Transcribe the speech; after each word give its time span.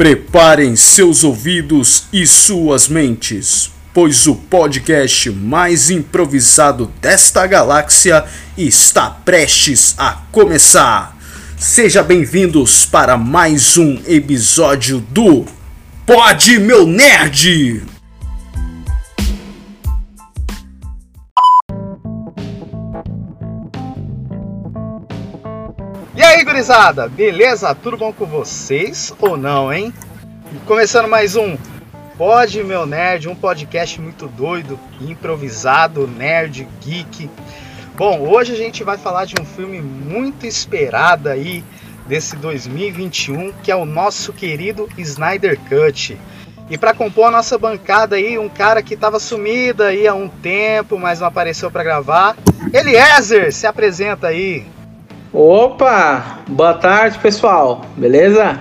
Preparem 0.00 0.76
seus 0.76 1.24
ouvidos 1.24 2.04
e 2.10 2.26
suas 2.26 2.88
mentes, 2.88 3.70
pois 3.92 4.26
o 4.26 4.34
podcast 4.34 5.28
mais 5.28 5.90
improvisado 5.90 6.90
desta 7.02 7.46
galáxia 7.46 8.24
está 8.56 9.10
prestes 9.10 9.94
a 9.98 10.12
começar. 10.32 11.14
Sejam 11.58 12.02
bem-vindos 12.02 12.86
para 12.86 13.18
mais 13.18 13.76
um 13.76 14.00
episódio 14.06 15.00
do 15.00 15.44
Pod 16.06 16.58
Meu 16.58 16.86
Nerd! 16.86 17.99
Gurizada, 26.50 27.08
beleza? 27.08 27.72
Tudo 27.76 27.96
bom 27.96 28.12
com 28.12 28.26
vocês 28.26 29.14
ou 29.20 29.36
não, 29.36 29.72
hein? 29.72 29.94
Começando 30.66 31.06
mais 31.06 31.36
um 31.36 31.56
Pod 32.18 32.64
Meu 32.64 32.84
Nerd, 32.84 33.28
um 33.28 33.36
podcast 33.36 34.00
muito 34.00 34.26
doido, 34.26 34.76
improvisado, 35.00 36.08
nerd, 36.08 36.66
geek. 36.80 37.30
Bom, 37.96 38.28
hoje 38.28 38.52
a 38.52 38.56
gente 38.56 38.82
vai 38.82 38.98
falar 38.98 39.26
de 39.26 39.40
um 39.40 39.44
filme 39.44 39.80
muito 39.80 40.44
esperado 40.44 41.28
aí 41.28 41.62
desse 42.08 42.34
2021, 42.34 43.52
que 43.62 43.70
é 43.70 43.76
o 43.76 43.84
nosso 43.84 44.32
querido 44.32 44.88
Snyder 44.98 45.56
Cut. 45.68 46.18
E 46.68 46.76
para 46.76 46.92
compor 46.92 47.28
a 47.28 47.30
nossa 47.30 47.56
bancada 47.56 48.16
aí, 48.16 48.36
um 48.36 48.48
cara 48.48 48.82
que 48.82 48.94
estava 48.94 49.20
sumido 49.20 49.84
aí 49.84 50.04
há 50.04 50.14
um 50.14 50.28
tempo, 50.28 50.98
mas 50.98 51.20
não 51.20 51.28
apareceu 51.28 51.70
para 51.70 51.84
gravar. 51.84 52.36
Eliezer, 52.74 53.54
se 53.54 53.68
apresenta 53.68 54.26
aí. 54.26 54.66
Opa! 55.32 56.40
Boa 56.48 56.74
tarde, 56.74 57.16
pessoal. 57.20 57.84
Beleza? 57.96 58.58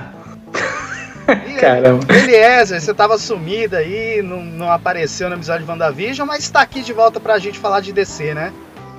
Caramba. 1.59 2.05
Eliezer, 2.13 2.79
você 2.79 2.93
tava 2.93 3.17
sumido 3.17 3.75
aí, 3.75 4.21
não, 4.21 4.43
não 4.43 4.71
apareceu 4.71 5.29
no 5.29 5.35
episódio 5.35 5.65
de 5.65 5.71
WandaVision, 5.71 6.27
mas 6.27 6.43
está 6.43 6.61
aqui 6.61 6.81
de 6.81 6.93
volta 6.93 7.19
pra 7.19 7.39
gente 7.39 7.57
falar 7.57 7.79
de 7.79 7.91
DC, 7.91 8.35
né? 8.35 8.53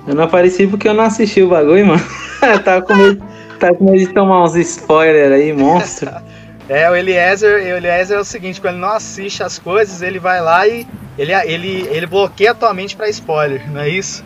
Eu 0.05 0.13
não 0.13 0.25
apareci 0.25 0.67
porque 0.67 0.89
eu 0.89 0.93
não 0.93 1.05
assisti 1.05 1.41
o 1.41 1.47
bagulho, 1.47 1.87
mano. 1.87 2.03
tava, 2.65 2.81
com 2.81 2.93
medo, 2.93 3.23
tava 3.57 3.73
com 3.75 3.85
medo 3.85 3.99
de 3.99 4.07
tomar 4.07 4.43
uns 4.43 4.55
spoilers 4.55 5.31
aí, 5.31 5.53
monstro. 5.53 6.11
é, 6.67 6.89
o 6.89 6.95
Eliezer, 6.95 7.55
o 7.55 7.77
Eliezer 7.77 8.17
é 8.17 8.19
o 8.19 8.25
seguinte, 8.25 8.59
quando 8.59 8.73
ele 8.73 8.81
não 8.81 8.91
assiste 8.91 9.43
as 9.43 9.57
coisas, 9.57 10.01
ele 10.01 10.19
vai 10.19 10.41
lá 10.41 10.67
e 10.67 10.85
ele, 11.17 11.33
ele, 11.33 11.87
ele 11.89 12.05
bloqueia 12.05 12.51
a 12.51 12.55
tua 12.55 12.73
mente 12.73 12.97
pra 12.97 13.07
spoiler, 13.07 13.71
não 13.71 13.79
é 13.79 13.87
isso? 13.87 14.25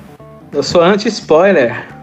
Eu 0.52 0.64
sou 0.64 0.82
anti-spoiler. 0.82 1.94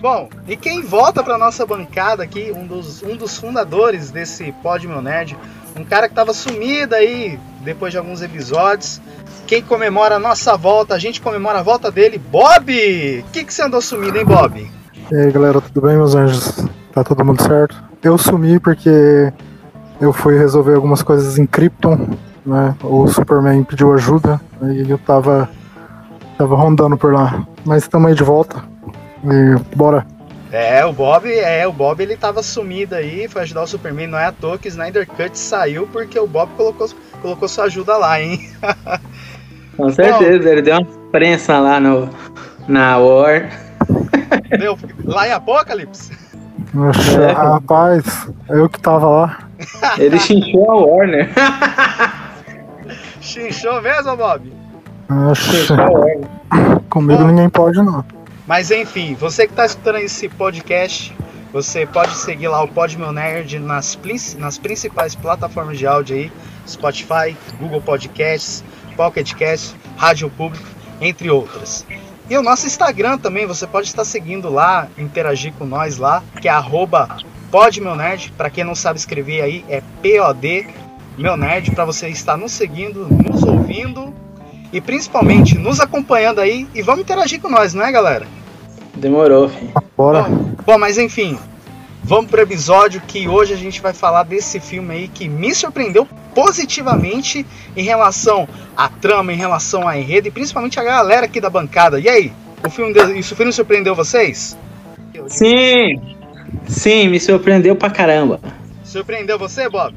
Bom, 0.00 0.30
e 0.48 0.56
quem 0.56 0.80
volta 0.80 1.22
para 1.22 1.36
nossa 1.36 1.66
bancada 1.66 2.22
aqui, 2.22 2.50
um 2.56 2.66
dos, 2.66 3.02
um 3.02 3.16
dos 3.16 3.36
fundadores 3.36 4.10
desse 4.10 4.50
Pod 4.62 4.88
Meu 4.88 5.02
Nerd, 5.02 5.36
um 5.76 5.84
cara 5.84 6.08
que 6.08 6.12
estava 6.12 6.32
sumido 6.32 6.94
aí 6.94 7.38
depois 7.60 7.92
de 7.92 7.98
alguns 7.98 8.22
episódios. 8.22 8.98
Quem 9.46 9.62
comemora 9.62 10.16
a 10.16 10.18
nossa 10.18 10.56
volta, 10.56 10.94
a 10.94 10.98
gente 10.98 11.20
comemora 11.20 11.58
a 11.58 11.62
volta 11.62 11.90
dele, 11.90 12.16
Bob! 12.16 13.24
O 13.28 13.30
que, 13.30 13.44
que 13.44 13.52
você 13.52 13.62
andou 13.62 13.82
sumido, 13.82 14.16
hein, 14.16 14.24
Bob? 14.24 14.70
E 15.12 15.14
aí, 15.14 15.30
galera, 15.30 15.60
tudo 15.60 15.86
bem, 15.86 15.96
meus 15.96 16.14
anjos? 16.14 16.64
Tá 16.94 17.04
todo 17.04 17.22
mundo 17.22 17.42
certo? 17.42 17.76
Eu 18.02 18.16
sumi 18.16 18.58
porque 18.58 19.30
eu 20.00 20.14
fui 20.14 20.38
resolver 20.38 20.76
algumas 20.76 21.02
coisas 21.02 21.36
em 21.36 21.44
Krypton, 21.44 22.08
né? 22.46 22.74
O 22.82 23.06
Superman 23.06 23.62
pediu 23.64 23.92
ajuda 23.92 24.40
e 24.62 24.90
eu 24.90 24.96
tava, 24.96 25.50
tava 26.38 26.56
rondando 26.56 26.96
por 26.96 27.12
lá. 27.12 27.46
Mas 27.66 27.82
estamos 27.82 28.08
aí 28.08 28.14
de 28.14 28.24
volta. 28.24 28.69
E 29.24 29.76
bora. 29.76 30.06
É, 30.52 30.84
o 30.84 30.92
Bob, 30.92 31.32
é, 31.32 31.64
o 31.66 31.72
Bob 31.72 32.02
ele 32.02 32.16
tava 32.16 32.42
sumido 32.42 32.96
aí, 32.96 33.28
foi 33.28 33.42
ajudar 33.42 33.62
o 33.62 33.66
Superman, 33.68 34.08
não 34.08 34.18
é 34.18 34.26
à 34.26 34.32
toa 34.32 34.58
que 34.58 34.66
o 34.66 34.68
Snyder 34.68 35.06
Cut 35.06 35.38
saiu 35.38 35.86
porque 35.86 36.18
o 36.18 36.26
Bob 36.26 36.50
colocou, 36.56 36.88
colocou 37.22 37.48
sua 37.48 37.64
ajuda 37.64 37.96
lá, 37.96 38.20
hein? 38.20 38.50
Com 39.76 39.90
certeza, 39.90 40.42
Bom, 40.42 40.48
ele 40.48 40.62
deu 40.62 40.78
uma 40.78 40.86
prensa 41.12 41.58
lá 41.60 41.78
no, 41.78 42.10
na 42.66 42.98
War. 42.98 43.48
Deu, 44.58 44.76
lá 45.04 45.28
em 45.28 45.32
Apocalipse? 45.32 46.10
Oxe, 46.74 47.20
é. 47.20 47.32
rapaz, 47.32 48.28
eu 48.48 48.68
que 48.68 48.80
tava 48.80 49.08
lá. 49.08 49.38
Ele 49.98 50.18
chinchou 50.18 50.70
a 50.70 50.76
Warner. 50.76 51.30
Chinchou 53.20 53.82
mesmo, 53.82 54.16
Bob? 54.16 54.52
Oxe, 55.30 55.66
comigo 56.88 57.22
Bom, 57.22 57.28
ninguém 57.28 57.48
pode 57.48 57.78
não. 57.78 58.04
Mas 58.50 58.72
enfim, 58.72 59.14
você 59.14 59.46
que 59.46 59.52
está 59.52 59.64
escutando 59.64 59.98
esse 59.98 60.28
podcast, 60.28 61.16
você 61.52 61.86
pode 61.86 62.16
seguir 62.16 62.48
lá 62.48 62.60
o 62.64 62.66
Pod 62.66 62.98
Meu 62.98 63.12
Nerd 63.12 63.60
nas, 63.60 63.96
nas 64.36 64.58
principais 64.58 65.14
plataformas 65.14 65.78
de 65.78 65.86
áudio 65.86 66.16
aí, 66.16 66.32
Spotify, 66.66 67.36
Google 67.60 67.80
Podcasts, 67.80 68.64
Pocket 68.96 69.34
Cast, 69.34 69.76
Rádio 69.96 70.28
Público, 70.30 70.66
entre 71.00 71.30
outras. 71.30 71.86
E 72.28 72.36
o 72.36 72.42
nosso 72.42 72.66
Instagram 72.66 73.18
também, 73.18 73.46
você 73.46 73.68
pode 73.68 73.86
estar 73.86 74.04
seguindo 74.04 74.50
lá, 74.50 74.88
interagir 74.98 75.52
com 75.52 75.64
nós 75.64 75.98
lá, 75.98 76.20
que 76.40 76.48
é 76.48 76.50
arroba 76.50 77.18
podmeunerd, 77.52 78.32
para 78.36 78.50
quem 78.50 78.64
não 78.64 78.74
sabe 78.74 78.98
escrever 78.98 79.42
aí, 79.42 79.64
é 79.68 79.80
POD 80.02 80.66
meu 81.16 81.36
nerd, 81.36 81.70
para 81.70 81.84
você 81.84 82.08
estar 82.08 82.36
nos 82.36 82.50
seguindo, 82.50 83.06
nos 83.06 83.44
ouvindo 83.44 84.12
e 84.72 84.80
principalmente 84.80 85.56
nos 85.56 85.78
acompanhando 85.78 86.40
aí 86.40 86.66
e 86.74 86.82
vamos 86.82 87.02
interagir 87.02 87.40
com 87.40 87.48
nós, 87.48 87.74
não 87.74 87.84
é, 87.84 87.92
galera? 87.92 88.39
Demorou, 89.00 89.48
filho. 89.48 89.72
Bora. 89.96 90.22
Bom, 90.24 90.54
bom, 90.66 90.78
mas 90.78 90.98
enfim, 90.98 91.38
vamos 92.04 92.30
pro 92.30 92.42
episódio 92.42 93.00
que 93.06 93.26
hoje 93.26 93.54
a 93.54 93.56
gente 93.56 93.80
vai 93.80 93.94
falar 93.94 94.24
desse 94.24 94.60
filme 94.60 94.94
aí 94.94 95.08
que 95.08 95.26
me 95.26 95.54
surpreendeu 95.54 96.06
positivamente 96.34 97.46
em 97.74 97.82
relação 97.82 98.46
à 98.76 98.88
trama, 98.88 99.32
em 99.32 99.36
relação 99.36 99.88
à 99.88 99.98
enredo 99.98 100.28
e 100.28 100.30
principalmente 100.30 100.78
a 100.78 100.84
galera 100.84 101.24
aqui 101.24 101.40
da 101.40 101.48
bancada. 101.48 101.98
E 101.98 102.08
aí, 102.08 102.32
o 102.64 102.68
filme, 102.68 102.92
isso 103.18 103.34
filme 103.34 103.52
surpreendeu 103.52 103.94
vocês? 103.94 104.56
Sim, 105.28 106.16
sim, 106.68 107.08
me 107.08 107.18
surpreendeu 107.18 107.74
pra 107.74 107.88
caramba. 107.88 108.38
Surpreendeu 108.84 109.38
você, 109.38 109.68
Bob? 109.68 109.94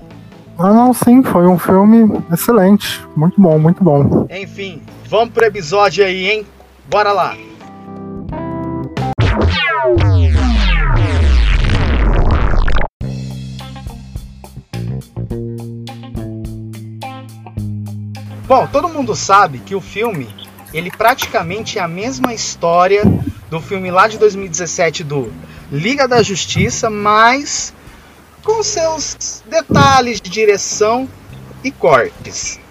Ah, 0.58 0.72
não, 0.72 0.94
sim, 0.94 1.22
foi 1.24 1.46
um 1.46 1.60
filme 1.60 2.22
excelente. 2.32 3.02
Muito 3.18 3.40
bom, 3.42 3.60
muito 3.60 3.84
bom. 3.84 4.28
Enfim, 4.30 4.82
vamos 5.10 5.34
pro 5.34 5.46
episódio 5.46 6.06
aí, 6.06 6.30
hein? 6.30 6.46
Bora 6.90 7.12
lá! 7.12 7.36
Bom, 18.48 18.66
todo 18.68 18.88
mundo 18.88 19.14
sabe 19.14 19.60
que 19.60 19.76
o 19.76 19.82
filme 19.82 20.34
ele 20.74 20.90
praticamente 20.90 21.80
é 21.80 21.82
a 21.82 21.88
mesma 21.88 22.34
história 22.34 23.04
do 23.50 23.60
filme 23.60 23.92
lá 23.92 24.08
de 24.08 24.18
2017 24.18 25.04
do 25.04 25.34
Liga 25.70 26.08
da 26.08 26.24
Justiça, 26.24 26.90
mas 26.90 27.74
com 28.42 28.64
seus 28.64 29.44
detalhes 29.50 30.22
de 30.22 30.30
direção 30.30 31.10
e 31.62 31.72
cortes. 31.72 32.63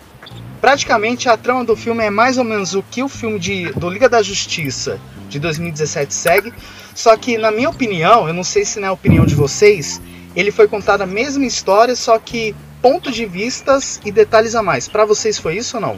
Praticamente 0.63 1.29
a 1.29 1.37
trama 1.37 1.65
do 1.65 1.75
filme 1.75 2.05
é 2.05 2.09
mais 2.09 2.39
ou 2.39 2.45
menos 2.45 2.73
o 2.73 2.85
que 2.89 3.03
o 3.03 3.09
filme 3.09 3.37
de, 3.37 3.73
do 3.73 3.91
Liga 3.91 4.09
da 4.09 4.23
Justiça 4.23 4.97
de 5.29 5.41
2017 5.41 6.15
segue, 6.15 6.55
só 6.95 7.17
que 7.17 7.37
na 7.37 7.51
minha 7.51 7.69
opinião, 7.69 8.29
eu 8.29 8.33
não 8.33 8.45
sei 8.45 8.65
se 8.65 8.79
na 8.79 8.87
é 8.87 8.91
opinião 8.93 9.27
de 9.27 9.35
vocês, 9.35 10.01
ele 10.37 10.53
foi 10.53 10.69
contado 10.69 11.03
a 11.03 11.07
mesma 11.07 11.45
história, 11.45 11.97
só 11.97 12.17
que 12.17 12.55
ponto 12.81 13.11
de 13.11 13.27
vistas 13.27 14.01
e 14.05 14.13
detalhes 14.13 14.55
a 14.55 14.63
mais. 14.63 14.87
Para 14.87 15.05
vocês 15.05 15.37
foi 15.37 15.57
isso 15.57 15.79
ou 15.79 15.81
não? 15.81 15.97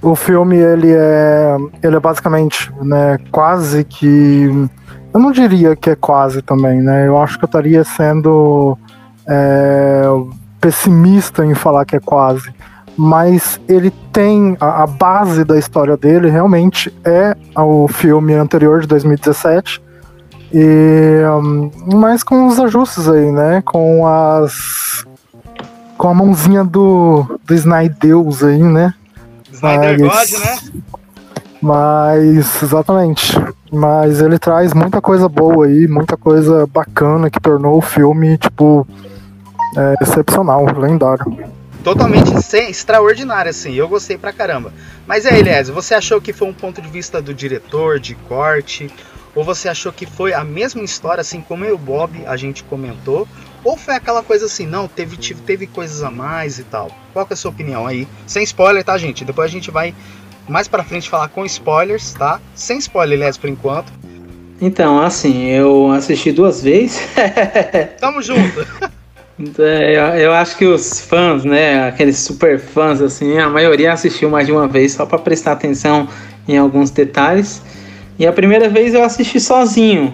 O 0.00 0.14
filme 0.14 0.56
ele 0.56 0.92
é 0.92 1.56
ele 1.82 1.96
é 1.96 2.00
basicamente, 2.00 2.72
né, 2.80 3.18
quase 3.32 3.82
que 3.82 4.68
eu 5.12 5.18
não 5.18 5.32
diria 5.32 5.74
que 5.74 5.90
é 5.90 5.96
quase 5.96 6.42
também, 6.42 6.80
né? 6.80 7.08
Eu 7.08 7.20
acho 7.20 7.36
que 7.38 7.44
eu 7.44 7.48
estaria 7.48 7.82
sendo 7.82 8.78
é, 9.26 10.04
pessimista 10.60 11.44
em 11.44 11.56
falar 11.56 11.84
que 11.84 11.96
é 11.96 12.00
quase, 12.00 12.54
mas 12.96 13.60
ele 13.68 13.90
tem 14.12 14.56
a, 14.60 14.84
a, 14.84 14.86
base 14.86 15.44
da 15.44 15.58
história 15.58 15.96
dele 15.96 16.30
realmente 16.30 16.92
é 17.04 17.36
o 17.54 17.86
filme 17.86 18.32
anterior 18.34 18.80
de 18.80 18.86
2017 18.86 19.82
e 20.52 21.22
um, 21.28 21.70
mas 21.94 22.22
com 22.22 22.46
os 22.46 22.58
ajustes 22.58 23.08
aí, 23.08 23.30
né? 23.30 23.62
Com 23.64 24.06
as 24.06 25.04
com 25.98 26.08
a 26.08 26.14
mãozinha 26.14 26.64
do, 26.64 27.38
do 27.44 27.54
Snydeus 27.54 28.42
aí, 28.42 28.62
né? 28.62 28.94
Snyder 29.52 29.98
mas, 30.00 30.30
God, 30.30 30.40
né? 30.40 30.82
Mas, 31.62 32.62
exatamente. 32.62 33.36
Mas 33.72 34.20
ele 34.20 34.38
traz 34.38 34.74
muita 34.74 35.00
coisa 35.00 35.28
boa 35.28 35.66
aí, 35.66 35.88
muita 35.88 36.16
coisa 36.16 36.66
bacana 36.66 37.30
que 37.30 37.40
tornou 37.40 37.78
o 37.78 37.82
filme, 37.82 38.36
tipo, 38.36 38.86
é, 39.76 39.94
excepcional, 40.02 40.64
lendário. 40.78 41.55
Totalmente 41.86 42.32
extraordinário, 42.68 43.48
assim. 43.48 43.72
Eu 43.72 43.88
gostei 43.88 44.18
pra 44.18 44.32
caramba. 44.32 44.74
Mas 45.06 45.24
aí, 45.24 45.38
Elias, 45.38 45.68
você 45.68 45.94
achou 45.94 46.20
que 46.20 46.32
foi 46.32 46.48
um 46.48 46.52
ponto 46.52 46.82
de 46.82 46.88
vista 46.88 47.22
do 47.22 47.32
diretor, 47.32 48.00
de 48.00 48.16
corte? 48.16 48.90
Ou 49.36 49.44
você 49.44 49.68
achou 49.68 49.92
que 49.92 50.04
foi 50.04 50.34
a 50.34 50.42
mesma 50.42 50.82
história, 50.82 51.20
assim 51.20 51.40
como 51.40 51.64
eu 51.64 51.70
e 51.70 51.72
o 51.74 51.78
Bob 51.78 52.26
a 52.26 52.36
gente 52.36 52.64
comentou? 52.64 53.28
Ou 53.62 53.76
foi 53.76 53.94
aquela 53.94 54.20
coisa 54.20 54.46
assim, 54.46 54.66
não, 54.66 54.88
teve, 54.88 55.16
teve, 55.16 55.40
teve 55.42 55.66
coisas 55.68 56.02
a 56.02 56.10
mais 56.10 56.58
e 56.58 56.64
tal? 56.64 56.90
Qual 57.12 57.24
que 57.24 57.34
é 57.34 57.34
a 57.34 57.36
sua 57.36 57.52
opinião 57.52 57.86
aí? 57.86 58.08
Sem 58.26 58.42
spoiler, 58.42 58.82
tá, 58.82 58.98
gente? 58.98 59.24
Depois 59.24 59.48
a 59.48 59.52
gente 59.52 59.70
vai 59.70 59.94
mais 60.48 60.66
pra 60.66 60.82
frente 60.82 61.08
falar 61.08 61.28
com 61.28 61.46
spoilers, 61.46 62.14
tá? 62.14 62.40
Sem 62.56 62.78
spoiler, 62.78 63.16
aliás, 63.16 63.38
por 63.38 63.48
enquanto. 63.48 63.92
Então, 64.60 65.00
assim, 65.00 65.44
eu 65.44 65.92
assisti 65.92 66.32
duas 66.32 66.64
vezes. 66.64 67.00
Tamo 68.00 68.20
junto. 68.20 68.66
É, 69.58 70.24
eu 70.24 70.32
acho 70.32 70.56
que 70.56 70.64
os 70.64 70.98
fãs, 70.98 71.44
né, 71.44 71.88
aqueles 71.88 72.18
super 72.18 72.58
fãs, 72.58 73.02
assim, 73.02 73.36
a 73.36 73.50
maioria 73.50 73.92
assistiu 73.92 74.30
mais 74.30 74.46
de 74.46 74.52
uma 74.52 74.66
vez 74.66 74.92
só 74.92 75.04
para 75.04 75.18
prestar 75.18 75.52
atenção 75.52 76.08
em 76.48 76.56
alguns 76.56 76.90
detalhes. 76.90 77.60
E 78.18 78.26
a 78.26 78.32
primeira 78.32 78.66
vez 78.66 78.94
eu 78.94 79.04
assisti 79.04 79.38
sozinho 79.38 80.12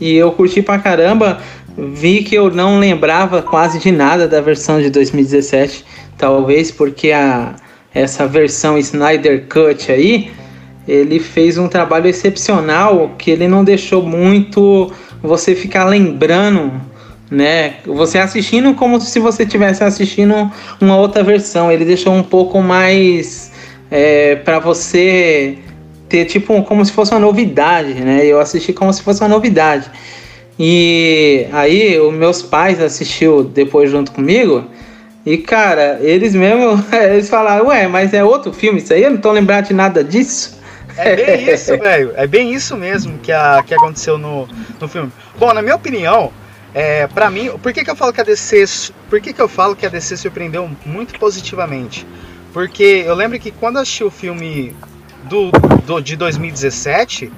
e 0.00 0.14
eu 0.16 0.32
curti 0.32 0.62
pra 0.62 0.78
caramba. 0.78 1.38
Vi 1.76 2.22
que 2.22 2.34
eu 2.34 2.50
não 2.50 2.78
lembrava 2.78 3.42
quase 3.42 3.78
de 3.78 3.92
nada 3.92 4.26
da 4.26 4.40
versão 4.40 4.80
de 4.80 4.88
2017, 4.88 5.84
talvez 6.16 6.70
porque 6.70 7.12
a, 7.12 7.54
essa 7.94 8.26
versão 8.26 8.78
Snyder 8.78 9.48
Cut 9.48 9.92
aí, 9.92 10.30
ele 10.88 11.20
fez 11.20 11.58
um 11.58 11.68
trabalho 11.68 12.08
excepcional 12.08 13.14
que 13.18 13.30
ele 13.30 13.46
não 13.46 13.64
deixou 13.64 14.02
muito 14.02 14.90
você 15.22 15.54
ficar 15.54 15.84
lembrando 15.84 16.72
né? 17.32 17.76
Você 17.86 18.18
assistindo 18.18 18.74
como 18.74 19.00
se 19.00 19.18
você 19.18 19.44
estivesse 19.44 19.82
assistindo 19.82 20.52
uma 20.80 20.96
outra 20.96 21.22
versão. 21.24 21.72
Ele 21.72 21.84
deixou 21.84 22.12
um 22.12 22.22
pouco 22.22 22.60
mais 22.60 23.50
é, 23.90 24.36
para 24.36 24.58
você 24.58 25.56
ter 26.10 26.26
tipo 26.26 26.62
como 26.62 26.84
se 26.84 26.92
fosse 26.92 27.12
uma 27.12 27.20
novidade, 27.20 27.94
né? 27.94 28.24
Eu 28.24 28.38
assisti 28.38 28.72
como 28.74 28.92
se 28.92 29.02
fosse 29.02 29.22
uma 29.22 29.30
novidade. 29.30 29.90
E 30.58 31.46
aí 31.52 31.98
os 31.98 32.12
meus 32.12 32.42
pais 32.42 32.78
assistiu 32.78 33.42
depois 33.42 33.90
junto 33.90 34.12
comigo. 34.12 34.66
E 35.24 35.38
cara, 35.38 35.98
eles 36.02 36.34
mesmo 36.34 36.84
eles 36.92 37.30
falaram, 37.30 37.68
ué, 37.68 37.88
mas 37.88 38.12
é 38.12 38.22
outro 38.22 38.52
filme 38.52 38.78
isso 38.78 38.92
aí? 38.92 39.02
Eu 39.02 39.10
não 39.10 39.18
tô 39.18 39.32
lembrado 39.32 39.68
de 39.68 39.74
nada 39.74 40.04
disso. 40.04 40.60
É 40.98 41.16
bem 41.16 41.50
isso, 41.50 41.78
velho. 41.80 42.12
É 42.14 42.26
bem 42.26 42.52
isso 42.52 42.76
mesmo 42.76 43.16
que, 43.20 43.32
a, 43.32 43.64
que 43.66 43.72
aconteceu 43.72 44.18
no, 44.18 44.46
no 44.78 44.86
filme. 44.86 45.10
Bom, 45.38 45.54
na 45.54 45.62
minha 45.62 45.76
opinião, 45.76 46.30
é, 46.74 47.06
para 47.06 47.30
mim, 47.30 47.50
por 47.62 47.72
que, 47.72 47.84
que 47.84 47.90
eu 47.90 47.96
falo 47.96 48.12
que 48.12 48.20
a 48.20 48.24
DC, 48.24 48.92
por 49.10 49.20
que, 49.20 49.32
que 49.32 49.40
eu 49.40 49.48
falo 49.48 49.76
que 49.76 49.84
a 49.84 49.88
DC 49.88 50.16
surpreendeu 50.16 50.70
muito 50.86 51.18
positivamente? 51.18 52.06
Porque 52.52 53.04
eu 53.06 53.14
lembro 53.14 53.38
que 53.38 53.50
quando 53.50 53.76
eu 53.76 53.82
assisti 53.82 54.04
o 54.04 54.10
filme 54.10 54.74
do, 55.24 55.50
do 55.84 56.00
de 56.00 56.16
2017, 56.16 57.30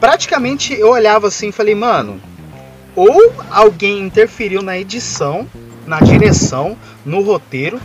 praticamente 0.00 0.74
eu 0.74 0.90
olhava 0.90 1.28
assim 1.28 1.48
e 1.48 1.52
falei, 1.52 1.74
mano, 1.74 2.20
ou 2.96 3.32
alguém 3.50 4.00
interferiu 4.00 4.60
na 4.60 4.76
edição, 4.76 5.46
na 5.86 6.00
direção, 6.00 6.76
no 7.04 7.22
roteiro, 7.22 7.80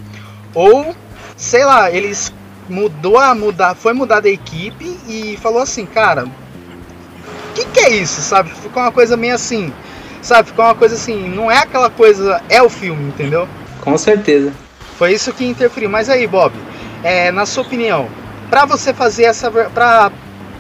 ou 0.56 0.96
sei 1.38 1.64
lá, 1.66 1.92
eles 1.92 2.34
mudou 2.68 3.18
a 3.18 3.36
mudar, 3.36 3.76
foi 3.76 3.94
mudar 3.94 4.26
a 4.26 4.30
equipe 4.30 4.98
e 5.08 5.38
falou 5.38 5.62
assim, 5.62 5.86
cara, 5.86 6.26
o 6.26 7.54
que, 7.54 7.66
que 7.66 7.80
é 7.80 7.90
isso, 7.96 8.22
sabe? 8.22 8.50
Ficou 8.50 8.82
uma 8.82 8.92
coisa 8.92 9.16
meio 9.16 9.36
assim, 9.36 9.72
Sabe, 10.24 10.48
ficou 10.48 10.64
uma 10.64 10.74
coisa 10.74 10.96
assim, 10.96 11.28
não 11.28 11.52
é 11.52 11.58
aquela 11.58 11.90
coisa, 11.90 12.42
é 12.48 12.64
o 12.64 12.70
filme, 12.70 13.10
entendeu? 13.10 13.46
Com 13.82 13.98
certeza. 13.98 14.54
Foi 14.98 15.12
isso 15.12 15.34
que 15.34 15.46
interferiu. 15.46 15.90
Mas 15.90 16.10
aí, 16.10 16.26
Bob, 16.26 16.54
é, 17.04 17.30
na 17.30 17.46
sua 17.46 17.64
opinião, 17.64 18.08
para 18.50 18.66
você 18.66 18.94
fazer 18.94 19.24
essa. 19.24 19.52
Pra, 19.52 20.10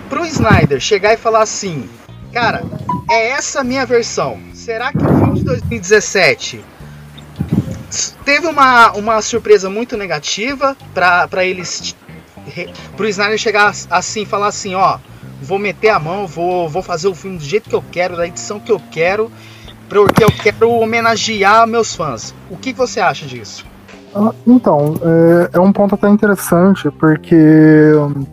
pro 0.10 0.26
Snyder 0.26 0.82
chegar 0.82 1.14
e 1.14 1.18
falar 1.18 1.42
assim, 1.44 1.90
cara, 2.34 2.62
é 3.10 3.30
essa 3.30 3.62
a 3.62 3.64
minha 3.64 3.86
versão. 3.86 4.38
Será 4.54 4.92
que 4.92 4.98
o 4.98 5.18
filme 5.18 5.40
de 5.40 5.46
2017 5.46 6.64
teve 8.26 8.48
uma, 8.48 8.92
uma 8.92 9.22
surpresa 9.22 9.70
muito 9.70 9.96
negativa 9.96 10.76
para 10.94 11.46
eles. 11.46 11.96
Pro 12.98 13.08
Snyder 13.08 13.38
chegar 13.38 13.74
assim 13.90 14.24
e 14.24 14.26
falar 14.26 14.48
assim, 14.48 14.76
ó, 14.76 15.00
vou 15.42 15.58
meter 15.58 15.90
a 15.90 16.00
mão, 16.00 16.28
vou, 16.28 16.68
vou 16.68 16.84
fazer 16.84 17.08
o 17.08 17.16
filme 17.16 17.38
do 17.38 17.44
jeito 17.46 17.70
que 17.70 17.76
eu 17.76 17.84
quero, 17.92 18.18
da 18.18 18.28
edição 18.28 18.60
que 18.60 18.72
eu 18.72 18.82
quero 18.92 19.32
porque 19.90 20.24
eu 20.24 20.32
quero 20.32 20.72
homenagear 20.72 21.68
meus 21.68 21.96
fãs. 21.96 22.34
O 22.50 22.58
que 22.58 22.74
você 22.74 23.00
acha 23.00 23.26
disso? 23.26 23.66
Ah, 24.16 24.34
então, 24.46 24.96
é, 25.02 25.58
é, 25.58 25.60
um 25.60 25.72
ponto 25.72 25.96
até 25.96 26.08
interessante, 26.10 26.90
porque 26.92 27.36
um, 27.96 28.26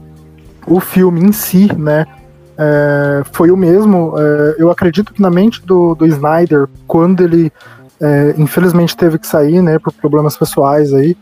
o 0.67 0.81
filme 0.81 1.20
em 1.20 1.32
si, 1.32 1.70
né, 1.76 2.06
é, 2.58 3.23
foi 3.32 3.50
o 3.50 3.56
mesmo. 3.56 4.14
É, 4.19 4.56
eu 4.58 4.70
acredito 4.70 5.12
que 5.12 5.23
na 5.23 5.31
mente 5.31 5.64
do, 5.64 5.94
do 5.94 6.06
Snyder, 6.06 6.69
quando 6.87 7.23
ele 7.23 7.50
é, 8.00 8.35
infelizmente 8.37 8.97
teve 8.97 9.19
que 9.19 9.26
sair, 9.26 9.62
né, 9.62 9.79
por 9.79 9.93
problemas 9.93 10.37
pessoais 10.37 10.93
aí, 10.93 11.17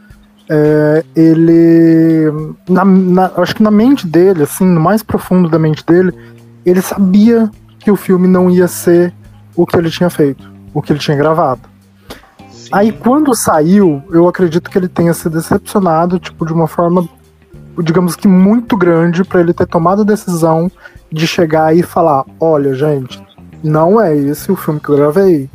é, 0.49 1.05
ele, 1.15 2.33
na, 2.69 2.85
na, 2.85 3.33
acho 3.37 3.55
que 3.55 3.63
na 3.63 3.71
mente 3.71 4.07
dele, 4.07 4.43
assim, 4.45 4.65
no 4.65 4.81
mais 4.81 5.03
profundo 5.03 5.49
da 5.49 5.59
mente 5.59 5.85
dele, 5.85 6.13
ele 6.65 6.81
sabia 6.81 7.51
que 7.79 7.91
o 7.91 7.97
filme 7.97 8.27
não 8.27 8.51
ia 8.51 8.67
ser 8.67 9.13
o 9.59 9.67
que 9.67 9.77
ele 9.77 9.91
tinha 9.91 10.09
feito, 10.09 10.49
o 10.73 10.81
que 10.81 10.93
ele 10.93 11.01
tinha 11.01 11.17
gravado. 11.17 11.63
Sim. 12.49 12.69
Aí 12.71 12.93
quando 12.93 13.35
saiu, 13.35 14.01
eu 14.11 14.29
acredito 14.29 14.71
que 14.71 14.79
ele 14.79 14.89
tenha 14.89 15.13
se 15.13 15.29
decepcionado, 15.29 16.21
tipo, 16.21 16.47
de 16.47 16.53
uma 16.53 16.69
forma, 16.69 17.09
digamos 17.83 18.15
que 18.15 18.29
muito 18.29 18.77
grande, 18.77 19.25
para 19.25 19.41
ele 19.41 19.53
ter 19.53 19.67
tomado 19.67 20.03
a 20.03 20.05
decisão 20.05 20.71
de 21.11 21.27
chegar 21.27 21.77
e 21.77 21.83
falar: 21.83 22.25
olha, 22.39 22.73
gente, 22.73 23.21
não 23.63 24.01
é 24.01 24.17
esse 24.17 24.53
o 24.53 24.57
filme 24.57 24.79
que 24.79 24.91
eu 24.91 24.97
gravei. 24.97 25.51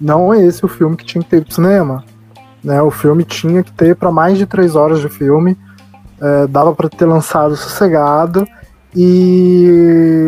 Não 0.00 0.34
é 0.34 0.44
esse 0.44 0.64
o 0.64 0.68
filme 0.68 0.96
que 0.96 1.04
tinha 1.04 1.22
que 1.22 1.30
ter 1.30 1.44
pro 1.44 1.54
cinema. 1.54 2.04
Né, 2.62 2.82
o 2.82 2.90
filme 2.90 3.24
tinha 3.24 3.62
que 3.62 3.70
ter 3.70 3.94
para 3.94 4.10
mais 4.10 4.36
de 4.36 4.46
três 4.46 4.74
horas 4.74 4.98
de 5.00 5.08
filme. 5.08 5.56
É, 6.20 6.46
dava 6.48 6.74
para 6.74 6.88
ter 6.88 7.04
lançado 7.04 7.54
sossegado. 7.56 8.44
E, 8.96 10.23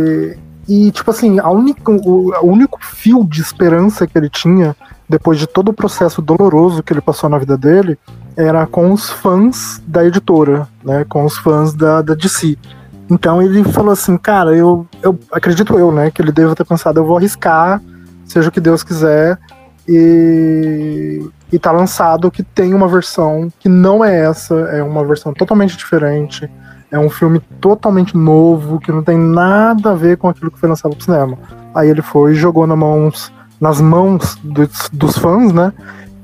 e, 0.68 0.90
tipo 0.90 1.10
assim, 1.10 1.38
a 1.38 1.48
única, 1.48 1.90
o, 1.90 2.32
o 2.32 2.46
único 2.46 2.78
fio 2.82 3.24
de 3.24 3.40
esperança 3.40 4.06
que 4.06 4.18
ele 4.18 4.28
tinha, 4.28 4.74
depois 5.08 5.38
de 5.38 5.46
todo 5.46 5.68
o 5.68 5.72
processo 5.72 6.20
doloroso 6.20 6.82
que 6.82 6.92
ele 6.92 7.00
passou 7.00 7.30
na 7.30 7.38
vida 7.38 7.56
dele, 7.56 7.98
era 8.36 8.66
com 8.66 8.92
os 8.92 9.08
fãs 9.08 9.80
da 9.86 10.04
editora, 10.04 10.68
né? 10.84 11.04
Com 11.08 11.24
os 11.24 11.38
fãs 11.38 11.72
da, 11.72 12.02
da 12.02 12.14
DC. 12.14 12.58
Então 13.08 13.40
ele 13.40 13.62
falou 13.62 13.92
assim, 13.92 14.18
cara, 14.18 14.56
eu, 14.56 14.86
eu 15.00 15.18
acredito 15.30 15.78
eu, 15.78 15.92
né? 15.92 16.10
Que 16.10 16.20
ele 16.20 16.32
deva 16.32 16.56
ter 16.56 16.64
pensado, 16.64 16.98
eu 16.98 17.06
vou 17.06 17.16
arriscar, 17.16 17.80
seja 18.24 18.48
o 18.48 18.52
que 18.52 18.60
Deus 18.60 18.82
quiser, 18.82 19.38
e, 19.88 21.24
e 21.52 21.58
tá 21.60 21.70
lançado 21.70 22.30
que 22.30 22.42
tem 22.42 22.74
uma 22.74 22.88
versão 22.88 23.48
que 23.60 23.68
não 23.68 24.04
é 24.04 24.24
essa, 24.26 24.54
é 24.54 24.82
uma 24.82 25.04
versão 25.04 25.32
totalmente 25.32 25.76
diferente 25.76 26.50
é 26.96 26.98
um 26.98 27.10
filme 27.10 27.40
totalmente 27.60 28.16
novo, 28.16 28.78
que 28.80 28.90
não 28.90 29.02
tem 29.02 29.18
nada 29.18 29.92
a 29.92 29.94
ver 29.94 30.16
com 30.16 30.28
aquilo 30.28 30.50
que 30.50 30.58
foi 30.58 30.68
lançado 30.68 30.94
pro 30.94 31.04
cinema. 31.04 31.38
Aí 31.74 31.88
ele 31.88 32.02
foi 32.02 32.32
e 32.32 32.34
jogou 32.34 32.66
na 32.66 32.74
mãos, 32.74 33.32
nas 33.60 33.80
mãos 33.80 34.36
dos, 34.42 34.88
dos 34.92 35.18
fãs, 35.18 35.52
né? 35.52 35.72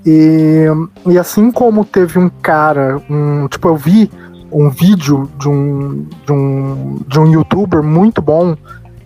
E, 0.05 0.64
e 1.07 1.19
assim 1.19 1.52
como 1.52 1.85
teve 1.85 2.19
um 2.19 2.29
cara, 2.29 3.00
um, 3.09 3.47
tipo, 3.47 3.69
eu 3.69 3.76
vi 3.76 4.11
um 4.50 4.69
vídeo 4.69 5.31
de 5.38 5.49
um, 5.49 6.07
de 6.26 6.33
um, 6.33 6.99
de 7.07 7.21
um 7.21 7.26
youtuber 7.31 7.83
muito 7.83 8.21
bom 8.21 8.57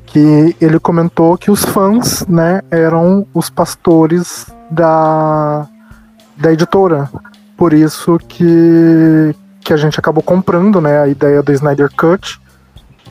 que 0.06 0.56
ele 0.60 0.78
comentou 0.78 1.36
que 1.36 1.50
os 1.50 1.64
fãs, 1.64 2.24
né, 2.26 2.62
eram 2.70 3.26
os 3.34 3.50
pastores 3.50 4.46
da, 4.70 5.68
da 6.36 6.52
editora. 6.52 7.10
Por 7.56 7.72
isso 7.72 8.18
que, 8.28 9.34
que 9.66 9.72
a 9.72 9.76
gente 9.76 9.98
acabou 9.98 10.22
comprando, 10.22 10.80
né, 10.80 11.00
a 11.00 11.08
ideia 11.08 11.42
do 11.42 11.52
Snyder 11.52 11.90
Cut. 11.96 12.40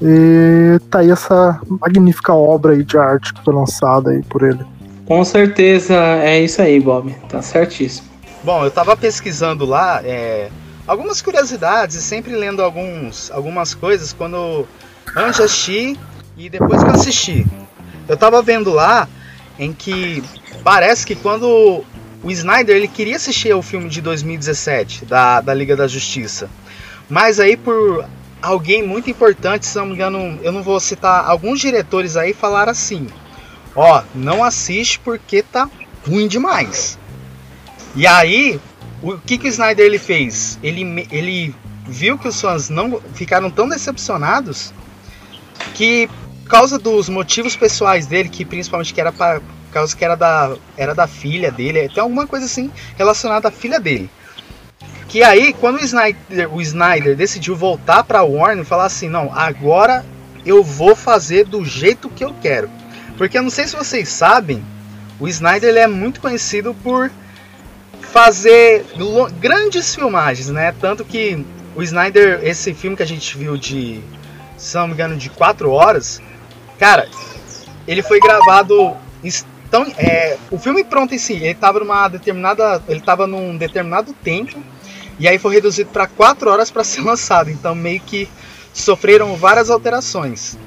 E 0.01 0.79
tá 0.89 1.00
aí 1.00 1.12
essa 1.12 1.59
magnífica 1.81 2.33
obra 2.33 2.71
aí 2.74 2.83
de 2.83 2.97
arte 2.97 3.33
que 3.33 3.43
foi 3.43 3.53
lançada 3.53 4.12
aí 4.12 4.24
por 4.24 4.41
ele. 4.41 4.65
Com 5.05 5.24
certeza 5.25 5.93
é 5.93 6.39
isso 6.39 6.62
aí, 6.62 6.79
Bob. 6.79 7.13
Tá 7.27 7.41
certíssimo. 7.41 8.07
Bom, 8.41 8.63
eu 8.63 8.71
tava 8.71 8.95
pesquisando 8.95 9.65
lá 9.65 10.01
é, 10.03 10.50
algumas 10.88 11.21
curiosidades 11.21 11.97
e 11.97 12.01
sempre 12.01 12.33
lendo 12.33 12.62
alguns, 12.62 13.29
algumas 13.31 13.74
coisas 13.74 14.13
quando 14.13 14.65
antes 15.15 15.38
de 15.38 15.43
assistir 15.43 16.00
e 16.38 16.50
depois 16.50 16.81
que 16.81 16.89
eu 16.89 16.93
assisti. 16.93 17.45
Eu 18.07 18.15
tava 18.15 18.41
vendo 18.41 18.71
lá 18.71 19.09
em 19.59 19.74
que 19.74 20.24
parece 20.63 21.05
que 21.05 21.15
quando 21.15 21.83
o 22.24 22.31
Snyder 22.31 22.75
ele 22.75 22.88
queria 22.88 23.15
assistir 23.15 23.51
ao 23.51 23.62
filme 23.62 23.89
de 23.89 24.01
2017 24.01 25.05
da, 25.05 25.41
da 25.41 25.53
Liga 25.53 25.75
da 25.75 25.88
Justiça, 25.88 26.50
mas 27.10 27.39
aí 27.39 27.55
por 27.55 28.05
alguém 28.41 28.84
muito 28.86 29.10
importante, 29.10 29.65
se 29.65 29.77
não 29.77 29.88
me 29.88 29.93
engano, 29.93 30.39
eu 30.43 30.51
não 30.51 30.62
vou 30.62 30.79
citar 30.79 31.25
alguns 31.25 31.60
diretores 31.60 32.15
aí 32.15 32.34
falaram 32.34 32.72
assim: 32.72 33.07
ó, 33.75 34.03
não 34.13 34.43
assiste 34.43 35.00
porque 35.00 35.41
tá 35.41 35.69
ruim 36.07 36.27
demais. 36.27 36.98
E 37.95 38.05
aí, 38.05 38.60
o 39.01 39.17
que 39.17 39.38
que 39.38 39.48
o 39.48 39.50
Snyder 39.50 39.86
ele 39.86 39.98
fez? 39.98 40.60
Ele, 40.62 41.07
ele 41.12 41.55
viu 41.88 42.17
que 42.17 42.27
os 42.27 42.39
fãs 42.39 42.69
não 42.69 43.01
ficaram 43.13 43.50
tão 43.50 43.67
decepcionados 43.69 44.74
que 45.74 46.10
por 46.43 46.50
causa 46.50 46.77
dos 46.77 47.10
motivos 47.10 47.55
pessoais 47.55 48.05
dele, 48.05 48.29
que 48.29 48.45
principalmente 48.45 48.93
que 48.93 49.01
era 49.01 49.12
para 49.12 49.41
causa 49.75 49.96
que 49.96 50.05
era 50.05 50.15
da, 50.15 50.55
era 50.77 50.96
da 50.96 51.05
filha 51.05 51.51
dele, 51.51 51.89
tem 51.89 52.01
alguma 52.01 52.25
coisa 52.25 52.46
assim 52.46 52.72
relacionada 52.98 53.50
à 53.50 53.51
filha 53.51 53.77
dele. 53.77 54.10
Que 55.10 55.22
aí, 55.22 55.53
quando 55.53 55.75
o 55.75 55.84
Snyder, 55.84 56.53
o 56.53 56.62
Snyder 56.62 57.15
decidiu 57.15 57.55
voltar 57.55 58.03
para 58.03 58.24
Warner 58.24 58.63
e 58.63 58.67
falar 58.67 58.86
assim, 58.86 59.10
não, 59.10 59.34
agora 59.34 60.05
eu 60.46 60.63
vou 60.63 60.96
fazer 60.96 61.46
do 61.46 61.65
jeito 61.65 62.10
que 62.10 62.24
eu 62.24 62.34
quero. 62.41 62.70
Porque 63.17 63.38
eu 63.38 63.44
não 63.44 63.50
sei 63.50 63.67
se 63.67 63.75
vocês 63.75 64.08
sabem, 64.08 64.63
o 65.20 65.27
Snyder 65.27 65.70
ele 65.70 65.79
é 65.79 65.88
muito 65.88 66.22
conhecido 66.22 66.74
por 66.82 67.12
fazer 68.12 68.86
grandes 69.39 69.94
filmagens, 69.94 70.50
né? 70.50 70.74
Tanto 70.79 71.03
que 71.03 71.46
o 71.75 71.84
Snyder, 71.84 72.39
esse 72.44 72.74
filme 72.74 72.96
que 72.96 73.03
a 73.03 73.08
gente 73.08 73.38
viu 73.38 73.58
de, 73.58 74.01
se 74.58 74.75
não 74.75 74.88
me 74.88 74.94
engano, 74.94 75.17
de 75.17 75.29
4 75.29 75.70
horas, 75.70 76.22
cara, 76.79 77.10
ele 77.86 78.01
foi 78.01 78.20
gravado 78.20 78.96
então, 79.75 79.94
é, 79.98 80.38
o 80.50 80.58
filme 80.58 80.86
pronto 80.86 81.13
em 81.13 81.17
si, 81.17 81.34
ele 81.34 81.48
estava 81.48 81.79
numa 81.79 82.08
determinada, 82.08 82.82
ele 82.88 83.01
tava 83.01 83.27
num 83.27 83.58
determinado 83.58 84.13
tempo 84.13 84.58
e 85.20 85.27
aí 85.27 85.38
foi 85.38 85.53
reduzido 85.53 85.89
para 85.89 86.08
4 86.08 86.50
horas 86.50 86.72
para 86.72 86.82
ser 86.86 87.01
lançado. 87.01 87.50
Então 87.50 87.75
meio 87.75 88.00
que 88.00 88.29
sofreram 88.74 89.36
várias 89.36 89.70
alterações. 89.70 90.58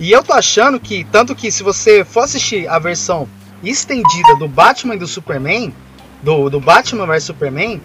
E 0.00 0.10
eu 0.10 0.22
tô 0.22 0.32
achando 0.32 0.80
que 0.80 1.04
tanto 1.04 1.34
que 1.34 1.52
se 1.52 1.62
você 1.62 2.06
for 2.06 2.20
assistir 2.20 2.66
a 2.66 2.78
versão 2.78 3.28
estendida 3.62 4.34
do 4.36 4.48
Batman 4.48 4.94
e 4.94 4.98
do 4.98 5.06
Superman, 5.06 5.74
do, 6.22 6.48
do 6.48 6.58
Batman 6.58 7.04
vs 7.04 7.24
Superman, 7.24 7.82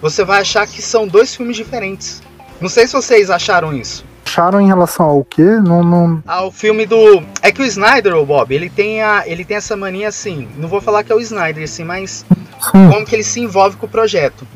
você 0.00 0.24
vai 0.24 0.40
achar 0.40 0.66
que 0.66 0.80
são 0.80 1.06
dois 1.06 1.36
filmes 1.36 1.58
diferentes. 1.58 2.22
Não 2.58 2.70
sei 2.70 2.86
se 2.86 2.94
vocês 2.94 3.28
acharam 3.28 3.76
isso. 3.76 4.02
Acharam 4.32 4.62
em 4.62 4.66
relação 4.66 5.04
ao 5.04 5.22
quê? 5.22 5.42
Não, 5.42 5.84
não... 5.84 6.22
Ao 6.26 6.50
filme 6.50 6.86
do. 6.86 7.22
É 7.42 7.52
que 7.52 7.60
o 7.60 7.66
Snyder, 7.66 8.16
o 8.16 8.24
Bob, 8.24 8.54
ele 8.54 8.70
tem, 8.70 9.02
a, 9.02 9.24
ele 9.26 9.44
tem 9.44 9.58
essa 9.58 9.76
mania 9.76 10.08
assim. 10.08 10.48
Não 10.56 10.70
vou 10.70 10.80
falar 10.80 11.04
que 11.04 11.12
é 11.12 11.14
o 11.14 11.20
Snyder, 11.20 11.62
assim, 11.62 11.84
mas 11.84 12.24
Sim. 12.58 12.88
como 12.90 13.04
que 13.04 13.14
ele 13.14 13.24
se 13.24 13.40
envolve 13.40 13.76
com 13.76 13.84
o 13.84 13.88
projeto. 13.90 14.48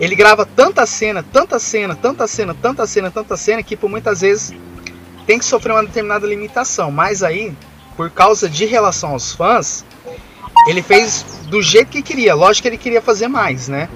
Ele 0.00 0.16
grava 0.16 0.44
tanta 0.44 0.84
cena, 0.84 1.22
tanta 1.22 1.60
cena, 1.60 1.94
tanta 1.94 2.26
cena, 2.26 2.56
tanta 2.60 2.86
cena, 2.88 3.08
tanta 3.08 3.36
cena, 3.36 3.62
que 3.62 3.76
por 3.76 3.88
muitas 3.88 4.20
vezes 4.20 4.52
tem 5.24 5.38
que 5.38 5.44
sofrer 5.44 5.74
uma 5.74 5.84
determinada 5.84 6.26
limitação. 6.26 6.90
Mas 6.90 7.22
aí, 7.22 7.54
por 7.96 8.10
causa 8.10 8.48
de 8.48 8.64
relação 8.64 9.10
aos 9.10 9.32
fãs, 9.32 9.84
ele 10.66 10.82
fez 10.82 11.24
do 11.46 11.62
jeito 11.62 11.90
que 11.90 12.02
queria. 12.02 12.34
Lógico 12.34 12.62
que 12.62 12.68
ele 12.68 12.78
queria 12.78 13.00
fazer 13.00 13.28
mais, 13.28 13.68
né? 13.68 13.88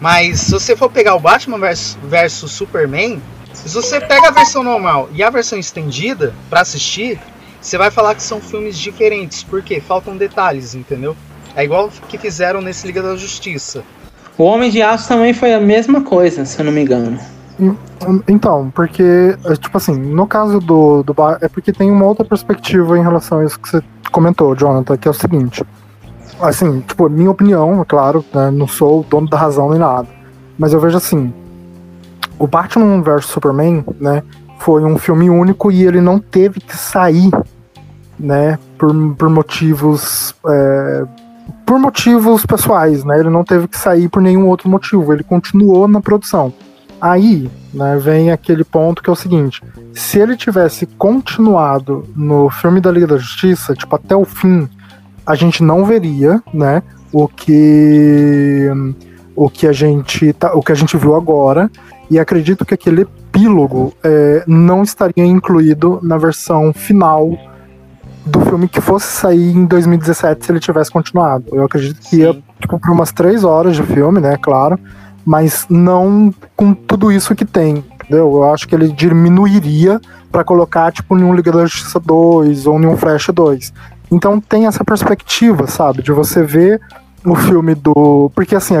Mas 0.00 0.42
se 0.42 0.52
você 0.52 0.76
for 0.76 0.88
pegar 0.88 1.16
o 1.16 1.20
Batman 1.20 1.58
versus, 1.58 1.98
versus 2.04 2.52
Superman, 2.52 3.20
se 3.66 3.74
você 3.74 4.00
pega 4.00 4.28
a 4.28 4.30
versão 4.30 4.62
normal 4.62 5.08
e 5.12 5.22
a 5.22 5.30
versão 5.30 5.58
estendida 5.58 6.34
para 6.48 6.60
assistir, 6.60 7.18
você 7.60 7.76
vai 7.76 7.90
falar 7.90 8.14
que 8.14 8.22
são 8.22 8.40
filmes 8.40 8.78
diferentes, 8.78 9.42
porque 9.42 9.80
faltam 9.80 10.16
detalhes, 10.16 10.74
entendeu? 10.74 11.16
É 11.54 11.64
igual 11.64 11.90
que 12.08 12.16
fizeram 12.16 12.60
nesse 12.60 12.86
Liga 12.86 13.02
da 13.02 13.16
Justiça. 13.16 13.82
O 14.38 14.44
Homem 14.44 14.70
de 14.70 14.80
Aço 14.80 15.08
também 15.08 15.34
foi 15.34 15.52
a 15.52 15.60
mesma 15.60 16.02
coisa, 16.02 16.44
se 16.44 16.58
eu 16.58 16.64
não 16.64 16.72
me 16.72 16.80
engano. 16.80 17.18
Então, 18.26 18.72
porque, 18.74 19.36
é, 19.44 19.56
tipo 19.56 19.76
assim, 19.76 19.94
no 19.94 20.26
caso 20.26 20.60
do, 20.60 21.02
do 21.02 21.14
é 21.42 21.48
porque 21.48 21.72
tem 21.72 21.90
uma 21.90 22.06
outra 22.06 22.24
perspectiva 22.24 22.98
em 22.98 23.02
relação 23.02 23.40
a 23.40 23.44
isso 23.44 23.60
que 23.60 23.68
você 23.68 23.82
comentou, 24.10 24.56
Jonathan, 24.56 24.96
que 24.96 25.06
é 25.06 25.10
o 25.10 25.14
seguinte 25.14 25.62
assim, 26.40 26.80
tipo, 26.80 27.08
minha 27.08 27.30
opinião, 27.30 27.80
é 27.80 27.84
claro, 27.84 28.24
né, 28.32 28.50
não 28.50 28.66
sou 28.66 29.00
o 29.00 29.04
dono 29.04 29.28
da 29.28 29.36
razão 29.36 29.70
nem 29.70 29.78
nada. 29.78 30.08
Mas 30.58 30.72
eu 30.72 30.80
vejo 30.80 30.96
assim, 30.96 31.32
o 32.40 32.46
Batman 32.46 33.02
vs 33.02 33.26
Superman, 33.26 33.84
né, 34.00 34.22
foi 34.58 34.82
um 34.82 34.96
filme 34.96 35.28
único 35.28 35.70
e 35.70 35.84
ele 35.84 36.00
não 36.00 36.18
teve 36.18 36.58
que 36.58 36.74
sair, 36.74 37.30
né, 38.18 38.58
por, 38.78 38.94
por 39.14 39.28
motivos 39.28 40.34
é, 40.48 41.04
por 41.66 41.78
motivos 41.78 42.44
pessoais, 42.46 43.04
né, 43.04 43.20
ele 43.20 43.28
não 43.28 43.44
teve 43.44 43.68
que 43.68 43.76
sair 43.76 44.08
por 44.08 44.22
nenhum 44.22 44.48
outro 44.48 44.70
motivo, 44.70 45.12
ele 45.12 45.22
continuou 45.22 45.86
na 45.86 46.00
produção. 46.00 46.52
Aí, 46.98 47.50
né, 47.74 47.98
vem 47.98 48.30
aquele 48.30 48.64
ponto 48.64 49.02
que 49.02 49.08
é 49.08 49.12
o 49.12 49.16
seguinte: 49.16 49.62
se 49.92 50.18
ele 50.18 50.36
tivesse 50.36 50.86
continuado 50.86 52.04
no 52.16 52.50
filme 52.50 52.80
da 52.80 52.90
Liga 52.90 53.06
da 53.06 53.16
Justiça, 53.16 53.74
tipo, 53.74 53.94
até 53.94 54.16
o 54.16 54.24
fim, 54.24 54.68
a 55.26 55.34
gente 55.34 55.62
não 55.62 55.84
veria, 55.84 56.42
né, 56.52 56.82
o 57.12 57.28
que 57.28 58.68
o 59.34 59.48
que 59.48 59.66
a 59.66 59.72
gente 59.72 60.32
tá, 60.34 60.52
o 60.54 60.62
que 60.62 60.72
a 60.72 60.74
gente 60.74 60.96
viu 60.96 61.14
agora 61.14 61.70
e 62.10 62.18
acredito 62.18 62.64
que 62.64 62.74
aquele 62.74 63.02
epílogo 63.02 63.94
é, 64.02 64.42
não 64.46 64.82
estaria 64.82 65.24
incluído 65.24 66.00
na 66.02 66.18
versão 66.18 66.72
final 66.72 67.30
do 68.26 68.40
filme 68.40 68.68
que 68.68 68.80
fosse 68.80 69.06
sair 69.06 69.56
em 69.56 69.64
2017 69.64 70.44
se 70.44 70.52
ele 70.52 70.60
tivesse 70.60 70.90
continuado. 70.90 71.44
Eu 71.52 71.64
acredito 71.64 72.00
que 72.00 72.16
ia 72.16 72.36
tipo, 72.60 72.78
por 72.78 72.90
umas 72.90 73.12
três 73.12 73.44
horas 73.44 73.76
de 73.76 73.82
filme, 73.82 74.20
né, 74.20 74.36
claro, 74.36 74.78
mas 75.24 75.66
não 75.70 76.34
com 76.56 76.74
tudo 76.74 77.12
isso 77.12 77.34
que 77.34 77.44
tem, 77.44 77.84
entendeu? 77.94 78.32
Eu 78.32 78.52
acho 78.52 78.66
que 78.66 78.74
ele 78.74 78.88
diminuiria 78.88 80.00
para 80.32 80.44
colocar 80.44 80.92
tipo 80.92 81.16
em 81.16 81.22
um 81.22 81.34
Liga 81.34 81.52
da 81.52 81.64
Justiça 81.64 82.00
2 82.00 82.66
ou 82.66 82.80
em 82.80 82.86
um 82.86 82.96
Flash 82.96 83.28
2. 83.32 83.72
Então 84.10 84.40
tem 84.40 84.66
essa 84.66 84.84
perspectiva, 84.84 85.66
sabe? 85.68 86.02
De 86.02 86.10
você 86.10 86.42
ver 86.42 86.80
o 87.24 87.34
filme 87.34 87.74
do. 87.74 88.30
Porque 88.34 88.56
assim, 88.56 88.74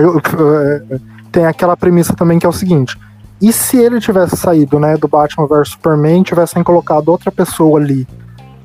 tem 1.30 1.46
aquela 1.46 1.76
premissa 1.76 2.14
também 2.14 2.38
que 2.38 2.46
é 2.46 2.48
o 2.48 2.52
seguinte. 2.52 2.98
E 3.40 3.52
se 3.52 3.78
ele 3.78 4.00
tivesse 4.00 4.36
saído, 4.36 4.78
né, 4.78 4.96
do 4.96 5.08
Batman 5.08 5.46
vs 5.46 5.70
Superman, 5.70 6.22
tivessem 6.22 6.62
colocado 6.62 7.08
outra 7.08 7.32
pessoa 7.32 7.80
ali, 7.80 8.06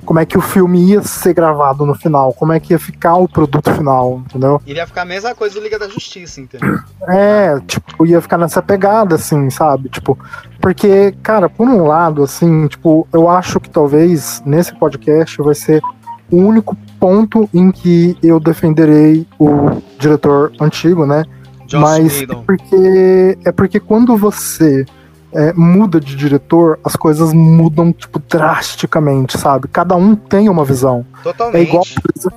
como 0.06 0.20
é 0.20 0.26
que 0.26 0.38
o 0.38 0.42
filme 0.42 0.92
ia 0.92 1.02
ser 1.02 1.34
gravado 1.34 1.86
no 1.86 1.96
final? 1.96 2.32
Como 2.34 2.54
é 2.54 2.60
que 2.60 2.74
ia 2.74 2.80
ficar 2.80 3.16
o 3.16 3.28
produto 3.28 3.74
final, 3.74 4.22
entendeu? 4.26 4.62
Iria 4.66 4.86
ficar 4.86 5.02
a 5.02 5.06
mesma 5.06 5.34
coisa 5.34 5.56
do 5.56 5.62
Liga 5.62 5.80
da 5.80 5.90
Justiça, 5.90 6.40
entendeu? 6.40 6.80
É, 7.08 7.60
tipo, 7.62 8.06
ia 8.06 8.22
ficar 8.22 8.38
nessa 8.38 8.62
pegada, 8.62 9.16
assim, 9.16 9.50
sabe? 9.50 9.90
Tipo, 9.90 10.18
porque, 10.62 11.14
cara, 11.24 11.50
por 11.50 11.68
um 11.68 11.88
lado, 11.88 12.24
assim, 12.24 12.68
tipo, 12.68 13.08
eu 13.12 13.28
acho 13.28 13.60
que 13.60 13.70
talvez 13.70 14.44
nesse 14.46 14.74
podcast 14.76 15.42
vai 15.42 15.56
ser 15.56 15.82
o 16.30 16.38
único 16.38 16.78
ponto 17.00 17.50
em 17.54 17.72
que 17.72 18.18
eu 18.22 18.40
defenderei 18.40 19.28
o 19.40 19.82
diretor 19.98 20.52
antigo, 20.60 21.06
né? 21.06 21.26
Joss 21.68 21.82
Mas 21.82 22.22
é 22.22 22.26
porque, 22.26 23.38
é 23.46 23.52
porque 23.52 23.80
quando 23.80 24.16
você 24.18 24.86
é, 25.34 25.52
muda 25.54 26.00
de 26.00 26.16
diretor, 26.16 26.80
as 26.84 26.96
coisas 26.96 27.34
mudam, 27.34 27.92
tipo, 27.92 28.20
drasticamente, 28.20 29.38
sabe? 29.38 29.68
Cada 29.68 29.96
um 29.96 30.16
tem 30.16 30.48
uma 30.48 30.64
visão. 30.64 31.06
Totalmente. 31.22 31.58
É 31.58 31.62
igual, 31.62 31.84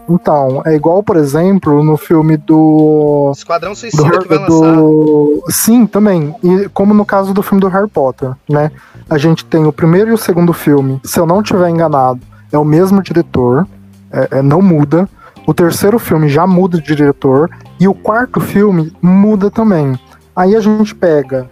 então, 0.09 0.63
é 0.67 0.75
igual, 0.75 1.03
por 1.03 1.17
exemplo, 1.17 1.85
no 1.85 1.97
filme 1.97 2.37
do. 2.37 3.33
Esquadrão 3.37 3.75
Suicida 3.75 4.03
do, 4.03 4.19
que 4.21 4.29
vai 4.29 4.47
do, 4.47 5.45
Sim, 5.49 5.87
também. 5.87 6.35
E 6.43 6.69
como 6.71 6.93
no 6.93 7.05
caso 7.05 7.33
do 7.33 7.43
filme 7.43 7.61
do 7.61 7.69
Harry 7.69 7.89
Potter, 7.89 8.33
né? 8.49 8.73
A 9.09 9.17
gente 9.17 9.45
tem 9.45 9.65
o 9.65 9.73
primeiro 9.73 10.11
e 10.11 10.13
o 10.13 10.19
segundo 10.19 10.53
filme, 10.53 11.01
se 11.05 11.19
eu 11.21 11.27
não 11.27 11.43
tiver 11.43 11.71
enganado, 11.71 12.21
é 12.53 12.59
o 12.59 12.65
mesmo 12.65 13.03
diretor 13.03 13.67
é, 14.13 14.39
é, 14.39 14.43
não 14.43 14.61
muda. 14.61 15.09
O 15.47 15.55
terceiro 15.55 15.99
filme 15.99 16.29
já 16.29 16.47
muda 16.47 16.81
de 16.81 16.95
diretor. 16.95 17.51
E 17.81 17.87
o 17.87 17.95
quarto 17.95 18.41
filme 18.41 18.93
muda 19.01 19.51
também. 19.51 19.99
Aí 20.35 20.55
a 20.55 20.61
gente 20.61 20.95
pega 20.95 21.49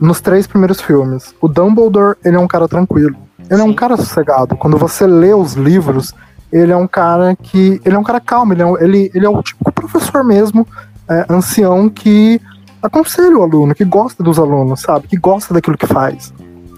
nos 0.00 0.20
três 0.20 0.46
primeiros 0.46 0.80
filmes. 0.80 1.34
O 1.40 1.48
Dumbledore, 1.48 2.16
ele 2.24 2.36
é 2.36 2.38
um 2.38 2.46
cara 2.46 2.68
tranquilo. 2.68 3.16
Ele 3.38 3.60
Sim. 3.60 3.62
é 3.62 3.64
um 3.64 3.74
cara 3.74 3.96
sossegado. 3.96 4.56
Quando 4.56 4.76
você 4.76 5.06
lê 5.06 5.34
os 5.34 5.54
livros, 5.54 6.14
ele 6.52 6.72
é 6.72 6.76
um 6.76 6.86
cara 6.86 7.36
que. 7.36 7.80
Ele 7.84 7.94
é 7.94 7.98
um 7.98 8.04
cara 8.04 8.20
calmo, 8.20 8.52
ele 8.52 8.62
é, 8.62 8.66
um, 8.66 8.78
ele, 8.78 9.10
ele 9.14 9.26
é 9.26 9.28
o 9.28 9.42
tipo 9.42 9.70
professor 9.72 10.24
mesmo, 10.24 10.66
é, 11.08 11.26
ancião, 11.28 11.88
que 11.88 12.40
aconselha 12.82 13.36
o 13.36 13.42
aluno, 13.42 13.74
que 13.74 13.84
gosta 13.84 14.22
dos 14.22 14.38
alunos, 14.38 14.80
sabe? 14.80 15.08
Que 15.08 15.16
gosta 15.16 15.52
daquilo 15.52 15.78
que 15.78 15.86
faz. 15.86 16.32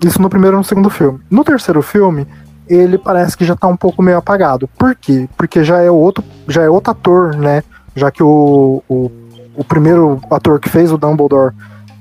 Isso 0.04 0.20
no 0.20 0.30
primeiro 0.30 0.56
e 0.56 0.58
no 0.58 0.64
segundo 0.64 0.90
filme. 0.90 1.20
No 1.30 1.44
terceiro 1.44 1.82
filme, 1.82 2.26
ele 2.68 2.98
parece 2.98 3.36
que 3.36 3.44
já 3.44 3.56
tá 3.56 3.66
um 3.66 3.76
pouco 3.76 4.02
meio 4.02 4.18
apagado. 4.18 4.68
Por 4.78 4.94
quê? 4.94 5.28
Porque 5.36 5.64
já 5.64 5.80
é 5.80 5.90
outro, 5.90 6.22
já 6.46 6.62
é 6.62 6.68
outro 6.68 6.92
ator, 6.92 7.36
né? 7.36 7.62
Já 7.98 8.10
que 8.10 8.22
o, 8.22 8.82
o, 8.88 9.10
o 9.56 9.64
primeiro 9.64 10.20
ator 10.30 10.58
que 10.58 10.68
fez 10.68 10.90
o 10.92 10.98
Dumbledore 10.98 11.52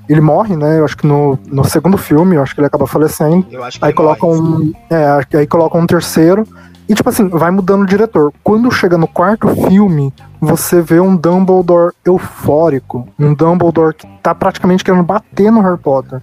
ele 0.08 0.20
morre, 0.20 0.56
né? 0.56 0.78
Eu 0.78 0.84
acho 0.84 0.96
que 0.96 1.06
no, 1.06 1.38
no 1.46 1.64
segundo 1.64 1.98
filme, 1.98 2.36
eu 2.36 2.42
acho 2.42 2.54
que 2.54 2.60
ele 2.60 2.66
acaba 2.66 2.86
falecendo. 2.86 3.46
aí 3.82 3.92
colocam 3.92 4.30
um, 4.30 4.72
é, 4.88 5.36
aí 5.36 5.46
colocam 5.46 5.80
um 5.80 5.86
terceiro. 5.86 6.46
E 6.88 6.94
tipo 6.94 7.08
assim, 7.10 7.28
vai 7.28 7.50
mudando 7.50 7.82
o 7.82 7.86
diretor. 7.86 8.32
Quando 8.42 8.70
chega 8.70 8.96
no 8.96 9.06
quarto 9.06 9.48
filme, 9.68 10.12
você 10.40 10.80
vê 10.80 10.98
um 10.98 11.14
Dumbledore 11.14 11.92
eufórico, 12.02 13.06
um 13.18 13.34
Dumbledore 13.34 13.94
que 13.94 14.06
tá 14.22 14.34
praticamente 14.34 14.82
querendo 14.82 15.02
bater 15.02 15.52
no 15.52 15.60
Harry 15.60 15.76
Potter. 15.76 16.22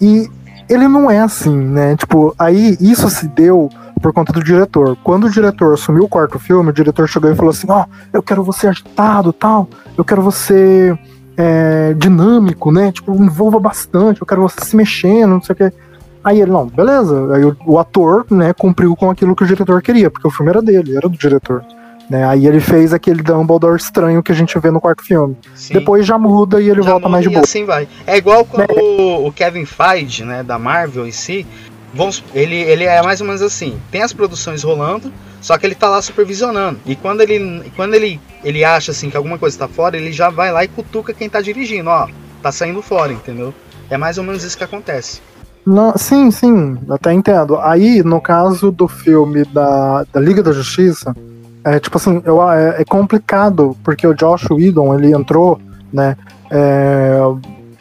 E 0.00 0.30
ele 0.68 0.86
não 0.86 1.10
é 1.10 1.18
assim, 1.18 1.56
né? 1.56 1.96
Tipo, 1.96 2.32
aí 2.38 2.76
isso 2.80 3.10
se 3.10 3.26
deu 3.26 3.68
por 4.00 4.12
conta 4.12 4.32
do 4.32 4.42
diretor. 4.42 4.96
Quando 5.02 5.26
o 5.26 5.30
diretor 5.30 5.74
assumiu 5.74 6.04
o 6.04 6.08
quarto 6.08 6.38
filme, 6.38 6.70
o 6.70 6.72
diretor 6.72 7.08
chegou 7.08 7.30
e 7.30 7.34
falou 7.34 7.50
assim: 7.50 7.66
Ó, 7.70 7.82
oh, 7.82 8.06
eu 8.12 8.22
quero 8.22 8.42
você 8.42 8.68
agitado 8.68 9.32
tal, 9.32 9.68
eu 9.96 10.04
quero 10.04 10.22
você 10.22 10.96
é, 11.36 11.94
dinâmico, 11.94 12.70
né? 12.70 12.92
Tipo, 12.92 13.14
envolva 13.14 13.58
bastante, 13.58 14.20
eu 14.20 14.26
quero 14.26 14.42
você 14.42 14.60
se 14.60 14.76
mexendo, 14.76 15.30
não 15.30 15.42
sei 15.42 15.52
o 15.52 15.56
que. 15.56 15.72
Aí 16.22 16.40
ele, 16.40 16.50
não, 16.50 16.66
beleza. 16.66 17.34
Aí 17.34 17.44
o, 17.44 17.56
o, 17.66 17.78
ator, 17.78 18.24
né, 18.30 18.54
cumpriu 18.54 18.96
com 18.96 19.10
aquilo 19.10 19.36
que 19.36 19.44
o 19.44 19.46
diretor 19.46 19.82
queria, 19.82 20.10
porque 20.10 20.26
o 20.26 20.30
filme 20.30 20.50
era 20.50 20.62
dele, 20.62 20.96
era 20.96 21.08
do 21.08 21.18
diretor. 21.18 21.62
Né? 22.08 22.24
Aí 22.24 22.46
ele 22.46 22.60
fez 22.60 22.92
aquele 22.92 23.22
Dumbledore 23.22 23.76
estranho 23.76 24.22
que 24.22 24.32
a 24.32 24.34
gente 24.34 24.58
vê 24.58 24.70
no 24.70 24.80
quarto 24.80 25.02
filme. 25.02 25.36
Sim. 25.54 25.74
Depois 25.74 26.06
já 26.06 26.18
muda 26.18 26.60
e 26.60 26.68
ele 26.68 26.82
Já 26.82 26.92
volta 26.92 27.08
mais 27.08 27.24
de 27.24 27.30
e 27.30 27.32
boa. 27.32 27.44
assim 27.44 27.64
vai. 27.64 27.88
É 28.06 28.16
igual 28.16 28.44
quando 28.44 28.70
o 29.26 29.32
Kevin 29.32 29.64
Feige, 29.64 30.24
né, 30.24 30.42
da 30.42 30.58
Marvel 30.58 31.06
em 31.06 31.12
si, 31.12 31.46
vamos, 31.94 32.22
ele, 32.34 32.56
ele 32.56 32.84
é 32.84 33.02
mais 33.02 33.20
ou 33.20 33.26
menos 33.26 33.42
assim. 33.42 33.78
Tem 33.90 34.02
as 34.02 34.12
produções 34.12 34.62
rolando, 34.62 35.12
só 35.40 35.56
que 35.56 35.66
ele 35.66 35.74
tá 35.74 35.88
lá 35.88 36.02
supervisionando. 36.02 36.78
E 36.84 36.96
quando 36.96 37.20
ele, 37.20 37.70
quando 37.76 37.94
ele, 37.94 38.20
ele 38.42 38.64
acha 38.64 38.90
assim 38.90 39.10
que 39.10 39.16
alguma 39.16 39.38
coisa 39.38 39.58
tá 39.58 39.68
fora, 39.68 39.96
ele 39.96 40.12
já 40.12 40.30
vai 40.30 40.52
lá 40.52 40.64
e 40.64 40.68
cutuca 40.68 41.14
quem 41.14 41.28
tá 41.28 41.40
dirigindo, 41.40 41.88
ó, 41.90 42.08
tá 42.42 42.50
saindo 42.50 42.82
fora, 42.82 43.12
entendeu? 43.12 43.54
É 43.88 43.96
mais 43.96 44.18
ou 44.18 44.24
menos 44.24 44.42
isso 44.42 44.56
que 44.56 44.64
acontece. 44.64 45.20
Não, 45.66 45.96
sim, 45.96 46.30
sim, 46.30 46.76
até 46.90 47.12
entendo. 47.12 47.58
Aí, 47.58 48.02
no 48.02 48.20
caso 48.20 48.70
do 48.70 48.86
filme 48.86 49.44
da, 49.44 50.04
da 50.12 50.20
Liga 50.20 50.42
da 50.42 50.52
Justiça, 50.52 51.14
é 51.64 51.80
tipo 51.80 51.96
assim, 51.96 52.20
eu, 52.24 52.42
é, 52.50 52.82
é 52.82 52.84
complicado, 52.84 53.74
porque 53.82 54.06
o 54.06 54.12
Josh 54.12 54.50
Whedon, 54.50 54.94
ele 54.94 55.14
entrou, 55.14 55.58
né, 55.90 56.16
é, 56.50 57.18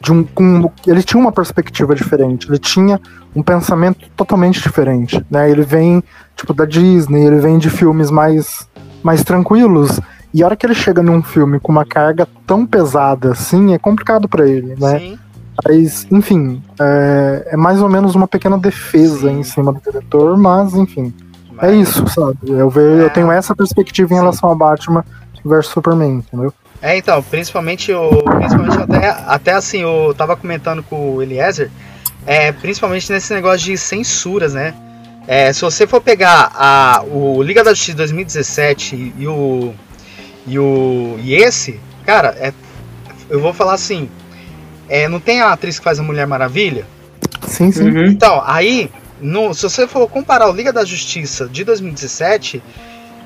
de 0.03 0.11
um, 0.11 0.69
ele 0.85 1.01
tinha 1.01 1.19
uma 1.21 1.31
perspectiva 1.31 1.95
diferente, 1.95 2.47
ele 2.49 2.59
tinha 2.59 2.99
um 3.33 3.41
pensamento 3.41 4.05
totalmente 4.17 4.61
diferente, 4.61 5.25
né, 5.31 5.49
ele 5.49 5.63
vem, 5.63 6.03
tipo, 6.35 6.53
da 6.53 6.65
Disney, 6.65 7.25
ele 7.25 7.37
vem 7.37 7.57
de 7.57 7.69
filmes 7.69 8.11
mais, 8.11 8.67
mais 9.01 9.23
tranquilos, 9.23 10.01
e 10.33 10.43
a 10.43 10.45
hora 10.45 10.55
que 10.57 10.65
ele 10.65 10.73
chega 10.75 11.01
num 11.01 11.23
filme 11.23 11.57
com 11.57 11.71
uma 11.71 11.85
carga 11.85 12.27
tão 12.45 12.65
pesada 12.65 13.31
assim, 13.31 13.73
é 13.73 13.79
complicado 13.79 14.27
pra 14.27 14.45
ele, 14.45 14.75
né, 14.77 14.99
Sim. 14.99 15.19
mas, 15.63 16.05
enfim, 16.11 16.61
é, 16.81 17.49
é 17.53 17.57
mais 17.57 17.81
ou 17.81 17.87
menos 17.87 18.13
uma 18.13 18.27
pequena 18.27 18.57
defesa 18.57 19.29
Sim. 19.29 19.39
em 19.39 19.43
cima 19.43 19.71
do 19.71 19.79
diretor, 19.79 20.37
mas, 20.37 20.73
enfim, 20.73 21.13
é 21.59 21.67
mas- 21.71 21.87
isso, 21.87 22.05
sabe? 22.09 22.37
Eu, 22.45 22.69
vejo, 22.69 23.01
É. 23.01 23.05
eu 23.05 23.09
tenho 23.09 23.31
essa 23.31 23.55
perspectiva 23.55 24.13
em 24.13 24.17
Sim. 24.17 24.21
relação 24.21 24.51
a 24.51 24.55
Batman 24.55 25.05
versus 25.45 25.71
Superman, 25.73 26.15
entendeu? 26.17 26.53
É, 26.83 26.97
então, 26.97 27.23
principalmente 27.23 27.93
o. 27.93 28.09
Principalmente 28.23 28.77
até, 28.77 29.07
até 29.25 29.51
assim, 29.53 29.79
eu 29.81 30.13
tava 30.17 30.35
comentando 30.35 30.83
com 30.83 31.15
o 31.15 31.21
Eliezer, 31.23 31.71
é, 32.25 32.51
principalmente 32.51 33.09
nesse 33.09 33.33
negócio 33.33 33.59
de 33.65 33.77
censuras, 33.77 34.53
né? 34.53 34.73
É, 35.25 35.53
se 35.53 35.61
você 35.61 35.87
for 35.87 36.01
pegar 36.01 36.51
a, 36.53 37.01
o 37.07 37.41
Liga 37.41 37.63
da 37.63 37.73
Justiça 37.73 37.95
2017 37.97 39.13
e 39.17 39.25
o. 39.25 39.73
E 40.45 40.59
o. 40.59 41.17
E 41.23 41.33
esse, 41.35 41.79
cara, 42.05 42.35
é, 42.37 42.51
eu 43.29 43.39
vou 43.39 43.53
falar 43.53 43.75
assim. 43.75 44.09
É, 44.89 45.07
não 45.07 45.21
tem 45.21 45.39
a 45.39 45.53
atriz 45.53 45.79
que 45.79 45.85
faz 45.85 45.97
a 45.97 46.03
Mulher 46.03 46.27
Maravilha? 46.27 46.85
Sim, 47.47 47.71
sim. 47.71 47.89
Uhum. 47.89 48.05
Então, 48.07 48.43
aí, 48.45 48.91
no- 49.21 49.53
se 49.53 49.63
você 49.63 49.87
for 49.87 50.05
comparar 50.09 50.49
o 50.49 50.53
Liga 50.53 50.73
da 50.73 50.83
Justiça 50.83 51.47
de 51.47 51.63
2017, 51.63 52.61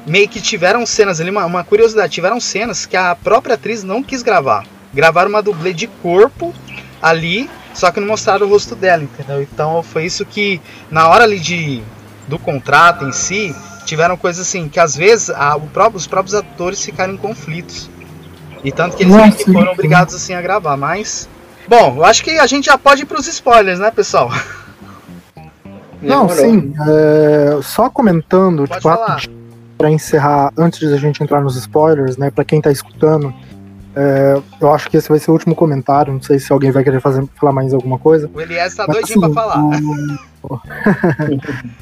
meio 0.07 0.27
que 0.29 0.41
tiveram 0.41 0.85
cenas 0.85 1.19
ali, 1.21 1.29
uma, 1.29 1.45
uma 1.45 1.63
curiosidade, 1.63 2.13
tiveram 2.13 2.39
cenas 2.39 2.85
que 2.85 2.95
a 2.97 3.13
própria 3.15 3.55
atriz 3.55 3.83
não 3.83 4.01
quis 4.01 4.23
gravar. 4.23 4.65
Gravaram 4.93 5.29
uma 5.29 5.41
dublê 5.43 5.73
de 5.73 5.85
corpo 5.87 6.53
ali, 7.01 7.49
só 7.73 7.91
que 7.91 7.99
não 7.99 8.07
mostraram 8.07 8.47
o 8.47 8.49
rosto 8.49 8.73
dela, 8.75 9.03
entendeu? 9.03 9.41
Então 9.41 9.83
foi 9.83 10.05
isso 10.05 10.25
que, 10.25 10.61
na 10.89 11.07
hora 11.09 11.25
ali 11.25 11.39
de, 11.39 11.83
do 12.27 12.39
contrato 12.39 13.05
em 13.05 13.11
si, 13.11 13.53
tiveram 13.85 14.15
coisas 14.17 14.47
assim, 14.47 14.67
que 14.69 14.79
às 14.79 14.95
vezes 14.95 15.29
a- 15.29 15.55
o 15.57 15.67
próprio- 15.67 15.97
os 15.97 16.07
próprios 16.07 16.33
atores 16.33 16.83
ficaram 16.83 17.13
em 17.13 17.17
conflitos. 17.17 17.89
E 18.63 18.71
tanto 18.71 18.97
que 18.97 19.03
eles 19.03 19.13
que 19.15 19.21
Nossa, 19.21 19.51
foram 19.53 19.71
obrigados 19.73 20.15
assim 20.15 20.33
a 20.33 20.41
gravar, 20.41 20.75
mas... 20.77 21.29
Bom, 21.67 21.95
eu 21.97 22.05
acho 22.05 22.23
que 22.23 22.31
a 22.39 22.47
gente 22.47 22.65
já 22.65 22.77
pode 22.77 23.03
ir 23.03 23.05
pros 23.05 23.27
spoilers, 23.27 23.77
né, 23.77 23.91
pessoal? 23.91 24.31
Não, 26.01 26.27
Demorou. 26.27 26.35
sim. 26.35 26.73
é, 26.87 27.59
só 27.61 27.89
comentando, 27.89 28.59
Pode 28.67 28.71
tipo, 28.71 28.81
falar. 28.83 29.21
Pra 29.77 29.91
encerrar, 29.91 30.51
antes 30.57 30.79
de 30.79 30.93
a 30.93 30.97
gente 30.97 31.21
entrar 31.21 31.41
nos 31.41 31.55
spoilers, 31.55 32.17
né, 32.17 32.31
pra 32.31 32.43
quem 32.43 32.59
tá 32.59 32.71
escutando, 32.71 33.33
é, 33.95 34.41
eu 34.59 34.71
acho 34.73 34.89
que 34.89 34.97
esse 34.97 35.09
vai 35.09 35.19
ser 35.19 35.29
o 35.31 35.33
último 35.33 35.55
comentário, 35.55 36.13
não 36.13 36.21
sei 36.21 36.39
se 36.39 36.51
alguém 36.51 36.71
vai 36.71 36.83
querer 36.83 36.99
fazer, 36.99 37.23
falar 37.35 37.51
mais 37.51 37.73
alguma 37.73 37.97
coisa. 37.97 38.29
O 38.33 38.41
Elias 38.41 38.75
tá 38.75 38.85
Mas, 38.87 38.97
doidinho 38.97 39.25
assim, 39.25 39.33
pra 39.33 39.41
falar. 39.43 39.63
o- 40.43 40.59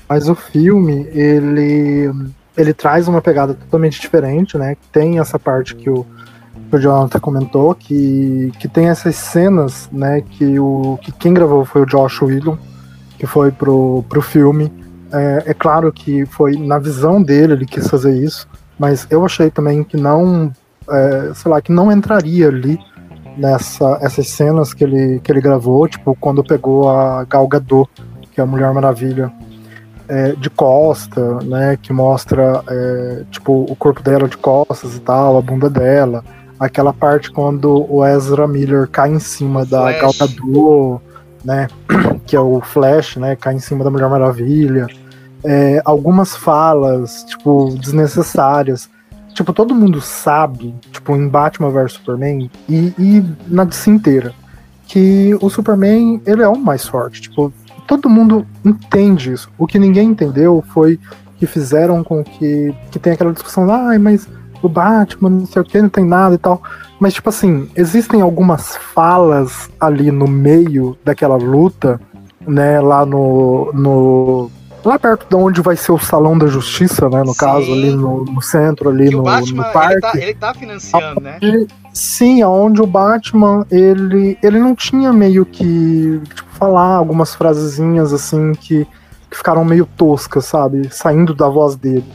Mas 0.07 0.29
o 0.29 0.35
filme, 0.35 1.07
ele, 1.11 2.11
ele 2.57 2.73
traz 2.73 3.07
uma 3.07 3.21
pegada 3.21 3.53
totalmente 3.53 3.99
diferente, 3.99 4.57
né? 4.57 4.75
Tem 4.91 5.19
essa 5.19 5.37
parte 5.37 5.75
que 5.75 5.89
o, 5.89 6.05
que 6.69 6.75
o 6.75 6.79
Jonathan 6.79 7.19
comentou, 7.19 7.75
que, 7.75 8.51
que 8.59 8.67
tem 8.67 8.87
essas 8.87 9.15
cenas, 9.15 9.89
né? 9.91 10.21
Que, 10.21 10.57
o, 10.59 10.97
que 11.01 11.11
quem 11.11 11.33
gravou 11.33 11.65
foi 11.65 11.81
o 11.81 11.85
Josh 11.85 12.21
Whedon, 12.21 12.57
que 13.19 13.25
foi 13.27 13.51
pro, 13.51 14.03
pro 14.09 14.21
filme. 14.21 14.71
É, 15.11 15.51
é 15.51 15.53
claro 15.53 15.91
que 15.91 16.25
foi 16.25 16.57
na 16.57 16.79
visão 16.79 17.21
dele, 17.21 17.53
ele 17.53 17.65
quis 17.65 17.87
fazer 17.87 18.15
isso, 18.17 18.47
mas 18.77 19.07
eu 19.09 19.23
achei 19.23 19.49
também 19.49 19.83
que 19.83 19.97
não, 19.97 20.51
é, 20.89 21.31
sei 21.33 21.51
lá, 21.51 21.61
que 21.61 21.71
não 21.71 21.91
entraria 21.91 22.47
ali 22.47 22.79
nessa 23.37 23.99
essas 24.01 24.29
cenas 24.29 24.73
que 24.73 24.83
ele, 24.83 25.19
que 25.19 25.31
ele 25.31 25.41
gravou, 25.41 25.87
tipo, 25.87 26.15
quando 26.19 26.43
pegou 26.43 26.89
a 26.89 27.23
Gal 27.25 27.47
Gadot, 27.47 27.89
que 28.31 28.39
é 28.39 28.43
a 28.43 28.47
Mulher 28.47 28.73
Maravilha, 28.73 29.31
é, 30.07 30.33
de 30.33 30.49
costa, 30.49 31.39
né, 31.43 31.77
que 31.81 31.91
mostra, 31.91 32.63
é, 32.67 33.23
tipo, 33.31 33.65
o 33.69 33.75
corpo 33.75 34.01
dela 34.03 34.27
de 34.27 34.37
costas 34.37 34.95
e 34.95 34.99
tal, 34.99 35.37
a 35.37 35.41
bunda 35.41 35.69
dela, 35.69 36.23
aquela 36.59 36.93
parte 36.93 37.31
quando 37.31 37.85
o 37.89 38.05
Ezra 38.05 38.47
Miller 38.47 38.87
cai 38.87 39.11
em 39.11 39.19
cima 39.19 39.65
da 39.65 39.81
Flash. 39.81 40.01
Gal 40.01 40.13
Gadot, 40.19 41.04
né, 41.45 41.67
que 42.25 42.35
é 42.35 42.39
o 42.39 42.59
Flash, 42.59 43.17
né, 43.17 43.35
cai 43.35 43.53
em 43.53 43.59
cima 43.59 43.83
da 43.83 43.91
Mulher 43.91 44.09
Maravilha, 44.09 44.87
é, 45.43 45.81
algumas 45.85 46.35
falas, 46.35 47.23
tipo, 47.23 47.75
desnecessárias, 47.79 48.89
tipo, 49.33 49.53
todo 49.53 49.75
mundo 49.75 50.01
sabe, 50.01 50.73
tipo, 50.91 51.15
em 51.15 51.27
Batman 51.27 51.69
vs 51.69 51.93
Superman 51.93 52.49
e, 52.67 52.93
e 52.97 53.23
na 53.47 53.63
DC 53.63 53.91
inteira, 53.91 54.33
que 54.87 55.37
o 55.39 55.49
Superman, 55.49 56.21
ele 56.25 56.41
é 56.41 56.47
o 56.47 56.57
mais 56.57 56.87
forte, 56.87 57.21
tipo, 57.21 57.53
todo 57.87 58.09
mundo 58.09 58.45
entende 58.63 59.31
isso. 59.31 59.49
O 59.57 59.67
que 59.67 59.77
ninguém 59.77 60.09
entendeu 60.09 60.63
foi 60.73 60.99
que 61.37 61.45
fizeram 61.45 62.03
com 62.03 62.23
que, 62.23 62.73
que 62.91 62.97
tem 62.97 63.13
aquela 63.13 63.33
discussão, 63.33 63.69
ai, 63.71 63.97
mas 63.97 64.27
o 64.61 64.69
Batman, 64.69 65.29
não 65.29 65.45
sei 65.45 65.61
o 65.61 65.65
que, 65.65 65.81
não 65.81 65.89
tem 65.89 66.05
nada 66.05 66.35
e 66.35 66.37
tal. 66.37 66.61
Mas, 66.99 67.13
tipo 67.13 67.29
assim, 67.29 67.69
existem 67.75 68.21
algumas 68.21 68.77
falas 68.77 69.69
ali 69.79 70.11
no 70.11 70.27
meio 70.27 70.97
daquela 71.03 71.35
luta, 71.35 71.99
né, 72.47 72.79
lá 72.79 73.05
no. 73.05 73.71
no 73.73 74.51
lá 74.83 74.99
perto 74.99 75.25
de 75.27 75.35
onde 75.35 75.61
vai 75.61 75.75
ser 75.75 75.91
o 75.91 75.97
Salão 75.97 76.37
da 76.37 76.45
Justiça, 76.45 77.09
né, 77.09 77.21
no 77.21 77.33
Sim. 77.33 77.39
caso, 77.39 77.71
ali 77.71 77.89
no, 77.91 78.23
no 78.23 78.41
centro, 78.41 78.89
ali 78.89 79.09
no, 79.09 79.21
o 79.21 79.23
Batman, 79.23 79.65
no 79.65 79.73
parque. 79.73 79.93
ele 79.93 80.01
tá, 80.01 80.11
ele 80.15 80.33
tá 80.35 80.53
financiando, 80.53 81.21
né? 81.21 81.39
Sim, 81.91 82.43
onde 82.43 82.81
o 82.81 82.85
Batman, 82.85 83.65
ele, 83.71 84.37
ele 84.43 84.59
não 84.59 84.75
tinha 84.75 85.11
meio 85.11 85.43
que, 85.43 86.21
tipo, 86.33 86.49
falar 86.51 86.95
algumas 86.95 87.33
frasezinhas 87.33 88.13
assim 88.13 88.53
que, 88.53 88.85
que 89.29 89.37
ficaram 89.37 89.65
meio 89.65 89.87
toscas, 89.97 90.45
sabe? 90.45 90.87
Saindo 90.91 91.33
da 91.33 91.49
voz 91.49 91.75
dele. 91.75 92.05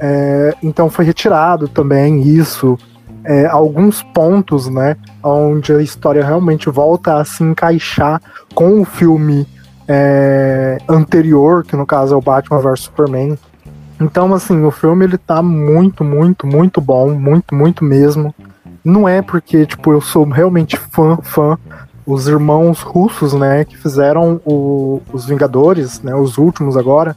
É, 0.00 0.54
então 0.62 0.90
foi 0.90 1.04
retirado 1.04 1.68
também 1.68 2.22
isso. 2.22 2.78
É, 3.24 3.46
alguns 3.46 4.02
pontos, 4.02 4.68
né? 4.68 4.96
Onde 5.22 5.72
a 5.72 5.80
história 5.80 6.24
realmente 6.24 6.68
volta 6.68 7.16
a 7.18 7.24
se 7.24 7.42
encaixar 7.42 8.20
com 8.54 8.80
o 8.80 8.84
filme 8.84 9.46
é, 9.88 10.78
anterior, 10.88 11.64
que 11.64 11.74
no 11.76 11.86
caso 11.86 12.14
é 12.14 12.16
o 12.16 12.20
Batman 12.20 12.58
vs 12.58 12.80
Superman. 12.80 13.38
Então, 14.00 14.34
assim, 14.34 14.62
o 14.64 14.70
filme 14.70 15.04
ele 15.04 15.16
tá 15.16 15.40
muito, 15.40 16.04
muito, 16.04 16.46
muito 16.46 16.80
bom, 16.80 17.10
muito, 17.14 17.54
muito 17.54 17.84
mesmo. 17.84 18.34
Não 18.84 19.08
é 19.08 19.22
porque, 19.22 19.64
tipo, 19.64 19.92
eu 19.92 20.00
sou 20.00 20.24
realmente 20.28 20.76
fã, 20.76 21.16
fã. 21.22 21.56
Os 22.04 22.28
irmãos 22.28 22.82
russos, 22.82 23.32
né, 23.32 23.64
que 23.64 23.78
fizeram 23.78 24.38
o- 24.44 25.00
os 25.10 25.24
Vingadores, 25.24 26.02
né, 26.02 26.14
os 26.14 26.36
últimos 26.36 26.76
agora, 26.76 27.16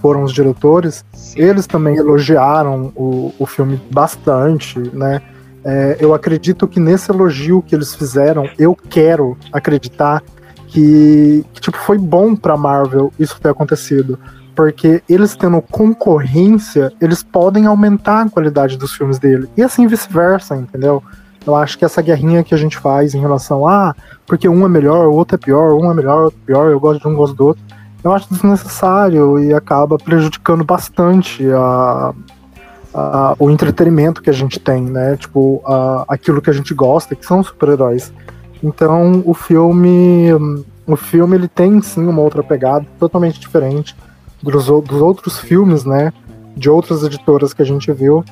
foram 0.00 0.22
os 0.22 0.32
diretores. 0.32 1.04
Sim. 1.12 1.40
Eles 1.40 1.66
também 1.66 1.96
elogiaram 1.96 2.92
o, 2.94 3.34
o 3.38 3.46
filme 3.46 3.80
bastante, 3.90 4.78
né? 4.92 5.22
É, 5.64 5.96
eu 6.00 6.14
acredito 6.14 6.66
que 6.66 6.80
nesse 6.80 7.10
elogio 7.10 7.62
que 7.62 7.74
eles 7.74 7.94
fizeram, 7.94 8.48
eu 8.58 8.74
quero 8.74 9.36
acreditar 9.52 10.22
que, 10.68 11.44
que, 11.52 11.60
tipo, 11.60 11.76
foi 11.76 11.98
bom 11.98 12.36
pra 12.36 12.56
Marvel 12.56 13.12
isso 13.18 13.40
ter 13.40 13.50
acontecido. 13.50 14.18
Porque 14.54 15.02
eles 15.08 15.36
tendo 15.36 15.60
concorrência, 15.62 16.92
eles 17.00 17.22
podem 17.22 17.66
aumentar 17.66 18.22
a 18.22 18.30
qualidade 18.30 18.76
dos 18.76 18.92
filmes 18.92 19.18
dele. 19.18 19.48
E 19.56 19.62
assim 19.62 19.86
vice-versa, 19.86 20.56
entendeu? 20.56 21.02
Eu 21.46 21.54
acho 21.54 21.78
que 21.78 21.84
essa 21.84 22.02
guerrinha 22.02 22.42
que 22.42 22.54
a 22.54 22.58
gente 22.58 22.76
faz 22.76 23.14
em 23.14 23.20
relação 23.20 23.66
a, 23.66 23.90
ah, 23.90 23.94
porque 24.26 24.48
um 24.48 24.66
é 24.66 24.68
melhor, 24.68 25.06
o 25.06 25.14
outro 25.14 25.36
é 25.36 25.38
pior, 25.38 25.72
um 25.72 25.90
é 25.90 25.94
melhor, 25.94 26.20
o 26.20 26.24
outro 26.24 26.38
é 26.42 26.46
pior, 26.46 26.70
eu 26.70 26.80
gosto 26.80 27.00
de 27.00 27.08
um, 27.08 27.14
gosto 27.14 27.36
do 27.36 27.46
outro, 27.46 27.62
eu 28.08 28.14
acho 28.14 28.28
desnecessário 28.32 29.38
e 29.38 29.52
acaba 29.54 29.96
prejudicando 29.98 30.64
bastante 30.64 31.44
a, 31.52 32.12
a- 32.94 33.34
o 33.38 33.50
entretenimento 33.50 34.22
que 34.22 34.30
a 34.30 34.32
gente 34.32 34.58
tem, 34.58 34.82
né? 34.82 35.16
Tipo, 35.16 35.62
a- 35.66 36.04
aquilo 36.08 36.40
que 36.42 36.50
a 36.50 36.52
gente 36.52 36.74
gosta, 36.74 37.14
que 37.14 37.24
são 37.24 37.42
super-heróis. 37.42 38.12
Então, 38.62 39.22
o 39.24 39.34
filme, 39.34 40.28
o 40.86 40.96
filme 40.96 41.36
ele 41.36 41.48
tem 41.48 41.80
sim 41.80 42.04
uma 42.06 42.20
outra 42.22 42.42
pegada 42.42 42.84
totalmente 42.98 43.38
diferente 43.38 43.94
dos, 44.42 44.66
dos 44.66 45.00
outros 45.00 45.38
filmes, 45.38 45.84
né? 45.84 46.12
De 46.56 46.68
outras 46.68 47.02
editoras 47.04 47.52
que 47.54 47.62
a 47.62 47.64
gente 47.64 47.90
viu. 47.92 48.24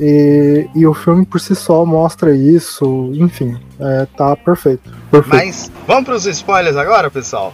E, 0.00 0.68
e 0.74 0.86
o 0.86 0.92
filme 0.94 1.24
por 1.24 1.40
si 1.40 1.54
só 1.54 1.84
mostra 1.86 2.34
isso, 2.34 3.10
enfim, 3.14 3.56
é, 3.78 4.06
tá 4.16 4.34
perfeito. 4.34 4.90
perfeito. 5.10 5.36
Mas 5.44 5.70
vamos 5.86 6.04
para 6.04 6.14
os 6.14 6.26
spoilers 6.26 6.76
agora, 6.76 7.10
pessoal? 7.10 7.52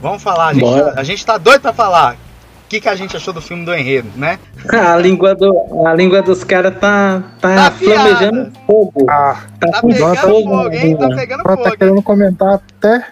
Vamos 0.00 0.22
falar, 0.22 0.48
a 0.48 0.54
gente, 0.54 0.64
tá, 0.80 0.94
a 0.96 1.04
gente 1.04 1.26
tá 1.26 1.38
doido 1.38 1.60
pra 1.60 1.72
falar. 1.72 2.14
O 2.14 2.68
que, 2.70 2.80
que 2.80 2.88
a 2.88 2.94
gente 2.94 3.16
achou 3.16 3.34
do 3.34 3.40
filme 3.42 3.64
do 3.64 3.74
enredo, 3.74 4.08
né? 4.16 4.38
a, 4.72 4.96
língua 4.96 5.34
do, 5.34 5.52
a 5.86 5.92
língua 5.92 6.22
dos 6.22 6.44
caras 6.44 6.72
tá, 6.78 7.22
tá, 7.40 7.54
Tá 7.56 7.70
flamejando 7.72 8.52
fogo. 8.66 9.06
Ah, 9.10 9.36
Tá, 9.58 9.68
Tá 9.72 9.82
pegando 9.82 10.16
fogo 10.16 10.70
hein? 10.72 10.96
Tá 10.96 11.08
pegando 11.08 11.42
tá 11.42 11.50
fogo. 11.50 11.68
hein? 11.68 11.74
querendo 11.78 12.02
comentar 12.02 12.54
até. 12.54 13.06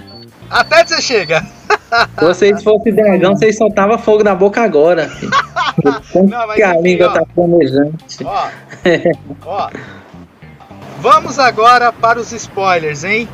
Até 0.49 0.85
que 0.85 0.91
você 0.91 1.03
chega. 1.03 1.45
Se 2.19 2.25
vocês 2.25 2.63
fossem 2.63 2.95
dragão, 2.95 3.35
vocês 3.37 3.57
soltavam 3.59 3.99
fogo 3.99 4.23
na 4.23 4.35
boca 4.35 4.63
agora. 4.63 5.11
Não, 6.15 6.47
mas 6.47 6.55
que 6.57 6.63
a 6.63 6.75
enfim, 6.75 6.83
língua 6.83 7.09
ó. 7.09 7.13
tá 7.13 7.23
flamejante. 7.35 8.25
Ó, 8.25 8.49
ó. 9.45 9.71
Vamos 11.01 11.39
agora 11.39 11.93
para 11.93 12.19
os 12.19 12.33
spoilers, 12.33 13.05
hein? 13.05 13.29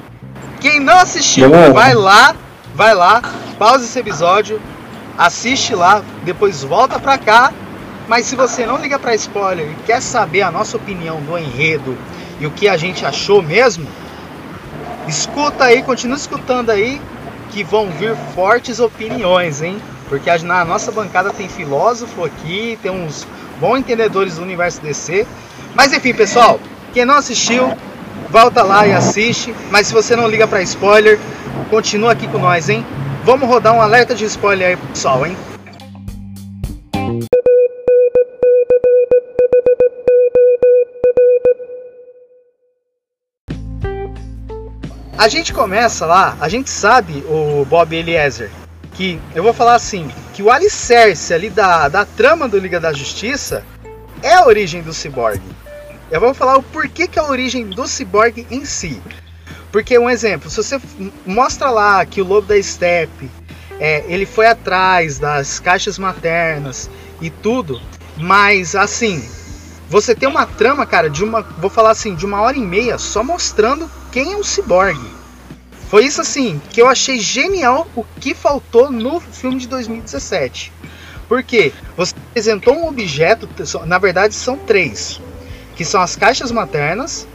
Quem 0.61 0.81
não 0.81 0.99
assistiu, 0.99 1.51
vai 1.73 1.95
lá, 1.95 2.35
vai 2.75 2.95
lá, 2.95 3.23
pausa 3.59 3.85
esse 3.85 3.99
episódio, 3.99 4.61
assiste 5.17 5.75
lá, 5.75 6.03
depois 6.25 6.63
volta 6.63 6.99
pra 6.99 7.17
cá. 7.17 7.53
Mas 8.07 8.27
se 8.27 8.37
você 8.37 8.67
não 8.67 8.77
liga 8.77 8.99
pra 8.99 9.15
spoiler 9.15 9.71
e 9.71 9.75
quer 9.87 10.03
saber 10.03 10.43
a 10.43 10.51
nossa 10.51 10.77
opinião 10.77 11.21
do 11.23 11.39
enredo 11.39 11.97
e 12.39 12.47
o 12.47 12.51
que 12.51 12.69
a 12.69 12.77
gente 12.77 13.07
achou 13.07 13.41
mesmo, 13.41 13.87
escuta 15.09 15.65
aí, 15.65 15.83
continua 15.83 16.17
escutando 16.17 16.71
aí, 16.71 17.01
que 17.51 17.65
vão 17.65 17.91
vir 17.91 18.15
fortes 18.35 18.79
opiniões, 18.79 19.63
hein? 19.63 19.81
Porque 20.09 20.31
na 20.39 20.65
nossa 20.67 20.93
bancada 20.93 21.33
tem 21.33 21.49
filósofo 21.49 22.25
aqui, 22.25 22.79
tem 22.83 22.91
uns 22.91 23.27
bons 23.59 23.79
entendedores 23.79 24.37
do 24.37 24.43
universo 24.43 24.83
DC. 24.83 25.27
Mas 25.75 25.93
enfim, 25.93 26.13
pessoal, 26.13 26.61
quem 26.93 27.07
não 27.07 27.15
assistiu, 27.15 27.73
volta 28.29 28.63
lá 28.63 28.87
e 28.87 28.93
assiste. 28.93 29.55
Mas 29.71 29.87
se 29.87 29.95
você 29.95 30.15
não 30.15 30.29
liga 30.29 30.47
pra 30.47 30.61
spoiler, 30.63 31.19
continua 31.71 32.13
aqui 32.13 32.29
com 32.29 32.39
nós, 32.39 32.69
hein? 32.69 32.85
Vamos 33.25 33.49
rodar 33.49 33.75
um 33.75 33.81
alerta 33.81 34.15
de 34.15 34.25
spoiler 34.25 34.69
aí, 34.69 34.77
pessoal, 34.77 35.27
hein? 35.27 35.37
A 45.17 45.29
gente 45.29 45.55
começa 45.55 46.05
lá, 46.05 46.37
a 46.39 46.51
gente 46.51 46.69
sabe, 46.69 47.25
o 47.29 47.65
Bob 47.65 47.97
Eliezer, 47.97 48.51
que 48.93 49.19
eu 49.35 49.43
vou 49.43 49.55
falar 49.55 49.75
assim, 49.75 50.11
que 50.35 50.43
o 50.43 50.51
alicerce 50.51 51.33
ali 51.33 51.49
da, 51.49 51.89
da 51.89 52.05
trama 52.05 52.47
do 52.47 52.59
Liga 52.59 52.79
da 52.79 52.93
Justiça 52.93 53.65
é 54.23 54.35
a 54.35 54.47
origem 54.47 54.83
do 54.83 54.93
Cyborg. 54.93 55.41
Eu 56.11 56.21
vou 56.21 56.35
falar 56.35 56.59
o 56.59 56.63
porquê 56.63 57.09
que 57.09 57.19
é 57.19 57.23
a 57.23 57.29
origem 57.29 57.67
do 57.67 57.87
Cyborg 57.89 58.47
em 58.51 58.65
si. 58.65 59.01
Porque 59.75 59.99
um 59.99 60.09
exemplo, 60.09 60.49
se 60.49 60.59
você 60.59 60.81
mostra 61.27 61.69
lá 61.69 62.07
que 62.07 62.21
o 62.21 62.25
Lobo 62.25 62.47
da 62.47 62.63
Steppe, 62.63 63.29
é, 63.81 64.05
ele 64.07 64.25
foi 64.25 64.47
atrás 64.47 65.19
das 65.19 65.59
caixas 65.59 65.99
maternas 65.99 66.89
e 67.21 67.29
tudo, 67.29 67.83
mas 68.17 68.77
assim, 68.77 69.29
você 69.91 70.15
tem 70.15 70.29
uma 70.29 70.47
trama, 70.47 70.87
cara, 70.87 71.11
de 71.11 71.25
uma, 71.25 71.43
vou 71.43 71.69
falar 71.69 71.91
assim, 71.91 72.15
de 72.15 72.25
uma 72.25 72.41
hora 72.41 72.57
e 72.57 72.61
meia 72.61 72.99
só 72.99 73.25
mostrando 73.25 73.91
quem 74.13 74.35
é 74.35 74.37
o 74.37 74.45
Cyborg. 74.45 75.01
Foi 75.91 76.05
isso 76.05 76.21
assim 76.21 76.63
que 76.71 76.81
eu 76.81 76.87
achei 76.87 77.19
genial 77.19 77.89
o 77.97 78.05
que 78.21 78.33
faltou 78.33 78.93
no 78.93 79.19
filme 79.19 79.59
de 79.59 79.67
2017. 79.67 80.73
Porque 81.29 81.73
você 81.97 82.15
apresentou 82.31 82.77
um 82.77 82.87
objeto, 82.87 83.49
na 83.87 83.99
verdade 83.99 84.37
são 84.37 84.57
três, 84.57 85.21
que 85.75 85.85
são 85.85 86.01
as 86.01 86.15
caixas 86.15 86.53
maternas, 86.53 87.27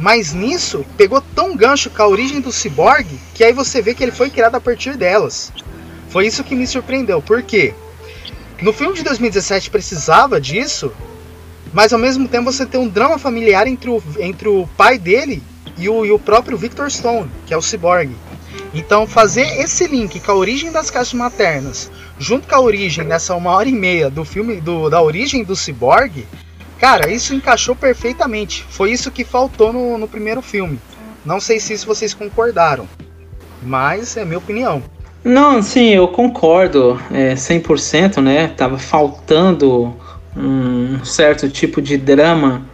mas 0.00 0.32
nisso 0.32 0.82
pegou 0.96 1.20
tão 1.20 1.54
gancho 1.54 1.90
com 1.90 2.02
a 2.02 2.08
origem 2.08 2.40
do 2.40 2.50
Cyborg 2.50 3.06
que 3.34 3.44
aí 3.44 3.52
você 3.52 3.82
vê 3.82 3.94
que 3.94 4.02
ele 4.02 4.10
foi 4.10 4.30
criado 4.30 4.54
a 4.54 4.60
partir 4.60 4.96
delas. 4.96 5.52
Foi 6.08 6.26
isso 6.26 6.42
que 6.42 6.56
me 6.56 6.66
surpreendeu, 6.66 7.20
porque 7.20 7.74
no 8.62 8.72
filme 8.72 8.94
de 8.94 9.02
2017 9.02 9.68
precisava 9.68 10.40
disso, 10.40 10.90
mas 11.70 11.92
ao 11.92 11.98
mesmo 11.98 12.26
tempo 12.26 12.50
você 12.50 12.64
tem 12.64 12.80
um 12.80 12.88
drama 12.88 13.18
familiar 13.18 13.66
entre 13.66 13.90
o, 13.90 14.02
entre 14.18 14.48
o 14.48 14.66
pai 14.74 14.98
dele 14.98 15.42
e 15.76 15.86
o, 15.86 16.06
e 16.06 16.10
o 16.10 16.18
próprio 16.18 16.56
Victor 16.56 16.90
Stone, 16.90 17.30
que 17.46 17.52
é 17.52 17.56
o 17.56 17.62
Cyborg. 17.62 18.10
Então 18.72 19.06
fazer 19.06 19.60
esse 19.60 19.86
link 19.86 20.18
com 20.18 20.32
a 20.32 20.34
origem 20.34 20.72
das 20.72 20.90
caixas 20.90 21.12
maternas, 21.12 21.90
junto 22.18 22.48
com 22.48 22.54
a 22.54 22.60
origem 22.60 23.04
nessa 23.04 23.34
uma 23.34 23.50
hora 23.50 23.68
e 23.68 23.72
meia 23.72 24.08
do 24.08 24.24
filme 24.24 24.62
do, 24.62 24.88
da 24.88 25.02
origem 25.02 25.44
do 25.44 25.54
Cyborg, 25.54 26.26
cara, 26.80 27.12
isso 27.12 27.34
encaixou 27.34 27.76
perfeitamente. 27.76 28.66
Foi 28.70 28.90
isso 28.90 29.10
que 29.10 29.22
faltou 29.22 29.72
no, 29.72 29.98
no 29.98 30.08
primeiro 30.08 30.40
filme. 30.40 30.80
Não 31.24 31.38
sei 31.38 31.60
se 31.60 31.76
vocês 31.84 32.14
concordaram, 32.14 32.88
mas 33.62 34.16
é 34.16 34.24
minha 34.24 34.38
opinião. 34.38 34.82
Não, 35.22 35.60
sim, 35.60 35.90
eu 35.90 36.08
concordo 36.08 36.98
é, 37.12 37.34
100%, 37.34 38.22
né? 38.22 38.48
Tava 38.48 38.78
faltando 38.78 39.94
um 40.34 41.04
certo 41.04 41.50
tipo 41.50 41.82
de 41.82 41.98
drama 41.98 42.66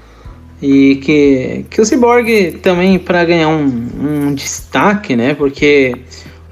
e 0.63 0.97
que, 0.97 1.67
que 1.69 1.81
o 1.81 1.85
Cyborg 1.85 2.53
também 2.63 3.01
para 3.01 3.25
ganhar 3.25 3.49
um, 3.49 3.65
um 4.01 4.35
destaque, 4.35 5.17
né? 5.17 5.35
Porque 5.35 5.97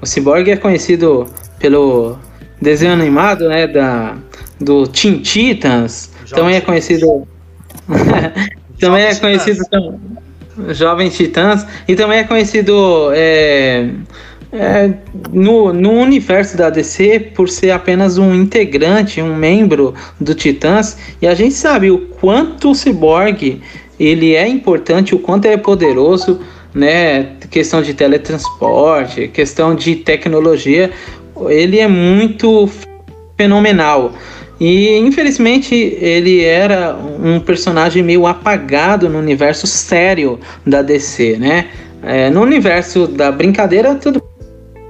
o 0.01 0.05
Cyborg 0.05 0.51
é 0.51 0.57
conhecido 0.57 1.27
pelo 1.59 2.17
desenho 2.61 2.91
animado, 2.91 3.47
né? 3.47 3.65
Da, 3.65 4.17
do 4.59 4.85
Teen 4.87 5.19
Titans, 5.19 6.11
também 6.29 6.55
é 6.55 6.61
conhecido... 6.61 7.25
também 8.79 9.03
é 9.03 9.15
conhecido... 9.15 9.63
Jovem 10.69 11.09
Titãs 11.09 11.65
e 11.87 11.95
também 11.95 12.19
é 12.19 12.23
conhecido 12.23 13.11
é, 13.13 13.89
é, 14.51 14.93
no, 15.31 15.73
no 15.73 15.91
universo 15.91 16.55
da 16.55 16.69
DC 16.69 17.31
por 17.35 17.49
ser 17.49 17.71
apenas 17.71 18.17
um 18.17 18.33
integrante, 18.33 19.21
um 19.21 19.35
membro 19.35 19.93
do 20.19 20.33
Titãs. 20.33 20.97
E 21.21 21.27
a 21.27 21.35
gente 21.35 21.53
sabe 21.53 21.91
o 21.91 21.99
quanto 22.21 22.71
o 22.71 22.75
Cyborg 22.75 23.61
ele 23.99 24.33
é 24.33 24.47
importante, 24.47 25.13
o 25.13 25.19
quanto 25.19 25.45
ele 25.45 25.55
é 25.55 25.57
poderoso, 25.57 26.39
né? 26.73 27.35
Questão 27.49 27.81
de 27.81 27.93
teletransporte, 27.93 29.27
questão 29.27 29.75
de 29.75 29.95
tecnologia, 29.95 30.91
ele 31.47 31.79
é 31.79 31.87
muito 31.87 32.69
fenomenal. 33.37 34.13
E 34.59 34.97
infelizmente 34.97 35.75
ele 35.75 36.43
era 36.43 36.95
um 36.95 37.39
personagem 37.39 38.01
meio 38.01 38.25
apagado 38.25 39.09
no 39.09 39.19
universo 39.19 39.67
sério 39.67 40.39
da 40.65 40.81
DC, 40.81 41.37
né? 41.37 41.67
É, 42.01 42.29
no 42.29 42.41
universo 42.41 43.07
da 43.07 43.31
brincadeira, 43.31 43.95
tudo 43.95 44.23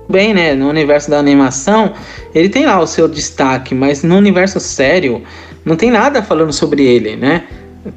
bem, 0.08 0.34
né? 0.34 0.54
No 0.54 0.70
universo 0.70 1.10
da 1.10 1.18
animação, 1.18 1.94
ele 2.34 2.50
tem 2.50 2.66
lá 2.66 2.80
o 2.80 2.86
seu 2.86 3.08
destaque, 3.08 3.74
mas 3.74 4.04
no 4.04 4.16
universo 4.18 4.60
sério, 4.60 5.24
não 5.64 5.76
tem 5.76 5.90
nada 5.90 6.22
falando 6.22 6.54
sobre 6.54 6.86
ele, 6.86 7.16
né? 7.16 7.44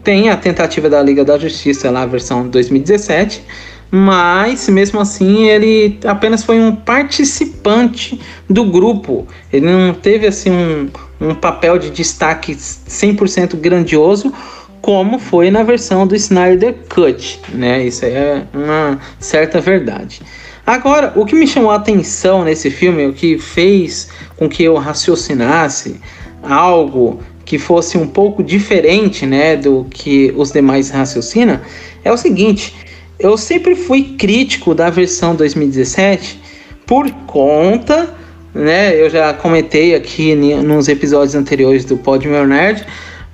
Tem 0.03 0.31
a 0.31 0.37
tentativa 0.37 0.89
da 0.89 1.03
Liga 1.03 1.25
da 1.25 1.39
Justiça 1.39 1.91
lá, 1.91 2.07
versão 2.07 2.49
2017, 2.49 3.43
mas 3.91 4.69
mesmo 4.69 5.01
assim 5.01 5.49
ele 5.49 5.99
apenas 6.05 6.45
foi 6.45 6.61
um 6.61 6.75
participante 6.75 8.21
do 8.49 8.65
grupo. 8.65 9.27
Ele 9.53 9.67
não 9.67 9.95
teve 9.95 10.27
assim 10.27 10.51
um, 10.51 10.89
um 11.21 11.35
papel 11.35 11.79
de 11.79 11.91
destaque 11.91 12.55
100% 12.55 13.57
grandioso 13.57 14.33
como 14.81 15.19
foi 15.19 15.51
na 15.51 15.63
versão 15.63 16.07
do 16.07 16.15
Snyder 16.15 16.75
Cut, 16.89 17.41
né? 17.53 17.85
Isso 17.85 18.05
é 18.05 18.47
uma 18.55 18.99
certa 19.19 19.61
verdade. 19.61 20.23
Agora, 20.65 21.13
o 21.17 21.25
que 21.25 21.35
me 21.35 21.47
chamou 21.47 21.71
a 21.71 21.77
atenção 21.77 22.45
nesse 22.45 22.71
filme, 22.71 23.07
o 23.07 23.13
que 23.13 23.39
fez 23.39 24.09
com 24.37 24.49
que 24.49 24.63
eu 24.63 24.77
raciocinasse 24.77 26.01
algo 26.43 27.21
que 27.45 27.59
fosse 27.59 27.97
um 27.97 28.07
pouco 28.07 28.43
diferente, 28.43 29.25
né, 29.25 29.57
do 29.57 29.87
que 29.91 30.33
os 30.37 30.53
demais 30.53 30.91
raciocinam, 30.91 31.61
é 32.05 32.13
o 32.13 32.17
seguinte: 32.17 32.75
eu 33.19 33.37
sempre 33.37 33.75
fui 33.75 34.15
crítico 34.19 34.75
da 34.75 34.91
versão 34.91 35.35
2017 35.35 36.41
por 36.87 37.11
conta, 37.27 38.15
né, 38.59 39.01
eu 39.01 39.09
já 39.09 39.33
comentei 39.33 39.95
aqui 39.95 40.35
nos 40.35 40.89
episódios 40.89 41.35
anteriores 41.35 41.85
do 41.85 41.97
Pod 41.97 42.27
Meu 42.27 42.47
Nerd, 42.47 42.85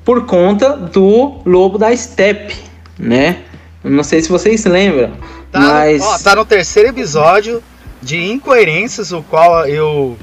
por 0.05 0.27
conta 0.27 0.77
do 0.77 1.41
Lobo 1.47 1.79
da 1.79 1.97
Steppe, 1.97 2.57
né? 2.99 3.39
Não 3.83 4.03
sei 4.03 4.23
se 4.23 4.29
vocês 4.29 4.65
lembram, 4.65 5.13
Tá, 5.55 5.61
mas 5.61 6.03
ó, 6.03 6.19
tá 6.19 6.35
no 6.35 6.45
terceiro 6.45 6.89
episódio 6.89 7.63
de 8.03 8.21
incoerências, 8.21 9.13
o 9.13 9.23
qual 9.23 9.67
eu 9.67 10.19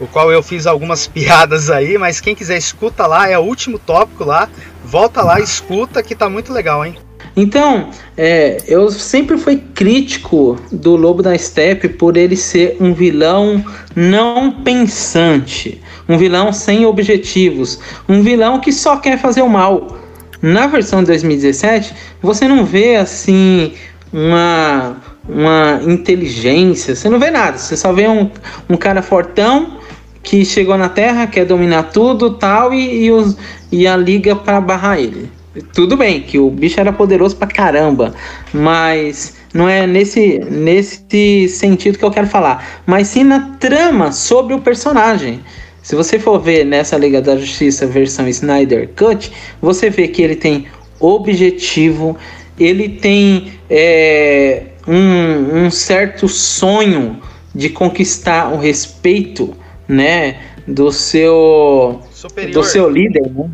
o 0.00 0.06
qual 0.08 0.32
eu 0.32 0.42
fiz 0.42 0.66
algumas 0.66 1.06
piadas 1.08 1.70
aí, 1.70 1.96
mas 1.96 2.20
quem 2.20 2.34
quiser 2.34 2.58
escuta 2.58 3.06
lá, 3.06 3.28
é 3.28 3.38
o 3.38 3.42
último 3.42 3.78
tópico 3.78 4.24
lá. 4.24 4.48
Volta 4.84 5.22
lá, 5.22 5.38
escuta 5.40 6.02
que 6.02 6.14
tá 6.14 6.28
muito 6.28 6.52
legal, 6.52 6.84
hein? 6.84 6.96
Então, 7.40 7.90
é, 8.16 8.56
eu 8.66 8.90
sempre 8.90 9.38
fui 9.38 9.62
crítico 9.72 10.58
do 10.72 10.96
Lobo 10.96 11.22
da 11.22 11.38
Steppe 11.38 11.88
por 11.88 12.16
ele 12.16 12.34
ser 12.34 12.76
um 12.80 12.92
vilão 12.92 13.64
não 13.94 14.50
pensante, 14.50 15.80
um 16.08 16.18
vilão 16.18 16.52
sem 16.52 16.84
objetivos, 16.84 17.78
um 18.08 18.22
vilão 18.22 18.58
que 18.58 18.72
só 18.72 18.96
quer 18.96 19.20
fazer 19.20 19.42
o 19.42 19.48
mal. 19.48 19.98
Na 20.42 20.66
versão 20.66 20.98
de 20.98 21.06
2017, 21.06 21.94
você 22.20 22.48
não 22.48 22.64
vê 22.64 22.96
assim 22.96 23.74
uma, 24.12 24.96
uma 25.28 25.80
inteligência, 25.86 26.96
você 26.96 27.08
não 27.08 27.20
vê 27.20 27.30
nada, 27.30 27.56
você 27.56 27.76
só 27.76 27.92
vê 27.92 28.08
um, 28.08 28.28
um 28.68 28.76
cara 28.76 29.00
fortão 29.00 29.78
que 30.24 30.44
chegou 30.44 30.76
na 30.76 30.88
Terra, 30.88 31.28
quer 31.28 31.44
dominar 31.44 31.84
tudo 31.84 32.30
tal, 32.30 32.74
e, 32.74 33.04
e, 33.04 33.12
os, 33.12 33.36
e 33.70 33.86
a 33.86 33.96
liga 33.96 34.34
para 34.34 34.60
barrar 34.60 34.98
ele. 34.98 35.37
Tudo 35.72 35.96
bem 35.96 36.22
que 36.22 36.38
o 36.38 36.50
bicho 36.50 36.80
era 36.80 36.92
poderoso 36.92 37.36
pra 37.36 37.46
caramba, 37.46 38.14
mas 38.52 39.36
não 39.54 39.68
é 39.68 39.86
nesse, 39.86 40.38
nesse 40.38 41.48
sentido 41.48 41.98
que 41.98 42.04
eu 42.04 42.10
quero 42.10 42.26
falar, 42.26 42.82
mas 42.86 43.08
sim 43.08 43.24
na 43.24 43.56
trama 43.58 44.12
sobre 44.12 44.54
o 44.54 44.60
personagem. 44.60 45.40
Se 45.82 45.94
você 45.94 46.18
for 46.18 46.38
ver 46.38 46.64
nessa 46.64 46.98
Liga 46.98 47.22
da 47.22 47.36
Justiça 47.36 47.86
versão 47.86 48.28
Snyder 48.28 48.90
Cut, 48.94 49.32
você 49.60 49.88
vê 49.88 50.06
que 50.08 50.22
ele 50.22 50.36
tem 50.36 50.66
objetivo, 51.00 52.16
ele 52.58 52.88
tem 52.88 53.52
é, 53.70 54.64
um, 54.86 55.64
um 55.64 55.70
certo 55.70 56.28
sonho 56.28 57.20
de 57.54 57.70
conquistar 57.70 58.52
o 58.52 58.58
respeito, 58.58 59.56
né, 59.88 60.36
do 60.66 60.92
seu 60.92 62.00
superior. 62.10 62.52
do 62.52 62.64
seu 62.64 62.90
líder, 62.90 63.30
né? 63.32 63.48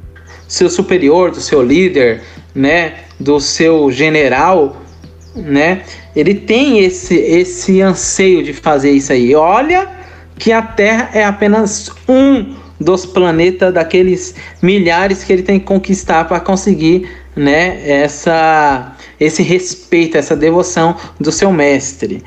Seu 0.55 0.71
superior, 0.71 1.33
do 1.33 1.41
seu 1.41 1.63
líder, 1.63 2.23
né, 2.55 2.95
do 3.19 3.41
seu 3.41 3.91
general, 3.91 4.77
né? 5.35 5.83
Ele 6.15 6.35
tem 6.35 6.79
esse 6.79 7.17
esse 7.17 7.81
anseio 7.83 8.45
de 8.45 8.53
fazer 8.53 8.93
isso 8.93 9.13
aí. 9.13 9.35
Olha 9.35 9.89
que 10.39 10.53
a 10.53 10.63
Terra 10.63 11.11
é 11.13 11.25
apenas 11.25 11.91
um 12.09 12.55
dos 12.79 13.05
planetas 13.05 13.75
daqueles 13.75 14.35
milhares 14.63 15.25
que 15.25 15.33
ele 15.33 15.43
tem 15.43 15.59
que 15.59 15.67
conquistar 15.67 16.25
para 16.29 16.39
conseguir, 16.39 17.09
né, 17.35 17.81
essa 17.85 18.97
esse 19.19 19.43
respeito, 19.43 20.17
essa 20.17 20.37
devoção 20.37 20.97
do 21.19 21.33
seu 21.33 21.51
mestre. 21.51 22.23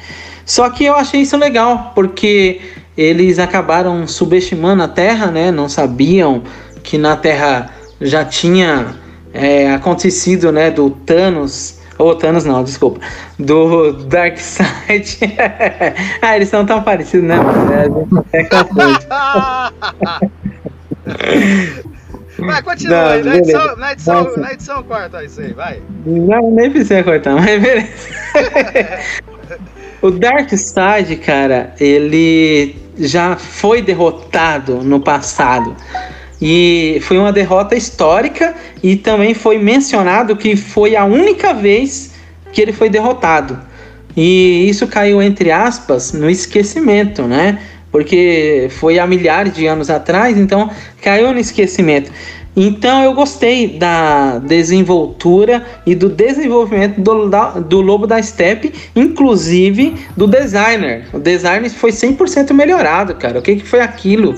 Só 0.45 0.69
que 0.69 0.83
eu 0.83 0.95
achei 0.95 1.21
isso 1.21 1.37
legal, 1.37 1.93
porque 1.95 2.59
eles 2.97 3.39
acabaram 3.39 4.05
subestimando 4.05 4.83
a 4.83 4.87
Terra, 4.87 5.27
né? 5.27 5.49
Não 5.49 5.69
sabiam 5.69 6.43
que 6.83 6.97
na 6.97 7.15
Terra 7.15 7.76
já 8.01 8.23
tinha 8.25 8.95
é, 9.33 9.71
acontecido, 9.71 10.51
né, 10.51 10.71
do 10.71 10.89
Thanos, 10.89 11.79
ou 11.97 12.15
Thanos 12.15 12.45
não, 12.45 12.63
desculpa, 12.63 12.99
do 13.39 13.91
Darkseid. 13.91 15.19
ah, 16.21 16.35
eles 16.35 16.49
são 16.49 16.65
tão 16.65 16.81
parecidos, 16.83 17.27
né? 17.27 17.37
É, 18.33 18.41
é 18.41 18.47
Vai, 22.39 22.61
continua 22.61 22.97
não, 22.97 23.07
aí. 23.07 23.23
Na 23.23 23.37
edição, 23.37 23.75
na, 23.77 23.93
edição, 23.93 24.37
na 24.37 24.53
edição 24.53 24.83
corta 24.83 25.23
isso 25.23 25.41
aí, 25.41 25.53
vai. 25.53 25.81
Não, 26.05 26.51
nem 26.51 26.69
precisa 26.69 27.03
cortar, 27.03 27.33
mas 27.33 27.61
beleza. 27.61 27.87
o 30.01 30.11
Darkseid, 30.11 31.15
cara, 31.17 31.73
ele 31.79 32.75
já 32.97 33.35
foi 33.35 33.81
derrotado 33.81 34.83
no 34.83 34.99
passado. 34.99 35.75
E 36.41 36.99
foi 37.01 37.17
uma 37.17 37.31
derrota 37.31 37.75
histórica 37.75 38.53
e 38.83 38.95
também 38.95 39.33
foi 39.33 39.57
mencionado 39.57 40.35
que 40.35 40.55
foi 40.55 40.95
a 40.95 41.03
única 41.03 41.53
vez 41.53 42.13
que 42.51 42.61
ele 42.61 42.71
foi 42.71 42.89
derrotado. 42.89 43.59
E 44.15 44.67
isso 44.67 44.87
caiu, 44.87 45.21
entre 45.21 45.51
aspas, 45.51 46.13
no 46.13 46.29
esquecimento, 46.29 47.23
né? 47.23 47.59
Porque 47.91 48.67
foi 48.71 48.99
há 48.99 49.07
milhares 49.07 49.53
de 49.53 49.65
anos 49.65 49.89
atrás, 49.89 50.37
então 50.37 50.69
caiu 51.01 51.31
no 51.31 51.39
esquecimento. 51.39 52.11
Então 52.59 53.03
eu 53.03 53.13
gostei 53.13 53.77
da 53.77 54.39
desenvoltura 54.39 55.63
e 55.85 55.93
do 55.93 56.09
desenvolvimento 56.09 56.99
do, 56.99 57.29
do 57.61 57.81
Lobo 57.81 58.07
da 58.07 58.19
Steppe, 58.19 58.73
inclusive 58.95 59.95
do 60.17 60.25
designer. 60.25 61.05
O 61.13 61.19
design 61.19 61.69
foi 61.69 61.91
100% 61.91 62.51
melhorado, 62.53 63.13
cara. 63.13 63.37
O 63.37 63.41
que, 63.43 63.57
que 63.57 63.67
foi 63.67 63.79
aquilo? 63.81 64.35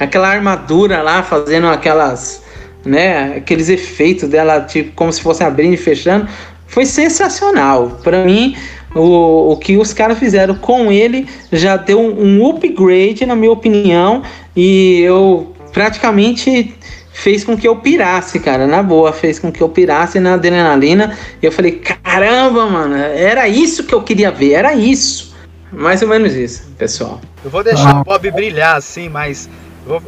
Aquela 0.00 0.28
armadura 0.28 1.02
lá 1.02 1.22
fazendo 1.22 1.66
aquelas, 1.68 2.42
né, 2.84 3.34
aqueles 3.36 3.68
efeitos 3.68 4.28
dela, 4.28 4.62
tipo, 4.62 4.92
como 4.92 5.12
se 5.12 5.20
fosse 5.20 5.44
abrindo 5.44 5.74
e 5.74 5.76
fechando, 5.76 6.26
foi 6.66 6.86
sensacional. 6.86 7.98
Para 8.02 8.24
mim, 8.24 8.56
o, 8.94 9.52
o 9.52 9.56
que 9.58 9.76
os 9.76 9.92
caras 9.92 10.18
fizeram 10.18 10.54
com 10.54 10.90
ele 10.90 11.28
já 11.52 11.76
deu 11.76 12.00
um 12.00 12.48
upgrade, 12.48 13.26
na 13.26 13.36
minha 13.36 13.52
opinião, 13.52 14.22
e 14.56 15.02
eu 15.02 15.54
praticamente 15.70 16.74
fez 17.12 17.44
com 17.44 17.54
que 17.54 17.68
eu 17.68 17.76
pirasse, 17.76 18.40
cara, 18.40 18.66
na 18.66 18.82
boa, 18.82 19.12
fez 19.12 19.38
com 19.38 19.52
que 19.52 19.60
eu 19.60 19.68
pirasse 19.68 20.18
na 20.18 20.34
adrenalina. 20.34 21.14
E 21.42 21.44
eu 21.44 21.52
falei, 21.52 21.72
caramba, 21.72 22.66
mano, 22.66 22.96
era 22.96 23.46
isso 23.46 23.84
que 23.84 23.94
eu 23.94 24.02
queria 24.02 24.30
ver, 24.30 24.52
era 24.52 24.74
isso. 24.74 25.34
Mais 25.70 26.00
ou 26.00 26.08
menos 26.08 26.34
isso, 26.34 26.68
pessoal. 26.78 27.20
Eu 27.44 27.50
vou 27.50 27.62
deixar 27.62 27.96
ah. 27.96 28.00
o 28.00 28.04
Bob 28.04 28.30
brilhar 28.30 28.76
assim, 28.76 29.08
mas 29.08 29.48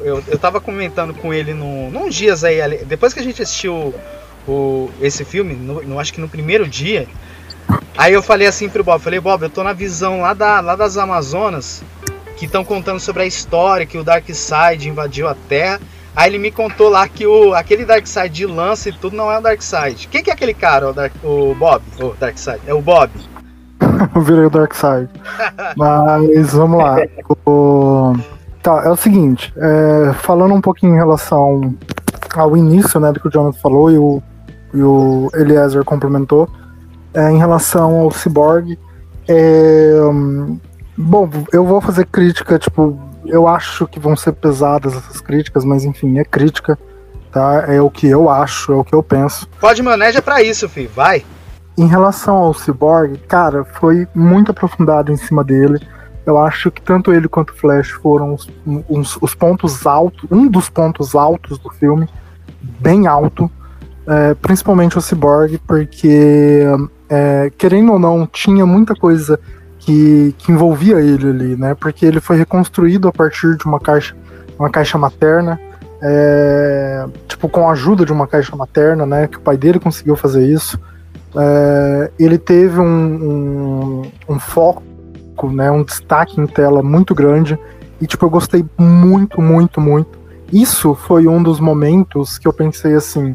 eu, 0.05 0.23
eu, 0.29 0.38
tava 0.38 0.61
comentando 0.61 1.14
com 1.14 1.33
ele 1.33 1.55
no, 1.55 1.90
num 1.90 2.09
dias 2.09 2.45
aí, 2.45 2.85
depois 2.85 3.12
que 3.12 3.21
a 3.21 3.23
gente 3.23 3.42
assistiu 3.42 3.95
o, 4.47 4.90
esse 5.01 5.25
filme, 5.25 5.55
no, 5.55 5.83
no, 5.83 5.99
acho 5.99 6.12
que 6.12 6.21
no 6.21 6.29
primeiro 6.29 6.66
dia, 6.66 7.07
aí 7.97 8.12
eu 8.12 8.23
falei 8.23 8.47
assim 8.47 8.68
pro 8.68 8.85
Bob, 8.85 9.01
falei, 9.03 9.21
Bob, 9.21 9.42
eu 9.42 9.51
tô 9.51 9.62
na 9.62 9.73
visão 9.73 10.21
lá, 10.21 10.35
da, 10.35 10.61
lá 10.61 10.77
das 10.77 10.97
Amazonas, 10.97 11.83
que 12.37 12.47
estão 12.47 12.64
contando 12.64 13.01
sobre 13.01 13.23
a 13.23 13.27
história 13.27 13.87
que 13.87 13.99
o 13.99 14.05
Darkseid 14.05 14.88
invadiu 14.88 15.29
a 15.29 15.35
Terra. 15.49 15.81
Aí 16.14 16.29
ele 16.29 16.38
me 16.38 16.51
contou 16.51 16.88
lá 16.88 17.09
que 17.09 17.27
o, 17.27 17.55
aquele 17.55 17.85
Darkseid 17.85 18.35
de 18.35 18.47
lança 18.47 18.88
e 18.88 18.92
tudo 18.92 19.16
não 19.16 19.31
é 19.31 19.38
o 19.38 19.40
Darkseid. 19.40 20.09
Quem 20.09 20.23
que 20.23 20.31
é 20.31 20.33
aquele 20.33 20.53
cara, 20.53 20.90
o, 20.90 20.92
Dark, 20.92 21.12
o 21.23 21.55
Bob? 21.55 21.83
O 22.01 22.14
Darkseid? 22.18 22.61
É 22.66 22.75
o 22.75 22.83
Bob. 22.83 23.11
eu 24.14 24.21
virei 24.21 24.45
o 24.45 24.51
Darkseid. 24.51 25.09
Mas 25.77 26.53
vamos 26.53 26.83
lá. 26.83 26.97
O... 27.47 28.12
Tá, 28.62 28.85
é 28.85 28.88
o 28.88 28.96
seguinte, 28.96 29.53
é, 29.57 30.12
falando 30.12 30.55
um 30.55 30.61
pouquinho 30.61 30.94
em 30.94 30.98
relação 30.98 31.75
ao 32.37 32.57
início, 32.57 33.01
né, 33.01 33.11
do 33.11 33.18
que 33.18 33.27
o 33.27 33.31
Jonathan 33.31 33.59
falou 33.59 33.90
e 33.90 33.98
o, 33.98 34.22
e 34.72 34.81
o 34.81 35.29
Eliezer 35.35 35.85
complementou, 35.85 36.48
é, 37.12 37.31
em 37.31 37.38
relação 37.38 38.01
ao 38.01 38.12
Cyborg, 38.12 38.79
é, 39.29 39.94
bom, 40.96 41.29
eu 41.53 41.64
vou 41.64 41.81
fazer 41.81 42.07
crítica, 42.07 42.57
tipo, 42.57 42.96
eu 43.27 43.48
acho 43.48 43.87
que 43.87 43.98
vão 43.98 44.16
ser 44.16 44.33
pesadas 44.33 44.94
essas 44.94 45.20
críticas, 45.20 45.64
mas 45.64 45.85
enfim, 45.85 46.18
é 46.18 46.25
crítica, 46.25 46.79
tá? 47.33 47.64
É 47.66 47.81
o 47.81 47.90
que 47.90 48.07
eu 48.07 48.29
acho, 48.29 48.72
é 48.72 48.77
o 48.77 48.85
que 48.85 48.94
eu 48.94 49.03
penso. 49.03 49.48
Pode 49.61 49.83
maneja 49.83 50.22
para 50.22 50.42
isso, 50.42 50.68
filho, 50.68 50.90
vai. 50.94 51.25
Em 51.77 51.87
relação 51.87 52.37
ao 52.37 52.55
Cyborg, 52.55 53.18
cara, 53.27 53.64
foi 53.64 54.07
muito 54.14 54.51
aprofundado 54.51 55.11
em 55.11 55.16
cima 55.16 55.42
dele. 55.42 55.81
Eu 56.24 56.38
acho 56.38 56.70
que 56.70 56.80
tanto 56.80 57.12
ele 57.12 57.28
quanto 57.28 57.50
o 57.50 57.56
Flash 57.56 57.90
foram 57.90 58.35
os, 58.35 58.48
uns, 58.66 59.18
os 59.20 59.35
pontos 59.35 59.87
altos, 59.87 60.28
um 60.30 60.48
dos 60.48 60.68
pontos 60.68 61.14
altos 61.14 61.58
do 61.58 61.70
filme, 61.70 62.08
bem 62.80 63.06
alto, 63.06 63.50
é, 64.06 64.35
principalmente 64.35 64.96
o 64.96 65.00
Cyborg, 65.00 65.58
porque, 65.66 66.64
é, 67.08 67.50
querendo 67.58 67.92
ou 67.92 67.98
não, 67.98 68.26
tinha 68.26 68.64
muita 68.64 68.94
coisa 68.94 69.38
que, 69.80 70.35
que 70.38 70.52
envolvia 70.52 71.00
ele 71.00 71.28
ali, 71.28 71.56
né? 71.56 71.74
Porque 71.74 72.06
ele 72.06 72.20
foi 72.20 72.37
reconstruído 72.37 73.08
a 73.08 73.12
partir 73.12 73.56
de 73.56 73.64
uma 73.66 73.80
caixa, 73.80 74.14
uma 74.58 74.70
caixa 74.70 74.96
materna, 74.96 75.58
é, 76.00 77.04
tipo, 77.28 77.48
com 77.48 77.68
a 77.68 77.72
ajuda 77.72 78.04
de 78.04 78.12
uma 78.12 78.26
caixa 78.26 78.54
materna, 78.54 79.04
né? 79.04 79.26
Que 79.26 79.38
o 79.38 79.40
pai 79.40 79.56
dele 79.56 79.80
conseguiu 79.80 80.16
fazer 80.16 80.46
isso. 80.46 80.78
É, 81.37 82.11
ele 82.18 82.38
teve 82.38 82.78
um, 82.78 82.85
um, 82.85 84.35
um, 84.35 84.38
foco 84.38 84.82
né? 85.53 85.71
Um 85.71 85.83
destaque 85.83 86.40
em 86.40 86.47
tela 86.47 86.83
muito 86.83 87.14
grande. 87.14 87.59
E, 88.01 88.07
tipo, 88.07 88.25
eu 88.25 88.31
gostei 88.31 88.64
muito, 88.79 89.40
muito, 89.40 89.81
muito. 89.81 90.18
Isso 90.53 90.95
foi 90.95 91.27
um 91.27 91.42
dos 91.42 91.61
momentos 91.61 92.38
que 92.38 92.47
eu 92.47 92.53
pensei 92.53 92.95
assim. 92.95 93.35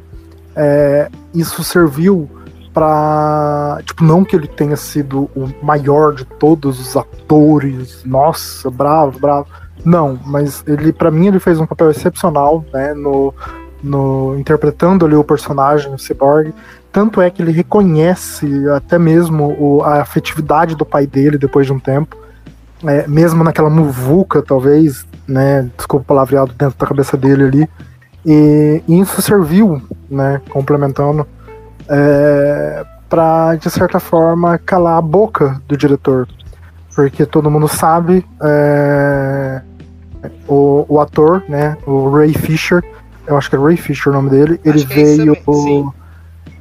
É, 0.56 1.10
isso 1.34 1.64
serviu 1.64 2.30
para 2.78 3.80
tipo 3.84 4.04
não 4.04 4.24
que 4.24 4.36
ele 4.36 4.48
tenha 4.48 4.76
sido 4.76 5.28
o 5.36 5.50
maior 5.64 6.14
de 6.14 6.24
todos 6.24 6.80
os 6.80 6.96
atores 6.96 8.04
nossa 8.06 8.70
bravo 8.70 9.20
bravo 9.20 9.48
não 9.84 10.20
mas 10.24 10.64
ele 10.68 10.94
para 10.94 11.10
mim 11.10 11.26
ele 11.26 11.40
fez 11.40 11.60
um 11.60 11.66
papel 11.66 11.90
excepcional 11.90 12.64
né 12.72 12.94
no, 12.94 13.34
no 13.82 14.38
interpretando 14.38 15.08
ali 15.08 15.16
o 15.16 15.24
personagem 15.24 15.92
o 15.92 15.98
cyborg 15.98 16.54
tanto 16.91 17.21
é 17.21 17.30
que 17.30 17.41
ele 17.41 17.52
reconhece 17.52 18.47
até 18.69 18.97
mesmo 18.97 19.56
o, 19.60 19.84
a 19.84 20.02
afetividade 20.02 20.76
do 20.76 20.86
pai 20.86 21.06
dele 21.06 21.38
depois 21.38 21.65
de 21.65 21.73
um 21.73 21.80
tempo. 21.80 22.17
É, 22.86 23.08
mesmo 23.08 23.43
naquela 23.43 23.69
muvuca, 23.69 24.41
talvez, 24.41 25.06
né? 25.28 25.69
Desculpa 25.76 26.04
o 26.04 26.08
palavreado 26.08 26.54
dentro 26.54 26.78
da 26.78 26.86
cabeça 26.86 27.17
dele 27.17 27.43
ali. 27.43 27.69
E, 28.26 28.84
e 28.88 29.00
isso 29.00 29.21
serviu, 29.21 29.82
né? 30.10 30.41
Complementando, 30.50 31.26
é, 31.89 32.86
para 33.10 33.56
de 33.56 33.69
certa 33.69 34.00
forma 34.00 34.58
calar 34.58 34.97
a 34.97 35.02
boca 35.02 35.62
do 35.67 35.78
diretor. 35.78 36.28
Porque 36.95 37.26
todo 37.26 37.50
mundo 37.50 37.67
sabe, 37.67 38.26
é, 38.43 39.62
o, 40.47 40.86
o 40.88 41.00
ator, 41.00 41.43
né? 41.47 41.78
O 41.86 42.10
Ray 42.10 42.34
Fisher, 42.34 42.84
eu 43.26 43.38
acho 43.38 43.50
que 43.50 43.56
é 43.56 43.60
Ray 43.60 43.78
Fisher 43.78 44.12
o 44.12 44.15
nome 44.15 44.30
dele, 44.30 44.60
ele 44.63 44.82
é 44.82 44.86
veio. 44.86 45.38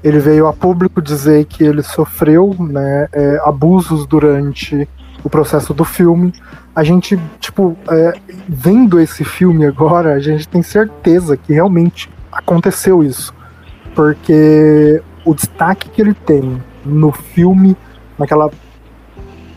Ele 0.02 0.18
veio 0.18 0.46
a 0.46 0.52
público 0.52 1.02
dizer 1.02 1.44
que 1.46 1.64
ele 1.64 1.82
sofreu 1.82 2.54
né, 2.58 3.08
é, 3.12 3.40
abusos 3.44 4.06
durante 4.06 4.88
o 5.22 5.30
processo 5.30 5.74
do 5.74 5.84
filme. 5.84 6.32
A 6.74 6.84
gente, 6.84 7.18
tipo, 7.40 7.76
é, 7.90 8.14
vendo 8.48 9.00
esse 9.00 9.24
filme 9.24 9.66
agora, 9.66 10.14
a 10.14 10.18
gente 10.18 10.46
tem 10.46 10.62
certeza 10.62 11.36
que 11.36 11.52
realmente 11.52 12.08
aconteceu 12.30 13.02
isso. 13.02 13.34
Porque 13.94 15.02
o 15.24 15.34
destaque 15.34 15.88
que 15.88 16.00
ele 16.00 16.14
tem 16.14 16.62
no 16.84 17.10
filme, 17.10 17.76
naquela. 18.18 18.50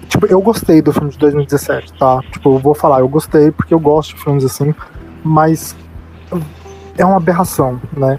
Tipo, 0.07 0.25
eu 0.25 0.41
gostei 0.41 0.81
do 0.81 0.91
filme 0.91 1.11
de 1.11 1.17
2017, 1.19 1.93
tá? 1.93 2.21
Tipo, 2.31 2.55
eu 2.55 2.59
vou 2.59 2.73
falar, 2.73 3.01
eu 3.01 3.07
gostei 3.07 3.51
porque 3.51 3.73
eu 3.73 3.79
gosto 3.79 4.15
de 4.15 4.23
filmes 4.23 4.43
assim, 4.43 4.73
mas 5.23 5.75
é 6.97 7.05
uma 7.05 7.17
aberração, 7.17 7.79
né? 7.95 8.17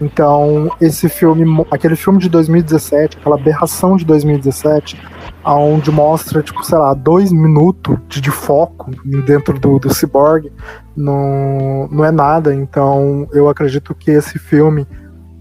Então, 0.00 0.70
esse 0.80 1.08
filme, 1.08 1.44
aquele 1.70 1.94
filme 1.94 2.18
de 2.18 2.28
2017, 2.30 3.18
aquela 3.18 3.36
aberração 3.36 3.96
de 3.96 4.04
2017, 4.06 4.98
onde 5.44 5.90
mostra, 5.90 6.42
tipo, 6.42 6.64
sei 6.64 6.78
lá, 6.78 6.94
dois 6.94 7.30
minutos 7.30 7.98
de, 8.08 8.20
de 8.20 8.30
foco 8.30 8.90
dentro 9.26 9.58
do, 9.58 9.78
do 9.78 9.92
Cyborg, 9.92 10.50
não, 10.96 11.86
não 11.90 12.04
é 12.04 12.10
nada. 12.10 12.54
Então, 12.54 13.28
eu 13.32 13.48
acredito 13.48 13.94
que 13.94 14.10
esse 14.10 14.38
filme, 14.38 14.86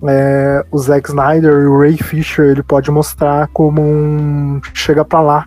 é, 0.08 0.66
o 0.70 0.78
Zack 0.78 1.08
Snyder 1.08 1.64
e 1.64 1.66
o 1.66 1.80
Ray 1.80 1.98
Fisher, 1.98 2.48
ele 2.48 2.64
pode 2.64 2.92
mostrar 2.92 3.48
como 3.54 3.82
um 3.82 4.60
chega 4.74 5.06
para 5.06 5.22
lá, 5.22 5.46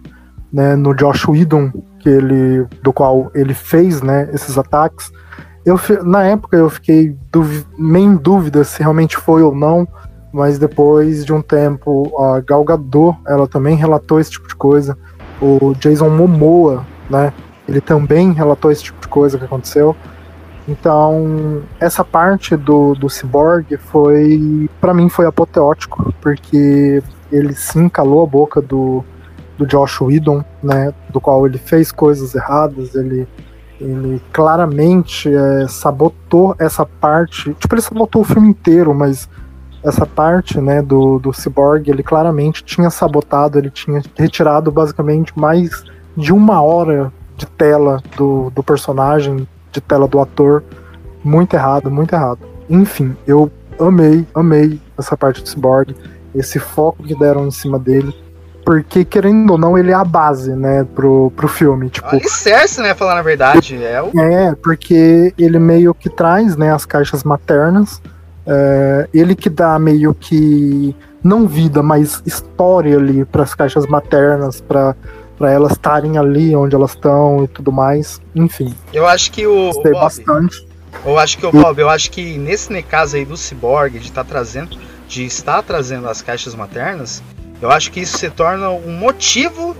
né, 0.51 0.75
no 0.75 0.95
Josh 0.95 1.29
Whedon, 1.29 1.71
que 1.99 2.09
ele, 2.09 2.67
do 2.83 2.93
qual 2.95 3.31
ele 3.35 3.53
fez, 3.53 4.01
né, 4.01 4.31
esses 4.33 4.57
ataques 4.57 5.13
eu, 5.65 5.79
na 6.05 6.25
época 6.25 6.57
eu 6.57 6.69
fiquei 6.69 7.17
meio 7.79 8.13
em 8.13 8.17
dúvida 8.17 8.65
se 8.65 8.81
realmente 8.81 9.17
foi 9.17 9.43
ou 9.43 9.55
não, 9.55 9.87
mas 10.33 10.59
depois 10.59 11.25
de 11.25 11.33
um 11.33 11.43
tempo 11.43 12.13
a 12.19 12.41
Gal 12.41 12.65
Gadot, 12.65 13.17
ela 13.27 13.47
também 13.47 13.77
relatou 13.77 14.19
esse 14.19 14.31
tipo 14.31 14.49
de 14.49 14.57
coisa. 14.57 14.97
O 15.41 15.75
Jason 15.75 16.09
Momoa, 16.09 16.87
né, 17.09 17.33
ele 17.69 17.81
também 17.81 18.33
relatou 18.33 18.71
esse 18.73 18.83
tipo 18.83 19.01
de 19.01 19.09
coisa 19.09 19.39
que 19.39 19.45
aconteceu. 19.45 19.95
Então, 20.67 21.63
essa 21.81 22.05
parte 22.05 22.57
do, 22.57 22.95
do 22.95 23.11
Cyborg 23.11 23.77
foi, 23.77 24.71
para 24.81 24.95
mim, 24.95 25.09
foi 25.09 25.27
apoteótico, 25.27 26.15
porque 26.21 27.03
ele 27.31 27.53
sim 27.55 27.89
calou 27.89 28.23
a 28.23 28.27
boca 28.27 28.61
do, 28.61 29.05
do 29.59 29.67
Josh 29.67 30.01
Whedon, 30.01 30.45
né, 30.63 30.93
do 31.11 31.21
qual 31.21 31.47
ele 31.47 31.59
fez 31.59 31.91
coisas 31.91 32.35
erradas, 32.35 32.95
ele 32.95 33.27
ele 33.83 34.23
claramente 34.33 35.29
é, 35.29 35.67
sabotou 35.69 36.55
essa 36.59 36.87
parte. 36.87 37.53
Tipo, 37.55 37.75
ele 37.75 37.83
sabotou 37.83 38.23
o 38.23 38.25
filme 38.25 38.49
inteiro, 38.49 38.95
mas 38.95 39.29
essa 39.83 40.07
parte, 40.07 40.61
né, 40.61 40.81
do, 40.81 41.19
do 41.19 41.33
Cyborg, 41.33 41.89
ele 41.89 42.03
claramente 42.03 42.63
tinha 42.63 42.89
sabotado, 42.89 43.59
ele 43.59 43.71
tinha 43.71 44.01
retirado 44.17 44.71
basicamente 44.71 45.37
mais 45.37 45.85
de 46.17 46.33
uma 46.33 46.63
hora 46.63 47.13
de 47.37 47.47
tela 47.47 48.01
do, 48.17 48.51
do 48.51 48.63
personagem, 48.63 49.49
de 49.73 49.81
tela 49.81 50.07
do 50.07 50.21
ator. 50.21 50.63
Muito 51.25 51.55
errado, 51.55 51.91
muito 51.91 52.13
errado. 52.15 52.41
Enfim, 52.71 53.17
eu 53.27 53.51
amei, 53.81 54.27
amei 54.35 54.81
essa 54.97 55.17
parte 55.17 55.43
do 55.43 55.49
Cyborg, 55.49 55.95
esse 56.35 56.59
foco 56.59 57.03
que 57.03 57.15
deram 57.15 57.49
em 57.49 57.51
cima 57.51 57.79
dele 57.79 58.15
porque, 58.73 59.05
querendo 59.05 59.51
ou 59.51 59.59
não, 59.59 59.77
ele 59.77 59.91
é 59.91 59.95
a 59.95 60.03
base, 60.03 60.57
né, 60.57 60.83
pro, 60.95 61.31
pro 61.37 61.47
filme. 61.47 61.91
Tipo, 61.91 62.09
Alicerce, 62.09 62.81
né, 62.81 62.95
falar 62.95 63.17
na 63.17 63.21
verdade. 63.21 63.77
É, 63.85 64.01
o... 64.01 64.19
é, 64.19 64.55
porque 64.55 65.35
ele 65.37 65.59
meio 65.59 65.93
que 65.93 66.09
traz, 66.09 66.57
né, 66.57 66.73
as 66.73 66.87
caixas 66.87 67.23
maternas. 67.23 68.01
É, 68.47 69.11
ele 69.13 69.35
que 69.35 69.51
dá 69.51 69.79
meio 69.79 70.15
que, 70.15 70.97
não 71.23 71.47
vida, 71.47 71.83
mas 71.83 72.23
história 72.25 72.97
ali 72.97 73.27
para 73.27 73.43
as 73.43 73.55
caixas 73.55 73.87
maternas, 73.87 74.63
para 74.63 74.97
para 75.37 75.51
elas 75.51 75.73
estarem 75.73 76.17
ali 76.17 76.55
onde 76.55 76.75
elas 76.75 76.93
estão 76.93 77.45
e 77.45 77.49
tudo 77.49 77.71
mais. 77.73 78.23
Enfim. 78.35 78.75
Eu 78.91 79.07
acho 79.07 79.31
que 79.33 79.47
o. 79.47 79.71
Bob, 79.71 79.93
bastante. 79.93 80.67
Eu 81.05 81.19
acho 81.19 81.37
que 81.37 81.45
o 81.45 81.53
Bob, 81.53 81.79
eu 81.79 81.91
acho 81.91 82.11
que 82.11 82.39
nesse 82.39 82.83
caso 82.85 83.17
aí 83.17 83.25
do 83.25 83.37
Cyborg, 83.37 83.99
de 83.99 84.07
estar 84.07 84.25
tá 84.25 84.31
trazendo, 84.31 84.79
de 85.07 85.25
estar 85.27 85.63
trazendo 85.63 86.09
as 86.09 86.23
caixas 86.23 86.55
maternas, 86.55 87.23
eu 87.63 87.71
acho 87.71 87.93
que 87.93 88.01
isso 88.01 88.19
se 88.19 88.29
torna 88.29 88.71
um 88.71 88.93
motivo 88.93 89.77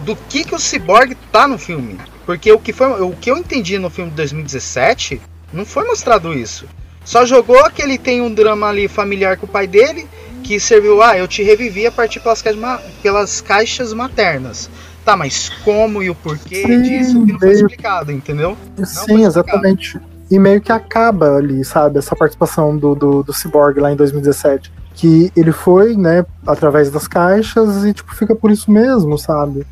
do 0.00 0.16
que, 0.16 0.42
que 0.42 0.54
o 0.54 0.58
Cyborg 0.58 1.14
tá 1.30 1.46
no 1.46 1.58
filme. 1.58 1.98
Porque 2.24 2.50
o 2.50 2.58
que, 2.58 2.72
foi, 2.72 3.02
o 3.02 3.12
que 3.12 3.30
eu 3.30 3.36
entendi 3.36 3.78
no 3.78 3.90
filme 3.90 4.10
de 4.10 4.16
2017 4.16 5.20
não 5.52 5.66
foi 5.66 5.84
mostrado 5.84 6.32
isso. 6.32 6.66
Só 7.04 7.26
jogou 7.26 7.70
que 7.70 7.82
ele 7.82 7.98
tem 7.98 8.22
um 8.22 8.32
drama 8.32 8.68
ali 8.68 8.88
familiar 8.88 9.36
com 9.36 9.44
o 9.44 9.48
pai 9.48 9.66
dele, 9.66 10.08
que 10.42 10.58
serviu, 10.58 11.02
ah, 11.02 11.16
eu 11.16 11.28
te 11.28 11.42
revivi 11.42 11.86
a 11.86 11.92
partir 11.92 12.20
pelas 12.20 12.40
caixas, 12.40 12.80
pelas 13.02 13.40
caixas 13.42 13.92
maternas. 13.92 14.70
Tá, 15.04 15.14
mas 15.14 15.50
como 15.62 16.02
e 16.02 16.10
o 16.10 16.14
porquê 16.14 16.62
Sim, 16.62 16.82
disso 16.82 17.24
que 17.24 17.32
não 17.32 17.38
foi 17.38 17.52
explicado, 17.52 18.10
entendeu? 18.10 18.56
Não 18.76 18.84
Sim, 18.84 19.24
exatamente. 19.24 20.00
E 20.28 20.38
meio 20.38 20.60
que 20.60 20.72
acaba 20.72 21.36
ali, 21.36 21.64
sabe, 21.64 21.98
essa 21.98 22.16
participação 22.16 22.76
do, 22.76 22.94
do, 22.94 23.22
do 23.22 23.32
Cyborg 23.32 23.78
lá 23.78 23.92
em 23.92 23.96
2017 23.96 24.72
que 24.96 25.30
ele 25.36 25.52
foi, 25.52 25.94
né, 25.94 26.24
através 26.46 26.90
das 26.90 27.06
caixas 27.06 27.84
e, 27.84 27.92
tipo, 27.92 28.14
fica 28.16 28.34
por 28.34 28.50
isso 28.50 28.70
mesmo, 28.70 29.18
sabe? 29.18 29.66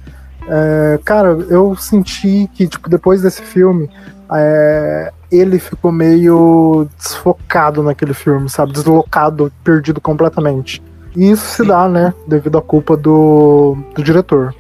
É, 0.47 1.01
cara, 1.03 1.31
eu 1.49 1.75
senti 1.75 2.49
que, 2.53 2.69
tipo, 2.69 2.91
depois 2.91 3.23
desse 3.23 3.41
filme, 3.41 3.89
é, 4.31 5.11
ele 5.33 5.59
ficou 5.59 5.91
meio 5.91 6.87
desfocado 6.99 7.83
naquele 7.83 8.13
filme, 8.13 8.51
sabe? 8.51 8.73
Deslocado, 8.73 9.51
perdido 9.65 9.99
completamente. 9.99 10.83
E 11.17 11.31
isso 11.31 11.47
se 11.47 11.65
dá, 11.65 11.89
né, 11.89 12.13
devido 12.29 12.59
à 12.59 12.63
culpa 12.63 12.95
do, 12.95 13.79
do 13.95 14.03
diretor. 14.03 14.55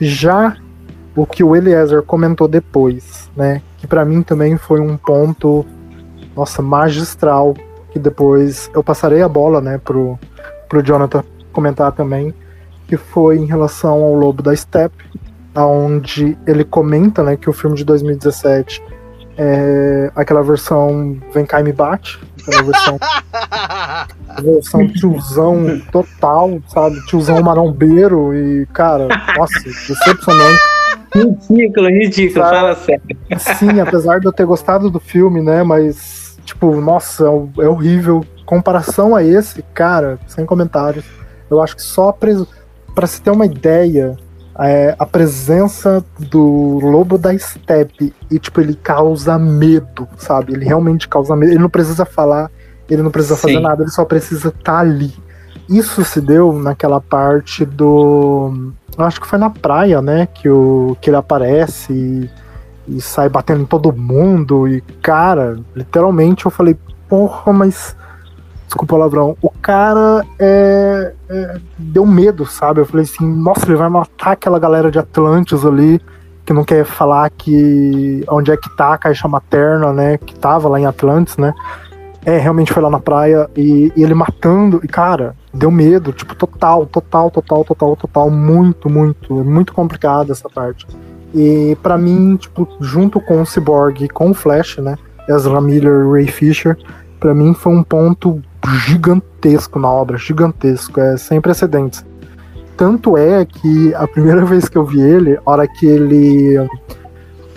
Já 0.00 0.56
o 1.16 1.26
que 1.26 1.42
o 1.42 1.56
Eliezer 1.56 2.02
comentou 2.02 2.46
depois, 2.46 3.28
né, 3.36 3.60
que 3.78 3.88
para 3.88 4.04
mim 4.04 4.22
também 4.22 4.56
foi 4.56 4.78
um 4.78 4.96
ponto, 4.96 5.66
nossa, 6.36 6.62
magistral 6.62 7.54
que 7.96 7.98
depois 7.98 8.70
eu 8.74 8.84
passarei 8.84 9.22
a 9.22 9.28
bola, 9.28 9.58
né, 9.58 9.80
pro, 9.82 10.18
pro 10.68 10.82
Jonathan 10.82 11.24
comentar 11.50 11.90
também, 11.92 12.34
que 12.86 12.98
foi 12.98 13.38
em 13.38 13.46
relação 13.46 14.02
ao 14.02 14.14
Lobo 14.14 14.42
da 14.42 14.54
Steppe, 14.54 15.02
onde 15.56 16.36
ele 16.46 16.62
comenta, 16.62 17.22
né, 17.22 17.38
que 17.38 17.48
o 17.48 17.54
filme 17.54 17.74
de 17.74 17.86
2017 17.86 18.82
é 19.38 20.10
aquela 20.14 20.42
versão 20.42 21.18
Vem 21.32 21.46
cá 21.46 21.60
e 21.60 21.64
me 21.64 21.72
bate, 21.72 22.20
aquela 22.46 22.62
versão, 22.64 22.98
versão 24.44 24.88
tiozão 24.88 25.80
total, 25.90 26.60
sabe, 26.68 27.00
tiozão 27.06 27.42
marombeiro 27.42 28.34
e, 28.34 28.66
cara, 28.74 29.08
nossa, 29.38 29.58
decepcionante. 29.64 30.60
Ridículo, 31.14 31.88
ridículo, 31.88 32.44
fala 32.44 32.74
sério. 32.74 33.16
Sim, 33.58 33.80
apesar 33.80 34.20
de 34.20 34.26
eu 34.26 34.32
ter 34.32 34.44
gostado 34.44 34.90
do 34.90 35.00
filme, 35.00 35.40
né, 35.40 35.62
mas 35.62 36.25
Tipo, 36.46 36.80
nossa, 36.80 37.24
é, 37.24 37.64
é 37.64 37.68
horrível. 37.68 38.24
Comparação 38.46 39.14
a 39.14 39.22
esse, 39.22 39.60
cara, 39.74 40.18
sem 40.28 40.46
comentários. 40.46 41.04
Eu 41.50 41.60
acho 41.60 41.76
que 41.76 41.82
só. 41.82 42.16
Pra 42.94 43.06
se 43.06 43.20
ter 43.20 43.30
uma 43.30 43.44
ideia, 43.44 44.16
é, 44.58 44.94
a 44.98 45.04
presença 45.04 46.02
do 46.18 46.78
lobo 46.80 47.18
da 47.18 47.36
steppe 47.36 48.14
e, 48.30 48.38
tipo, 48.38 48.60
ele 48.60 48.74
causa 48.74 49.38
medo, 49.38 50.08
sabe? 50.16 50.54
Ele 50.54 50.64
realmente 50.64 51.08
causa 51.08 51.36
medo. 51.36 51.52
Ele 51.52 51.58
não 51.58 51.68
precisa 51.68 52.06
falar, 52.06 52.50
ele 52.88 53.02
não 53.02 53.10
precisa 53.10 53.34
Sim. 53.34 53.42
fazer 53.42 53.60
nada, 53.60 53.82
ele 53.82 53.90
só 53.90 54.04
precisa 54.04 54.48
estar 54.48 54.62
tá 54.62 54.78
ali. 54.78 55.12
Isso 55.68 56.04
se 56.04 56.20
deu 56.20 56.52
naquela 56.52 57.00
parte 57.00 57.64
do. 57.64 58.72
Eu 58.96 59.04
acho 59.04 59.20
que 59.20 59.26
foi 59.26 59.38
na 59.38 59.50
praia, 59.50 60.00
né? 60.00 60.26
Que, 60.26 60.48
o, 60.48 60.96
que 61.00 61.10
ele 61.10 61.16
aparece 61.16 61.92
e 61.92 62.30
e 62.88 63.00
sai 63.00 63.28
batendo 63.28 63.62
em 63.62 63.66
todo 63.66 63.92
mundo. 63.92 64.68
E, 64.68 64.80
cara, 65.02 65.58
literalmente 65.74 66.44
eu 66.44 66.50
falei, 66.50 66.76
porra, 67.08 67.52
mas. 67.52 67.96
Desculpa 68.66 68.94
o 68.94 68.98
palavrão. 68.98 69.36
O 69.40 69.50
cara 69.50 70.24
é, 70.40 71.14
é, 71.28 71.60
deu 71.78 72.04
medo, 72.04 72.44
sabe? 72.44 72.80
Eu 72.80 72.86
falei 72.86 73.04
assim, 73.04 73.24
nossa, 73.24 73.64
ele 73.64 73.76
vai 73.76 73.88
matar 73.88 74.32
aquela 74.32 74.58
galera 74.58 74.90
de 74.90 74.98
Atlantis 74.98 75.64
ali, 75.64 76.00
que 76.44 76.52
não 76.52 76.64
quer 76.64 76.84
falar 76.84 77.30
que. 77.30 78.24
onde 78.28 78.50
é 78.50 78.56
que 78.56 78.74
tá 78.76 78.94
a 78.94 78.98
caixa 78.98 79.28
materna, 79.28 79.92
né? 79.92 80.18
Que 80.18 80.34
tava 80.34 80.68
lá 80.68 80.80
em 80.80 80.86
Atlantis, 80.86 81.36
né? 81.36 81.54
É, 82.24 82.38
realmente 82.38 82.72
foi 82.72 82.82
lá 82.82 82.90
na 82.90 82.98
praia 82.98 83.48
e, 83.56 83.92
e, 83.94 84.02
ele 84.02 84.12
matando, 84.12 84.80
e 84.82 84.88
cara, 84.88 85.36
deu 85.54 85.70
medo, 85.70 86.12
tipo, 86.12 86.34
total, 86.34 86.84
total, 86.84 87.30
total, 87.30 87.64
total, 87.64 87.94
total, 87.94 88.30
muito, 88.30 88.90
muito, 88.90 89.32
muito 89.32 89.72
complicado 89.72 90.32
essa 90.32 90.48
parte. 90.50 90.84
E 91.36 91.76
para 91.82 91.98
mim, 91.98 92.36
tipo, 92.36 92.66
junto 92.80 93.20
com 93.20 93.42
o 93.42 93.46
Cyborg 93.46 94.04
e 94.04 94.08
com 94.08 94.30
o 94.30 94.34
Flash, 94.34 94.78
né? 94.78 94.96
Ezra 95.28 95.60
Miller 95.60 96.10
Ray 96.10 96.26
Fisher, 96.26 96.78
para 97.20 97.34
mim 97.34 97.52
foi 97.52 97.74
um 97.74 97.82
ponto 97.82 98.40
gigantesco 98.86 99.78
na 99.78 99.90
obra, 99.90 100.16
gigantesco, 100.16 100.98
é 100.98 101.18
sem 101.18 101.38
precedentes. 101.38 102.06
Tanto 102.74 103.18
é 103.18 103.44
que 103.44 103.94
a 103.94 104.06
primeira 104.08 104.44
vez 104.46 104.66
que 104.66 104.78
eu 104.78 104.84
vi 104.84 105.02
ele, 105.02 105.38
hora 105.44 105.68
que 105.68 105.84
ele. 105.84 106.56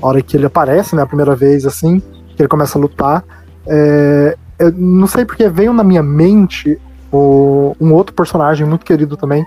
Hora 0.02 0.22
que 0.22 0.36
ele 0.36 0.46
aparece, 0.46 0.94
né? 0.94 1.02
A 1.02 1.06
primeira 1.06 1.34
vez, 1.34 1.66
assim, 1.66 2.02
que 2.36 2.42
ele 2.42 2.50
começa 2.50 2.78
a 2.78 2.82
lutar, 2.82 3.24
é, 3.66 4.38
eu 4.58 4.74
não 4.74 5.08
sei 5.08 5.24
porque 5.24 5.48
veio 5.48 5.72
na 5.72 5.84
minha 5.86 6.04
mente 6.04 6.78
o, 7.12 7.76
um 7.80 7.94
outro 7.94 8.14
personagem 8.14 8.68
muito 8.68 8.86
querido 8.86 9.16
também, 9.16 9.46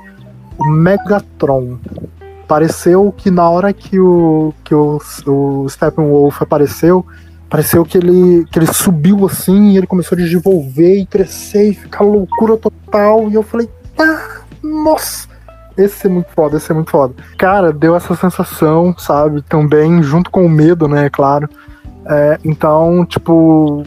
o 0.59 0.65
Megatron. 0.71 1.79
Pareceu 2.53 3.15
que 3.17 3.31
na 3.31 3.49
hora 3.49 3.73
que 3.73 3.99
o, 3.99 4.53
que 4.63 4.75
o, 4.75 5.01
o 5.27 5.67
Steppenwolf 5.71 6.43
apareceu, 6.43 7.03
pareceu 7.49 7.83
que 7.83 7.97
ele, 7.97 8.45
que 8.45 8.59
ele 8.59 8.71
subiu 8.71 9.25
assim 9.25 9.71
e 9.71 9.79
ele 9.79 9.87
começou 9.87 10.15
a 10.15 10.21
desenvolver 10.21 10.99
e 10.99 11.07
crescer 11.07 11.71
e 11.71 11.75
ficar 11.75 12.05
loucura 12.05 12.59
total. 12.59 13.31
E 13.31 13.35
eu 13.37 13.43
falei, 13.43 13.71
ah, 13.99 14.43
nossa, 14.63 15.29
esse 15.79 16.07
é 16.07 16.11
muito 16.11 16.29
foda, 16.35 16.59
esse 16.59 16.71
é 16.71 16.75
muito 16.75 16.91
foda. 16.91 17.15
Cara, 17.39 17.73
deu 17.73 17.97
essa 17.97 18.15
sensação, 18.15 18.95
sabe? 18.99 19.41
Também, 19.41 20.03
junto 20.03 20.31
com 20.31 20.45
o 20.45 20.51
medo, 20.51 20.87
né? 20.87 21.09
Claro. 21.09 21.49
É, 22.05 22.39
então, 22.45 23.07
tipo, 23.07 23.83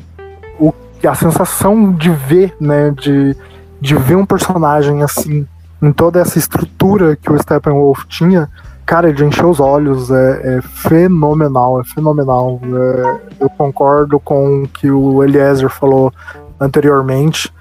o, 0.59 0.73
a 1.07 1.13
sensação 1.13 1.93
de 1.93 2.09
ver, 2.09 2.55
né? 2.59 2.89
De, 2.89 3.37
de 3.79 3.93
ver 3.93 4.15
um 4.15 4.25
personagem 4.25 5.03
assim, 5.03 5.45
em 5.81 5.91
toda 5.91 6.19
essa 6.19 6.37
estrutura 6.37 7.15
que 7.15 7.31
o 7.31 7.37
Steppenwolf 7.37 8.05
tinha, 8.07 8.49
cara, 8.85 9.11
de 9.11 9.25
encher 9.25 9.45
os 9.45 9.59
olhos 9.59 10.11
é, 10.11 10.57
é 10.57 10.61
fenomenal, 10.61 11.81
é 11.81 11.83
fenomenal. 11.83 12.59
É, 12.63 13.43
eu 13.43 13.49
concordo 13.49 14.19
com 14.19 14.63
o 14.63 14.67
que 14.67 14.89
o 14.89 15.23
Eliezer 15.23 15.69
falou 15.69 16.13
anteriormente. 16.59 17.53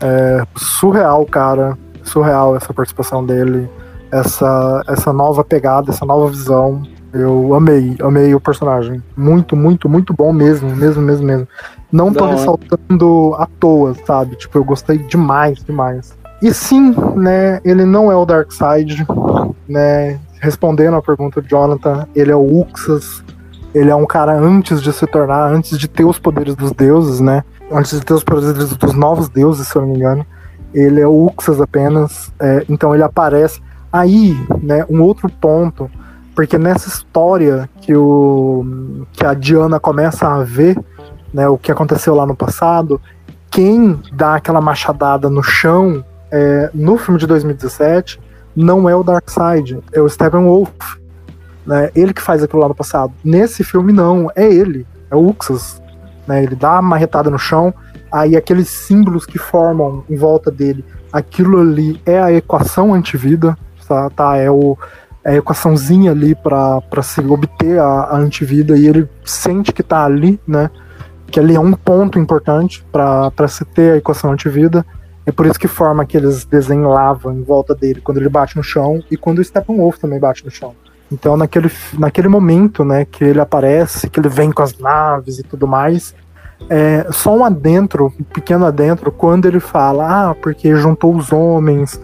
É 0.00 0.44
surreal, 0.56 1.24
cara. 1.26 1.78
Surreal 2.02 2.56
essa 2.56 2.74
participação 2.74 3.24
dele, 3.24 3.70
essa, 4.10 4.82
essa 4.88 5.12
nova 5.12 5.44
pegada, 5.44 5.90
essa 5.90 6.04
nova 6.04 6.28
visão. 6.28 6.82
Eu 7.12 7.54
amei, 7.54 7.96
amei 8.00 8.34
o 8.34 8.40
personagem. 8.40 9.02
Muito, 9.16 9.54
muito, 9.54 9.88
muito 9.88 10.12
bom 10.12 10.32
mesmo, 10.32 10.74
mesmo, 10.74 11.02
mesmo, 11.02 11.24
mesmo. 11.26 11.48
Não 11.92 12.12
tô 12.12 12.24
Não. 12.24 12.32
ressaltando 12.32 13.34
à 13.38 13.46
toa, 13.46 13.94
sabe? 14.06 14.34
Tipo, 14.36 14.58
eu 14.58 14.64
gostei 14.64 14.98
demais, 14.98 15.62
demais. 15.62 16.16
E 16.42 16.52
sim, 16.52 16.94
né, 17.16 17.60
ele 17.64 17.84
não 17.84 18.10
é 18.10 18.16
o 18.16 18.24
Darkseid, 18.24 19.06
né? 19.68 20.18
Respondendo 20.40 20.96
a 20.96 21.02
pergunta 21.02 21.40
do 21.40 21.48
Jonathan, 21.48 22.06
ele 22.14 22.32
é 22.32 22.36
o 22.36 22.60
Uxas. 22.60 23.22
Ele 23.72 23.90
é 23.90 23.94
um 23.94 24.04
cara 24.04 24.32
antes 24.32 24.82
de 24.82 24.92
se 24.92 25.06
tornar, 25.06 25.52
antes 25.52 25.78
de 25.78 25.88
ter 25.88 26.04
os 26.04 26.18
poderes 26.18 26.56
dos 26.56 26.72
deuses, 26.72 27.20
né? 27.20 27.44
Antes 27.70 27.98
de 27.98 28.04
ter 28.04 28.12
os 28.12 28.24
poderes 28.24 28.74
dos 28.74 28.92
novos 28.92 29.28
deuses, 29.28 29.68
se 29.68 29.76
eu 29.76 29.82
não 29.82 29.88
me 29.88 29.96
engano. 29.96 30.26
Ele 30.74 31.00
é 31.00 31.06
o 31.06 31.26
Uxas 31.26 31.60
apenas. 31.60 32.32
É, 32.40 32.66
então 32.68 32.92
ele 32.92 33.04
aparece. 33.04 33.62
Aí, 33.92 34.36
né, 34.62 34.84
um 34.90 35.00
outro 35.00 35.28
ponto 35.28 35.88
porque 36.34 36.56
nessa 36.56 36.88
história 36.88 37.68
que, 37.80 37.94
o, 37.94 39.04
que 39.12 39.24
a 39.24 39.34
Diana 39.34 39.78
começa 39.78 40.26
a 40.26 40.42
ver 40.42 40.78
né, 41.32 41.48
o 41.48 41.58
que 41.58 41.70
aconteceu 41.70 42.14
lá 42.14 42.26
no 42.26 42.34
passado, 42.34 43.00
quem 43.50 44.00
dá 44.12 44.36
aquela 44.36 44.60
machadada 44.60 45.28
no 45.28 45.42
chão 45.42 46.02
é, 46.32 46.70
no 46.72 46.96
filme 46.96 47.20
de 47.20 47.26
2017 47.26 48.18
não 48.56 48.88
é 48.88 48.96
o 48.96 49.02
Darkseid, 49.02 49.78
é 49.92 50.00
o 50.00 50.08
Steppenwolf. 50.08 50.70
Né, 51.64 51.90
ele 51.94 52.12
que 52.12 52.20
faz 52.20 52.42
aquilo 52.42 52.60
lá 52.60 52.68
no 52.68 52.74
passado. 52.74 53.12
Nesse 53.24 53.62
filme, 53.62 53.92
não, 53.92 54.28
é 54.34 54.44
ele, 54.52 54.84
é 55.10 55.14
o 55.14 55.28
Uxas. 55.28 55.80
Né, 56.26 56.42
ele 56.42 56.56
dá 56.56 56.72
uma 56.72 56.82
marretada 56.82 57.30
no 57.30 57.38
chão, 57.38 57.72
aí 58.10 58.36
aqueles 58.36 58.68
símbolos 58.68 59.24
que 59.24 59.38
formam 59.38 60.02
em 60.10 60.16
volta 60.16 60.50
dele, 60.50 60.84
aquilo 61.12 61.60
ali 61.60 62.00
é 62.04 62.20
a 62.20 62.32
equação 62.32 62.92
antivida, 62.92 63.56
tá? 63.86 64.10
tá 64.10 64.36
é 64.36 64.50
o 64.50 64.76
a 65.24 65.34
equaçãozinha 65.34 66.10
ali 66.10 66.34
para 66.34 67.02
se 67.02 67.20
obter 67.20 67.78
a, 67.78 67.84
a, 67.84 68.16
antivida 68.16 68.76
e 68.76 68.88
ele 68.88 69.08
sente 69.24 69.72
que 69.72 69.82
tá 69.82 70.04
ali, 70.04 70.40
né? 70.46 70.68
Que 71.28 71.38
ali 71.38 71.54
é 71.54 71.60
um 71.60 71.72
ponto 71.74 72.18
importante 72.18 72.84
para 72.90 73.48
se 73.48 73.64
ter 73.64 73.92
a 73.92 73.96
equação 73.98 74.32
antivida. 74.32 74.84
É 75.24 75.30
por 75.30 75.46
isso 75.46 75.58
que 75.58 75.68
forma 75.68 76.02
aqueles 76.02 76.44
desenhos 76.44 76.92
lava 76.92 77.32
em 77.32 77.42
volta 77.42 77.74
dele 77.74 78.00
quando 78.00 78.18
ele 78.18 78.28
bate 78.28 78.56
no 78.56 78.62
chão 78.62 79.02
e 79.10 79.16
quando 79.16 79.38
o 79.38 79.44
Steppenwolf 79.44 79.98
também 79.98 80.18
bate 80.18 80.44
no 80.44 80.50
chão. 80.50 80.74
Então 81.10 81.36
naquele, 81.36 81.70
naquele 81.98 82.28
momento, 82.28 82.84
né, 82.84 83.04
que 83.04 83.22
ele 83.22 83.40
aparece, 83.40 84.08
que 84.08 84.18
ele 84.18 84.28
vem 84.28 84.50
com 84.50 84.62
as 84.62 84.76
naves 84.78 85.38
e 85.38 85.42
tudo 85.42 85.66
mais, 85.66 86.14
é 86.68 87.06
só 87.12 87.36
um 87.36 87.44
adentro, 87.44 88.12
um 88.18 88.24
pequeno 88.24 88.64
adentro, 88.64 89.12
quando 89.12 89.46
ele 89.46 89.60
fala, 89.60 90.30
ah, 90.30 90.34
porque 90.34 90.74
juntou 90.74 91.14
os 91.14 91.32
homens, 91.32 92.00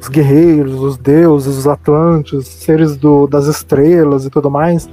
os 0.00 0.08
guerreiros, 0.08 0.80
os 0.80 0.96
deuses, 0.96 1.56
os 1.56 1.66
atlantes, 1.66 2.46
seres 2.46 2.96
do, 2.96 3.26
das 3.26 3.46
estrelas 3.46 4.24
e 4.24 4.30
tudo 4.30 4.50
mais. 4.50 4.88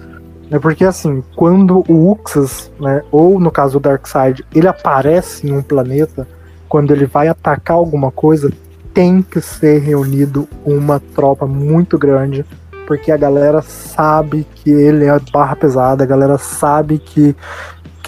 É 0.52 0.58
porque 0.58 0.84
assim, 0.84 1.24
quando 1.36 1.84
o 1.88 2.12
Uxas, 2.12 2.72
né, 2.80 3.04
ou 3.12 3.40
no 3.40 3.52
caso 3.52 3.78
o 3.78 3.80
Darkseid, 3.80 4.44
ele 4.54 4.68
aparece 4.68 5.48
em 5.48 5.54
um 5.54 5.62
planeta, 5.62 6.28
quando 6.70 6.92
ele 6.92 7.06
vai 7.06 7.28
atacar 7.28 7.76
alguma 7.76 8.12
coisa, 8.12 8.52
tem 8.94 9.22
que 9.22 9.42
ser 9.42 9.80
reunido 9.80 10.48
uma 10.64 11.00
tropa 11.00 11.46
muito 11.46 11.98
grande, 11.98 12.46
porque 12.88 13.12
a 13.12 13.18
galera 13.18 13.62
sabe 13.62 14.48
que 14.56 14.70
ele 14.70 15.06
é 15.06 15.20
barra 15.34 15.56
pesada, 15.56 16.04
a 16.04 16.08
galera 16.08 16.38
sabe 16.38 16.98
que 17.00 17.36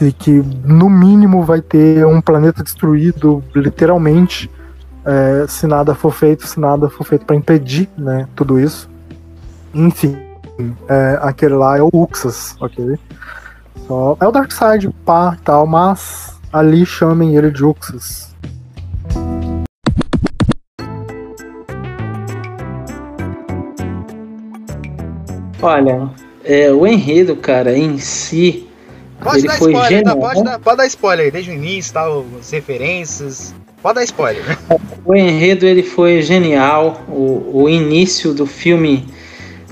que, 0.01 0.11
que 0.11 0.31
no 0.65 0.89
mínimo 0.89 1.43
vai 1.43 1.61
ter 1.61 2.03
um 2.07 2.19
planeta 2.19 2.63
destruído, 2.63 3.43
literalmente, 3.53 4.49
é, 5.05 5.45
se 5.47 5.67
nada 5.67 5.93
for 5.93 6.11
feito, 6.11 6.47
se 6.47 6.59
nada 6.59 6.89
for 6.89 7.03
feito 7.03 7.23
para 7.23 7.35
impedir 7.35 7.87
né, 7.95 8.27
tudo 8.35 8.59
isso. 8.59 8.89
Enfim, 9.71 10.17
é, 10.87 11.19
aquele 11.21 11.53
lá 11.53 11.77
é 11.77 11.83
o 11.83 11.89
Uxas, 11.93 12.55
ok? 12.59 12.97
Só, 13.87 14.17
é 14.19 14.27
o 14.27 14.31
Darkseid, 14.31 14.89
pá 15.05 15.35
e 15.37 15.43
tal, 15.43 15.67
mas 15.67 16.39
ali 16.51 16.83
chamem 16.83 17.35
ele 17.35 17.51
de 17.51 17.63
Uxas. 17.63 18.30
Olha, 25.61 26.09
é, 26.43 26.71
o 26.71 26.87
enredo, 26.87 27.35
cara, 27.35 27.77
em 27.77 27.97
si. 27.99 28.67
Pode 29.21 29.39
ele 29.39 29.47
dar 29.47 29.57
foi 29.57 29.71
spoiler, 29.71 29.89
genial. 29.89 30.15
Tá? 30.15 30.27
Pode, 30.27 30.43
dar, 30.43 30.59
pode 30.59 30.77
dar 30.77 30.87
spoiler 30.87 31.25
aí, 31.25 31.31
desde 31.31 31.51
o 31.51 31.53
início, 31.53 31.93
tal, 31.93 32.25
as 32.39 32.49
referências. 32.49 33.53
Pode 33.81 33.95
dar 33.95 34.03
spoiler. 34.03 34.43
O 35.03 35.15
enredo 35.15 35.65
ele 35.65 35.81
foi 35.81 36.21
genial. 36.21 37.03
O, 37.07 37.63
o 37.63 37.69
início 37.69 38.33
do 38.33 38.45
filme, 38.45 39.07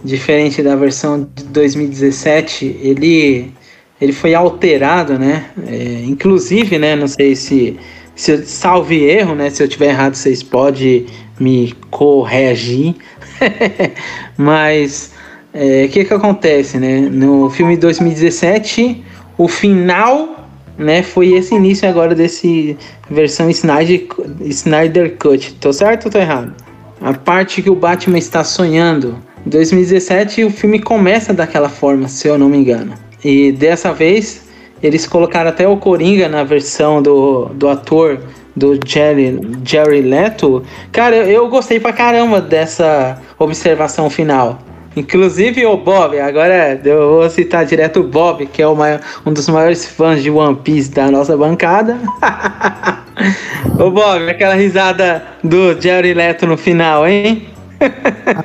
diferente 0.04 0.64
da 0.64 0.76
versão 0.76 1.28
de 1.36 1.44
2017, 1.44 2.66
ele, 2.82 3.54
ele 4.02 4.12
foi 4.12 4.34
alterado, 4.34 5.20
né? 5.20 5.46
É, 5.68 6.04
inclusive, 6.04 6.80
né? 6.80 6.96
Não 6.96 7.08
sei 7.08 7.36
se, 7.36 7.80
se 8.16 8.44
salve 8.46 9.04
erro, 9.04 9.36
né? 9.36 9.52
Se 9.52 9.62
eu 9.62 9.68
tiver 9.68 9.90
errado, 9.90 10.16
vocês 10.16 10.42
podem 10.42 11.06
me 11.40 11.74
corrigir. 11.92 12.96
Mas 14.36 15.12
o 15.54 15.58
é, 15.58 15.88
que 15.88 16.06
que 16.06 16.14
acontece, 16.14 16.78
né? 16.78 17.00
No 17.00 17.50
filme 17.50 17.76
de 17.76 17.82
2017, 17.82 19.04
o 19.38 19.48
final 19.48 20.48
né, 20.78 21.02
foi 21.04 21.34
esse 21.34 21.56
início 21.56 21.90
agora 21.90 22.14
desse 22.14 22.78
versão 23.10 23.50
Snyder, 23.50 24.08
Snyder 24.42 25.18
Cut. 25.18 25.54
Tô 25.56 25.74
certo 25.74 26.06
ou 26.06 26.12
tô 26.12 26.18
errado? 26.20 26.54
A 27.02 27.14
parte 27.14 27.62
que 27.62 27.70
o 27.70 27.76
Batman 27.76 28.18
está 28.18 28.44
sonhando. 28.44 29.18
Em 29.46 29.50
2017 29.50 30.44
o 30.44 30.52
filme 30.52 30.80
começa 30.80 31.34
daquela 31.34 31.70
forma, 31.70 32.08
se 32.08 32.28
eu 32.28 32.38
não 32.38 32.50
me 32.50 32.58
engano. 32.58 32.94
E 33.24 33.52
dessa 33.52 33.92
vez 33.92 34.48
eles 34.82 35.08
colocaram 35.08 35.50
até 35.50 35.68
o 35.68 35.78
Coringa 35.78 36.30
na 36.30 36.44
versão 36.44 37.02
do, 37.02 37.46
do 37.54 37.68
ator 37.68 38.20
do 38.56 38.80
Jerry, 38.86 39.40
Jerry 39.64 40.02
Leto. 40.02 40.64
Cara, 40.92 41.16
eu 41.16 41.48
gostei 41.50 41.80
pra 41.80 41.94
caramba 41.94 42.40
dessa 42.40 43.22
observação 43.38 44.10
final. 44.10 44.60
Inclusive 44.96 45.66
o 45.66 45.78
Bob, 45.78 46.20
agora 46.20 46.80
eu 46.84 47.10
vou 47.12 47.30
citar 47.30 47.66
direto 47.66 48.00
o 48.00 48.04
Bob, 48.04 48.46
que 48.48 48.62
é 48.62 48.68
o 48.68 48.76
maior, 48.76 49.00
um 49.26 49.32
dos 49.32 49.48
maiores 49.48 49.86
fãs 49.86 50.22
de 50.22 50.32
One 50.32 50.56
Piece 50.56 50.92
da 50.92 51.12
nossa 51.12 51.38
bancada. 51.38 51.98
Ô 53.80 53.92
Bob, 53.92 54.30
aquela 54.30 54.56
risada 54.56 55.24
do 55.44 55.80
Jerry 55.80 56.14
Leto 56.14 56.48
no 56.48 56.58
final, 56.58 57.08
hein? 57.08 57.48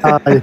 Ai, 0.02 0.42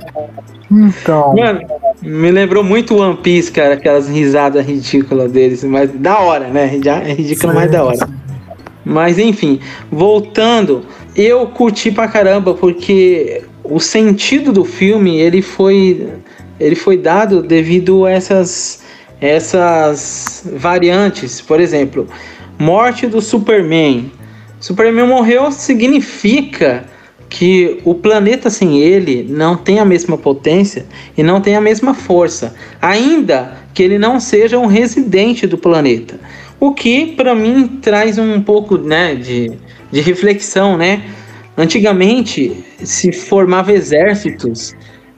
então. 0.71 1.35
Mano, 1.35 1.61
me 2.01 2.31
lembrou 2.31 2.63
muito 2.63 2.97
One 2.97 3.17
Piece, 3.17 3.51
cara, 3.51 3.75
aquelas 3.75 4.09
risadas 4.09 4.65
ridículas 4.65 5.31
deles, 5.31 5.63
mas 5.63 5.91
da 5.91 6.19
hora, 6.19 6.47
né? 6.47 6.63
É 6.63 7.13
ridículo, 7.13 7.53
mais 7.53 7.69
da 7.69 7.83
hora. 7.83 8.09
Mas 8.83 9.19
enfim, 9.19 9.59
voltando, 9.91 10.83
eu 11.15 11.45
curti 11.47 11.91
pra 11.91 12.07
caramba 12.07 12.53
porque 12.53 13.43
o 13.63 13.79
sentido 13.79 14.51
do 14.51 14.65
filme 14.65 15.19
ele 15.19 15.41
foi 15.41 16.07
ele 16.59 16.75
foi 16.75 16.97
dado 16.97 17.41
devido 17.41 18.05
a 18.05 18.11
essas 18.11 18.81
essas 19.19 20.43
variantes, 20.55 21.41
por 21.41 21.59
exemplo, 21.59 22.07
morte 22.57 23.05
do 23.05 23.21
Superman. 23.21 24.11
Superman 24.59 25.05
morreu 25.05 25.51
significa 25.51 26.85
que 27.29 27.79
o 27.85 27.95
planeta 27.95 28.49
sem 28.49 28.81
ele 28.81 29.25
não 29.29 29.55
tem 29.55 29.79
a 29.79 29.85
mesma 29.85 30.17
potência 30.17 30.85
e 31.17 31.23
não 31.23 31.39
tem 31.39 31.55
a 31.55 31.61
mesma 31.61 31.93
força, 31.93 32.53
ainda 32.81 33.57
que 33.73 33.81
ele 33.81 33.97
não 33.97 34.19
seja 34.19 34.59
um 34.59 34.65
residente 34.65 35.47
do 35.47 35.57
planeta. 35.57 36.19
O 36.59 36.73
que 36.73 37.07
para 37.13 37.33
mim 37.33 37.79
traz 37.81 38.17
um 38.17 38.41
pouco 38.41 38.77
né, 38.77 39.15
de, 39.15 39.51
de 39.91 40.01
reflexão, 40.01 40.77
né? 40.77 41.03
Antigamente 41.61 42.65
se 42.83 43.11
formava 43.11 43.71
exércitos, 43.71 44.75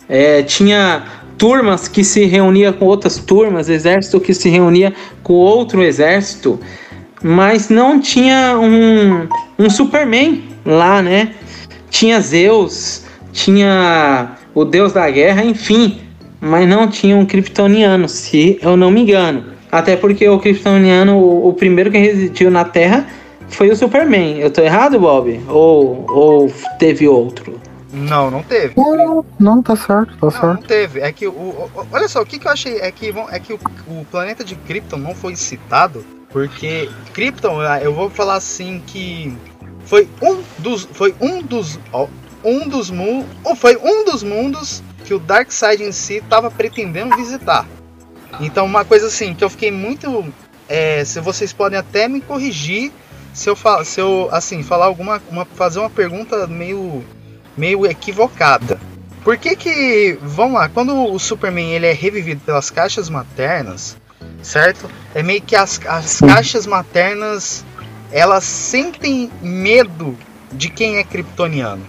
é, 0.09 0.43
tinha 0.43 1.01
turmas 1.37 1.87
que 1.87 2.03
se 2.03 2.25
reunia 2.25 2.73
com 2.73 2.83
outras 2.83 3.17
turmas, 3.17 3.69
exército 3.69 4.19
que 4.19 4.33
se 4.33 4.49
reunia 4.49 4.93
com 5.23 5.35
outro 5.35 5.81
exército, 5.81 6.59
mas 7.23 7.69
não 7.69 7.97
tinha 7.97 8.59
um, 8.59 9.25
um 9.57 9.69
Superman 9.69 10.43
lá, 10.65 11.01
né? 11.01 11.33
Tinha 11.89 12.19
Zeus, 12.19 13.05
tinha 13.31 14.35
o 14.53 14.65
deus 14.65 14.91
da 14.91 15.09
guerra, 15.09 15.45
enfim, 15.45 16.01
mas 16.41 16.67
não 16.67 16.89
tinha 16.89 17.15
um 17.15 17.25
kryptoniano, 17.25 18.09
se 18.09 18.59
eu 18.61 18.75
não 18.75 18.91
me 18.91 19.03
engano. 19.03 19.45
Até 19.71 19.95
porque 19.95 20.27
o 20.27 20.37
kryptoniano, 20.37 21.15
o, 21.15 21.47
o 21.47 21.53
primeiro 21.53 21.89
que 21.89 21.97
residiu 21.97 22.51
na 22.51 22.65
Terra, 22.65 23.07
foi 23.55 23.69
o 23.69 23.75
Superman. 23.75 24.39
Eu 24.39 24.51
tô 24.51 24.61
errado, 24.61 24.99
Bob? 24.99 25.41
Ou, 25.47 26.05
ou 26.09 26.53
teve 26.79 27.07
outro? 27.07 27.59
Não, 27.91 28.31
não 28.31 28.41
teve. 28.41 28.73
Não, 28.75 29.23
não, 29.39 29.61
tá 29.61 29.75
certo, 29.75 30.11
tá 30.17 30.25
Não, 30.25 30.31
certo. 30.31 30.45
não 30.45 30.61
teve. 30.63 30.99
É 30.99 31.11
que 31.11 31.27
o, 31.27 31.31
o- 31.31 31.69
olha 31.91 32.07
só, 32.07 32.21
o 32.21 32.25
que, 32.25 32.39
que 32.39 32.47
eu 32.47 32.51
achei 32.51 32.77
é 32.79 32.91
que 32.91 33.13
é 33.29 33.39
que 33.39 33.53
o, 33.53 33.59
o 33.87 34.05
planeta 34.09 34.43
de 34.43 34.55
Krypton 34.55 34.97
não 34.97 35.13
foi 35.13 35.35
citado 35.35 36.03
porque 36.31 36.89
Krypton, 37.13 37.59
ah, 37.61 37.79
eu 37.79 37.93
vou 37.93 38.09
falar 38.09 38.33
assim 38.35 38.81
que 38.87 39.37
foi 39.85 40.09
um 40.19 40.41
dos 40.57 40.89
foi 40.91 41.13
um 41.21 41.43
dos 41.43 41.79
ó, 41.91 42.07
um 42.43 42.67
dos 42.67 42.89
mundos, 42.89 43.27
foi 43.57 43.77
um 43.77 44.03
dos 44.03 44.23
mundos 44.23 44.81
que 45.05 45.13
o 45.13 45.19
Darkseid 45.19 45.83
em 45.83 45.91
si 45.91 46.15
estava 46.15 46.49
pretendendo 46.49 47.15
visitar. 47.15 47.67
Então 48.41 48.65
uma 48.65 48.83
coisa 48.83 49.05
assim 49.07 49.35
que 49.35 49.43
eu 49.43 49.49
fiquei 49.51 49.69
muito 49.71 50.25
é, 50.67 51.05
se 51.05 51.19
vocês 51.19 51.53
podem 51.53 51.77
até 51.77 52.07
me 52.07 52.19
corrigir 52.19 52.91
se 53.33 53.49
eu 53.49 53.55
fa- 53.55 53.83
se 53.83 53.99
eu 53.99 54.29
assim 54.31 54.63
falar 54.63 54.85
alguma 54.85 55.21
uma, 55.29 55.45
fazer 55.45 55.79
uma 55.79 55.89
pergunta 55.89 56.47
meio 56.47 57.03
meio 57.57 57.85
equivocada. 57.85 58.79
Por 59.23 59.37
que 59.37 59.55
que, 59.55 60.17
vamos 60.21 60.55
lá, 60.55 60.67
quando 60.67 61.13
o 61.13 61.17
Superman 61.17 61.71
ele 61.71 61.85
é 61.85 61.93
revivido 61.93 62.41
pelas 62.41 62.69
caixas 62.69 63.09
maternas, 63.09 63.95
certo? 64.41 64.89
É 65.15 65.23
meio 65.23 65.41
que 65.41 65.55
as, 65.55 65.79
as 65.87 66.19
caixas 66.19 66.67
maternas, 66.67 67.65
elas 68.11 68.43
sentem 68.43 69.31
medo 69.41 70.17
de 70.51 70.69
quem 70.69 70.97
é 70.97 71.03
kryptoniano. 71.03 71.85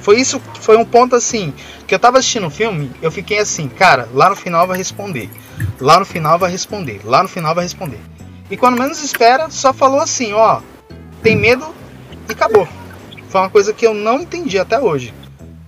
Foi 0.00 0.18
isso, 0.18 0.40
foi 0.60 0.76
um 0.78 0.84
ponto 0.84 1.14
assim, 1.14 1.52
que 1.86 1.94
eu 1.94 1.98
tava 1.98 2.18
assistindo 2.18 2.46
o 2.46 2.50
filme, 2.50 2.90
eu 3.02 3.12
fiquei 3.12 3.38
assim, 3.38 3.68
cara, 3.68 4.08
lá 4.14 4.30
no 4.30 4.34
final 4.36 4.66
vai 4.66 4.78
responder. 4.78 5.30
Lá 5.78 5.98
no 5.98 6.06
final 6.06 6.38
vai 6.38 6.50
responder, 6.50 7.02
lá 7.04 7.22
no 7.22 7.28
final 7.28 7.54
vai 7.54 7.64
responder. 7.64 8.00
E 8.50 8.56
quando 8.56 8.78
menos 8.78 9.02
espera, 9.02 9.50
só 9.50 9.72
falou 9.72 10.00
assim, 10.00 10.32
ó, 10.32 10.60
tem 11.22 11.36
medo 11.36 11.66
e 12.28 12.32
acabou. 12.32 12.66
Foi 13.28 13.40
uma 13.40 13.50
coisa 13.50 13.72
que 13.72 13.86
eu 13.86 13.94
não 13.94 14.20
entendi 14.20 14.58
até 14.58 14.78
hoje. 14.78 15.14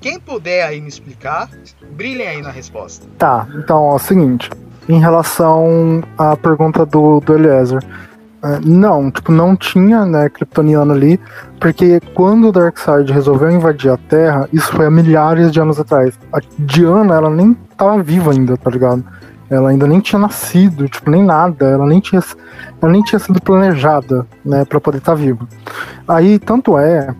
Quem 0.00 0.20
puder 0.20 0.66
aí 0.66 0.80
me 0.80 0.88
explicar, 0.88 1.48
brilhem 1.92 2.26
aí 2.28 2.42
na 2.42 2.50
resposta. 2.50 3.06
Tá, 3.16 3.46
então 3.56 3.90
é 3.90 3.94
o 3.94 3.98
seguinte. 3.98 4.50
Em 4.86 5.00
relação 5.00 6.02
à 6.18 6.36
pergunta 6.36 6.84
do, 6.84 7.20
do 7.20 7.34
Eliezer. 7.34 7.82
é, 8.42 8.60
não, 8.62 9.10
tipo, 9.10 9.32
não 9.32 9.56
tinha, 9.56 10.04
né, 10.04 10.28
Kryptoniano 10.28 10.92
ali, 10.92 11.18
porque 11.58 12.00
quando 12.12 12.48
o 12.48 12.52
Darkseid 12.52 13.10
resolveu 13.10 13.50
invadir 13.50 13.90
a 13.90 13.96
Terra, 13.96 14.46
isso 14.52 14.70
foi 14.72 14.84
há 14.84 14.90
milhares 14.90 15.50
de 15.50 15.58
anos 15.58 15.80
atrás. 15.80 16.18
A 16.30 16.38
Diana, 16.58 17.14
ela 17.14 17.30
nem 17.30 17.54
tava 17.78 18.02
viva 18.02 18.32
ainda, 18.32 18.58
tá 18.58 18.70
ligado? 18.70 19.02
Ela 19.54 19.70
ainda 19.70 19.86
nem 19.86 20.00
tinha 20.00 20.18
nascido, 20.18 20.88
tipo, 20.88 21.10
nem 21.10 21.22
nada, 21.22 21.66
ela 21.66 21.86
nem 21.86 22.00
tinha, 22.00 22.22
ela 22.80 22.92
nem 22.92 23.02
tinha 23.02 23.18
sido 23.18 23.40
planejada, 23.40 24.26
né, 24.44 24.64
pra 24.64 24.80
poder 24.80 24.98
estar 24.98 25.14
viva. 25.14 25.46
Aí, 26.06 26.38
tanto 26.38 26.76
é 26.78 27.14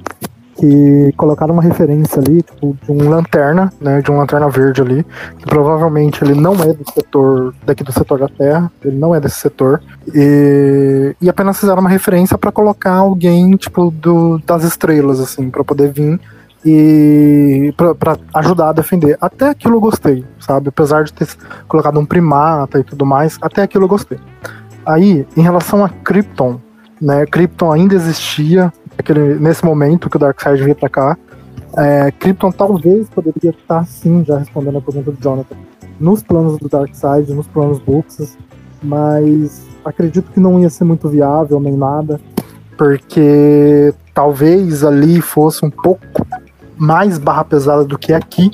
que 0.56 1.12
colocaram 1.16 1.54
uma 1.54 1.62
referência 1.62 2.20
ali, 2.20 2.42
tipo, 2.42 2.76
de 2.82 2.92
um 2.92 3.08
lanterna, 3.08 3.72
né, 3.80 4.00
de 4.00 4.10
um 4.10 4.16
lanterna 4.16 4.48
verde 4.48 4.80
ali, 4.80 5.04
que 5.38 5.46
provavelmente 5.46 6.22
ele 6.22 6.34
não 6.34 6.54
é 6.54 6.72
do 6.72 6.88
setor, 6.92 7.54
daqui 7.66 7.82
do 7.82 7.92
setor 7.92 8.18
da 8.20 8.28
Terra, 8.28 8.70
ele 8.84 8.96
não 8.96 9.14
é 9.14 9.20
desse 9.20 9.40
setor, 9.40 9.82
e, 10.14 11.14
e 11.20 11.28
apenas 11.28 11.58
fizeram 11.58 11.80
uma 11.80 11.90
referência 11.90 12.38
para 12.38 12.52
colocar 12.52 12.94
alguém, 12.94 13.56
tipo, 13.56 13.90
do, 13.90 14.38
das 14.46 14.62
estrelas, 14.62 15.20
assim, 15.20 15.50
para 15.50 15.64
poder 15.64 15.92
vir 15.92 16.20
e 16.64 17.74
para 17.76 18.18
ajudar 18.34 18.70
a 18.70 18.72
defender. 18.72 19.16
Até 19.20 19.50
aquilo 19.50 19.76
eu 19.76 19.80
gostei, 19.80 20.24
sabe? 20.40 20.68
Apesar 20.68 21.04
de 21.04 21.12
ter 21.12 21.28
colocado 21.68 21.98
um 22.00 22.06
primata 22.06 22.78
e 22.78 22.84
tudo 22.84 23.04
mais, 23.04 23.38
até 23.42 23.62
aquilo 23.62 23.84
eu 23.84 23.88
gostei. 23.88 24.18
Aí, 24.86 25.26
em 25.36 25.40
relação 25.40 25.84
a 25.84 25.88
Krypton, 25.88 26.60
né, 27.00 27.26
Krypton 27.26 27.72
ainda 27.72 27.94
existia 27.94 28.72
aquele, 28.98 29.34
nesse 29.34 29.64
momento 29.64 30.08
que 30.08 30.16
o 30.16 30.20
Darkseid 30.20 30.62
veio 30.62 30.76
pra 30.76 30.88
cá. 30.88 31.18
É, 31.76 32.10
Krypton 32.12 32.52
talvez 32.52 33.08
poderia 33.08 33.50
estar 33.50 33.84
sim, 33.86 34.24
já 34.24 34.38
respondendo 34.38 34.78
a 34.78 34.80
pergunta 34.80 35.10
do 35.10 35.20
Jonathan, 35.20 35.56
nos 35.98 36.22
planos 36.22 36.58
do 36.58 36.68
Darkseid, 36.68 37.32
nos 37.34 37.46
planos 37.48 37.78
Buxus, 37.80 38.38
mas 38.82 39.66
acredito 39.84 40.30
que 40.30 40.40
não 40.40 40.60
ia 40.60 40.70
ser 40.70 40.84
muito 40.84 41.08
viável 41.08 41.58
nem 41.58 41.76
nada, 41.76 42.20
porque 42.76 43.92
talvez 44.12 44.84
ali 44.84 45.20
fosse 45.20 45.64
um 45.64 45.70
pouco 45.70 46.00
mais 46.76 47.18
barra 47.18 47.44
pesada 47.44 47.84
do 47.84 47.98
que 47.98 48.12
aqui, 48.12 48.50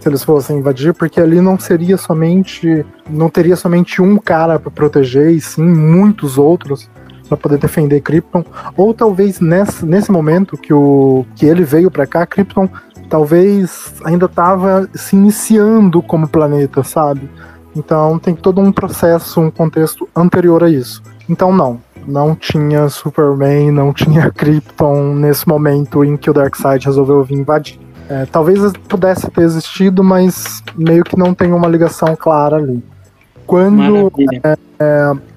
se 0.00 0.08
eles 0.08 0.22
fossem 0.22 0.58
invadir, 0.58 0.94
porque 0.94 1.20
ali 1.20 1.40
não 1.40 1.58
seria 1.58 1.96
somente, 1.96 2.84
não 3.10 3.28
teria 3.28 3.56
somente 3.56 4.00
um 4.00 4.16
cara 4.16 4.58
para 4.58 4.70
proteger, 4.70 5.30
e 5.30 5.40
sim 5.40 5.62
muitos 5.62 6.38
outros 6.38 6.88
para 7.28 7.36
poder 7.36 7.58
defender 7.58 8.00
Krypton, 8.00 8.44
ou 8.76 8.94
talvez 8.94 9.38
nesse, 9.38 9.84
nesse 9.84 10.10
momento 10.10 10.56
que, 10.56 10.72
o, 10.72 11.26
que 11.36 11.44
ele 11.44 11.62
veio 11.62 11.90
para 11.90 12.06
cá, 12.06 12.24
Krypton 12.24 12.68
talvez 13.08 13.94
ainda 14.04 14.26
estava 14.26 14.88
se 14.94 15.16
iniciando 15.16 16.00
como 16.02 16.28
planeta, 16.28 16.82
sabe? 16.82 17.28
Então 17.74 18.18
tem 18.18 18.34
todo 18.34 18.60
um 18.60 18.72
processo, 18.72 19.40
um 19.40 19.50
contexto 19.50 20.08
anterior 20.14 20.64
a 20.64 20.70
isso. 20.70 21.02
Então 21.28 21.52
não, 21.52 21.80
não 22.08 22.34
tinha 22.34 22.88
Superman, 22.88 23.70
não 23.70 23.92
tinha 23.92 24.30
Krypton 24.32 25.14
nesse 25.14 25.46
momento 25.46 26.02
em 26.04 26.16
que 26.16 26.30
o 26.30 26.32
Darkseid 26.32 26.84
resolveu 26.84 27.22
vir 27.22 27.36
invadir. 27.36 27.78
É, 28.08 28.24
talvez 28.24 28.72
pudesse 28.88 29.30
ter 29.30 29.42
existido, 29.42 30.02
mas 30.02 30.62
meio 30.74 31.04
que 31.04 31.16
não 31.16 31.34
tem 31.34 31.52
uma 31.52 31.68
ligação 31.68 32.16
clara 32.16 32.56
ali. 32.56 32.82
Quando 33.46 33.76
Maravilha. 33.76 34.58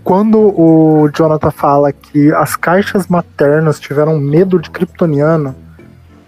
quando 0.03 0.37
o 0.37 1.09
Jonathan 1.13 1.51
fala 1.51 1.91
que 1.91 2.33
as 2.33 2.55
caixas 2.55 3.07
maternas 3.07 3.79
tiveram 3.79 4.17
medo 4.17 4.59
de 4.59 4.69
Kryptoniana, 4.69 5.55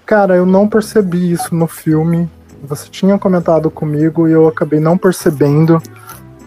cara, 0.05 0.35
eu 0.35 0.45
não 0.45 0.67
percebi 0.67 1.31
isso 1.31 1.55
no 1.55 1.67
filme. 1.67 2.29
Você 2.63 2.89
tinha 2.89 3.17
comentado 3.17 3.69
comigo 3.69 4.27
e 4.27 4.31
eu 4.31 4.47
acabei 4.47 4.79
não 4.79 4.97
percebendo, 4.97 5.81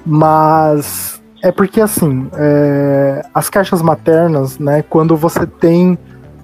mas 0.05 1.16
é 1.43 1.53
porque 1.53 1.81
assim, 1.81 2.29
é, 2.35 3.23
as 3.35 3.49
caixas 3.49 3.83
maternas, 3.83 4.59
né, 4.59 4.83
quando 4.83 5.17
você 5.17 5.47
tem 5.47 5.99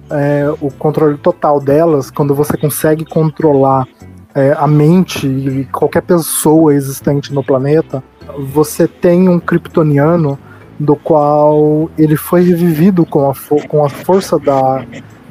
é, 0.09 0.53
o 0.61 0.71
controle 0.71 1.17
total 1.17 1.59
delas, 1.59 2.11
quando 2.11 2.35
você 2.35 2.55
consegue 2.57 3.05
controlar 3.05 3.87
é, 4.35 4.53
a 4.57 4.67
mente 4.67 5.27
e 5.27 5.65
qualquer 5.65 6.01
pessoa 6.01 6.73
existente 6.73 7.33
no 7.33 7.43
planeta, 7.43 8.03
você 8.51 8.87
tem 8.87 9.27
um 9.29 9.39
kryptoniano 9.39 10.37
do 10.79 10.95
qual 10.95 11.89
ele 11.97 12.15
foi 12.15 12.43
revivido 12.43 13.05
com 13.05 13.29
a, 13.29 13.33
com 13.67 13.85
a 13.85 13.89
força 13.89 14.39
da, 14.39 14.85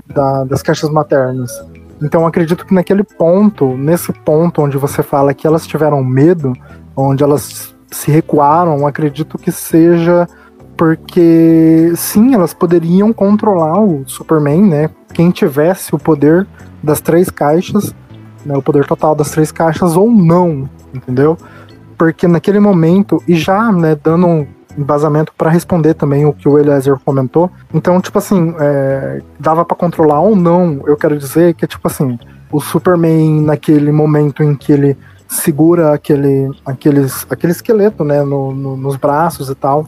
da- 0.07 0.45
das 0.45 0.63
caixas 0.63 0.89
maternas. 0.91 1.51
Então 2.01 2.27
acredito 2.27 2.65
que 2.67 2.75
naquele 2.75 3.05
ponto, 3.05 3.77
nesse 3.77 4.13
ponto 4.13 4.63
onde 4.63 4.77
você 4.77 5.03
fala 5.03 5.35
que 5.35 5.47
elas 5.47 5.67
tiveram 5.67 6.03
medo, 6.03 6.53
onde 6.97 7.23
elas 7.23 7.72
se 7.93 8.11
recuaram, 8.11 8.87
acredito 8.87 9.39
que 9.39 9.53
seja 9.53 10.27
porque 10.77 11.93
sim, 11.95 12.35
elas 12.35 12.53
poderiam 12.53 13.13
controlar 13.13 13.79
o 13.81 14.03
Superman, 14.07 14.63
né? 14.63 14.91
Quem 15.13 15.31
tivesse 15.31 15.95
o 15.95 15.99
poder 15.99 16.47
das 16.83 17.01
três 17.01 17.31
caixas, 17.31 17.95
né, 18.45 18.57
o 18.57 18.63
poder 18.63 18.87
total 18.87 19.15
das 19.15 19.31
três 19.31 19.53
caixas 19.53 19.97
ou 19.97 20.11
não, 20.11 20.69
entendeu? 20.93 21.37
Porque 21.97 22.27
naquele 22.27 22.59
momento, 22.59 23.23
e 23.29 23.37
já 23.37 23.71
né, 23.71 23.97
dando 24.03 24.27
um 24.27 24.47
embasamento 24.77 25.33
para 25.37 25.51
responder 25.51 25.95
também 25.95 26.25
o 26.25 26.33
que 26.33 26.49
o 26.49 26.59
Eliezer 26.59 26.99
comentou, 27.05 27.51
então, 27.73 28.01
tipo 28.01 28.19
assim, 28.19 28.55
é, 28.59 29.23
dava 29.39 29.65
para 29.65 29.77
controlar 29.77 30.21
ou 30.21 30.35
não, 30.35 30.81
eu 30.87 30.97
quero 30.97 31.17
dizer 31.17 31.55
que, 31.55 31.67
tipo 31.67 31.87
assim, 31.87 32.19
o 32.51 32.61
Superman, 32.61 33.43
naquele 33.43 33.93
momento 33.93 34.43
em 34.43 34.55
que 34.55 34.73
ele 34.73 34.97
segura 35.33 35.95
aquele, 35.95 36.51
aqueles, 36.65 37.27
aquele 37.31 37.53
esqueleto, 37.53 38.05
né, 38.05 38.23
no- 38.23 38.53
no- 38.55 38.77
nos 38.77 38.97
braços 38.97 39.49
e 39.49 39.55
tal, 39.55 39.87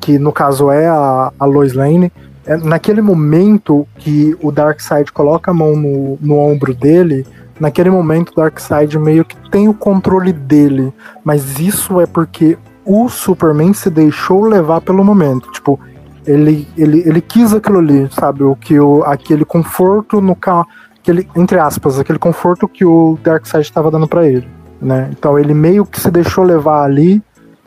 que 0.00 0.18
no 0.18 0.32
caso 0.32 0.70
é 0.70 0.86
a, 0.86 1.32
a 1.38 1.44
Lois 1.44 1.72
Lane, 1.74 2.12
é 2.46 2.56
naquele 2.56 3.02
momento 3.02 3.86
que 3.96 4.36
o 4.40 4.50
Darkseid 4.52 5.12
coloca 5.12 5.50
a 5.50 5.54
mão 5.54 5.74
no, 5.76 6.16
no 6.20 6.38
ombro 6.38 6.72
dele, 6.72 7.26
naquele 7.60 7.90
momento 7.90 8.30
o 8.30 8.36
Darkseid 8.36 8.96
meio 8.98 9.24
que 9.24 9.36
tem 9.50 9.68
o 9.68 9.74
controle 9.74 10.32
dele, 10.32 10.92
mas 11.24 11.58
isso 11.58 12.00
é 12.00 12.06
porque 12.06 12.56
o 12.84 13.08
Superman 13.08 13.74
se 13.74 13.90
deixou 13.90 14.44
levar 14.46 14.80
pelo 14.80 15.04
momento, 15.04 15.50
tipo, 15.52 15.78
ele, 16.24 16.68
ele, 16.76 17.02
ele 17.06 17.20
quis 17.20 17.52
aquilo 17.52 17.78
ali, 17.78 18.08
sabe, 18.12 18.44
o 18.44 18.54
que 18.54 18.78
o, 18.78 19.02
aquele 19.04 19.44
conforto 19.44 20.20
no 20.20 20.36
ca, 20.36 20.64
aquele, 21.00 21.28
entre 21.36 21.58
aspas, 21.58 21.98
aquele 21.98 22.18
conforto 22.18 22.68
que 22.68 22.84
o 22.84 23.18
Darkseid 23.22 23.64
estava 23.66 23.90
dando 23.90 24.06
para 24.06 24.26
ele, 24.26 24.48
né? 24.80 25.08
Então 25.12 25.38
ele 25.38 25.54
meio 25.54 25.84
que 25.84 26.00
se 26.00 26.10
deixou 26.10 26.44
levar 26.44 26.84
ali, 26.84 27.22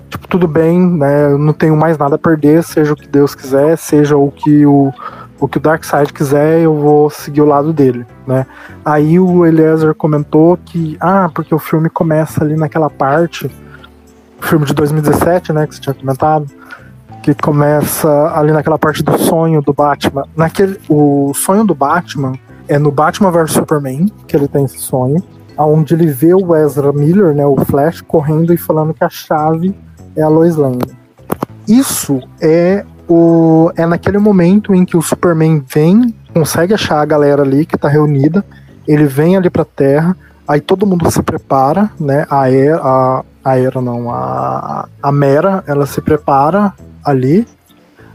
tipo, 0.10 0.28
tudo 0.28 0.48
bem, 0.48 0.80
né? 0.80 1.32
Eu 1.32 1.38
não 1.38 1.54
tenho 1.54 1.76
mais 1.76 1.98
nada 1.98 2.16
a 2.16 2.20
perder, 2.20 2.64
seja 2.64 2.94
o 2.94 2.96
que 2.96 3.08
Deus 3.08 3.36
quiser, 3.36 3.78
seja 3.78 4.18
o 4.18 4.32
que 4.32 4.66
o 4.66 4.94
o 5.42 5.48
que 5.48 5.58
o 5.58 5.60
Darkseid 5.60 6.14
quiser, 6.14 6.62
eu 6.62 6.76
vou 6.76 7.10
seguir 7.10 7.42
o 7.42 7.46
lado 7.46 7.74
dele, 7.74 8.06
né? 8.28 8.46
Aí 8.86 9.20
o 9.20 9.44
Eliezer 9.44 9.96
comentou 9.96 10.56
que, 10.56 10.96
ah, 11.00 11.32
porque 11.34 11.54
o 11.54 11.58
filme 11.58 11.90
começa 11.90 12.44
ali 12.44 12.56
naquela 12.56 12.92
parte, 12.92 13.50
filme 14.40 14.66
de 14.66 14.74
2017, 14.76 15.52
né, 15.52 15.66
que 15.66 15.76
você 15.76 15.82
tinha 15.82 15.96
comentado, 15.96 16.46
que 17.24 17.34
começa 17.34 18.32
ali 18.36 18.52
naquela 18.52 18.78
parte 18.78 19.02
do 19.02 19.18
sonho 19.18 19.64
do 19.64 19.74
Batman. 19.74 20.26
Naquele, 20.38 20.80
o 20.88 21.34
sonho 21.34 21.64
do 21.64 21.74
Batman 21.74 22.34
é 22.68 22.78
no 22.78 22.92
Batman 22.92 23.32
vs 23.32 23.52
Superman, 23.52 24.12
que 24.28 24.36
ele 24.36 24.48
tem 24.48 24.66
esse 24.66 24.78
sonho, 24.78 25.24
onde 25.66 25.94
ele 25.94 26.08
vê 26.08 26.34
o 26.34 26.56
Ezra 26.56 26.92
Miller, 26.92 27.34
né, 27.34 27.46
o 27.46 27.56
Flash, 27.66 28.02
correndo 28.02 28.54
e 28.54 28.58
falando 28.58 28.94
que 28.94 29.04
a 29.04 29.10
chave 29.10 29.76
é 30.16 30.22
a 30.22 30.28
Lois 30.28 30.56
Lane. 30.56 30.82
Isso 31.68 32.22
é 32.40 32.86
o, 33.08 33.72
é 33.76 33.86
naquele 33.86 34.18
momento 34.18 34.74
em 34.74 34.86
que 34.86 34.96
o 34.96 35.02
Superman 35.02 35.64
vem, 35.68 36.16
consegue 36.34 36.74
achar 36.74 37.02
a 37.02 37.06
galera 37.06 37.42
ali 37.44 37.66
que 37.66 37.78
tá 37.78 37.88
reunida, 37.88 38.44
ele 38.88 39.06
vem 39.06 39.36
ali 39.36 39.50
pra 39.50 39.66
Terra, 39.66 40.16
aí 40.48 40.60
todo 40.60 40.86
mundo 40.86 41.10
se 41.12 41.22
prepara, 41.22 41.92
né? 42.00 42.26
A 42.30 42.50
Era, 42.50 42.82
a, 42.82 43.24
a 43.44 43.60
Era 43.60 43.82
não, 43.82 44.10
a, 44.10 44.88
a 45.02 45.12
Mera, 45.12 45.64
ela 45.68 45.86
se 45.86 46.02
prepara 46.02 46.74
ali, 47.04 47.48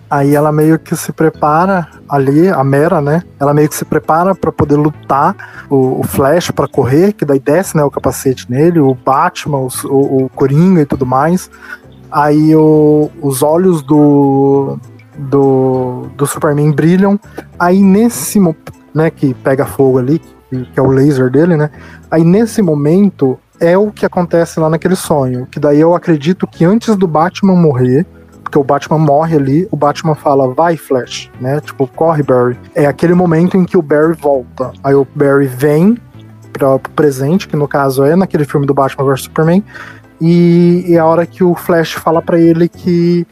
aí 0.08 0.34
ela 0.34 0.52
meio 0.52 0.78
que 0.78 0.94
se 0.96 1.12
prepara 1.12 1.88
ali, 2.08 2.48
a 2.48 2.62
Mera, 2.62 3.00
né? 3.00 3.22
Ela 3.38 3.52
meio 3.52 3.68
que 3.68 3.74
se 3.74 3.84
prepara 3.84 4.34
para 4.34 4.52
poder 4.52 4.76
lutar 4.76 5.34
o, 5.68 6.00
o 6.00 6.02
Flash 6.02 6.50
para 6.50 6.68
correr, 6.68 7.12
que 7.12 7.24
daí 7.24 7.38
desce, 7.38 7.76
né, 7.76 7.82
o 7.82 7.90
capacete 7.90 8.50
nele, 8.50 8.78
o 8.78 8.94
Batman, 8.94 9.58
o, 9.58 9.68
o, 9.84 10.24
o 10.24 10.28
Coringa 10.28 10.80
e 10.82 10.86
tudo 10.86 11.04
mais. 11.04 11.50
Aí 12.10 12.54
o, 12.54 13.10
os 13.20 13.42
olhos 13.42 13.82
do, 13.82 14.78
do, 15.18 16.06
do 16.16 16.26
Superman 16.26 16.72
brilham. 16.72 17.18
Aí 17.58 17.82
nesse 17.82 18.40
né, 18.94 19.10
que 19.10 19.34
pega 19.34 19.66
fogo 19.66 19.98
ali, 19.98 20.20
que 20.50 20.78
é 20.78 20.82
o 20.82 20.90
laser 20.90 21.30
dele, 21.30 21.56
né? 21.56 21.70
Aí 22.10 22.24
nesse 22.24 22.62
momento 22.62 23.38
é 23.60 23.76
o 23.76 23.90
que 23.90 24.06
acontece 24.06 24.60
lá 24.60 24.70
naquele 24.70 24.96
sonho. 24.96 25.46
Que 25.46 25.58
daí 25.58 25.80
eu 25.80 25.94
acredito 25.94 26.46
que 26.46 26.64
antes 26.64 26.94
do 26.96 27.06
Batman 27.06 27.56
morrer, 27.56 28.06
porque 28.46 28.58
o 28.58 28.62
Batman 28.62 28.98
morre 28.98 29.34
ali, 29.34 29.68
o 29.72 29.76
Batman 29.76 30.14
fala, 30.14 30.54
vai 30.54 30.76
Flash, 30.76 31.28
né? 31.40 31.60
Tipo, 31.60 31.84
corre 31.88 32.22
Barry. 32.22 32.56
É 32.76 32.86
aquele 32.86 33.12
momento 33.12 33.56
em 33.56 33.64
que 33.64 33.76
o 33.76 33.82
Barry 33.82 34.14
volta. 34.14 34.70
Aí 34.84 34.94
o 34.94 35.04
Barry 35.16 35.48
vem 35.48 35.98
para 36.52 36.76
o 36.76 36.78
presente, 36.78 37.48
que 37.48 37.56
no 37.56 37.66
caso 37.66 38.04
é 38.04 38.14
naquele 38.14 38.44
filme 38.44 38.64
do 38.64 38.72
Batman 38.72 39.04
vs 39.04 39.22
Superman, 39.22 39.64
e, 40.20 40.84
e 40.86 40.96
a 40.96 41.04
hora 41.04 41.26
que 41.26 41.42
o 41.42 41.56
Flash 41.56 41.94
fala 41.94 42.22
para 42.22 42.38
ele 42.38 42.68
que 42.68 43.26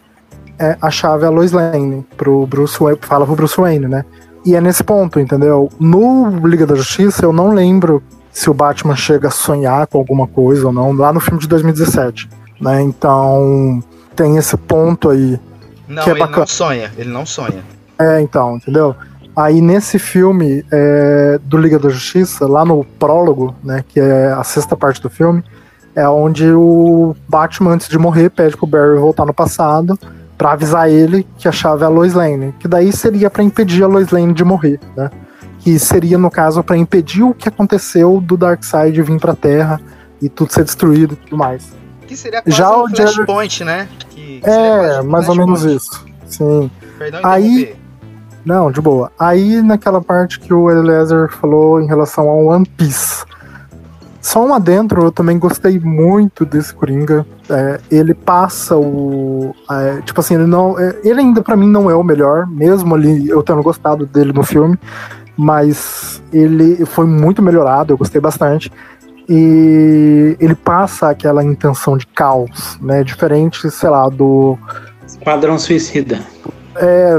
é, 0.58 0.76
a 0.82 0.90
chave 0.90 1.22
é 1.22 1.28
a 1.28 1.30
Lois 1.30 1.52
Lane, 1.52 2.04
pro 2.16 2.44
Bruce 2.44 2.76
Wayne, 2.78 2.98
fala 3.00 3.24
pro 3.24 3.36
Bruce 3.36 3.56
Wayne, 3.56 3.86
né? 3.86 4.04
E 4.44 4.56
é 4.56 4.60
nesse 4.60 4.82
ponto, 4.82 5.20
entendeu? 5.20 5.68
No 5.78 6.28
Liga 6.44 6.66
da 6.66 6.74
Justiça, 6.74 7.24
eu 7.24 7.32
não 7.32 7.54
lembro 7.54 8.02
se 8.32 8.50
o 8.50 8.54
Batman 8.54 8.96
chega 8.96 9.28
a 9.28 9.30
sonhar 9.30 9.86
com 9.86 9.96
alguma 9.96 10.26
coisa 10.26 10.66
ou 10.66 10.72
não, 10.72 10.92
lá 10.92 11.12
no 11.12 11.20
filme 11.20 11.38
de 11.38 11.46
2017, 11.46 12.28
né? 12.60 12.82
Então, 12.82 13.80
tem 14.14 14.36
esse 14.36 14.56
ponto 14.56 15.10
aí. 15.10 15.38
Não, 15.86 16.02
que 16.02 16.10
é 16.10 16.12
ele 16.12 16.20
bacana. 16.20 16.38
não 16.38 16.46
sonha, 16.46 16.92
ele 16.96 17.10
não 17.10 17.26
sonha. 17.26 17.62
É, 17.98 18.20
então, 18.20 18.56
entendeu? 18.56 18.94
Aí 19.36 19.60
nesse 19.60 19.98
filme 19.98 20.64
é, 20.72 21.38
do 21.42 21.58
Liga 21.58 21.78
da 21.78 21.88
Justiça, 21.88 22.46
lá 22.46 22.64
no 22.64 22.84
prólogo, 22.84 23.54
né, 23.62 23.84
que 23.88 23.98
é 23.98 24.32
a 24.32 24.44
sexta 24.44 24.76
parte 24.76 25.02
do 25.02 25.10
filme, 25.10 25.42
é 25.94 26.08
onde 26.08 26.50
o 26.52 27.14
Batman, 27.28 27.72
antes 27.72 27.88
de 27.88 27.98
morrer, 27.98 28.30
pede 28.30 28.56
pro 28.56 28.66
Barry 28.66 28.98
voltar 28.98 29.24
no 29.24 29.34
passado 29.34 29.98
para 30.36 30.52
avisar 30.52 30.90
ele 30.90 31.26
que 31.38 31.48
a 31.48 31.52
chave 31.52 31.82
é 31.82 31.86
a 31.86 31.88
Lois 31.88 32.14
Lane, 32.14 32.54
que 32.58 32.66
daí 32.66 32.92
seria 32.92 33.30
para 33.30 33.42
impedir 33.42 33.82
a 33.84 33.86
Lois 33.86 34.10
Lane 34.10 34.32
de 34.32 34.44
morrer, 34.44 34.80
né? 34.96 35.10
Que 35.60 35.78
seria 35.78 36.18
no 36.18 36.30
caso 36.30 36.62
para 36.62 36.76
impedir 36.76 37.22
o 37.22 37.32
que 37.32 37.48
aconteceu 37.48 38.20
do 38.20 38.36
Darkseid 38.36 39.00
vir 39.00 39.18
para 39.18 39.34
Terra 39.34 39.80
e 40.20 40.28
tudo 40.28 40.52
ser 40.52 40.64
destruído 40.64 41.14
e 41.14 41.16
tudo 41.16 41.36
mais. 41.36 41.72
Que 42.14 42.20
seria 42.20 42.42
quase 42.42 42.56
Já 42.56 42.76
um 42.76 42.84
o 42.84 42.88
Jared- 42.88 43.14
flashpoint, 43.14 43.64
né? 43.64 43.88
Que- 44.10 44.40
que 44.40 44.48
É, 44.48 45.02
mais 45.02 45.28
ou 45.28 45.34
menos 45.34 45.64
isso. 45.64 46.04
Sim. 46.26 46.70
Perdão 46.98 47.20
Aí-. 47.24 47.74
Não, 48.44 48.70
de 48.70 48.80
boa. 48.80 49.10
Aí 49.18 49.62
naquela 49.62 50.00
parte 50.02 50.38
que 50.38 50.52
o 50.52 50.70
Eliezer 50.70 51.30
falou 51.30 51.80
em 51.80 51.86
relação 51.86 52.28
ao 52.28 52.44
One 52.46 52.66
Piece. 52.76 53.24
Só 54.20 54.44
um 54.46 54.54
adentro, 54.54 55.02
eu 55.04 55.12
também 55.12 55.38
gostei 55.38 55.78
muito 55.78 56.44
desse 56.44 56.72
Coringa. 56.72 57.26
É, 57.50 57.80
ele 57.90 58.14
passa 58.14 58.76
o. 58.76 59.54
é, 59.70 60.00
tipo 60.02 60.20
assim, 60.20 60.34
ele 60.34 60.46
não. 60.46 60.78
é, 60.78 60.96
ele 61.04 61.20
ainda 61.20 61.42
pra 61.42 61.56
mim 61.56 61.68
não 61.68 61.90
é 61.90 61.94
o 61.94 62.02
melhor, 62.02 62.46
mesmo 62.46 62.94
ali 62.94 63.28
eu 63.28 63.42
tendo 63.42 63.62
gostado 63.62 64.06
dele 64.06 64.32
no 64.32 64.42
filme. 64.42 64.78
Mas 65.36 66.22
ele 66.32 66.86
foi 66.86 67.06
muito 67.06 67.42
melhorado, 67.42 67.92
eu 67.92 67.98
gostei 67.98 68.20
bastante. 68.20 68.70
E 69.29 70.37
ele 70.39 70.55
passa 70.55 71.09
aquela 71.09 71.43
intenção 71.43 71.97
de 71.97 72.07
caos, 72.07 72.79
né? 72.81 73.03
Diferente, 73.03 73.70
sei 73.70 73.89
lá, 73.89 74.09
do. 74.09 74.59
Esquadrão 75.07 75.59
Suicida. 75.59 76.20
É, 76.77 77.14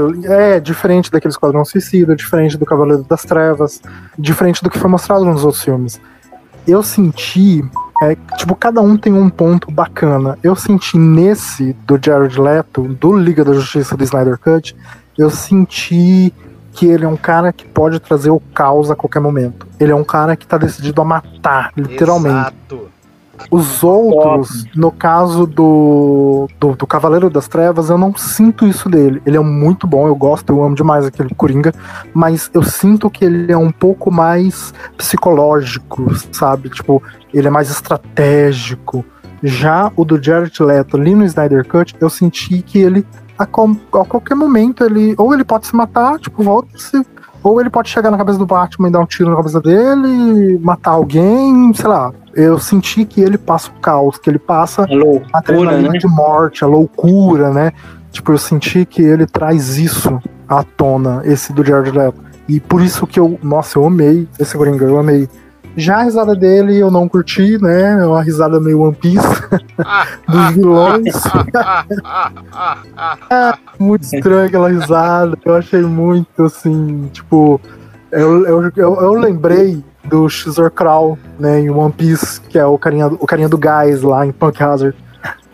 é 0.54 0.60
diferente 0.60 1.10
daquele 1.10 1.32
Esquadrão 1.32 1.64
Suicida, 1.64 2.14
diferente 2.14 2.56
do 2.56 2.66
Cavaleiro 2.66 3.04
das 3.04 3.22
Trevas, 3.22 3.80
diferente 4.18 4.62
do 4.62 4.70
que 4.70 4.78
foi 4.78 4.90
mostrado 4.90 5.24
nos 5.24 5.44
outros 5.44 5.64
filmes. 5.64 6.00
Eu 6.66 6.82
senti, 6.82 7.64
é, 8.02 8.16
tipo, 8.36 8.54
cada 8.54 8.80
um 8.80 8.96
tem 8.96 9.12
um 9.12 9.30
ponto 9.30 9.70
bacana. 9.70 10.38
Eu 10.42 10.54
senti 10.54 10.98
nesse 10.98 11.72
do 11.86 11.98
Jared 12.02 12.38
Leto, 12.38 12.82
do 12.82 13.16
Liga 13.16 13.44
da 13.44 13.54
Justiça 13.54 13.96
do 13.96 14.04
Snyder 14.04 14.38
Cut, 14.38 14.76
eu 15.16 15.30
senti 15.30 16.32
que 16.76 16.84
ele 16.86 17.06
é 17.06 17.08
um 17.08 17.16
cara 17.16 17.54
que 17.54 17.66
pode 17.66 17.98
trazer 17.98 18.30
o 18.30 18.38
caos 18.38 18.90
a 18.90 18.94
qualquer 18.94 19.20
momento. 19.20 19.66
Ele 19.80 19.92
é 19.92 19.94
um 19.94 20.04
cara 20.04 20.36
que 20.36 20.46
tá 20.46 20.58
decidido 20.58 21.00
a 21.00 21.04
matar, 21.06 21.72
literalmente. 21.74 22.36
Exato. 22.36 22.90
Os 23.50 23.82
outros, 23.82 24.66
no 24.74 24.90
caso 24.90 25.46
do, 25.46 26.48
do, 26.60 26.74
do 26.74 26.86
Cavaleiro 26.86 27.30
das 27.30 27.48
Trevas, 27.48 27.88
eu 27.88 27.96
não 27.96 28.14
sinto 28.14 28.66
isso 28.66 28.90
dele. 28.90 29.22
Ele 29.24 29.38
é 29.38 29.40
muito 29.40 29.86
bom, 29.86 30.06
eu 30.06 30.14
gosto, 30.14 30.50
eu 30.50 30.62
amo 30.62 30.74
demais 30.74 31.06
aquele 31.06 31.34
Coringa, 31.34 31.72
mas 32.12 32.50
eu 32.52 32.62
sinto 32.62 33.10
que 33.10 33.24
ele 33.24 33.50
é 33.50 33.56
um 33.56 33.70
pouco 33.70 34.10
mais 34.10 34.74
psicológico, 34.98 36.14
sabe? 36.32 36.68
Tipo, 36.68 37.02
ele 37.32 37.46
é 37.46 37.50
mais 37.50 37.70
estratégico. 37.70 39.04
Já 39.42 39.90
o 39.96 40.04
do 40.04 40.22
Jared 40.22 40.62
Leto 40.62 40.96
ali 40.96 41.14
no 41.14 41.24
Snyder 41.24 41.66
Cut, 41.66 41.94
eu 42.00 42.10
senti 42.10 42.60
que 42.62 42.78
ele 42.78 43.06
a, 43.38 43.46
com- 43.46 43.76
a 43.92 44.04
qualquer 44.04 44.34
momento 44.34 44.84
ele 44.84 45.14
ou 45.18 45.32
ele 45.34 45.44
pode 45.44 45.66
se 45.66 45.74
matar, 45.76 46.18
tipo, 46.18 46.42
volta-se, 46.42 47.04
ou 47.42 47.60
ele 47.60 47.70
pode 47.70 47.88
chegar 47.88 48.10
na 48.10 48.16
cabeça 48.18 48.38
do 48.38 48.46
Batman 48.46 48.88
e 48.88 48.90
dar 48.92 49.00
um 49.00 49.06
tiro 49.06 49.30
na 49.30 49.36
cabeça 49.36 49.60
dele, 49.60 50.58
matar 50.62 50.92
alguém, 50.92 51.72
sei 51.74 51.86
lá. 51.86 52.12
Eu 52.34 52.58
senti 52.58 53.04
que 53.04 53.20
ele 53.20 53.38
passa 53.38 53.70
o 53.70 53.80
caos, 53.80 54.18
que 54.18 54.28
ele 54.28 54.38
passa 54.38 54.82
A 54.82 54.84
a 54.84 54.94
loucura, 54.94 55.26
adrenalina 55.32 55.92
né? 55.92 55.98
de 55.98 56.06
morte, 56.06 56.64
a 56.64 56.66
loucura, 56.66 57.50
né? 57.50 57.72
Tipo, 58.10 58.32
eu 58.32 58.38
senti 58.38 58.84
que 58.84 59.00
ele 59.02 59.26
traz 59.26 59.76
isso 59.78 60.20
à 60.48 60.62
tona, 60.62 61.22
esse 61.24 61.52
do 61.52 61.64
Jared 61.64 61.96
Leto. 61.96 62.18
E 62.48 62.60
por 62.60 62.80
isso 62.82 63.06
que 63.06 63.18
eu, 63.18 63.38
nossa, 63.42 63.78
eu 63.78 63.84
amei 63.86 64.28
esse 64.38 64.56
Coringa, 64.56 64.84
eu 64.84 64.98
amei. 64.98 65.28
Já 65.76 65.98
a 65.98 66.02
risada 66.04 66.34
dele 66.34 66.78
eu 66.78 66.90
não 66.90 67.08
curti, 67.08 67.60
né? 67.60 68.02
É 68.02 68.06
uma 68.06 68.22
risada 68.22 68.58
meio 68.58 68.80
One 68.80 68.94
Piece, 68.94 69.26
dos 70.26 70.50
vilões. 70.54 71.14
ah, 73.30 73.58
muito 73.78 74.02
estranha 74.02 74.46
aquela 74.46 74.70
risada. 74.70 75.36
Eu 75.44 75.54
achei 75.54 75.82
muito 75.82 76.44
assim, 76.44 77.10
tipo. 77.12 77.60
Eu, 78.10 78.46
eu, 78.46 78.72
eu, 78.74 78.94
eu 79.02 79.12
lembrei 79.14 79.84
do 80.04 80.28
Xor 80.28 80.70
Crow, 80.70 81.18
né, 81.38 81.60
em 81.60 81.70
One 81.70 81.92
Piece, 81.92 82.40
que 82.40 82.58
é 82.58 82.64
o 82.64 82.78
carinha, 82.78 83.08
o 83.08 83.26
carinha 83.26 83.48
do 83.48 83.58
gás 83.58 84.02
lá 84.02 84.24
em 84.24 84.32
Punk 84.32 84.62
Hazard. 84.62 84.96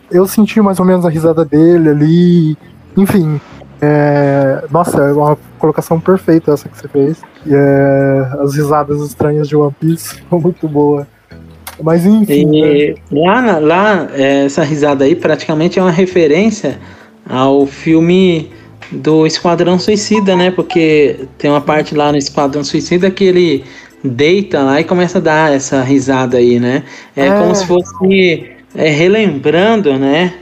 Eu 0.09 0.27
senti 0.27 0.61
mais 0.61 0.79
ou 0.79 0.85
menos 0.85 1.05
a 1.05 1.09
risada 1.09 1.43
dele 1.43 1.89
ali. 1.89 2.57
Enfim. 2.95 3.41
É, 3.85 4.63
nossa, 4.71 4.97
é 5.01 5.11
uma 5.11 5.37
colocação 5.59 5.99
perfeita 5.99 6.51
essa 6.53 6.69
que 6.69 6.77
você 6.77 6.87
fez. 6.87 7.21
E, 7.45 7.53
é, 7.53 8.27
as 8.41 8.55
risadas 8.55 9.01
estranhas 9.01 9.47
de 9.49 9.55
One 9.55 9.75
Piece 9.79 10.21
são 10.29 10.39
muito 10.39 10.67
boas. 10.67 11.05
Mas 11.81 12.05
enfim. 12.05 12.45
né? 12.45 12.67
E 12.67 12.95
lá, 13.11 13.41
na- 13.41 13.57
lá, 13.59 14.07
é, 14.13 14.45
essa 14.45 14.63
risada 14.63 15.05
aí 15.05 15.15
praticamente 15.15 15.79
é 15.79 15.81
uma 15.81 15.91
referência 15.91 16.79
ao 17.27 17.65
filme 17.65 18.51
do 18.91 19.25
Esquadrão 19.25 19.79
Suicida, 19.79 20.35
né? 20.35 20.51
Porque 20.51 21.25
tem 21.37 21.49
uma 21.49 21.61
parte 21.61 21.95
lá 21.95 22.11
no 22.11 22.17
Esquadrão 22.17 22.63
Suicida 22.63 23.09
que 23.09 23.23
ele 23.23 23.63
deita 24.03 24.61
lá 24.61 24.79
e 24.81 24.83
começa 24.83 25.17
a 25.17 25.21
dar 25.21 25.51
essa 25.53 25.81
risada 25.81 26.37
aí, 26.37 26.59
né? 26.59 26.83
É, 27.15 27.27
É. 27.27 27.39
como 27.39 27.55
se 27.55 27.65
fosse 27.65 28.51
é, 28.75 28.89
relembrando, 28.89 29.97
né? 29.97 30.33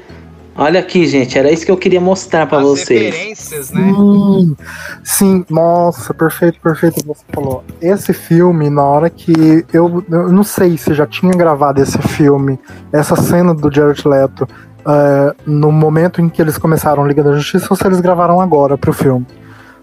Olha 0.56 0.82
aqui, 0.82 1.06
gente, 1.08 1.38
era 1.38 1.50
isso 1.50 1.66
que 1.66 1.72
eu 1.72 1.78
queria 1.78 2.02
mostrar 2.02 2.46
para 2.46 2.60
vocês. 2.60 3.14
referências, 3.16 3.72
né? 3.72 3.82
Sim, 3.82 4.56
sim, 5.04 5.46
nossa, 5.50 6.14
perfeito, 6.14 6.60
perfeito 6.60 6.98
o 6.98 7.02
que 7.02 7.08
você 7.08 7.24
falou. 7.32 7.64
Esse 7.82 8.12
filme, 8.12 8.70
na 8.70 8.84
hora 8.84 9.10
que 9.10 9.66
eu, 9.72 10.04
eu 10.10 10.30
não 10.30 10.44
sei 10.44 10.78
se 10.78 10.94
já 10.94 11.08
tinha 11.08 11.32
gravado 11.32 11.82
esse 11.82 11.98
filme, 12.00 12.60
essa 12.92 13.16
cena 13.16 13.54
do 13.54 13.74
Jared 13.74 14.06
Leto, 14.06 14.46
é, 14.86 15.36
no 15.46 15.72
momento 15.72 16.20
em 16.20 16.28
que 16.28 16.42
eles 16.42 16.58
começaram 16.58 17.08
Liga 17.08 17.24
da 17.24 17.34
Justiça, 17.34 17.68
ou 17.70 17.78
se 17.78 17.88
eles 17.88 18.02
gravaram 18.02 18.42
agora 18.42 18.78
pro 18.78 18.92
filme. 18.92 19.26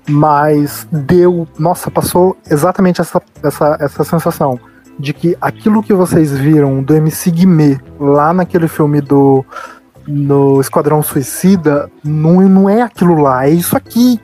Mas 0.06 0.86
deu, 0.92 1.48
nossa, 1.58 1.90
passou 1.90 2.36
exatamente 2.50 3.00
essa, 3.00 3.22
essa, 3.42 3.76
essa 3.80 4.04
sensação 4.04 4.60
de 4.98 5.12
que 5.12 5.36
aquilo 5.40 5.82
que 5.82 5.94
vocês 5.94 6.32
viram 6.32 6.82
do 6.82 6.94
MC 6.94 7.30
Guimê 7.30 7.78
lá 8.00 8.34
naquele 8.34 8.66
filme 8.66 9.00
do 9.00 9.44
no 10.08 10.60
Esquadrão 10.60 11.02
Suicida 11.02 11.90
não, 12.02 12.40
não 12.48 12.68
é 12.68 12.80
aquilo 12.82 13.20
lá, 13.20 13.46
é 13.46 13.50
isso 13.50 13.76
aqui. 13.76 14.18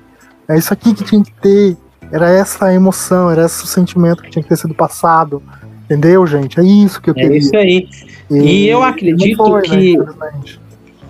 É 0.49 0.59
isso 0.59 0.73
aqui 0.73 0.95
que 0.95 1.05
tinha 1.05 1.23
que 1.23 1.33
ter. 1.41 1.77
Era 2.11 2.31
essa 2.31 2.67
a 2.67 2.75
emoção, 2.75 3.31
era 3.31 3.45
esse 3.47 3.63
o 3.65 3.67
sentimento 3.67 4.23
que 4.23 4.31
tinha 4.31 4.43
que 4.43 4.49
ter 4.49 4.57
sido 4.57 4.75
passado. 4.75 5.43
Entendeu, 5.85 6.27
gente? 6.27 6.59
É 6.59 6.63
isso 6.65 7.01
que 7.01 7.11
eu 7.11 7.15
É 7.17 7.21
queria. 7.23 7.39
isso 7.39 7.57
aí. 7.57 7.89
E 8.31 8.67
eu 8.67 8.83
acredito 8.83 9.37
foi, 9.37 9.61
né, 9.63 9.69
que- 9.69 9.91
infelizmente. 9.93 10.61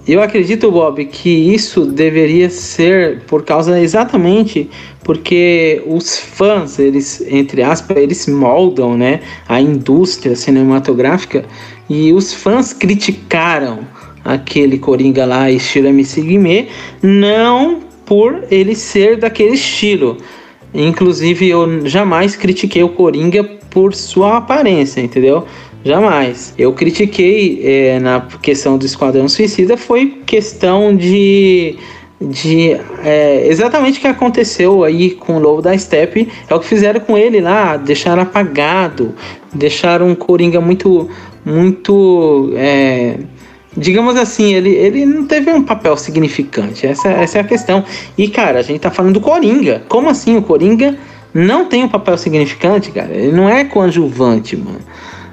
Eu 0.06 0.22
acredito, 0.22 0.70
Bob, 0.70 1.02
que 1.06 1.30
isso 1.30 1.86
deveria 1.86 2.50
ser 2.50 3.22
por 3.22 3.42
causa 3.42 3.80
exatamente 3.80 4.68
porque 5.02 5.82
os 5.86 6.18
fãs, 6.18 6.78
eles, 6.78 7.22
entre 7.26 7.62
aspas, 7.62 7.96
eles 7.96 8.26
moldam, 8.26 8.96
né, 8.98 9.20
a 9.48 9.60
indústria 9.60 10.36
cinematográfica 10.36 11.44
e 11.88 12.12
os 12.12 12.34
fãs 12.34 12.72
criticaram 12.74 13.80
aquele 14.24 14.78
Coringa 14.78 15.24
lá, 15.26 15.50
estilo 15.50 15.88
MC 15.88 16.22
Guimê, 16.22 16.66
não 17.02 17.80
por 18.06 18.44
ele 18.50 18.74
ser 18.74 19.18
daquele 19.18 19.54
estilo. 19.54 20.16
Inclusive, 20.72 21.48
eu 21.48 21.86
jamais 21.86 22.34
critiquei 22.34 22.82
o 22.82 22.88
Coringa 22.88 23.44
por 23.70 23.94
sua 23.94 24.38
aparência, 24.38 25.00
entendeu? 25.00 25.46
Jamais. 25.84 26.54
Eu 26.56 26.72
critiquei 26.72 27.60
é, 27.62 28.00
na 28.00 28.26
questão 28.40 28.78
do 28.78 28.86
Esquadrão 28.86 29.28
Suicida 29.28 29.76
foi 29.76 30.22
questão 30.24 30.96
de. 30.96 31.76
de 32.20 32.70
é, 33.04 33.46
exatamente 33.46 33.98
o 33.98 34.00
que 34.00 34.06
aconteceu 34.06 34.82
aí 34.82 35.10
com 35.10 35.36
o 35.36 35.38
Lobo 35.38 35.60
da 35.60 35.76
Steppe. 35.76 36.28
É 36.48 36.54
o 36.54 36.60
que 36.60 36.66
fizeram 36.66 37.00
com 37.00 37.18
ele 37.18 37.40
lá, 37.40 37.76
deixaram 37.76 38.22
apagado, 38.22 39.14
deixaram 39.52 40.08
um 40.08 40.14
Coringa 40.14 40.60
muito. 40.60 41.10
muito. 41.44 42.52
é, 42.56 43.18
digamos 43.76 44.16
assim, 44.16 44.54
ele, 44.54 44.70
ele 44.70 45.06
não 45.06 45.26
teve 45.26 45.50
um 45.50 45.62
papel 45.62 45.96
significante. 45.96 46.86
Essa, 46.86 47.08
essa 47.08 47.38
é 47.38 47.40
a 47.40 47.44
questão. 47.44 47.84
E, 48.16 48.28
cara, 48.28 48.60
a 48.60 48.62
gente 48.62 48.80
tá 48.80 48.90
falando 48.90 49.14
do 49.14 49.20
Coringa. 49.20 49.82
Como 49.88 50.08
assim 50.08 50.36
o 50.36 50.42
Coringa 50.42 50.96
não 51.32 51.66
tem 51.66 51.82
um 51.84 51.88
papel 51.88 52.16
significante, 52.16 52.90
cara? 52.90 53.12
Ele 53.12 53.32
não 53.32 53.48
é 53.48 53.64
coadjuvante, 53.64 54.56
mano. 54.56 54.80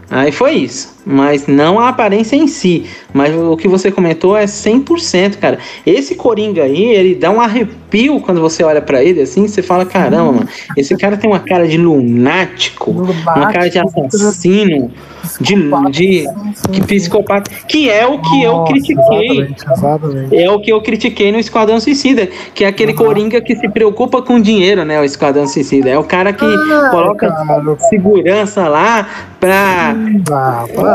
Aí 0.09 0.31
foi 0.31 0.55
isso. 0.55 1.00
Mas 1.05 1.47
não 1.47 1.79
a 1.79 1.89
aparência 1.89 2.35
em 2.35 2.47
si. 2.47 2.85
Mas 3.13 3.35
o 3.35 3.57
que 3.57 3.67
você 3.67 3.91
comentou 3.91 4.37
é 4.37 4.45
100%, 4.45 5.37
cara. 5.37 5.57
Esse 5.85 6.13
Coringa 6.15 6.63
aí, 6.63 6.83
ele 6.83 7.15
dá 7.15 7.31
um 7.31 7.41
arrepio 7.41 8.19
quando 8.21 8.39
você 8.39 8.63
olha 8.63 8.81
pra 8.81 9.03
ele 9.03 9.21
assim. 9.21 9.47
Você 9.47 9.61
fala: 9.63 9.85
caramba, 9.85 10.31
mano. 10.31 10.47
Esse 10.77 10.95
cara 10.95 11.17
tem 11.17 11.29
uma 11.29 11.39
cara 11.39 11.67
de 11.67 11.77
lunático, 11.77 12.91
uma 12.91 13.51
cara 13.51 13.67
de 13.69 13.79
assassino, 13.79 14.91
de, 15.39 15.55
de 15.91 16.25
que 16.71 16.81
psicopata. 16.83 17.49
Que 17.67 17.89
é 17.89 18.05
o 18.05 18.19
que 18.19 18.43
eu 18.43 18.51
Nossa, 18.53 18.71
critiquei. 18.73 19.29
Exatamente, 19.41 19.65
exatamente. 19.71 20.35
É 20.37 20.51
o 20.51 20.59
que 20.59 20.71
eu 20.71 20.81
critiquei 20.81 21.31
no 21.31 21.39
Esquadrão 21.39 21.79
Suicida, 21.79 22.27
que 22.53 22.63
é 22.63 22.67
aquele 22.67 22.91
Uhum. 22.91 22.97
Coringa 22.97 23.41
que 23.41 23.55
se 23.55 23.67
preocupa 23.69 24.21
com 24.21 24.39
dinheiro, 24.39 24.85
né? 24.85 24.99
O 25.01 25.03
Esquadrão 25.03 25.47
Suicida. 25.47 25.89
É 25.89 25.97
o 25.97 26.03
cara 26.03 26.31
que 26.31 26.45
Ah, 26.45 26.89
coloca 26.91 27.27
cara. 27.27 27.77
segurança 27.89 28.67
lá 28.67 29.07
pra. 29.39 29.95
Ah, 30.31 30.65
para. 30.75 30.90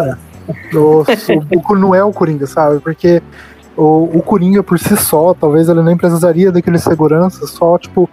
Nossa, 0.72 1.32
o, 1.34 1.72
o 1.72 1.76
não 1.76 1.94
é 1.94 2.04
o 2.04 2.12
Coringa, 2.12 2.46
sabe? 2.46 2.78
Porque 2.80 3.22
o, 3.76 4.18
o 4.18 4.22
Coringa 4.22 4.62
por 4.62 4.78
si 4.78 4.96
só, 4.96 5.34
talvez 5.34 5.68
ele 5.68 5.82
nem 5.82 5.96
precisaria 5.96 6.50
daquele 6.50 6.78
segurança, 6.78 7.46
só 7.46 7.76
tipo, 7.78 8.08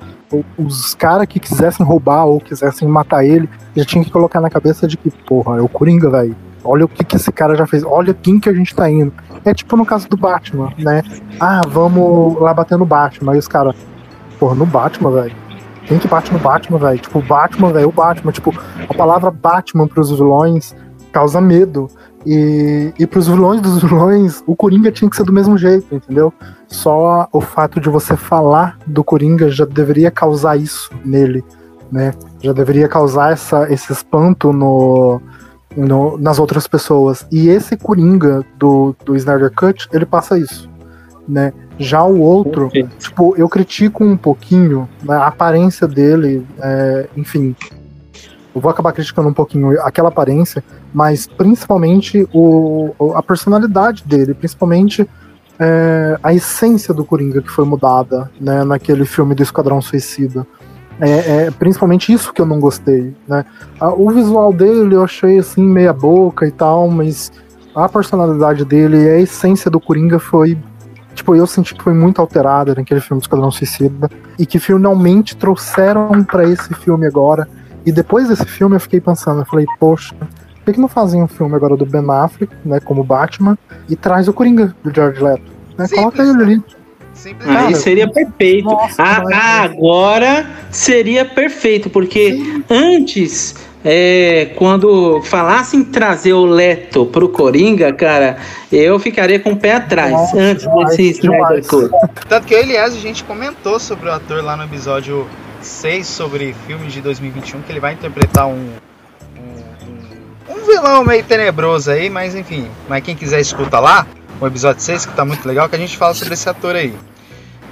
os 0.57 0.93
caras 0.95 1.27
que 1.27 1.39
quisessem 1.39 1.86
roubar 1.86 2.25
ou 2.25 2.39
quisessem 2.39 2.88
matar 2.88 3.23
ele, 3.23 3.49
já 3.75 3.86
tinha 3.86 4.03
que 4.03 4.11
colocar 4.11 4.41
na 4.41 4.49
cabeça 4.49 4.88
de 4.88 4.97
que, 4.97 5.09
porra, 5.09 5.57
é 5.57 5.61
o 5.61 5.69
Coringa, 5.69 6.09
velho. 6.09 6.36
Olha 6.65 6.86
o 6.86 6.88
que, 6.88 7.03
que 7.03 7.17
esse 7.17 7.31
cara 7.31 7.55
já 7.55 7.67
fez, 7.67 7.84
olha 7.84 8.13
quem 8.13 8.39
que 8.39 8.49
a 8.49 8.53
gente 8.53 8.73
tá 8.73 8.89
indo. 8.89 9.13
É 9.43 9.53
tipo 9.53 9.75
no 9.75 9.86
caso 9.86 10.07
do 10.07 10.15
Batman, 10.15 10.71
né? 10.77 11.03
Ah, 11.39 11.61
vamos 11.67 12.39
lá 12.39 12.53
bater 12.53 12.77
no 12.77 12.86
Batman. 12.86 13.34
Aí 13.34 13.38
os 13.38 13.47
caras, 13.47 13.75
porra, 14.39 14.55
no 14.55 14.65
Batman, 14.65 15.11
velho. 15.11 15.36
Quem 15.86 15.99
que 15.99 16.07
bate 16.07 16.31
no 16.31 16.39
Batman, 16.39 16.77
velho? 16.77 16.99
Tipo, 16.99 17.21
Batman, 17.21 17.73
velho, 17.73 17.89
o 17.89 17.91
Batman. 17.91 18.31
Tipo, 18.31 18.53
a 18.89 18.93
palavra 18.93 19.29
Batman 19.29 19.86
pros 19.86 20.09
vilões 20.09 20.73
causa 21.14 21.39
medo. 21.39 21.88
E, 22.26 22.93
e 22.97 23.05
pros 23.05 23.28
vilões 23.28 23.59
dos 23.61 23.82
vilões, 23.84 24.41
o 24.47 24.55
Coringa 24.55 24.91
tinha 24.91 25.09
que 25.09 25.16
ser 25.16 25.24
do 25.24 25.34
mesmo 25.34 25.57
jeito, 25.57 25.93
entendeu? 25.93 26.34
Só 26.68 27.28
o 27.34 27.41
fato 27.41 27.80
de 27.82 27.89
você 27.89 28.16
falar 28.16 28.78
do 28.88 29.03
Coringa 29.03 29.49
já 29.49 29.66
deveria 29.66 30.09
causar 30.09 30.55
isso 30.57 30.89
nele, 31.03 31.43
né? 31.91 32.14
Já 32.41 32.53
deveria 32.53 32.88
causar 32.88 33.34
essa, 33.34 33.72
esse 33.72 33.91
espanto 33.91 34.53
no, 34.53 35.22
no- 35.76 36.18
nas 36.18 36.39
outras 36.39 36.66
pessoas. 36.66 37.26
E 37.30 37.49
esse 37.49 37.76
Coringa 37.76 38.45
do, 38.57 38.95
do 39.05 39.16
Snyder 39.18 39.51
Cut, 39.53 39.89
ele 39.91 40.05
passa 40.05 40.38
isso, 40.39 40.70
né? 41.28 41.51
Já 41.78 42.03
o 42.05 42.22
outro, 42.22 42.70
tipo, 42.99 43.36
eu 43.36 43.49
critico 43.49 44.01
um 44.03 44.16
pouquinho 44.16 44.88
a 45.09 45.28
aparência 45.28 45.88
dele, 45.89 46.45
é, 46.61 47.09
enfim. 47.18 47.53
Eu 48.55 48.61
vou 48.61 48.72
acabar 48.72 48.93
criticando 48.93 49.28
um 49.28 49.34
pouquinho 49.34 49.82
aquela 49.82 50.07
aparência, 50.09 50.64
mas 50.93 51.25
principalmente 51.25 52.27
o, 52.33 52.93
a 53.15 53.23
personalidade 53.23 54.03
dele, 54.05 54.33
principalmente 54.33 55.09
é, 55.59 56.17
a 56.21 56.33
essência 56.33 56.93
do 56.93 57.03
Coringa 57.03 57.41
que 57.41 57.49
foi 57.49 57.65
mudada 57.65 58.29
né, 58.39 58.63
naquele 58.63 59.05
filme 59.05 59.33
do 59.33 59.43
Esquadrão 59.43 59.81
Suicida. 59.81 60.45
É, 60.99 61.45
é 61.45 61.51
principalmente 61.51 62.13
isso 62.13 62.31
que 62.31 62.41
eu 62.41 62.45
não 62.45 62.59
gostei. 62.59 63.15
Né? 63.27 63.43
O 63.97 64.11
visual 64.11 64.53
dele 64.53 64.95
eu 64.95 65.03
achei 65.03 65.39
assim, 65.39 65.63
meia 65.63 65.91
boca 65.91 66.45
e 66.45 66.51
tal, 66.51 66.87
mas 66.89 67.31
a 67.75 67.89
personalidade 67.89 68.63
dele 68.63 69.03
e 69.03 69.09
a 69.09 69.19
essência 69.19 69.71
do 69.71 69.79
Coringa 69.79 70.19
foi 70.19 70.57
tipo, 71.13 71.35
eu 71.35 71.45
senti 71.45 71.75
que 71.75 71.83
foi 71.83 71.93
muito 71.93 72.19
alterada 72.19 72.73
naquele 72.75 72.99
filme 72.99 73.19
do 73.19 73.23
Esquadrão 73.23 73.51
Suicida 73.51 74.09
e 74.37 74.45
que 74.45 74.59
finalmente 74.59 75.35
trouxeram 75.35 76.23
pra 76.23 76.43
esse 76.43 76.73
filme 76.73 77.05
agora. 77.05 77.47
E 77.85 77.91
depois 77.91 78.29
desse 78.29 78.45
filme 78.45 78.75
eu 78.75 78.79
fiquei 78.79 78.99
pensando, 78.99 79.41
eu 79.41 79.45
falei, 79.45 79.65
poxa, 79.79 80.15
por 80.64 80.74
que, 80.74 80.80
não 80.80 80.88
fazem 80.88 81.22
um 81.22 81.28
filme 81.28 81.55
agora 81.55 81.76
do 81.76 81.86
Ben 81.86 82.03
Affleck, 82.09 82.53
né, 82.66 82.80
como 82.80 83.03
Batman, 83.03 83.57
e 83.89 83.95
traz 83.95 84.28
o 84.28 84.34
Coringa 84.34 84.76
do 84.84 84.93
George 84.93 85.22
Leto? 85.22 85.43
Né? 85.78 85.88
Simples. 85.88 85.99
Coloca 85.99 86.22
ele 86.22 86.43
ali. 86.43 86.64
Simplesmente. 87.14 87.57
Aí 87.57 87.64
Cara, 87.66 87.76
seria 87.76 88.11
perfeito. 88.11 88.66
nossa, 88.66 89.03
Ah, 89.03 89.22
mas- 89.24 89.72
agora 89.72 90.45
seria 90.72 91.24
perfeito, 91.26 91.89
porque 91.89 92.39
antes, 92.70 93.55
é, 93.86 94.51
quando 94.55 95.22
falassem 95.24 95.82
em 95.82 95.84
trazer 95.84 96.34
o 96.34 96.45
Leto 96.45 97.05
pro 97.05 97.30
Coringa, 97.30 97.93
cara, 97.93 98.38
eu 98.72 98.97
ficaria 98.99 99.39
com 99.39 99.51
o 99.51 99.55
pé 99.57 99.74
atrás. 99.76 100.11
Nossa, 100.11 100.38
antes 100.39 100.64
demais, 100.64 100.97
desse 100.97 101.22
demais. 101.22 101.68
Tanto 102.28 102.47
que 102.47 102.53
eu 102.53 102.59
Elias, 102.59 102.95
a 102.95 102.99
gente 102.99 103.24
comentou 103.24 103.80
sobre 103.80 104.09
o 104.09 104.11
ator 104.11 104.43
lá 104.43 104.57
no 104.57 104.64
episódio 104.64 105.28
6 105.61 106.07
sobre 106.07 106.55
filmes 106.66 106.91
de 106.93 106.99
2021, 107.01 107.61
que 107.61 107.72
ele 107.72 107.80
vai 107.80 107.93
interpretar 107.93 108.47
um, 108.47 108.70
um, 110.49 110.65
vilão 110.65 111.03
meio 111.03 111.23
tenebroso 111.23 111.91
aí, 111.91 112.09
mas 112.09 112.35
enfim. 112.35 112.69
Mas 112.87 113.03
quem 113.03 113.15
quiser 113.15 113.39
escuta 113.39 113.79
lá, 113.79 114.05
o 114.39 114.47
episódio 114.47 114.81
6, 114.81 115.05
que 115.05 115.13
tá 115.13 115.23
muito 115.25 115.47
legal, 115.47 115.69
que 115.69 115.75
a 115.75 115.79
gente 115.79 115.97
fala 115.97 116.13
sobre 116.13 116.33
esse 116.33 116.47
ator 116.49 116.75
aí. 116.75 116.93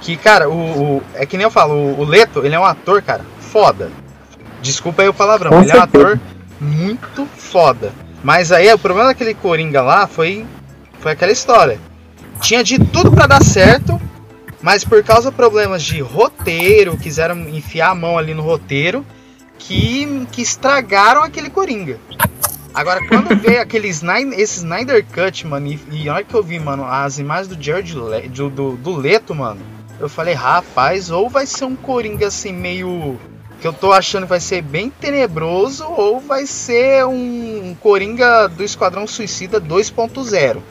Que, 0.00 0.16
cara, 0.16 0.48
o, 0.48 0.96
o- 0.98 1.02
é 1.14 1.24
que 1.26 1.36
nem 1.36 1.44
eu 1.44 1.50
falo, 1.50 1.74
o, 1.74 2.00
o 2.00 2.04
Leto, 2.04 2.44
ele 2.44 2.54
é 2.54 2.58
um 2.60 2.64
ator, 2.64 3.02
cara, 3.02 3.24
foda. 3.40 3.90
Desculpa 4.60 5.02
aí 5.02 5.08
o 5.08 5.14
palavrão, 5.14 5.50
Com 5.50 5.62
ele 5.62 5.70
é 5.72 5.76
um 5.76 5.82
ator 5.82 6.20
muito 6.60 7.26
foda. 7.36 7.92
Mas 8.22 8.52
aí 8.52 8.72
o 8.72 8.78
problema 8.78 9.08
daquele 9.08 9.34
Coringa 9.34 9.82
lá 9.82 10.06
foi, 10.06 10.46
foi 11.00 11.12
aquela 11.12 11.32
história. 11.32 11.78
Tinha 12.40 12.62
de 12.64 12.78
tudo 12.78 13.10
pra 13.12 13.26
dar 13.26 13.42
certo, 13.42 14.00
mas 14.60 14.84
por 14.84 15.02
causa 15.02 15.30
de 15.30 15.36
problemas 15.36 15.82
de 15.82 16.00
roteiro, 16.00 16.96
quiseram 16.96 17.36
enfiar 17.48 17.90
a 17.90 17.94
mão 17.94 18.16
ali 18.16 18.32
no 18.34 18.42
roteiro, 18.42 19.04
que, 19.58 20.26
que 20.32 20.42
estragaram 20.42 21.22
aquele 21.22 21.50
Coringa. 21.50 21.98
Agora, 22.74 23.06
quando 23.06 23.36
veio 23.36 23.60
aquele 23.60 23.88
Snyder, 23.88 24.38
esse 24.38 24.58
Snyder 24.58 25.04
Cut, 25.04 25.46
mano, 25.46 25.66
e, 25.66 25.78
e 25.90 26.08
a 26.08 26.14
hora 26.14 26.24
que 26.24 26.34
eu 26.34 26.42
vi, 26.42 26.58
mano, 26.58 26.84
as 26.84 27.18
imagens 27.18 27.48
do 27.48 27.62
Jared 27.62 27.94
Le, 27.94 28.28
do, 28.28 28.48
do, 28.48 28.72
do 28.72 28.96
Leto, 28.96 29.34
mano, 29.34 29.60
eu 30.00 30.08
falei, 30.08 30.34
rapaz, 30.34 31.10
ou 31.10 31.28
vai 31.28 31.46
ser 31.46 31.64
um 31.64 31.76
Coringa 31.76 32.28
assim, 32.28 32.52
meio. 32.52 33.18
que 33.60 33.68
eu 33.68 33.72
tô 33.72 33.92
achando 33.92 34.24
que 34.24 34.30
vai 34.30 34.40
ser 34.40 34.62
bem 34.62 34.90
tenebroso, 34.90 35.84
ou 35.84 36.18
vai 36.18 36.46
ser 36.46 37.04
um 37.04 37.76
Coringa 37.80 38.48
do 38.48 38.64
Esquadrão 38.64 39.06
Suicida 39.06 39.60
2.0. 39.60 40.62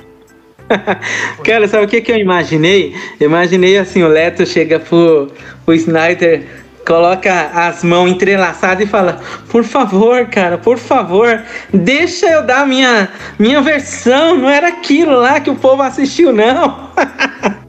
Cara, 1.43 1.67
sabe 1.67 1.85
o 1.85 1.87
que, 1.87 2.01
que 2.01 2.11
eu 2.11 2.17
imaginei? 2.17 2.95
Eu 3.19 3.29
imaginei 3.29 3.77
assim, 3.77 4.01
o 4.03 4.07
Leto 4.07 4.45
chega 4.45 4.79
pro, 4.79 5.31
pro 5.65 5.73
Snyder, 5.73 6.60
coloca 6.85 7.51
as 7.53 7.83
mãos 7.83 8.09
entrelaçadas 8.09 8.85
e 8.85 8.89
fala, 8.89 9.19
por 9.49 9.63
favor, 9.63 10.25
cara, 10.27 10.57
por 10.57 10.77
favor, 10.77 11.43
deixa 11.73 12.27
eu 12.27 12.43
dar 12.45 12.67
minha, 12.67 13.09
minha 13.37 13.61
versão, 13.61 14.37
não 14.37 14.49
era 14.49 14.67
aquilo 14.67 15.19
lá 15.19 15.39
que 15.39 15.49
o 15.49 15.55
povo 15.55 15.81
assistiu, 15.81 16.31
não. 16.33 16.91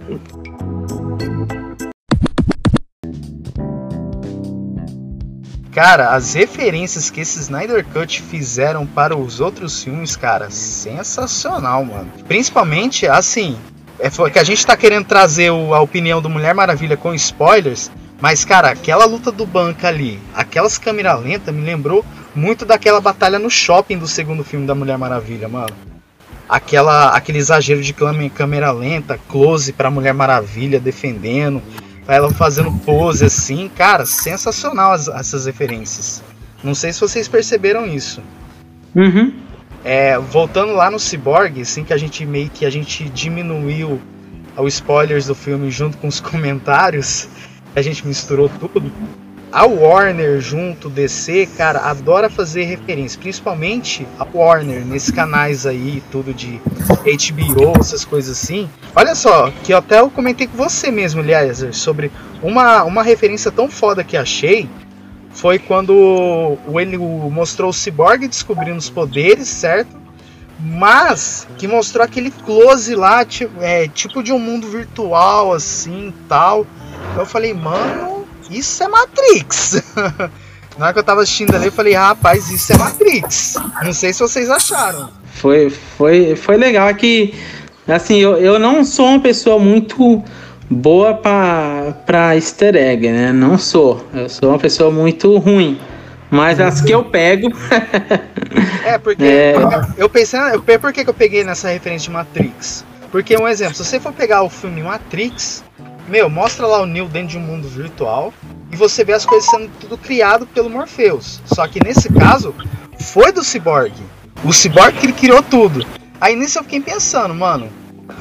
Cara, 5.72 6.10
as 6.10 6.34
referências 6.34 7.08
que 7.08 7.22
esse 7.22 7.40
Snyder 7.40 7.82
Cut 7.94 8.20
fizeram 8.20 8.86
para 8.86 9.16
os 9.16 9.40
outros 9.40 9.82
filmes, 9.82 10.14
cara, 10.14 10.50
sensacional, 10.50 11.82
mano. 11.82 12.12
Principalmente, 12.28 13.06
assim, 13.06 13.56
é 13.98 14.10
que 14.30 14.38
a 14.38 14.44
gente 14.44 14.66
tá 14.66 14.76
querendo 14.76 15.06
trazer 15.06 15.48
a 15.48 15.80
opinião 15.80 16.20
do 16.20 16.28
Mulher 16.28 16.54
Maravilha 16.54 16.94
com 16.94 17.14
spoilers, 17.14 17.90
mas, 18.22 18.44
cara, 18.44 18.70
aquela 18.70 19.04
luta 19.04 19.32
do 19.32 19.44
banco 19.44 19.84
ali, 19.84 20.16
aquelas 20.32 20.78
câmera 20.78 21.12
lenta 21.16 21.50
me 21.50 21.60
lembrou 21.60 22.04
muito 22.32 22.64
daquela 22.64 23.00
batalha 23.00 23.36
no 23.36 23.50
shopping 23.50 23.98
do 23.98 24.06
segundo 24.06 24.44
filme 24.44 24.64
da 24.64 24.76
Mulher 24.76 24.96
Maravilha, 24.96 25.48
mano. 25.48 25.74
Aquela, 26.48 27.16
aquele 27.16 27.38
exagero 27.38 27.82
de 27.82 27.92
câmera 27.92 28.70
lenta, 28.70 29.18
close 29.28 29.72
pra 29.72 29.90
Mulher 29.90 30.14
Maravilha 30.14 30.78
defendendo, 30.78 31.60
ela 32.06 32.30
fazendo 32.30 32.70
pose 32.84 33.24
assim, 33.24 33.68
cara, 33.68 34.06
sensacional 34.06 34.92
as, 34.92 35.08
essas 35.08 35.46
referências. 35.46 36.22
Não 36.62 36.76
sei 36.76 36.92
se 36.92 37.00
vocês 37.00 37.26
perceberam 37.26 37.88
isso. 37.88 38.22
Uhum. 38.94 39.34
É, 39.84 40.16
voltando 40.16 40.74
lá 40.74 40.92
no 40.92 41.00
Cyborg, 41.00 41.60
assim 41.60 41.82
que 41.82 41.92
a 41.92 41.98
gente 41.98 42.24
meio 42.24 42.48
que 42.50 42.64
a 42.64 42.70
gente 42.70 43.08
diminuiu 43.08 44.00
os 44.56 44.74
spoilers 44.74 45.26
do 45.26 45.34
filme 45.34 45.72
junto 45.72 45.98
com 45.98 46.06
os 46.06 46.20
comentários, 46.22 47.28
a 47.74 47.82
gente 47.82 48.06
misturou 48.06 48.48
tudo. 48.48 48.92
A 49.52 49.66
Warner 49.66 50.40
junto 50.40 50.88
DC, 50.88 51.46
cara, 51.58 51.80
adora 51.80 52.30
fazer 52.30 52.64
referência, 52.64 53.20
principalmente 53.20 54.06
a 54.18 54.26
Warner 54.32 54.82
nesses 54.82 55.10
canais 55.10 55.66
aí, 55.66 56.02
tudo 56.10 56.32
de 56.32 56.58
HBO, 56.88 57.78
essas 57.78 58.02
coisas 58.02 58.42
assim. 58.42 58.66
Olha 58.96 59.14
só, 59.14 59.50
que 59.62 59.74
até 59.74 60.00
eu 60.00 60.10
comentei 60.10 60.46
com 60.46 60.56
você 60.56 60.90
mesmo, 60.90 61.20
Eliezer, 61.20 61.74
sobre 61.74 62.10
uma, 62.42 62.82
uma 62.84 63.02
referência 63.02 63.50
tão 63.52 63.68
foda 63.68 64.02
que 64.02 64.16
achei. 64.16 64.70
Foi 65.32 65.58
quando 65.58 66.56
ele 66.80 66.96
mostrou 66.96 67.70
o 67.70 67.74
Cyborg 67.74 68.26
descobrindo 68.26 68.78
os 68.78 68.88
poderes, 68.88 69.48
certo? 69.48 70.00
Mas 70.58 71.46
que 71.58 71.68
mostrou 71.68 72.04
aquele 72.04 72.30
close 72.30 72.94
lá, 72.94 73.22
tipo, 73.22 73.60
é, 73.60 73.86
tipo 73.88 74.22
de 74.22 74.32
um 74.32 74.38
mundo 74.38 74.68
virtual, 74.68 75.52
assim 75.52 76.12
tal. 76.26 76.66
Eu 77.16 77.26
falei, 77.26 77.54
mano, 77.54 78.26
isso 78.50 78.82
é 78.82 78.88
Matrix. 78.88 79.82
Na 80.78 80.86
hora 80.86 80.92
que 80.94 80.98
eu 80.98 81.04
tava 81.04 81.22
assistindo 81.22 81.54
ali, 81.54 81.66
eu 81.66 81.72
falei, 81.72 81.94
rapaz, 81.94 82.50
isso 82.50 82.72
é 82.72 82.78
Matrix. 82.78 83.56
Não 83.84 83.92
sei 83.92 84.12
se 84.12 84.20
vocês 84.20 84.48
acharam. 84.48 85.10
Foi, 85.34 85.70
foi, 85.70 86.34
foi 86.34 86.56
legal 86.56 86.92
que, 86.94 87.34
assim, 87.86 88.18
eu, 88.18 88.36
eu 88.36 88.58
não 88.58 88.84
sou 88.84 89.06
uma 89.06 89.20
pessoa 89.20 89.58
muito 89.58 90.22
boa 90.70 91.14
pra, 91.14 91.92
pra 92.06 92.34
easter 92.34 92.74
egg, 92.74 93.10
né? 93.10 93.32
Não 93.32 93.58
sou. 93.58 94.04
Eu 94.14 94.28
sou 94.28 94.48
uma 94.48 94.58
pessoa 94.58 94.90
muito 94.90 95.36
ruim. 95.38 95.78
Mas 96.30 96.58
as 96.58 96.80
que 96.80 96.92
eu 96.92 97.04
pego. 97.04 97.52
é, 98.84 98.96
porque 98.96 99.22
é... 99.22 99.54
eu 99.98 100.08
pensei. 100.08 100.40
Eu, 100.40 100.62
por 100.80 100.92
que, 100.92 101.04
que 101.04 101.10
eu 101.10 101.14
peguei 101.14 101.44
nessa 101.44 101.68
referência 101.68 102.08
de 102.08 102.10
Matrix? 102.10 102.84
Porque, 103.10 103.36
um 103.36 103.46
exemplo, 103.46 103.74
se 103.74 103.84
você 103.84 104.00
for 104.00 104.14
pegar 104.14 104.42
o 104.42 104.48
filme 104.48 104.82
Matrix, 104.82 105.62
meu, 106.08 106.28
mostra 106.28 106.66
lá 106.66 106.80
o 106.82 106.86
Neo 106.86 107.08
dentro 107.08 107.28
de 107.28 107.38
um 107.38 107.40
mundo 107.40 107.68
virtual 107.68 108.32
e 108.70 108.76
você 108.76 109.04
vê 109.04 109.12
as 109.12 109.24
coisas 109.26 109.48
sendo 109.48 109.70
tudo 109.80 109.96
criado 109.98 110.46
pelo 110.46 110.70
Morpheus. 110.70 111.40
Só 111.46 111.66
que 111.66 111.82
nesse 111.84 112.12
caso, 112.12 112.54
foi 112.98 113.32
do 113.32 113.44
Cyborg. 113.44 113.92
O 114.44 114.52
Cyborg 114.52 114.98
que 114.98 115.12
criou 115.12 115.42
tudo. 115.42 115.86
Aí 116.20 116.36
nisso 116.36 116.58
eu 116.58 116.62
fiquei 116.62 116.80
pensando, 116.80 117.34
mano, 117.34 117.68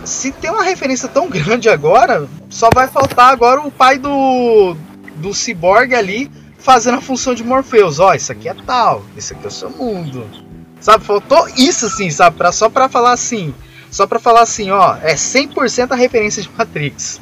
se 0.03 0.31
tem 0.31 0.49
uma 0.49 0.63
referência 0.63 1.07
tão 1.07 1.29
grande 1.29 1.69
agora, 1.69 2.27
só 2.49 2.69
vai 2.73 2.87
faltar 2.87 3.31
agora 3.31 3.61
o 3.61 3.71
pai 3.71 3.97
do 3.97 4.75
do 5.15 5.33
Cyborg 5.33 5.93
ali 5.93 6.31
fazendo 6.57 6.97
a 6.97 7.01
função 7.01 7.33
de 7.33 7.43
Morpheus. 7.43 7.99
Ó, 7.99 8.09
oh, 8.09 8.13
isso 8.13 8.31
aqui 8.31 8.49
é 8.49 8.53
tal, 8.53 9.03
isso 9.15 9.33
aqui 9.33 9.45
é 9.45 9.47
o 9.47 9.51
seu 9.51 9.69
mundo. 9.69 10.25
Sabe, 10.79 11.03
faltou 11.03 11.47
isso 11.55 11.85
assim, 11.85 12.09
sabe, 12.09 12.37
pra, 12.37 12.51
só 12.51 12.67
pra 12.67 12.89
falar 12.89 13.11
assim, 13.11 13.53
só 13.91 14.07
pra 14.07 14.19
falar 14.19 14.41
assim, 14.41 14.71
ó, 14.71 14.95
é 15.01 15.13
100% 15.13 15.91
a 15.91 15.95
referência 15.95 16.41
de 16.41 16.49
Matrix. 16.57 17.21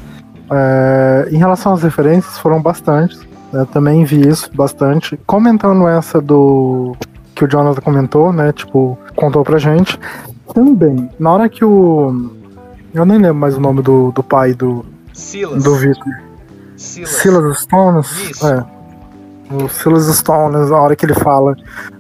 É, 0.52 1.30
em 1.32 1.38
relação 1.38 1.74
às 1.74 1.84
referências, 1.84 2.38
foram 2.38 2.62
bastantes. 2.62 3.20
Eu 3.52 3.66
também 3.66 4.04
vi 4.04 4.28
isso 4.28 4.50
bastante. 4.54 5.18
Comentando 5.26 5.88
essa 5.88 6.22
do. 6.22 6.96
que 7.36 7.46
o 7.46 7.48
Jonathan 7.48 7.82
comentou, 7.82 8.32
né? 8.32 8.52
Tipo, 8.52 8.98
contou 9.16 9.44
pra 9.44 9.58
gente. 9.58 10.00
Também, 10.54 11.10
na 11.20 11.32
hora 11.32 11.50
que 11.50 11.64
o. 11.64 12.32
Eu 12.94 13.06
nem 13.06 13.18
lembro 13.18 13.36
mais 13.36 13.56
o 13.56 13.60
nome 13.60 13.82
do, 13.82 14.12
do 14.12 14.24
pai 14.24 14.54
do. 14.54 14.86
Silas. 15.14 15.64
Do 15.64 15.76
Victor. 15.76 16.14
Silas. 16.76 17.10
Silas 17.10 17.60
Stones. 17.62 18.30
Isso. 18.30 18.48
É. 18.48 18.66
O 19.52 19.68
Silas 19.68 20.06
Stones, 20.16 20.70
na 20.70 20.78
hora 20.78 20.96
que 20.96 21.06
ele 21.06 21.16
fala. 21.16 21.56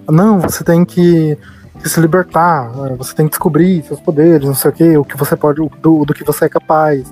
Não, 0.07 0.39
você 0.39 0.63
tem 0.63 0.85
que 0.85 1.37
se 1.83 1.99
libertar, 2.01 2.69
né, 2.75 2.95
você 2.97 3.15
tem 3.15 3.25
que 3.25 3.31
descobrir 3.31 3.83
seus 3.85 4.01
poderes, 4.01 4.45
não 4.45 4.53
sei 4.53 4.69
o 4.69 4.73
que, 4.73 4.97
o 4.97 5.05
que 5.05 5.15
você 5.15 5.33
pode, 5.37 5.61
do, 5.81 6.03
do 6.03 6.13
que 6.13 6.25
você 6.25 6.43
é 6.45 6.49
capaz 6.49 7.09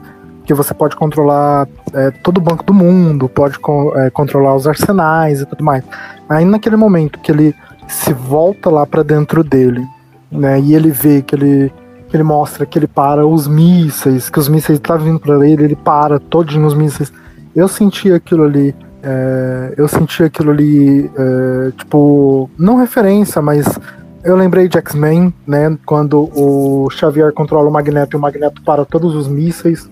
que 0.48 0.54
você 0.54 0.74
pode 0.74 0.95
controlar 0.95 1.68
é, 1.93 2.10
todo 2.10 2.38
o 2.38 2.41
banco 2.41 2.64
do 2.64 2.74
mundo, 2.74 3.28
pode 3.28 3.60
é, 3.98 4.10
controlar 4.10 4.56
os 4.56 4.66
arsenais 4.66 5.41
e 5.41 5.45
tudo 5.45 5.62
mais. 5.62 5.84
Aí 6.30 6.45
naquele 6.45 6.78
momento 6.78 7.20
que 7.20 7.30
ele 7.30 7.54
se 7.86 8.14
volta 8.14 8.70
lá 8.70 8.86
para 8.86 9.04
dentro 9.04 9.43
dele, 9.43 9.86
né, 10.32 10.58
e 10.60 10.74
ele 10.74 10.89
vê 10.89 11.22
que 11.22 11.36
ele 11.36 11.72
que 12.08 12.16
ele 12.16 12.24
mostra 12.24 12.66
que 12.66 12.80
ele 12.80 12.88
para 12.88 13.28
os 13.28 13.50
mísseis, 13.50 14.30
que 14.30 14.39
os 14.39 14.48
mísseis 14.48 14.80
tá 14.80 14.95
vindo 14.95 15.20
para 15.20 15.45
ele, 15.45 15.66
ele 15.66 15.76
para 15.76 16.18
todos 16.18 16.56
os 16.56 16.74
mísseis. 16.74 17.12
Eu 17.54 17.68
senti 17.68 18.14
aquilo 18.14 18.45
ali, 18.45 18.74
é, 19.04 19.74
eu 19.76 19.89
senti 19.89 20.24
aquilo 20.24 20.52
ali, 20.52 21.12
é, 21.18 21.72
tipo, 21.72 22.50
não 22.58 22.78
referência, 22.78 23.41
mas 23.41 23.78
eu 24.24 24.38
lembrei 24.38 24.70
de 24.70 24.78
X-Men, 24.78 25.34
né, 25.45 25.78
quando 25.86 26.30
o 26.34 26.89
Xavier 26.89 27.34
controla 27.34 27.68
o 27.68 27.74
Magneto 27.74 28.16
e 28.16 28.18
o 28.18 28.22
Magneto 28.22 28.62
para 28.62 28.86
todos 28.86 29.14
os 29.14 29.28
mísseis 29.28 29.89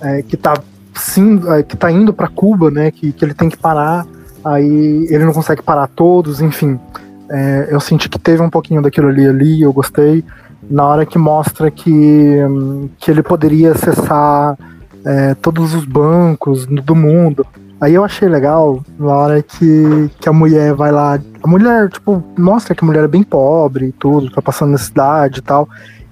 é, 0.00 0.22
que 0.22 0.36
tá 0.36 0.54
sim, 0.94 1.40
é, 1.48 1.62
que 1.62 1.76
tá 1.76 1.90
indo 1.90 2.12
para 2.12 2.28
Cuba, 2.28 2.70
né? 2.70 2.90
Que, 2.90 3.12
que 3.12 3.24
ele 3.24 3.34
tem 3.34 3.48
que 3.48 3.56
parar, 3.56 4.06
aí 4.44 5.06
ele 5.10 5.24
não 5.24 5.32
consegue 5.32 5.62
parar 5.62 5.86
todos, 5.88 6.40
enfim. 6.40 6.78
É, 7.30 7.68
eu 7.70 7.80
senti 7.80 8.08
que 8.08 8.18
teve 8.18 8.42
um 8.42 8.50
pouquinho 8.50 8.82
daquilo 8.82 9.08
ali 9.08 9.26
ali, 9.26 9.62
eu 9.62 9.72
gostei. 9.72 10.24
Na 10.70 10.86
hora 10.86 11.06
que 11.06 11.18
mostra 11.18 11.70
que, 11.70 12.38
que 12.98 13.10
ele 13.10 13.22
poderia 13.22 13.72
acessar 13.72 14.58
é, 15.04 15.34
todos 15.34 15.74
os 15.74 15.84
bancos 15.84 16.66
do 16.66 16.94
mundo. 16.94 17.46
Aí 17.80 17.94
eu 17.94 18.04
achei 18.04 18.28
legal 18.28 18.82
na 18.98 19.14
hora 19.14 19.42
que, 19.42 20.10
que 20.20 20.28
a 20.28 20.32
mulher 20.32 20.74
vai 20.74 20.90
lá. 20.90 21.18
A 21.42 21.48
mulher, 21.48 21.88
tipo, 21.88 22.22
mostra 22.36 22.74
que 22.74 22.84
a 22.84 22.86
mulher 22.86 23.04
é 23.04 23.08
bem 23.08 23.22
pobre 23.22 23.86
e 23.86 23.92
tudo, 23.92 24.30
tá 24.30 24.42
passando 24.42 24.72
necessidade 24.72 25.38
e 25.38 25.42
tal. 25.42 25.68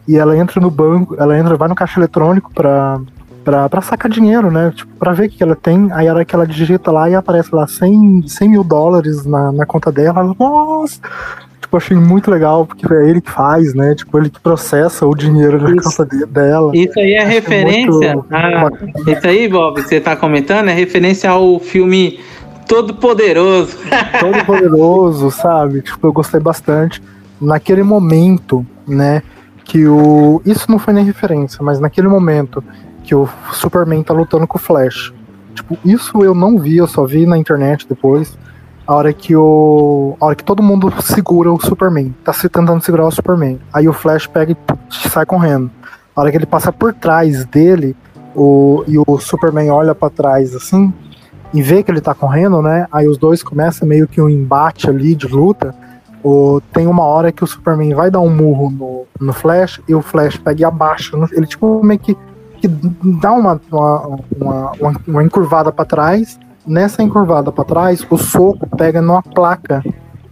E 0.07 0.17
ela 0.17 0.37
entra 0.37 0.61
no 0.61 0.71
banco, 0.71 1.17
ela 1.19 1.37
entra, 1.37 1.57
vai 1.57 1.69
no 1.69 1.75
caixa 1.75 1.99
eletrônico 1.99 2.53
pra, 2.55 3.01
pra, 3.47 3.69
pra 3.69 3.81
sacar 3.81 4.11
dinheiro, 4.11 4.51
né? 4.51 4.73
Tipo, 4.75 4.93
pra 4.97 5.13
ver 5.13 5.29
o 5.29 5.31
que 5.31 5.41
ela 5.41 5.55
tem. 5.55 5.89
Aí 5.93 6.09
a 6.09 6.13
hora 6.13 6.25
que 6.25 6.35
ela 6.35 6.45
digita 6.45 6.91
lá 6.91 7.09
e 7.09 7.15
aparece 7.15 7.55
lá 7.55 7.65
100, 7.65 8.27
100 8.27 8.49
mil 8.49 8.65
dólares 8.65 9.25
na, 9.25 9.53
na 9.53 9.65
conta 9.65 9.93
dela, 9.93 10.19
ela, 10.19 10.35
nossa! 10.37 11.01
Tipo, 11.61 11.77
achei 11.77 11.97
muito 11.97 12.29
legal, 12.29 12.67
porque 12.67 12.93
é 12.93 13.09
ele 13.09 13.21
que 13.21 13.31
faz, 13.31 13.73
né? 13.73 13.95
Tipo, 13.95 14.19
ele 14.19 14.31
que 14.31 14.41
processa 14.41 15.07
o 15.07 15.15
dinheiro 15.15 15.63
na 15.63 15.81
conta 15.81 16.05
de, 16.05 16.27
dela. 16.27 16.73
Isso 16.75 16.99
aí 16.99 17.13
é 17.13 17.23
achei 17.23 17.35
referência. 17.35 18.25
A, 18.33 19.13
isso 19.13 19.27
aí, 19.27 19.49
Bob, 19.49 19.81
você 19.81 20.01
tá 20.01 20.17
comentando, 20.17 20.69
é 20.69 20.73
referência 20.73 21.31
ao 21.31 21.61
filme 21.61 22.19
Todo 22.67 22.95
Poderoso. 22.95 23.79
Todo 24.19 24.45
Poderoso, 24.45 25.31
sabe? 25.31 25.83
Tipo, 25.83 26.09
eu 26.09 26.13
gostei 26.13 26.41
bastante. 26.41 27.01
Naquele 27.41 27.85
momento, 27.85 28.67
né? 28.87 29.23
Que 29.65 29.87
o. 29.87 30.43
Isso 30.45 30.71
não 30.71 30.79
foi 30.79 30.95
nem 30.95 31.05
referência, 31.05 31.59
mas 31.63 31.79
naquele 31.81 32.09
momento 32.09 32.63
que 33.07 33.15
o 33.15 33.29
Superman 33.53 34.03
tá 34.03 34.13
lutando 34.13 34.47
com 34.47 34.59
o 34.59 34.61
Flash. 34.61 35.15
Tipo, 35.55 35.79
isso 35.85 36.25
eu 36.25 36.35
não 36.35 36.59
vi, 36.59 36.77
eu 36.77 36.89
só 36.89 37.07
vi 37.07 37.25
na 37.25 37.39
internet 37.39 37.87
depois. 37.89 38.37
A 38.85 38.95
hora 38.95 39.13
que 39.13 39.35
o. 39.35 40.17
A 40.21 40.27
hora 40.27 40.35
que 40.35 40.45
todo 40.45 40.63
mundo 40.63 40.93
segura 41.01 41.53
o 41.53 41.61
Superman. 41.61 42.15
Tá 42.25 42.33
se 42.33 42.49
tentando 42.49 42.83
segurar 42.83 43.07
o 43.07 43.11
Superman. 43.11 43.59
Aí 43.73 43.89
o 43.89 43.93
Flash 43.93 44.27
pega 44.27 44.53
e 44.53 45.09
sai 45.09 45.25
correndo. 45.25 45.71
A 46.15 46.21
hora 46.21 46.31
que 46.31 46.37
ele 46.37 46.47
passa 46.47 46.73
por 46.73 46.93
trás 46.93 47.45
dele, 47.45 47.97
o, 48.35 48.85
e 48.89 48.99
o 48.99 49.19
Superman 49.19 49.71
olha 49.71 49.95
para 49.95 50.11
trás 50.11 50.55
assim, 50.55 50.93
e 51.55 51.63
vê 51.63 51.83
que 51.83 51.91
ele 51.91 52.01
tá 52.01 52.15
correndo, 52.15 52.61
né? 52.61 52.87
Aí 52.91 53.07
os 53.07 53.19
dois 53.19 53.43
começam 53.43 53.87
meio 53.87 54.09
que 54.09 54.21
um 54.21 54.29
embate 54.29 54.89
ali 54.91 55.15
de 55.15 55.27
luta. 55.27 55.75
o, 56.25 56.61
tem 56.73 56.87
uma 56.87 57.05
hora 57.05 57.31
que 57.31 57.45
o 57.45 57.47
Superman 57.47 57.95
vai 57.95 58.11
dar 58.11 58.21
um 58.21 58.31
murro 58.31 58.71
no, 58.71 59.07
no 59.21 59.33
Flash 59.33 59.81
e 59.89 59.95
o 59.95 60.03
Flash 60.03 60.37
pega 60.37 60.63
e 60.63 60.65
abaixa. 60.65 61.17
Ele 61.33 61.47
tipo 61.47 61.85
meio 61.85 62.01
que, 62.01 62.17
que 62.69 63.19
dá 63.21 63.33
uma, 63.33 63.61
uma, 63.71 64.21
uma, 64.41 64.93
uma 65.07 65.25
encurvada 65.25 65.71
para 65.73 65.85
trás. 65.85 66.39
Nessa 66.67 67.03
encurvada 67.03 67.53
para 67.53 67.65
trás, 67.65 68.05
o 68.11 68.17
soco 68.17 68.67
pega 68.77 69.01
numa 69.01 69.23
placa, 69.23 69.85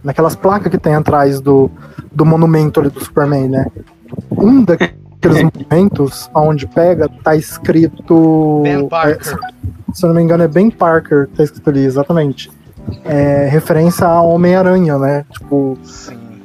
naquelas 0.03 0.35
placas 0.35 0.69
que 0.69 0.77
tem 0.77 0.95
atrás 0.95 1.39
do, 1.39 1.71
do 2.11 2.25
monumento 2.25 2.79
ali 2.79 2.89
do 2.89 2.99
Superman, 2.99 3.47
né? 3.47 3.65
Um 4.31 4.63
daqueles 4.63 5.43
monumentos 5.53 6.29
onde 6.33 6.67
pega 6.67 7.09
tá 7.23 7.35
escrito. 7.35 8.61
Ben 8.63 8.87
Parker. 8.87 9.17
É, 9.17 9.93
se 9.93 10.05
eu 10.05 10.09
não 10.09 10.15
me 10.15 10.21
engano, 10.21 10.43
é 10.43 10.47
Ben 10.47 10.69
Parker, 10.69 11.29
tá 11.35 11.43
escrito 11.43 11.69
ali, 11.69 11.85
exatamente 11.85 12.51
é, 13.03 13.47
referência 13.49 14.07
a 14.07 14.21
Homem-Aranha, 14.21 14.97
né? 14.97 15.25
Tipo, 15.31 15.77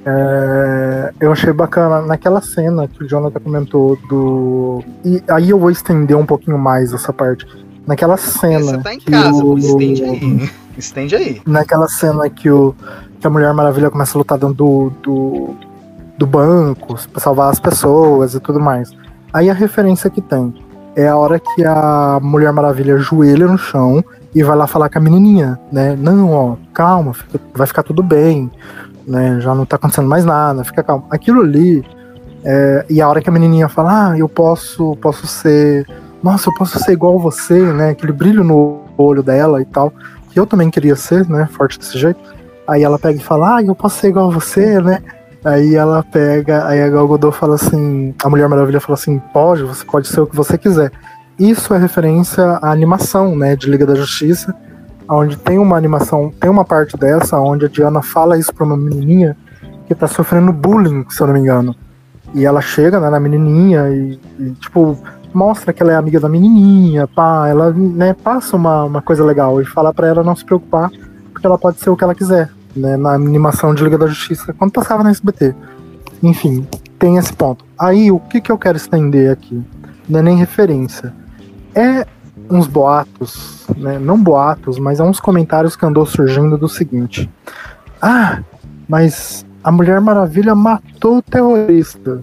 é, 0.05 1.13
eu 1.21 1.31
achei 1.31 1.53
bacana 1.53 2.01
naquela 2.03 2.41
cena 2.41 2.89
que 2.89 3.05
o 3.05 3.09
Jonathan 3.09 3.41
comentou 3.41 3.97
do. 4.09 4.83
E 5.05 5.23
aí 5.29 5.51
eu 5.51 5.59
vou 5.59 5.71
estender 5.71 6.17
um 6.17 6.25
pouquinho 6.25 6.59
mais 6.59 6.93
essa 6.93 7.13
parte. 7.13 7.47
Naquela 7.87 8.17
cena. 8.17 8.61
Você 8.61 8.79
tá 8.79 8.95
em 8.95 9.01
casa, 9.01 9.45
o... 9.45 9.59
estende 9.59 10.05
aí. 10.05 10.51
Estende 10.79 11.17
aí. 11.17 11.43
Naquela 11.47 11.89
cena 11.89 12.31
que, 12.31 12.49
o, 12.51 12.75
que 13.21 13.27
a 13.27 13.31
Mulher 13.31 13.53
Maravilha 13.53 13.91
começa 13.91 14.17
a 14.17 14.19
lutar 14.19 14.39
dentro 14.39 14.55
do, 14.55 14.93
do, 15.03 15.57
do 16.17 16.27
banco 16.27 16.97
pra 17.13 17.21
salvar 17.21 17.51
as 17.51 17.61
pessoas 17.61 18.35
e 18.35 18.41
tudo 18.41 18.59
mais. 18.59 18.91
Aí 19.33 19.51
a 19.51 19.55
referência 19.55 20.09
que 20.09 20.21
tem 20.21 20.55
é 20.97 21.09
a 21.09 21.17
hora 21.17 21.39
que 21.39 21.65
a 21.65 22.19
Mulher 22.23 22.53
Maravilha 22.53 22.97
joelha 22.97 23.47
no 23.47 23.59
chão 23.59 24.03
e 24.35 24.43
vai 24.43 24.57
lá 24.57 24.67
falar 24.67 24.89
com 24.89 24.99
a 24.99 25.03
menininha, 25.03 25.59
né? 25.73 25.97
Não, 25.99 26.31
ó, 26.31 26.57
calma, 26.73 27.13
fica, 27.13 27.41
vai 27.55 27.67
ficar 27.67 27.83
tudo 27.83 28.03
bem, 28.03 28.51
né? 29.07 29.41
Já 29.41 29.55
não 29.55 29.65
tá 29.65 29.77
acontecendo 29.77 30.09
mais 30.09 30.25
nada, 30.25 30.65
fica 30.65 30.83
calmo. 30.83 31.07
Aquilo 31.11 31.43
ali, 31.43 31.85
é, 32.45 32.85
e 32.89 33.01
a 33.01 33.09
hora 33.09 33.21
que 33.21 33.29
a 33.29 33.33
menininha 33.33 33.69
fala, 33.69 34.11
ah, 34.11 34.19
eu 34.19 34.29
posso, 34.29 34.97
posso 34.97 35.27
ser, 35.27 35.87
nossa, 36.23 36.49
eu 36.49 36.55
posso 36.55 36.79
ser 36.79 36.93
igual 36.93 37.19
você, 37.19 37.61
né? 37.73 37.91
Aquele 37.91 38.13
brilho 38.13 38.45
no 38.45 38.81
olho 38.97 39.23
dela 39.23 39.61
e 39.61 39.65
tal, 39.65 39.93
que 40.31 40.39
eu 40.39 40.47
também 40.47 40.71
queria 40.71 40.97
ser, 40.97 41.29
né? 41.29 41.49
Forte 41.53 41.79
desse 41.79 41.99
jeito. 41.99 42.21
Aí 42.67 42.83
ela 42.83 42.99
pega 42.99 43.19
e 43.19 43.23
fala, 43.23 43.57
ah, 43.57 43.63
eu 43.63 43.75
posso 43.75 43.99
ser 43.99 44.09
igual 44.09 44.31
a 44.31 44.33
você, 44.33 44.81
né? 44.81 45.03
Aí 45.45 45.75
ela 45.75 46.03
pega, 46.03 46.67
aí 46.67 46.83
a 46.83 46.89
Gal 46.89 47.33
fala 47.33 47.55
assim, 47.55 48.15
a 48.23 48.29
Mulher 48.29 48.49
Maravilha 48.49 48.81
fala 48.81 48.95
assim, 48.95 49.19
pode, 49.33 49.63
você 49.63 49.85
pode 49.85 50.07
ser 50.07 50.21
o 50.21 50.27
que 50.27 50.37
você 50.37 50.59
quiser. 50.59 50.93
Isso 51.39 51.73
é 51.73 51.79
referência 51.79 52.45
à 52.61 52.71
animação, 52.71 53.35
né, 53.35 53.57
de 53.57 53.71
Liga 53.71 53.87
da 53.87 53.95
Justiça, 53.95 54.55
onde 55.11 55.37
tem 55.37 55.59
uma 55.59 55.77
animação, 55.77 56.33
tem 56.39 56.49
uma 56.49 56.65
parte 56.65 56.97
dessa 56.97 57.39
onde 57.39 57.65
a 57.65 57.69
Diana 57.69 58.03
fala 58.03 58.39
isso 58.39 58.55
para 58.55 58.65
uma 58.65 58.77
menininha 58.77 59.37
que 59.87 59.95
tá 59.95 60.07
sofrendo 60.07 60.53
bullying, 60.53 61.05
se 61.09 61.21
eu 61.21 61.27
não 61.27 61.35
me 61.35 61.41
engano. 61.41 61.75
E 62.33 62.45
ela 62.45 62.61
chega 62.61 63.01
né, 63.01 63.11
na 63.11 63.19
menininha 63.19 63.89
e, 63.89 64.21
e, 64.39 64.51
tipo, 64.53 64.97
mostra 65.35 65.73
que 65.73 65.83
ela 65.83 65.93
é 65.93 65.97
amiga 65.97 66.21
da 66.21 66.29
menininha, 66.29 67.09
pá, 67.09 67.49
ela 67.49 67.73
né, 67.73 68.15
passa 68.15 68.57
uma, 68.57 68.85
uma 68.85 69.03
coisa 69.03 69.25
legal 69.25 69.61
e 69.61 69.65
fala 69.65 69.93
para 69.93 70.07
ela 70.07 70.23
não 70.23 70.37
se 70.37 70.45
preocupar, 70.45 70.91
porque 71.33 71.47
ela 71.47 71.59
pode 71.59 71.81
ser 71.81 71.91
o 71.91 71.97
que 71.97 72.05
ela 72.05 72.15
quiser, 72.15 72.49
né, 72.77 72.97
na 72.97 73.15
animação 73.15 73.75
de 73.75 73.83
Liga 73.83 73.99
da 73.99 74.07
Justiça, 74.07 74.53
quando 74.53 74.71
passava 74.71 75.03
na 75.03 75.11
SBT. 75.11 75.55
Enfim, 76.23 76.65
tem 76.99 77.17
esse 77.17 77.33
ponto. 77.33 77.65
Aí, 77.79 78.13
o 78.13 78.21
que, 78.21 78.41
que 78.41 78.53
eu 78.53 78.59
quero 78.59 78.77
estender 78.77 79.33
aqui? 79.33 79.61
Não 80.09 80.21
é 80.21 80.23
nem 80.23 80.37
referência 80.37 81.13
é 81.75 82.07
uns 82.51 82.67
boatos, 82.67 83.65
né? 83.77 83.99
não 83.99 84.21
boatos, 84.21 84.79
mas 84.79 85.01
é 85.01 85.05
uns 85.05 85.21
comentários 85.21 85.77
que 85.77 85.87
andou 85.87 86.05
surgindo 86.05 86.59
do 86.59 86.69
seguinte: 86.69 87.31
Ah, 88.03 88.43
mas 88.89 89.47
a 89.63 89.71
Mulher 89.71 90.01
Maravilha 90.01 90.55
matou 90.55 91.19
o 91.19 91.23
terrorista. 91.23 92.23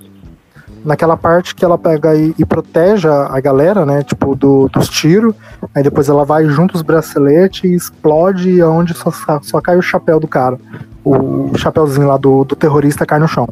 Naquela 0.83 1.17
parte 1.17 1.53
que 1.53 1.65
ela 1.65 1.77
pega 1.77 2.15
e, 2.15 2.33
e 2.37 2.45
protege 2.45 3.09
a 3.09 3.39
galera, 3.41 3.85
né? 3.85 4.03
Tipo, 4.03 4.35
do, 4.35 4.69
dos 4.69 4.87
tiros. 4.87 5.33
Aí 5.75 5.83
depois 5.83 6.07
ela 6.07 6.23
vai 6.23 6.45
junto 6.45 6.75
os 6.75 6.81
braceletes 6.81 7.63
e 7.63 7.73
explode 7.73 8.61
onde 8.63 8.93
só, 8.93 9.11
só 9.41 9.59
cai 9.59 9.77
o 9.77 9.81
chapéu 9.81 10.19
do 10.19 10.27
cara. 10.27 10.57
O 11.03 11.57
chapéuzinho 11.57 12.07
lá 12.07 12.15
do, 12.15 12.43
do 12.45 12.55
terrorista 12.55 13.05
cai 13.05 13.19
no 13.19 13.27
chão. 13.27 13.49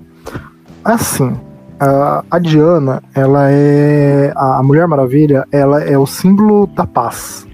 Assim, 0.84 1.36
a 1.80 2.40
Diana, 2.40 3.02
ela 3.14 3.52
é. 3.52 4.32
A 4.36 4.62
Mulher 4.64 4.88
Maravilha, 4.88 5.46
ela 5.52 5.84
é 5.84 5.98
o 5.98 6.06
símbolo 6.06 6.68
da 6.68 6.86
paz. 6.86 7.46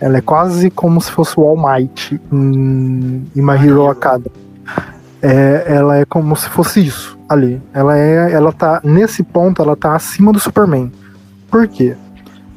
Ela 0.00 0.18
é 0.18 0.20
quase 0.20 0.70
como 0.70 1.00
se 1.00 1.10
fosse 1.10 1.38
o 1.38 1.44
All 1.44 1.56
Might 1.56 2.20
em, 2.32 3.24
em 3.34 3.42
My 3.42 3.54
Hero 3.54 3.88
Academy. 3.88 4.30
É, 5.22 5.64
ela 5.66 5.96
é 5.96 6.04
como 6.04 6.36
se 6.36 6.48
fosse 6.48 6.84
isso 6.84 7.18
ali. 7.28 7.62
Ela 7.72 7.96
é. 7.96 8.32
Ela 8.32 8.52
tá. 8.52 8.80
Nesse 8.84 9.22
ponto, 9.22 9.62
ela 9.62 9.76
tá 9.76 9.94
acima 9.94 10.32
do 10.32 10.40
Superman. 10.40 10.92
Por 11.50 11.68
quê? 11.68 11.96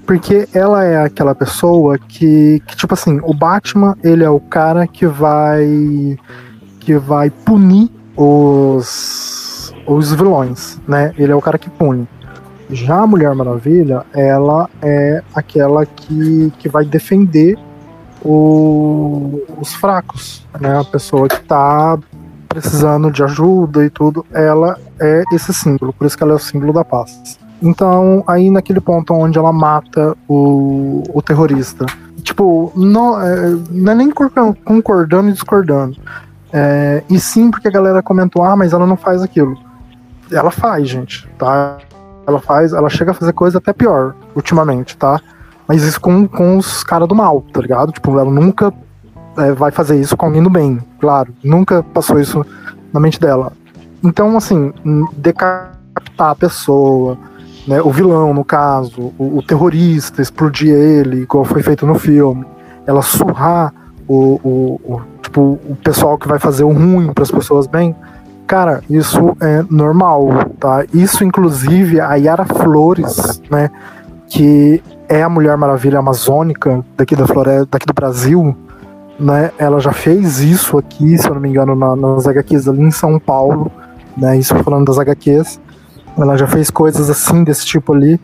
Porque 0.06 0.48
ela 0.54 0.84
é 0.84 1.04
aquela 1.04 1.36
pessoa 1.36 1.98
que, 1.98 2.62
que, 2.66 2.76
tipo 2.76 2.94
assim, 2.94 3.20
o 3.24 3.34
Batman, 3.34 3.96
ele 4.04 4.24
é 4.24 4.30
o 4.30 4.40
cara 4.40 4.88
que 4.88 5.06
vai. 5.06 6.18
que 6.80 6.98
vai 6.98 7.30
punir 7.30 7.92
os 8.16 9.37
os 9.88 10.12
vilões, 10.12 10.80
né? 10.88 11.14
Ele 11.18 11.32
é 11.32 11.36
o 11.36 11.42
cara 11.42 11.58
que 11.58 11.70
pune. 11.70 12.08
Já 12.70 13.00
a 13.00 13.08
Mulher 13.08 13.34
Maravilha, 13.34 14.06
ela 14.14 14.70
é 14.82 15.24
aquela 15.34 15.86
que, 15.86 16.52
que 16.60 16.68
vai 16.68 16.84
defender 16.84 17.58
o, 18.22 19.42
os 19.58 19.74
fracos, 19.74 20.46
né? 20.60 20.78
A 20.78 20.84
pessoa 20.84 21.30
que 21.30 21.40
tá 21.44 21.98
precisando 22.50 23.10
de 23.10 23.24
ajuda 23.24 23.86
e 23.86 23.90
tudo, 23.90 24.26
ela 24.34 24.78
é 25.00 25.24
esse 25.32 25.54
símbolo, 25.54 25.94
por 25.94 26.06
isso 26.06 26.18
que 26.18 26.24
ela 26.24 26.34
é 26.34 26.36
o 26.36 26.40
símbolo 26.40 26.74
da 26.74 26.84
paz. 26.84 27.40
Então, 27.62 28.24
aí 28.28 28.50
naquele 28.50 28.82
ponto 28.82 29.14
onde 29.14 29.38
ela 29.38 29.54
mata 29.54 30.16
o, 30.28 31.04
o 31.14 31.22
terrorista, 31.22 31.86
tipo, 32.22 32.72
não 32.76 33.22
é, 33.22 33.58
não 33.70 33.92
é 33.92 33.96
nem 33.96 34.12
concordando 34.12 35.30
e 35.30 35.34
discordando, 35.34 35.98
é, 36.52 37.04
e 37.10 37.20
sim 37.20 37.52
porque 37.52 37.68
a 37.68 37.72
galera 37.72 38.02
comentou, 38.02 38.44
ah, 38.44 38.56
mas 38.56 38.74
ela 38.74 38.88
não 38.88 38.98
faz 38.98 39.22
aquilo 39.22 39.58
ela 40.32 40.52
faz, 40.52 40.88
gente, 40.88 41.28
tá? 41.38 41.78
Ela 42.26 42.40
faz, 42.40 42.74
ela 42.74 42.90
chega 42.90 43.12
a 43.12 43.14
fazer 43.14 43.34
coisa 43.34 43.58
até 43.58 43.72
pior, 43.74 44.14
ultimamente, 44.36 44.98
tá? 44.98 45.20
Mas 45.68 45.84
isso 45.84 46.00
com, 46.00 46.28
com 46.28 46.58
os 46.58 46.84
caras 46.84 47.08
do 47.08 47.16
mal, 47.16 47.44
tá 47.54 47.62
ligado? 47.62 47.92
Tipo, 47.92 48.18
ela 48.18 48.32
nunca 48.32 48.74
é, 49.38 49.52
vai 49.52 49.72
fazer 49.72 50.00
isso 50.00 50.16
com 50.16 50.26
alguém 50.26 50.44
do 50.44 50.50
bem, 50.50 50.80
claro. 51.00 51.34
Nunca 51.44 51.84
passou 51.84 52.20
isso 52.20 52.46
na 52.92 53.00
mente 53.00 53.20
dela. 53.20 53.52
Então, 54.04 54.36
assim, 54.38 54.74
decapitar 55.14 56.32
a 56.32 56.36
pessoa, 56.36 57.18
né, 57.68 57.82
o 57.82 57.92
vilão, 57.92 58.34
no 58.34 58.46
caso, 58.46 59.14
o, 59.18 59.38
o, 59.38 59.44
terrorista, 59.44 60.22
explodir 60.22 60.74
ele, 60.74 61.24
igual 61.24 61.44
foi 61.44 61.62
feito 61.62 61.86
no 61.86 61.96
filme, 61.96 62.46
ela 62.86 63.02
surrar 63.02 63.74
o, 64.08 64.40
o, 64.44 64.82
o 64.94 65.02
tipo, 65.22 65.42
o 65.42 65.78
pessoal 65.84 66.18
que 66.18 66.28
vai 66.28 66.40
fazer 66.40 66.64
o 66.64 66.72
ruim 66.72 67.12
para 67.12 67.24
as 67.24 67.32
pessoas 67.32 67.68
bem, 67.68 67.96
Cara, 68.48 68.82
isso 68.90 69.36
é 69.42 69.62
normal, 69.70 70.30
tá? 70.58 70.86
Isso, 70.94 71.22
inclusive, 71.22 72.00
a 72.00 72.16
Yara 72.16 72.46
Flores, 72.46 73.42
né? 73.52 73.70
Que 74.30 74.82
é 75.10 75.22
a 75.22 75.28
Mulher 75.28 75.58
Maravilha 75.58 76.00
Amazônica 76.00 76.84
daqui 76.96 77.14
da 77.14 77.28
floresta, 77.28 77.68
daqui 77.70 77.86
do 77.86 77.94
Brasil, 77.94 78.56
né? 79.20 79.52
Ela 79.58 79.82
já 79.82 79.92
fez 79.92 80.40
isso 80.40 80.78
aqui, 80.78 81.18
se 81.18 81.28
eu 81.28 81.34
não 81.34 81.42
me 81.42 81.50
engano, 81.50 81.76
na, 81.76 81.94
nas 81.94 82.26
HQs 82.26 82.70
ali 82.70 82.84
em 82.84 82.92
São 82.92 83.20
Paulo, 83.20 83.70
né? 84.16 84.38
Isso 84.38 84.56
falando 84.64 84.86
das 84.86 84.98
HQs. 84.98 85.60
Ela 86.18 86.38
já 86.38 86.48
fez 86.48 86.70
coisas 86.70 87.10
assim, 87.10 87.44
desse 87.44 87.66
tipo 87.66 87.94
ali, 87.94 88.18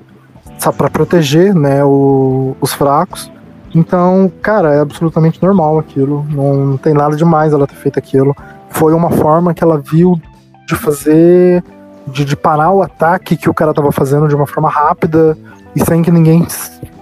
só 0.57 0.71
para 0.71 0.89
proteger, 0.89 1.53
né? 1.53 1.83
O, 1.83 2.55
os 2.61 2.71
fracos. 2.71 3.29
Então, 3.75 4.31
cara, 4.41 4.73
é 4.73 4.79
absolutamente 4.79 5.43
normal 5.43 5.79
aquilo. 5.79 6.25
Não, 6.29 6.53
não 6.65 6.77
tem 6.77 6.93
nada 6.93 7.17
demais 7.17 7.51
ela 7.51 7.67
ter 7.67 7.75
feito 7.75 7.99
aquilo 7.99 8.33
foi 8.73 8.93
uma 8.93 9.11
forma 9.11 9.53
que 9.53 9.63
ela 9.63 9.77
viu 9.77 10.19
de 10.67 10.75
fazer, 10.75 11.63
de, 12.07 12.25
de 12.25 12.35
parar 12.35 12.71
o 12.71 12.81
ataque 12.81 13.37
que 13.37 13.49
o 13.49 13.53
cara 13.53 13.73
tava 13.73 13.91
fazendo 13.91 14.27
de 14.27 14.35
uma 14.35 14.47
forma 14.47 14.69
rápida 14.69 15.37
e 15.75 15.83
sem 15.85 16.01
que 16.01 16.11
ninguém 16.11 16.45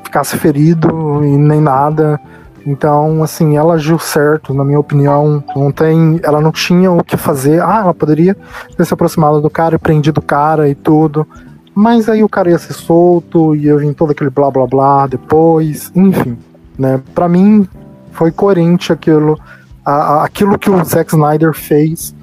ficasse 0.03 0.37
ferido 0.37 1.23
e 1.23 1.37
nem 1.37 1.61
nada. 1.61 2.19
Então, 2.65 3.23
assim, 3.23 3.57
ela 3.57 3.75
agiu 3.75 3.97
certo, 3.97 4.53
na 4.53 4.63
minha 4.63 4.79
opinião. 4.79 5.43
Não 5.55 5.71
tem, 5.71 6.19
ela 6.23 6.39
não 6.39 6.51
tinha 6.51 6.91
o 6.91 7.03
que 7.03 7.17
fazer. 7.17 7.61
Ah, 7.61 7.79
ela 7.83 7.93
poderia 7.93 8.35
ter 8.77 8.85
se 8.85 8.93
aproximado 8.93 9.41
do 9.41 9.49
cara 9.49 9.75
e 9.75 9.79
prendido 9.79 10.19
o 10.19 10.21
cara 10.21 10.69
e 10.69 10.75
tudo. 10.75 11.25
Mas 11.73 12.09
aí 12.09 12.21
o 12.23 12.29
cara 12.29 12.51
ia 12.51 12.59
ser 12.59 12.73
solto 12.73 13.55
e 13.55 13.65
eu 13.65 13.79
vim 13.79 13.93
todo 13.93 14.11
aquele 14.11 14.29
blá 14.29 14.51
blá 14.51 14.67
blá 14.67 15.07
depois. 15.07 15.91
Enfim, 15.95 16.37
né? 16.77 17.01
Para 17.15 17.29
mim 17.29 17.67
foi 18.11 18.29
coerente 18.29 18.91
aquilo 18.91 19.39
a, 19.85 19.91
a, 19.91 20.25
aquilo 20.25 20.57
que 20.57 20.69
o 20.69 20.83
Zack 20.83 21.13
Snyder 21.13 21.53
fez, 21.53 22.15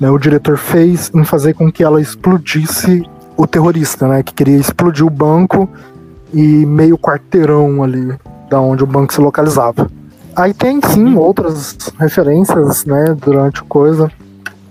né, 0.00 0.10
o 0.10 0.18
diretor 0.18 0.56
fez 0.56 1.10
em 1.14 1.24
fazer 1.24 1.54
com 1.54 1.70
que 1.70 1.82
ela 1.82 2.00
explodisse 2.00 3.04
o 3.36 3.46
terrorista, 3.46 4.06
né, 4.06 4.22
que 4.22 4.34
queria 4.34 4.56
explodir 4.56 5.06
o 5.06 5.10
banco 5.10 5.68
e 6.32 6.66
meio 6.66 6.98
quarteirão 6.98 7.82
ali 7.82 8.16
da 8.50 8.60
onde 8.60 8.82
o 8.82 8.86
banco 8.86 9.12
se 9.12 9.20
localizava. 9.20 9.90
Aí 10.36 10.52
tem 10.52 10.80
sim 10.82 11.14
outras 11.14 11.76
referências, 11.98 12.84
né, 12.84 13.16
durante 13.16 13.62
coisa. 13.62 14.10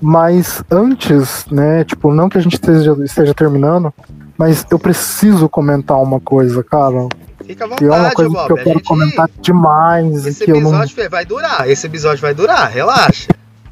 Mas 0.01 0.61
antes, 0.69 1.45
né, 1.49 1.85
tipo, 1.85 2.13
não 2.13 2.27
que 2.27 2.37
a 2.37 2.41
gente 2.41 2.55
esteja, 2.55 2.93
esteja 3.03 3.33
terminando, 3.33 3.93
mas 4.37 4.65
eu 4.69 4.77
preciso 4.77 5.47
comentar 5.47 6.01
uma 6.01 6.19
coisa, 6.19 6.61
cara. 6.61 7.07
Fica 7.45 7.65
à 7.65 7.69
Que 7.69 7.83
é 7.83 7.87
uma 7.87 7.97
vontade, 7.97 8.15
coisa 8.15 8.31
Bob. 8.31 8.45
que 8.47 8.51
eu 8.53 8.57
quero 8.57 8.69
gente- 8.79 8.87
comentar 8.87 9.29
demais 9.41 10.25
e 10.25 10.29
Esse 10.29 10.49
eu 10.49 10.61
não, 10.61 10.69
episódio 10.71 11.09
vai 11.09 11.25
durar. 11.25 11.69
Esse 11.69 11.87
episódio 11.87 12.21
vai 12.21 12.33
durar, 12.33 12.69
relaxa. 12.71 13.27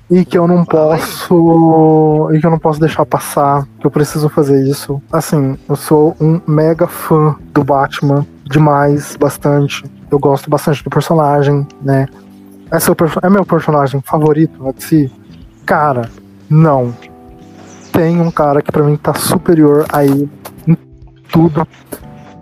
e 0.09 0.25
que 0.25 0.37
eu 0.37 0.47
não 0.47 0.65
Fala 0.65 0.95
aí. 0.95 0.99
posso. 1.01 2.29
E 2.33 2.39
que 2.39 2.45
eu 2.45 2.51
não 2.51 2.59
posso 2.59 2.79
deixar 2.79 3.05
passar. 3.05 3.65
Que 3.79 3.87
eu 3.87 3.91
preciso 3.91 4.27
fazer 4.29 4.61
isso. 4.67 5.01
Assim, 5.11 5.57
eu 5.69 5.75
sou 5.75 6.15
um 6.19 6.41
mega 6.45 6.85
fã 6.87 7.35
do 7.53 7.63
Batman. 7.63 8.25
Demais, 8.45 9.15
bastante. 9.15 9.83
Eu 10.11 10.19
gosto 10.19 10.49
bastante 10.49 10.83
do 10.83 10.89
personagem, 10.89 11.65
né? 11.81 12.07
É, 12.69 12.79
seu 12.79 12.95
é 13.23 13.29
meu 13.29 13.45
personagem 13.45 14.01
favorito 14.01 14.61
na 14.61 14.71
DC? 14.71 15.09
Cara, 15.65 16.09
não. 16.49 16.93
Tem 17.93 18.19
um 18.19 18.29
cara 18.31 18.61
que 18.61 18.71
pra 18.71 18.83
mim 18.83 18.97
tá 18.97 19.13
superior 19.13 19.85
a 19.91 20.03
ele 20.03 20.29
em 20.67 20.77
tudo. 21.31 21.65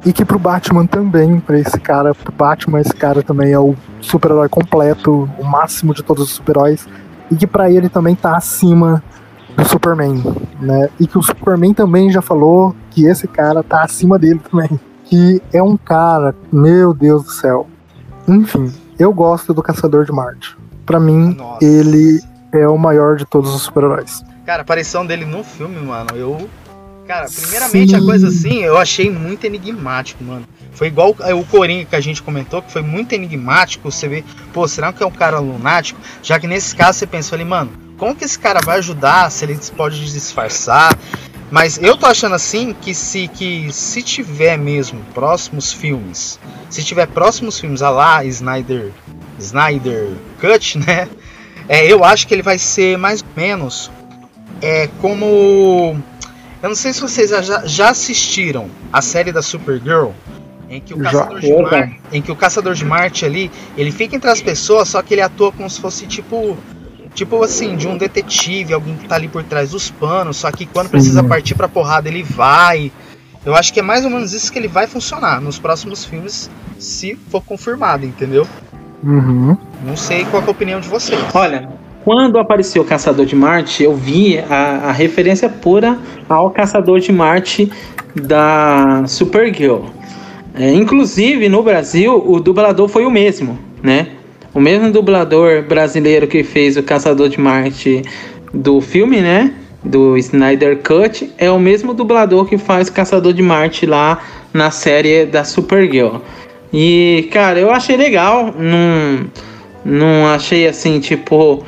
E 0.05 0.13
que 0.13 0.23
pro 0.23 0.39
Batman 0.39 0.85
também, 0.85 1.39
pra 1.39 1.59
esse 1.59 1.79
cara, 1.79 2.15
pro 2.15 2.31
Batman, 2.31 2.79
esse 2.79 2.93
cara 2.93 3.21
também 3.21 3.51
é 3.51 3.59
o 3.59 3.75
super-herói 3.99 4.47
completo, 4.47 5.29
o 5.37 5.43
máximo 5.43 5.93
de 5.93 6.01
todos 6.03 6.23
os 6.23 6.31
super-heróis. 6.31 6.87
E 7.29 7.35
que 7.35 7.45
pra 7.45 7.69
ele 7.69 7.89
também 7.89 8.15
tá 8.15 8.35
acima 8.35 9.03
do 9.55 9.67
Superman, 9.67 10.23
né? 10.59 10.89
E 10.99 11.05
que 11.05 11.17
o 11.17 11.21
Superman 11.21 11.73
também 11.73 12.09
já 12.11 12.21
falou 12.21 12.75
que 12.89 13.05
esse 13.05 13.27
cara 13.27 13.61
tá 13.61 13.83
acima 13.83 14.17
dele 14.17 14.39
também. 14.49 14.79
Que 15.09 15.41
é 15.51 15.63
um 15.63 15.75
cara, 15.75 16.35
meu 16.51 16.93
Deus 16.93 17.23
do 17.23 17.31
céu. 17.31 17.65
Enfim, 18.27 18.71
eu 18.99 19.11
gosto 19.11 19.55
do 19.55 19.63
Caçador 19.63 20.05
de 20.05 20.11
Marte. 20.11 20.55
Pra 20.85 20.99
mim, 20.99 21.33
Nossa. 21.35 21.65
ele 21.65 22.21
é 22.51 22.67
o 22.67 22.77
maior 22.77 23.15
de 23.15 23.25
todos 23.25 23.55
os 23.55 23.63
super-heróis. 23.63 24.23
Cara, 24.45 24.59
a 24.59 24.61
aparição 24.61 25.03
dele 25.03 25.25
no 25.25 25.43
filme, 25.43 25.81
mano, 25.81 26.11
eu. 26.15 26.47
Cara, 27.09 27.25
primeiramente 27.27 27.95
a 27.95 27.99
Sim. 27.99 28.05
coisa 28.05 28.27
assim, 28.27 28.59
eu 28.59 28.77
achei 28.77 29.09
muito 29.09 29.43
enigmático, 29.43 30.23
mano. 30.23 30.47
Foi 30.73 30.85
igual 30.85 31.09
o 31.09 31.43
Coringa 31.45 31.85
que 31.85 31.95
a 31.95 31.99
gente 31.99 32.21
comentou, 32.21 32.61
que 32.61 32.71
foi 32.71 32.83
muito 32.83 33.13
enigmático. 33.13 33.91
Você 33.91 34.07
vê, 34.07 34.23
pô, 34.53 34.67
será 34.67 34.93
que 34.93 35.01
é 35.01 35.05
um 35.07 35.11
cara 35.11 35.39
lunático? 35.39 35.99
Já 36.21 36.39
que 36.39 36.45
nesse 36.45 36.75
caso 36.75 36.99
você 36.99 37.07
pensa 37.07 37.33
ali, 37.33 37.43
mano, 37.43 37.71
como 37.97 38.13
que 38.13 38.23
esse 38.23 38.37
cara 38.37 38.59
vai 38.63 38.77
ajudar? 38.77 39.31
Se 39.31 39.43
ele 39.43 39.57
pode 39.75 39.99
disfarçar? 39.99 40.95
Mas 41.49 41.79
eu 41.81 41.97
tô 41.97 42.05
achando 42.05 42.35
assim 42.35 42.75
que 42.79 42.93
se, 42.93 43.27
que 43.27 43.73
se 43.73 44.03
tiver 44.03 44.55
mesmo 44.55 45.03
próximos 45.11 45.73
filmes, 45.73 46.39
se 46.69 46.83
tiver 46.83 47.07
próximos 47.07 47.59
filmes 47.59 47.81
a 47.81 47.89
lá 47.89 48.23
Snyder, 48.23 48.91
Snyder 49.39 50.11
Cut, 50.39 50.77
né? 50.85 51.09
É, 51.67 51.91
eu 51.91 52.03
acho 52.03 52.27
que 52.27 52.35
ele 52.35 52.43
vai 52.43 52.59
ser 52.59 52.99
mais 52.99 53.21
ou 53.23 53.27
menos 53.35 53.89
é 54.61 54.87
como. 55.01 55.97
Eu 56.61 56.69
não 56.69 56.75
sei 56.75 56.91
se 56.91 57.01
vocês 57.01 57.29
já, 57.29 57.65
já 57.65 57.89
assistiram 57.89 58.69
a 58.91 59.01
série 59.01 59.31
da 59.31 59.41
Supergirl, 59.41 60.09
em 60.69 60.81
que 60.81 60.93
o 60.93 61.03
Já. 61.03 61.25
caçador 61.25 61.39
de 61.39 61.99
em 62.11 62.21
que 62.21 62.31
o 62.31 62.35
caçador 62.35 62.73
de 62.73 62.85
Marte 62.85 63.25
ali, 63.25 63.49
ele 63.77 63.91
fica 63.91 64.15
entre 64.15 64.29
as 64.29 64.41
pessoas, 64.41 64.89
só 64.89 65.01
que 65.01 65.13
ele 65.13 65.21
atua 65.21 65.51
como 65.51 65.69
se 65.69 65.79
fosse 65.79 66.05
tipo 66.05 66.57
tipo 67.13 67.43
assim, 67.43 67.75
de 67.75 67.87
um 67.87 67.97
detetive, 67.97 68.73
alguém 68.73 68.95
que 68.95 69.07
tá 69.07 69.15
ali 69.15 69.27
por 69.27 69.43
trás 69.43 69.71
dos 69.71 69.89
panos, 69.89 70.37
só 70.37 70.51
que 70.51 70.65
quando 70.65 70.85
Sim. 70.87 70.91
precisa 70.91 71.23
partir 71.23 71.55
pra 71.55 71.67
porrada, 71.67 72.07
ele 72.07 72.23
vai. 72.23 72.91
Eu 73.45 73.55
acho 73.55 73.73
que 73.73 73.79
é 73.79 73.83
mais 73.83 74.03
ou 74.05 74.11
menos 74.11 74.33
isso 74.33 74.51
que 74.51 74.59
ele 74.59 74.67
vai 74.67 74.85
funcionar 74.85 75.41
nos 75.41 75.57
próximos 75.57 76.05
filmes, 76.05 76.49
se 76.77 77.15
for 77.29 77.43
confirmado, 77.43 78.05
entendeu? 78.05 78.47
Uhum. 79.03 79.57
Não 79.83 79.97
sei 79.97 80.25
qual 80.25 80.43
que 80.43 80.49
é 80.49 80.51
a 80.51 80.55
opinião 80.55 80.79
de 80.79 80.87
vocês. 80.87 81.19
Olha, 81.33 81.69
quando 82.03 82.39
apareceu 82.39 82.81
o 82.81 82.85
Caçador 82.85 83.25
de 83.25 83.35
Marte, 83.35 83.83
eu 83.83 83.95
vi 83.95 84.39
a, 84.39 84.89
a 84.89 84.91
referência 84.91 85.49
pura 85.49 85.97
ao 86.27 86.49
Caçador 86.49 86.99
de 86.99 87.11
Marte 87.11 87.71
da 88.15 89.03
Supergirl. 89.07 89.85
É, 90.55 90.71
inclusive, 90.73 91.47
no 91.47 91.61
Brasil, 91.61 92.23
o 92.25 92.39
dublador 92.39 92.87
foi 92.87 93.05
o 93.05 93.11
mesmo, 93.11 93.57
né? 93.83 94.07
O 94.53 94.59
mesmo 94.59 94.91
dublador 94.91 95.61
brasileiro 95.63 96.27
que 96.27 96.43
fez 96.43 96.75
o 96.75 96.83
Caçador 96.83 97.29
de 97.29 97.39
Marte 97.39 98.01
do 98.53 98.81
filme, 98.81 99.21
né? 99.21 99.53
Do 99.83 100.17
Snyder 100.17 100.79
Cut, 100.79 101.31
é 101.37 101.49
o 101.49 101.59
mesmo 101.59 101.93
dublador 101.93 102.45
que 102.45 102.57
faz 102.57 102.89
Caçador 102.89 103.31
de 103.33 103.41
Marte 103.41 103.85
lá 103.85 104.19
na 104.53 104.71
série 104.71 105.25
da 105.25 105.43
Supergirl. 105.43 106.17
E, 106.73 107.29
cara, 107.31 107.59
eu 107.59 107.71
achei 107.71 107.95
legal. 107.95 108.53
Não, 108.57 109.25
não 109.85 110.27
achei 110.27 110.67
assim, 110.67 110.99
tipo. 110.99 111.63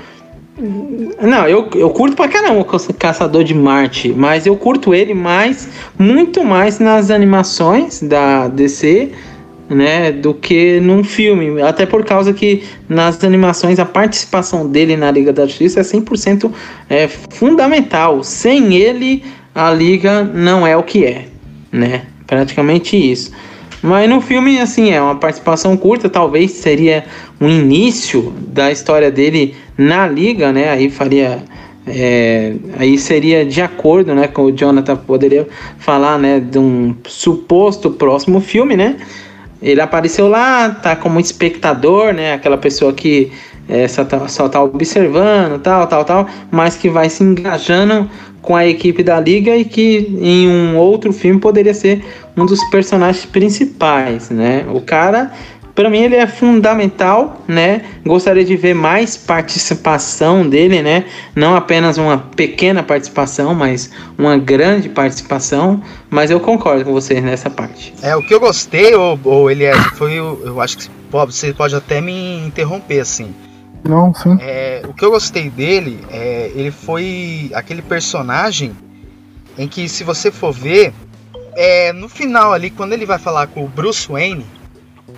Não, 1.22 1.48
eu, 1.48 1.70
eu 1.76 1.90
curto 1.90 2.16
pra 2.16 2.28
caramba 2.28 2.60
o 2.60 2.66
Caça- 2.66 2.94
Caçador 2.94 3.44
de 3.44 3.54
Marte, 3.54 4.10
mas 4.16 4.46
eu 4.46 4.56
curto 4.56 4.94
ele 4.94 5.14
mais, 5.14 5.68
muito 5.98 6.44
mais 6.44 6.78
nas 6.78 7.10
animações 7.10 8.02
da 8.02 8.48
DC, 8.48 9.12
né, 9.70 10.12
do 10.12 10.34
que 10.34 10.80
num 10.82 11.04
filme. 11.04 11.62
Até 11.62 11.86
por 11.86 12.04
causa 12.04 12.34
que 12.34 12.64
nas 12.90 13.24
animações 13.24 13.80
a 13.80 13.86
participação 13.86 14.68
dele 14.68 14.98
na 14.98 15.10
Liga 15.10 15.32
da 15.32 15.46
Justiça 15.46 15.80
é 15.80 15.84
100% 15.84 16.52
é, 16.90 17.08
fundamental. 17.08 18.24
Sem 18.24 18.76
ele, 18.76 19.24
a 19.56 19.72
Liga 19.72 20.24
não 20.24 20.68
é 20.68 20.76
o 20.76 20.84
que 20.84 21.06
é, 21.06 21.28
né? 21.72 22.04
Praticamente 22.28 22.96
isso. 22.98 23.32
Mas 23.82 24.10
no 24.10 24.22
filme, 24.22 24.60
assim, 24.60 24.92
é 24.92 25.02
uma 25.02 25.16
participação 25.16 25.76
curta, 25.76 26.08
talvez 26.08 26.52
seria 26.52 27.04
um 27.40 27.50
início 27.50 28.34
da 28.48 28.72
história 28.72 29.10
dele 29.10 29.56
na 29.78 30.08
liga, 30.08 30.52
né? 30.52 30.70
Aí 30.70 30.90
faria. 30.90 31.44
é, 31.88 32.54
aí 32.78 32.98
seria 32.98 33.44
de 33.44 33.62
acordo, 33.62 34.14
né? 34.14 34.28
Com 34.28 34.44
o 34.44 34.52
Jonathan 34.52 34.96
poderia 34.96 35.48
falar, 35.80 36.20
né? 36.20 36.40
De 36.40 36.60
um 36.60 36.96
suposto 37.08 37.90
próximo 37.90 38.40
filme, 38.40 38.78
né? 38.78 38.98
Ele 39.62 39.82
apareceu 39.82 40.28
lá, 40.28 40.70
tá 40.70 40.96
como 40.96 41.20
espectador, 41.20 42.14
né? 42.14 42.34
Aquela 42.34 42.58
pessoa 42.58 42.94
que 42.94 43.32
é, 43.68 43.88
só, 43.88 44.04
tá, 44.04 44.28
só 44.28 44.50
tá 44.50 44.62
observando, 44.62 45.60
tal, 45.62 45.88
tal, 45.88 46.04
tal, 46.04 46.28
mas 46.52 46.76
que 46.76 46.90
vai 46.90 47.10
se 47.10 47.24
engajando 47.24 48.10
com 48.42 48.56
a 48.56 48.66
equipe 48.66 49.04
da 49.04 49.20
liga 49.20 49.56
e 49.56 49.64
que 49.64 50.18
em 50.20 50.48
um 50.48 50.78
outro 50.78 51.14
filme 51.14 51.40
poderia 51.40 51.74
ser 51.74 52.04
um 52.36 52.46
dos 52.46 52.64
personagens 52.70 53.26
principais, 53.26 54.30
né? 54.30 54.66
O 54.74 54.82
cara, 54.82 55.32
para 55.74 55.90
mim, 55.90 56.00
ele 56.00 56.16
é 56.16 56.28
fundamental, 56.28 57.42
né? 57.48 57.82
Gostaria 58.06 58.44
de 58.44 58.56
ver 58.56 58.74
mais 58.74 59.16
participação 59.16 60.48
dele, 60.48 60.82
né? 60.82 61.06
Não 61.36 61.56
apenas 61.56 61.98
uma 61.98 62.18
pequena 62.18 62.84
participação, 62.84 63.56
mas 63.56 63.90
uma 64.18 64.38
grande 64.38 64.90
participação. 64.90 65.82
Mas 66.10 66.30
eu 66.30 66.40
concordo 66.40 66.84
com 66.84 66.92
vocês 66.92 67.24
nessa 67.24 67.50
parte. 67.50 67.94
É, 68.02 68.16
o 68.16 68.22
que 68.22 68.34
eu 68.34 68.40
gostei, 68.40 68.94
ou, 68.96 69.20
ou 69.24 69.50
Eliezer, 69.50 69.96
foi. 69.96 70.18
Eu 70.18 70.60
acho 70.60 70.78
que 70.78 70.90
Bob, 71.10 71.32
você 71.32 71.54
pode 71.54 71.76
até 71.76 72.02
me 72.02 72.46
interromper 72.46 73.00
assim. 73.00 73.34
Não, 73.84 74.14
sim. 74.14 74.38
É, 74.40 74.84
o 74.88 74.94
que 74.94 75.04
eu 75.04 75.12
gostei 75.12 75.50
dele, 75.50 76.00
é, 76.10 76.52
ele 76.54 76.72
foi 76.72 77.52
aquele 77.54 77.82
personagem 77.82 78.76
em 79.58 79.68
que, 79.68 79.90
se 79.90 80.04
você 80.04 80.32
for 80.32 80.52
ver, 80.52 80.94
é, 81.56 81.92
no 81.92 82.08
final 82.08 82.54
ali, 82.54 82.70
quando 82.70 82.94
ele 82.94 83.06
vai 83.06 83.18
falar 83.18 83.48
com 83.48 83.66
o 83.66 83.68
Bruce 83.68 84.08
Wayne, 84.08 84.46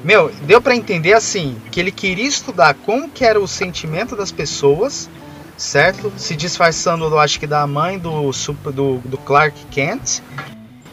meu, 0.03 0.31
deu 0.45 0.61
pra 0.61 0.75
entender 0.75 1.13
assim, 1.13 1.55
que 1.71 1.79
ele 1.79 1.91
queria 1.91 2.27
estudar 2.27 2.73
como 2.73 3.09
que 3.09 3.23
era 3.23 3.39
o 3.39 3.47
sentimento 3.47 4.15
das 4.15 4.31
pessoas, 4.31 5.09
certo? 5.55 6.11
Se 6.17 6.35
disfarçando, 6.35 7.05
eu 7.05 7.19
acho 7.19 7.39
que 7.39 7.47
da 7.47 7.65
mãe 7.67 7.97
do, 7.97 8.31
do, 8.73 8.97
do 8.99 9.17
Clark 9.17 9.57
Kent. 9.71 10.21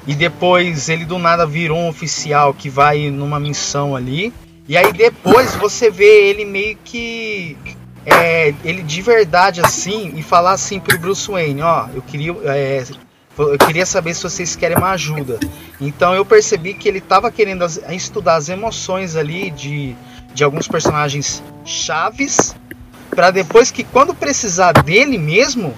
E 0.07 0.15
depois 0.15 0.89
ele 0.89 1.05
do 1.05 1.19
nada 1.19 1.47
virou 1.47 1.79
um 1.79 1.89
oficial 1.89 2.55
que 2.55 2.69
vai 2.71 3.11
numa 3.11 3.39
missão 3.39 3.95
ali. 3.95 4.33
E 4.71 4.77
aí 4.77 4.93
depois 4.93 5.57
você 5.57 5.91
vê 5.91 6.29
ele 6.29 6.45
meio 6.45 6.79
que. 6.85 7.57
É, 8.07 8.55
ele 8.65 8.85
de 8.85 9.03
verdade 9.03 9.61
assim 9.61 10.13
e 10.15 10.23
falar 10.23 10.53
assim 10.53 10.79
pro 10.79 10.97
Bruce 10.97 11.29
Wayne, 11.29 11.61
ó, 11.61 11.89
eu 11.93 12.01
queria. 12.01 12.33
é, 12.45 12.85
eu 13.37 13.59
queria 13.59 13.85
saber 13.85 14.15
se 14.15 14.23
vocês 14.23 14.55
querem 14.55 14.77
uma 14.77 14.91
ajuda. 14.93 15.41
Então 15.81 16.15
eu 16.15 16.25
percebi 16.25 16.73
que 16.75 16.89
ele 16.89 16.99
estava 16.99 17.33
querendo 17.33 17.65
as- 17.65 17.81
estudar 17.91 18.37
as 18.37 18.49
emoções 18.49 19.17
ali 19.17 19.51
de, 19.51 19.97
de 20.33 20.45
alguns 20.45 20.69
personagens 20.69 21.43
chaves. 21.65 22.55
Pra 23.11 23.33
depois 23.33 23.73
que 23.73 23.83
quando 23.83 24.15
precisar 24.15 24.71
dele 24.85 25.19
mesmo, 25.19 25.75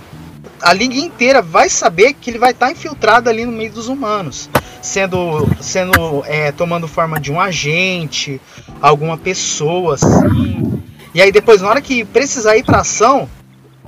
a 0.62 0.72
liga 0.72 0.96
inteira 0.96 1.42
vai 1.42 1.68
saber 1.68 2.14
que 2.14 2.30
ele 2.30 2.38
vai 2.38 2.52
estar 2.52 2.70
infiltrado 2.70 3.28
ali 3.28 3.44
no 3.44 3.52
meio 3.52 3.72
dos 3.72 3.88
humanos, 3.88 4.48
sendo, 4.80 5.48
sendo 5.60 6.22
é, 6.26 6.52
tomando 6.52 6.86
forma 6.86 7.20
de 7.20 7.32
um 7.32 7.40
agente, 7.40 8.40
alguma 8.80 9.18
pessoa 9.18 9.94
assim. 9.94 10.80
E 11.14 11.20
aí 11.20 11.32
depois 11.32 11.60
na 11.60 11.68
hora 11.68 11.80
que 11.80 12.04
precisar 12.04 12.56
ir 12.56 12.64
para 12.64 12.80
ação, 12.80 13.28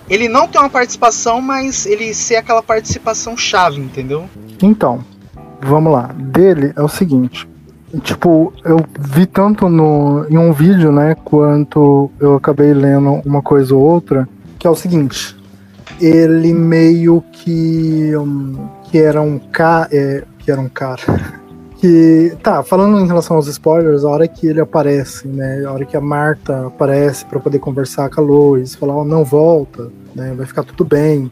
ele 0.08 0.28
não 0.28 0.46
tem 0.46 0.60
uma 0.60 0.68
participação, 0.68 1.40
mas 1.40 1.86
ele 1.86 2.12
ser 2.12 2.36
aquela 2.36 2.62
participação 2.62 3.36
chave, 3.36 3.80
entendeu? 3.80 4.28
Então, 4.62 5.02
vamos 5.62 5.92
lá. 5.92 6.10
Dele 6.14 6.72
é 6.76 6.82
o 6.82 6.88
seguinte. 6.88 7.48
Tipo, 8.02 8.52
eu 8.64 8.84
vi 8.98 9.24
tanto 9.24 9.68
no, 9.68 10.26
em 10.28 10.36
um 10.36 10.52
vídeo, 10.52 10.90
né, 10.90 11.14
quanto 11.24 12.10
eu 12.18 12.34
acabei 12.34 12.74
lendo 12.74 13.22
uma 13.24 13.40
coisa 13.40 13.74
ou 13.74 13.80
outra, 13.80 14.28
que 14.58 14.66
é 14.66 14.70
o 14.70 14.74
seguinte. 14.74 15.36
Ele 16.00 16.52
meio 16.52 17.22
que 17.32 18.16
um, 18.16 18.68
que 18.84 18.98
era 18.98 19.20
um 19.20 19.38
cara, 19.38 19.88
é, 19.92 20.24
que 20.38 20.50
era 20.50 20.60
um 20.60 20.68
cara. 20.68 21.02
Que, 21.76 22.34
tá, 22.42 22.62
falando 22.62 22.98
em 22.98 23.06
relação 23.06 23.36
aos 23.36 23.46
spoilers, 23.46 24.04
a 24.04 24.08
hora 24.08 24.26
que 24.26 24.46
ele 24.46 24.58
aparece, 24.58 25.28
né, 25.28 25.64
a 25.66 25.70
hora 25.70 25.84
que 25.84 25.94
a 25.94 26.00
Marta 26.00 26.68
aparece 26.68 27.26
para 27.26 27.38
poder 27.38 27.58
conversar 27.58 28.08
com 28.08 28.22
a 28.22 28.24
Lois, 28.24 28.74
falar, 28.74 28.96
oh, 28.96 29.04
não 29.04 29.22
volta, 29.22 29.90
né, 30.14 30.32
vai 30.34 30.46
ficar 30.46 30.62
tudo 30.62 30.82
bem, 30.82 31.30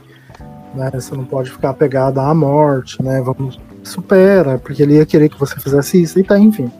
né, 0.74 0.90
você 0.92 1.14
não 1.14 1.24
pode 1.24 1.50
ficar 1.50 1.70
apegada 1.70 2.20
à 2.20 2.34
morte, 2.34 3.02
né, 3.02 3.22
vamos, 3.22 3.58
supera, 3.82 4.58
porque 4.58 4.82
ele 4.82 4.96
ia 4.96 5.06
querer 5.06 5.30
que 5.30 5.40
você 5.40 5.58
fizesse 5.58 6.02
isso, 6.02 6.18
e 6.18 6.22
tá, 6.22 6.38
enfim. 6.38 6.70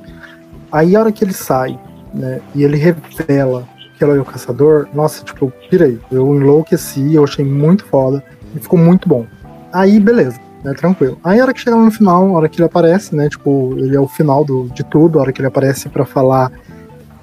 Aí 0.70 0.94
a 0.94 1.00
hora 1.00 1.12
que 1.12 1.24
ele 1.24 1.32
sai, 1.32 1.78
né, 2.12 2.42
e 2.54 2.64
ele 2.64 2.76
revela 2.76 3.66
ela 4.02 4.16
é 4.16 4.20
o 4.20 4.24
caçador, 4.24 4.86
nossa, 4.94 5.24
tipo, 5.24 5.46
eu 5.46 5.52
pirei. 5.70 5.98
Eu 6.10 6.34
enlouqueci, 6.34 7.14
eu 7.14 7.24
achei 7.24 7.44
muito 7.44 7.84
foda 7.86 8.22
e 8.54 8.58
ficou 8.58 8.78
muito 8.78 9.08
bom. 9.08 9.26
Aí, 9.72 9.98
beleza, 9.98 10.38
né, 10.62 10.74
tranquilo. 10.74 11.18
Aí 11.24 11.40
a 11.40 11.42
hora 11.42 11.54
que 11.54 11.60
chega 11.60 11.76
no 11.76 11.90
final, 11.90 12.28
a 12.28 12.32
hora 12.32 12.48
que 12.48 12.58
ele 12.58 12.66
aparece, 12.66 13.14
né, 13.14 13.28
tipo, 13.28 13.74
ele 13.78 13.96
é 13.96 14.00
o 14.00 14.08
final 14.08 14.44
do, 14.44 14.68
de 14.68 14.84
tudo, 14.84 15.18
a 15.18 15.22
hora 15.22 15.32
que 15.32 15.40
ele 15.40 15.48
aparece 15.48 15.88
para 15.88 16.04
falar 16.04 16.52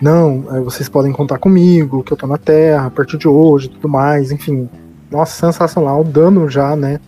não, 0.01 0.45
é, 0.51 0.61
vocês 0.61 0.87
podem 0.87 1.11
contar 1.11 1.37
comigo, 1.37 2.03
que 2.03 2.13
eu 2.13 2.17
tô 2.17 2.25
na 2.25 2.37
Terra 2.37 2.85
a 2.85 2.89
partir 2.89 3.17
de 3.17 3.27
hoje 3.27 3.69
tudo 3.69 3.89
mais, 3.89 4.31
enfim. 4.31 4.69
Nossa, 5.11 5.47
sensacional, 5.47 6.03
dando 6.03 6.47
já, 6.47 6.75
né, 6.75 6.99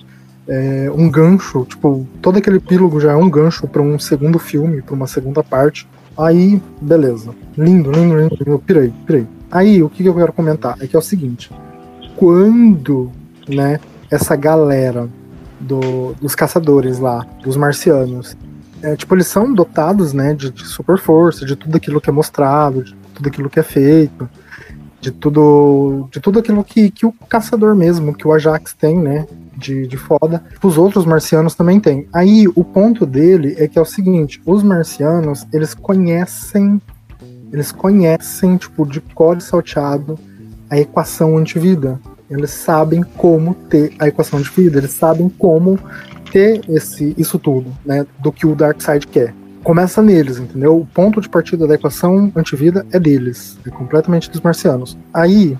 é, 0.48 0.91
um 0.93 1.10
gancho, 1.10 1.65
tipo, 1.65 2.06
todo 2.22 2.38
aquele 2.38 2.57
epílogo 2.57 2.99
já 2.99 3.14
é 3.14 3.15
um 3.15 3.30
gancho 3.30 3.68
para 3.68 3.81
um 3.81 3.98
segundo 3.98 4.38
filme, 4.38 4.81
para 4.81 4.95
uma 4.95 5.07
segunda 5.07 5.41
parte. 5.43 5.88
Aí, 6.18 6.61
beleza. 6.81 7.34
Lindo, 7.57 7.91
lindo, 7.91 8.18
lindo, 8.18 8.38
lindo. 8.45 8.60
Pirei, 8.60 8.91
pirei. 9.06 9.27
Aí, 9.52 9.84
o 9.84 9.90
que 9.90 10.06
eu 10.06 10.15
quero 10.15 10.32
comentar 10.32 10.76
é 10.80 10.88
que 10.88 10.95
é 10.95 10.99
o 10.99 11.02
seguinte: 11.02 11.52
quando, 12.15 13.11
né, 13.48 13.80
essa 14.10 14.36
galera 14.36 15.10
do, 15.60 16.14
dos 16.22 16.36
caçadores 16.36 16.99
lá, 16.99 17.26
dos 17.44 17.57
marcianos, 17.57 18.36
é, 18.82 18.95
tipo, 18.95 19.14
eles 19.14 19.28
são 19.28 19.53
dotados, 19.53 20.14
né, 20.14 20.34
de, 20.34 20.49
de 20.49 20.65
super 20.65 20.98
força, 20.98 21.45
de 21.45 21.56
tudo 21.56 21.76
aquilo 21.78 22.02
que 22.02 22.10
é 22.10 22.14
mostrado, 22.14 22.84
de 22.84 22.95
tudo 23.14 23.28
aquilo 23.28 23.49
que 23.49 23.60
é 23.60 23.64
feito, 23.64 24.28
de 24.99 25.11
tudo, 25.11 26.07
de 26.11 26.19
tudo 26.19 26.40
aquilo 26.40 26.64
que, 26.64 26.90
que 26.90 27.06
o 27.06 27.11
caçador 27.11 27.76
mesmo, 27.76 28.14
que 28.14 28.28
o 28.28 28.34
Ajax 28.34 28.73
tem, 28.73 28.98
né, 28.98 29.28
de, 29.56 29.86
de 29.86 29.98
foda, 29.98 30.44
os 30.64 30.78
outros 30.78 31.06
marcianos 31.06 31.53
também 31.53 31.80
têm. 31.80 32.07
Aí, 32.14 32.48
o 32.56 32.64
ponto 32.64 33.06
dele 33.06 33.56
é 33.57 33.68
que 33.68 33.78
é 33.78 33.82
o 33.82 33.86
seguinte, 33.86 34.41
os 34.45 34.64
marcianos, 34.64 35.45
eles 35.53 35.73
conhecem 35.73 36.82
eles 37.52 37.72
conhecem, 37.72 38.57
tipo, 38.57 38.86
de 38.86 39.02
código 39.02 39.41
salteado 39.41 40.18
a 40.69 40.80
equação 40.80 41.38
antivida. 41.38 41.99
Eles 42.30 42.52
sabem 42.52 43.03
como 43.03 43.53
ter 43.53 43.94
a 43.99 44.07
equação 44.07 44.41
de 44.41 44.49
vida, 44.49 44.78
eles 44.78 44.91
sabem 44.91 45.28
como 45.28 45.78
ter 46.32 46.61
esse, 46.69 47.14
isso 47.18 47.38
tudo, 47.38 47.72
né? 47.86 48.06
Do 48.19 48.32
que 48.32 48.48
o 48.48 48.56
Darkseid 48.56 49.06
quer. 49.06 49.34
Começa 49.64 50.02
neles, 50.02 50.40
entendeu? 50.40 50.80
O 50.80 50.86
ponto 50.86 51.19
de 51.19 51.28
partida 51.28 51.68
da 51.68 51.76
equação 51.76 52.32
antivida 52.36 52.86
é 52.91 52.99
deles, 52.99 53.60
é 53.68 53.69
completamente 53.69 54.32
dos 54.32 54.40
marcianos. 54.40 54.98
Aí, 55.14 55.57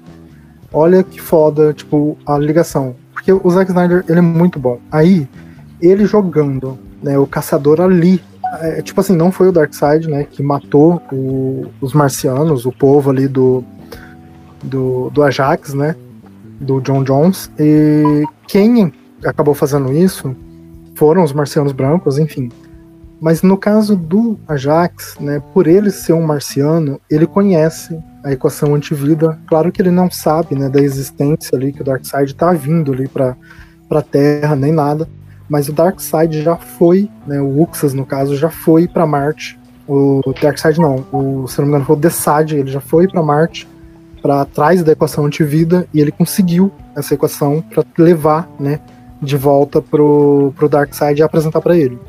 olha 0.72 1.03
que 1.03 1.19
foda, 1.19 1.73
tipo, 1.73 2.18
a 2.26 2.38
ligação. 2.38 2.95
Porque 3.13 3.34
o 3.34 3.49
Zack 3.49 3.69
Snyder, 3.69 4.05
ele 4.07 4.19
é 4.19 4.22
muito 4.22 4.57
bom. 4.57 4.80
Aí, 4.89 5.27
ele 5.81 6.05
jogando, 6.05 6.80
né, 7.03 7.19
o 7.19 7.27
caçador 7.27 7.81
ali 7.81 8.23
é, 8.60 8.82
tipo 8.82 8.99
assim, 8.99 9.15
não 9.15 9.32
foi 9.32 9.48
o 9.48 9.52
Darkseid, 9.52 10.10
né, 10.10 10.26
que 10.26 10.44
matou 10.44 11.02
o, 11.11 11.68
os 11.80 11.94
marcianos, 11.94 12.65
o 12.65 12.72
povo 12.72 13.10
ali 13.10 13.28
do, 13.28 13.64
do, 14.61 15.10
do 15.10 15.23
Ajax, 15.23 15.73
né, 15.73 15.95
do 16.60 16.82
John 16.82 17.03
Jones. 17.03 17.49
E 17.57 18.23
quem 18.48 18.91
acabou 19.23 19.53
fazendo 19.53 19.94
isso 19.94 20.36
foram 20.95 21.23
os 21.23 21.32
marcianos 21.32 21.72
brancos, 21.72 22.18
enfim. 22.18 22.52
Mas 23.22 23.41
no 23.41 23.56
caso 23.56 23.95
do 23.95 24.38
Ajax, 24.48 25.15
né, 25.19 25.41
por 25.53 25.68
ele 25.68 25.91
ser 25.91 26.14
um 26.14 26.23
marciano, 26.23 26.99
ele 27.10 27.28
conhece 27.28 27.98
a 28.23 28.32
equação 28.32 28.76
antivida. 28.76 29.40
Claro 29.48 29.72
que 29.72 29.82
ele 29.82 29.91
não 29.91 30.10
sabe, 30.11 30.56
né, 30.56 30.68
da 30.68 30.82
existência 30.82 31.56
ali 31.56 31.72
que 31.72 31.82
o 31.82 31.86
Darkseid 31.86 32.32
está 32.32 32.52
vindo 32.52 32.91
ali 32.91 33.07
para 33.07 33.36
para 33.88 34.02
Terra 34.02 34.56
nem 34.56 34.72
nada 34.72 35.06
mas 35.52 35.68
o 35.68 35.73
Darkseid 35.73 36.41
já 36.41 36.56
foi, 36.56 37.10
né, 37.28 37.41
o 37.41 37.61
Uxas 37.61 37.94
no 37.94 38.06
caso, 38.06 38.38
já 38.38 38.49
foi 38.49 38.88
para 38.88 39.06
Marte. 39.06 39.60
O 39.86 40.22
Darkseid 40.41 40.80
não, 40.80 41.06
o, 41.11 41.45
se 41.45 41.57
não 41.60 41.65
me 41.65 41.72
engano 41.72 41.84
foi 41.84 41.98
o 41.98 41.99
Desad, 41.99 42.53
ele 42.53 42.72
já 42.72 42.80
foi 42.80 43.06
para 43.06 43.22
Marte 43.22 43.68
para 44.22 44.45
trás 44.45 44.82
da 44.82 44.94
equação 44.94 45.26
antivida 45.26 45.86
e 45.94 45.99
ele 45.99 46.10
conseguiu 46.10 46.72
essa 46.95 47.15
equação 47.15 47.61
para 47.61 47.84
levar, 47.98 48.49
né, 48.57 48.80
de 49.22 49.36
volta 49.36 49.82
pro, 49.82 50.53
pro 50.56 50.69
Darkseid 50.69 51.19
e 51.19 51.23
apresentar 51.23 51.60
para 51.60 51.76
ele. 51.76 51.99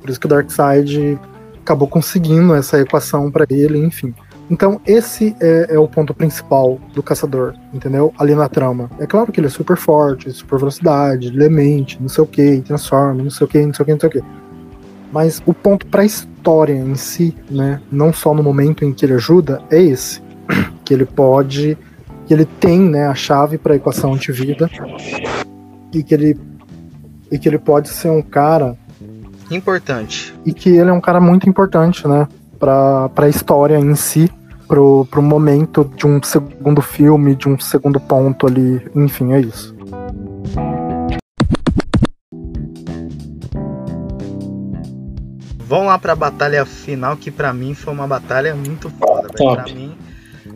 Por 0.00 0.08
isso 0.08 0.20
que 0.20 0.26
o 0.26 0.28
Darkseid 0.28 1.18
acabou 1.60 1.88
conseguindo 1.88 2.54
essa 2.54 2.80
equação 2.80 3.32
para 3.32 3.46
ele, 3.50 3.78
enfim. 3.84 4.14
Então, 4.52 4.78
esse 4.86 5.34
é, 5.40 5.68
é, 5.70 5.78
o 5.78 5.88
ponto 5.88 6.12
principal 6.12 6.78
do 6.92 7.02
caçador, 7.02 7.54
entendeu? 7.72 8.12
Ali 8.18 8.34
na 8.34 8.50
trama. 8.50 8.90
É 8.98 9.06
claro 9.06 9.32
que 9.32 9.40
ele 9.40 9.46
é 9.46 9.50
super 9.50 9.78
forte, 9.78 10.30
super 10.30 10.58
velocidade, 10.58 11.30
lemente, 11.30 11.96
não 11.98 12.06
sei 12.06 12.22
o 12.22 12.26
que, 12.26 12.60
transforma, 12.60 13.22
não 13.22 13.30
sei 13.30 13.46
o 13.46 13.48
que, 13.48 13.64
não 13.64 13.72
sei 13.72 13.82
o 13.82 13.86
que, 13.86 13.92
não 13.92 14.00
sei 14.00 14.08
o 14.10 14.12
que. 14.12 14.22
Mas 15.10 15.42
o 15.46 15.54
ponto 15.54 15.86
pra 15.86 16.04
história 16.04 16.74
em 16.74 16.94
si, 16.96 17.34
né? 17.50 17.80
Não 17.90 18.12
só 18.12 18.34
no 18.34 18.42
momento 18.42 18.84
em 18.84 18.92
que 18.92 19.06
ele 19.06 19.14
ajuda, 19.14 19.62
é 19.70 19.80
esse. 19.80 20.20
Que 20.84 20.92
ele 20.92 21.06
pode. 21.06 21.78
Que 22.26 22.34
ele 22.34 22.44
tem, 22.44 22.78
né, 22.78 23.06
a 23.06 23.14
chave 23.14 23.56
para 23.56 23.72
a 23.72 23.76
equação 23.76 24.12
antivida. 24.12 24.68
E 25.94 26.02
que 26.02 26.12
ele. 26.12 26.38
E 27.30 27.38
que 27.38 27.48
ele 27.48 27.58
pode 27.58 27.88
ser 27.88 28.10
um 28.10 28.20
cara. 28.20 28.76
Importante. 29.50 30.34
E 30.44 30.52
que 30.52 30.68
ele 30.68 30.90
é 30.90 30.92
um 30.92 31.00
cara 31.00 31.20
muito 31.20 31.48
importante, 31.48 32.06
né? 32.06 32.28
Pra, 32.58 33.08
pra 33.10 33.28
história 33.28 33.78
em 33.78 33.94
si 33.94 34.30
pro, 34.72 35.06
pro 35.10 35.20
momento 35.20 35.84
de 35.84 36.06
um 36.06 36.22
segundo 36.22 36.80
filme, 36.80 37.34
de 37.34 37.46
um 37.46 37.60
segundo 37.60 38.00
ponto 38.00 38.46
ali. 38.46 38.80
Enfim, 38.94 39.34
é 39.34 39.40
isso. 39.40 39.76
Vamos 45.66 45.88
lá 45.88 45.98
pra 45.98 46.16
batalha 46.16 46.64
final, 46.64 47.18
que 47.18 47.30
para 47.30 47.52
mim 47.52 47.74
foi 47.74 47.92
uma 47.92 48.06
batalha 48.06 48.54
muito 48.54 48.88
foda. 48.88 49.28
Pra 49.28 49.64
mim, 49.64 49.94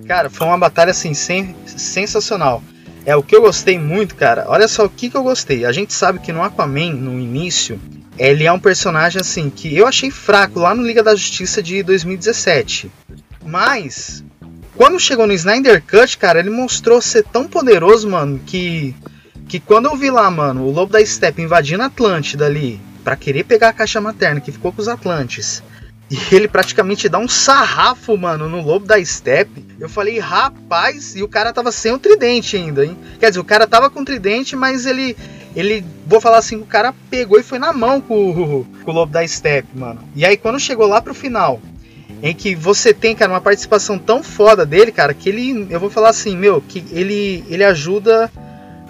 cara, 0.08 0.30
foi 0.30 0.46
uma 0.46 0.56
batalha 0.56 0.92
assim, 0.92 1.12
sem, 1.12 1.54
sensacional. 1.66 2.62
É 3.04 3.14
o 3.14 3.22
que 3.22 3.36
eu 3.36 3.42
gostei 3.42 3.78
muito, 3.78 4.14
cara. 4.14 4.46
Olha 4.48 4.66
só 4.66 4.86
o 4.86 4.90
que, 4.90 5.10
que 5.10 5.16
eu 5.16 5.22
gostei. 5.22 5.66
A 5.66 5.72
gente 5.72 5.92
sabe 5.92 6.20
que 6.20 6.32
no 6.32 6.42
Aquaman, 6.42 6.94
no 6.94 7.20
início, 7.20 7.78
ele 8.16 8.44
é 8.44 8.52
um 8.52 8.58
personagem 8.58 9.20
assim 9.20 9.50
que 9.50 9.76
eu 9.76 9.86
achei 9.86 10.10
fraco 10.10 10.58
lá 10.58 10.74
no 10.74 10.82
Liga 10.82 11.02
da 11.02 11.14
Justiça 11.14 11.62
de 11.62 11.82
2017. 11.82 12.90
Mas, 13.46 14.24
quando 14.74 15.00
chegou 15.00 15.26
no 15.26 15.32
Snyder 15.32 15.82
Cut, 15.82 16.18
cara, 16.18 16.40
ele 16.40 16.50
mostrou 16.50 17.00
ser 17.00 17.24
tão 17.24 17.46
poderoso, 17.48 18.08
mano, 18.08 18.40
que. 18.44 18.94
Que 19.48 19.60
quando 19.60 19.86
eu 19.86 19.96
vi 19.96 20.10
lá, 20.10 20.28
mano, 20.28 20.64
o 20.64 20.72
Lobo 20.72 20.92
da 20.92 21.04
Steppe 21.06 21.40
invadindo 21.40 21.84
a 21.84 21.86
Atlântida 21.86 22.46
ali, 22.46 22.80
para 23.04 23.14
querer 23.14 23.44
pegar 23.44 23.68
a 23.68 23.72
caixa 23.72 24.00
materna 24.00 24.40
que 24.40 24.50
ficou 24.50 24.72
com 24.72 24.82
os 24.82 24.88
Atlantes, 24.88 25.62
e 26.10 26.34
ele 26.34 26.48
praticamente 26.48 27.08
dá 27.08 27.18
um 27.18 27.28
sarrafo, 27.28 28.16
mano, 28.16 28.48
no 28.48 28.60
Lobo 28.60 28.86
da 28.86 29.02
Steppe. 29.04 29.64
Eu 29.78 29.88
falei, 29.88 30.18
rapaz, 30.18 31.14
e 31.14 31.22
o 31.22 31.28
cara 31.28 31.52
tava 31.52 31.70
sem 31.70 31.92
o 31.92 31.98
tridente 31.98 32.56
ainda, 32.56 32.84
hein? 32.84 32.98
Quer 33.20 33.28
dizer, 33.28 33.40
o 33.40 33.44
cara 33.44 33.68
tava 33.68 33.88
com 33.88 34.00
o 34.00 34.04
tridente, 34.04 34.56
mas 34.56 34.84
ele. 34.84 35.16
Ele, 35.54 35.82
vou 36.06 36.20
falar 36.20 36.36
assim, 36.36 36.56
o 36.56 36.66
cara 36.66 36.94
pegou 37.08 37.40
e 37.40 37.42
foi 37.42 37.58
na 37.58 37.72
mão 37.72 37.98
com, 37.98 38.66
com 38.84 38.90
o 38.90 38.94
Lobo 38.94 39.12
da 39.12 39.26
Steppe, 39.26 39.78
mano. 39.78 40.00
E 40.14 40.26
aí, 40.26 40.36
quando 40.36 40.60
chegou 40.60 40.86
lá 40.86 41.00
pro 41.00 41.14
final, 41.14 41.62
em 42.22 42.34
que 42.34 42.54
você 42.54 42.94
tem, 42.94 43.14
cara, 43.14 43.32
uma 43.32 43.40
participação 43.40 43.98
tão 43.98 44.22
foda 44.22 44.64
dele, 44.64 44.90
cara, 44.90 45.12
que 45.12 45.28
ele, 45.28 45.66
eu 45.70 45.78
vou 45.78 45.90
falar 45.90 46.10
assim, 46.10 46.36
meu, 46.36 46.60
que 46.60 46.84
ele, 46.90 47.44
ele 47.48 47.64
ajuda 47.64 48.30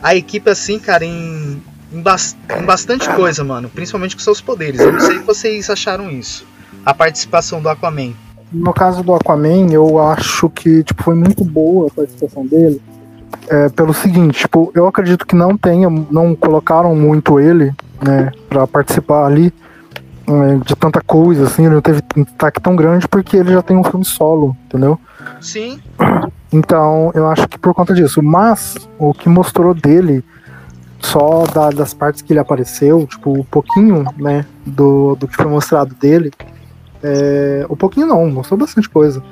a 0.03 0.15
equipe 0.15 0.49
assim, 0.51 0.79
cara, 0.79 1.05
em, 1.05 1.61
em, 1.93 2.01
bas, 2.01 2.37
em 2.59 2.65
bastante 2.65 3.09
coisa, 3.11 3.43
mano, 3.43 3.69
principalmente 3.69 4.15
com 4.15 4.23
seus 4.23 4.41
poderes. 4.41 4.81
Eu 4.81 4.93
não 4.93 5.01
sei 5.01 5.19
se 5.19 5.25
vocês 5.25 5.71
acharam 5.71 6.11
isso, 6.11 6.47
a 6.85 6.95
participação 6.95 7.61
do 7.61 7.69
Aquaman. 7.69 8.13
No 8.53 8.73
caso 8.73 9.03
do 9.03 9.15
Aquaman, 9.15 9.73
eu 9.73 9.99
acho 9.99 10.49
que 10.49 10.85
tipo, 10.85 11.03
foi 11.03 11.15
muito 11.15 11.45
boa 11.45 11.89
a 11.89 11.91
participação 11.91 12.47
dele. 12.47 12.81
É, 13.49 13.69
pelo 13.69 13.93
seguinte, 13.93 14.41
tipo, 14.41 14.71
eu 14.75 14.87
acredito 14.87 15.27
que 15.27 15.35
não 15.35 15.57
tenha, 15.57 15.91
não 15.91 16.35
colocaram 16.35 16.95
muito 16.95 17.41
ele, 17.41 17.73
né, 18.01 18.31
para 18.49 18.67
participar 18.67 19.27
ali, 19.27 19.53
de 20.65 20.75
tanta 20.75 21.01
coisa, 21.01 21.45
assim, 21.45 21.67
ele 21.67 21.75
não 21.75 21.81
teve 21.81 22.03
um 22.17 22.25
destaque 22.25 22.61
tão 22.61 22.75
grande 22.75 23.07
porque 23.07 23.37
ele 23.37 23.53
já 23.53 23.63
tem 23.63 23.77
um 23.77 23.85
filme 23.85 24.05
solo, 24.05 24.57
entendeu? 24.67 24.99
Sim. 25.41 25.81
Então, 26.53 27.13
eu 27.15 27.29
acho 27.29 27.47
que 27.49 27.59
por 27.59 27.75
conta 27.75 27.95
disso. 27.95 28.23
Mas, 28.23 28.77
o 28.99 29.15
que 29.15 29.29
mostrou 29.29 29.73
dele, 29.73 30.25
só 31.01 31.45
da, 31.45 31.71
das 31.71 31.95
partes 31.95 32.23
que 32.23 32.33
ele 32.33 32.41
apareceu, 32.41 33.07
tipo, 33.07 33.39
um 33.39 33.45
pouquinho, 33.45 34.05
né, 34.17 34.45
do, 34.65 35.15
do 35.17 35.29
que 35.29 35.37
foi 35.37 35.47
mostrado 35.47 35.95
dele, 35.95 36.33
é, 37.03 37.67
um 37.71 37.77
pouquinho 37.77 38.07
não, 38.07 38.29
mostrou 38.29 38.59
bastante 38.59 38.89
coisa. 38.89 39.23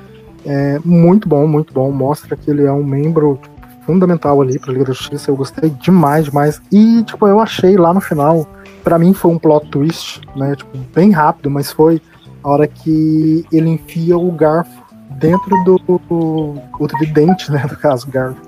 É 0.45 0.79
muito 0.85 1.27
bom, 1.27 1.47
muito 1.47 1.73
bom. 1.73 1.91
Mostra 1.91 2.35
que 2.35 2.49
ele 2.49 2.63
é 2.63 2.71
um 2.71 2.83
membro 2.83 3.39
fundamental 3.85 4.41
ali 4.41 4.59
pra 4.59 4.71
Liga 4.71 4.85
da 4.85 4.93
Justiça. 4.93 5.31
Eu 5.31 5.35
gostei 5.35 5.69
demais, 5.69 6.25
demais. 6.25 6.61
E, 6.71 7.03
tipo, 7.03 7.27
eu 7.27 7.39
achei 7.39 7.75
lá 7.75 7.93
no 7.93 7.99
final, 7.99 8.47
para 8.85 8.99
mim 8.99 9.13
foi 9.13 9.31
um 9.31 9.39
plot 9.39 9.67
twist, 9.69 10.21
né? 10.35 10.55
Tipo, 10.55 10.77
bem 10.93 11.11
rápido, 11.11 11.49
mas 11.49 11.71
foi 11.71 11.99
a 12.43 12.49
hora 12.49 12.67
que 12.67 13.43
ele 13.51 13.67
enfia 13.67 14.15
o 14.15 14.31
garfo 14.31 14.85
dentro 15.19 15.63
do, 15.63 15.79
do 15.79 16.61
o 16.79 16.87
tridente, 16.87 17.51
né? 17.51 17.65
No 17.67 17.75
caso, 17.75 18.07
garfo. 18.07 18.39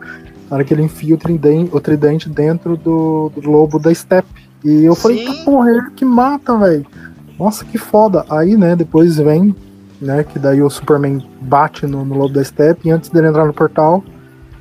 Na 0.47 0.57
hora 0.57 0.63
que 0.63 0.73
ele 0.73 0.83
enfia 0.83 1.15
o 1.15 1.17
tridente, 1.17 1.75
o 1.75 1.81
tridente 1.81 2.29
dentro 2.29 2.77
do, 2.77 3.31
do 3.35 3.49
lobo 3.49 3.79
da 3.79 3.93
Steppe. 3.93 4.47
E 4.63 4.85
eu 4.85 4.95
falei, 4.95 5.25
tá 5.25 5.33
porra, 5.43 5.71
ele 5.71 5.89
que 5.95 6.05
mata, 6.05 6.55
velho. 6.55 6.85
Nossa, 7.39 7.65
que 7.65 7.79
foda. 7.79 8.23
Aí, 8.29 8.55
né, 8.55 8.75
depois 8.75 9.17
vem, 9.17 9.55
né, 9.99 10.23
que 10.23 10.37
daí 10.37 10.61
o 10.61 10.69
Superman 10.69 11.27
bate 11.41 11.87
no, 11.87 12.05
no 12.05 12.15
lobo 12.15 12.33
da 12.33 12.43
Steppe 12.43 12.87
e 12.87 12.91
antes 12.91 13.09
dele 13.09 13.27
entrar 13.27 13.45
no 13.45 13.53
portal. 13.53 14.03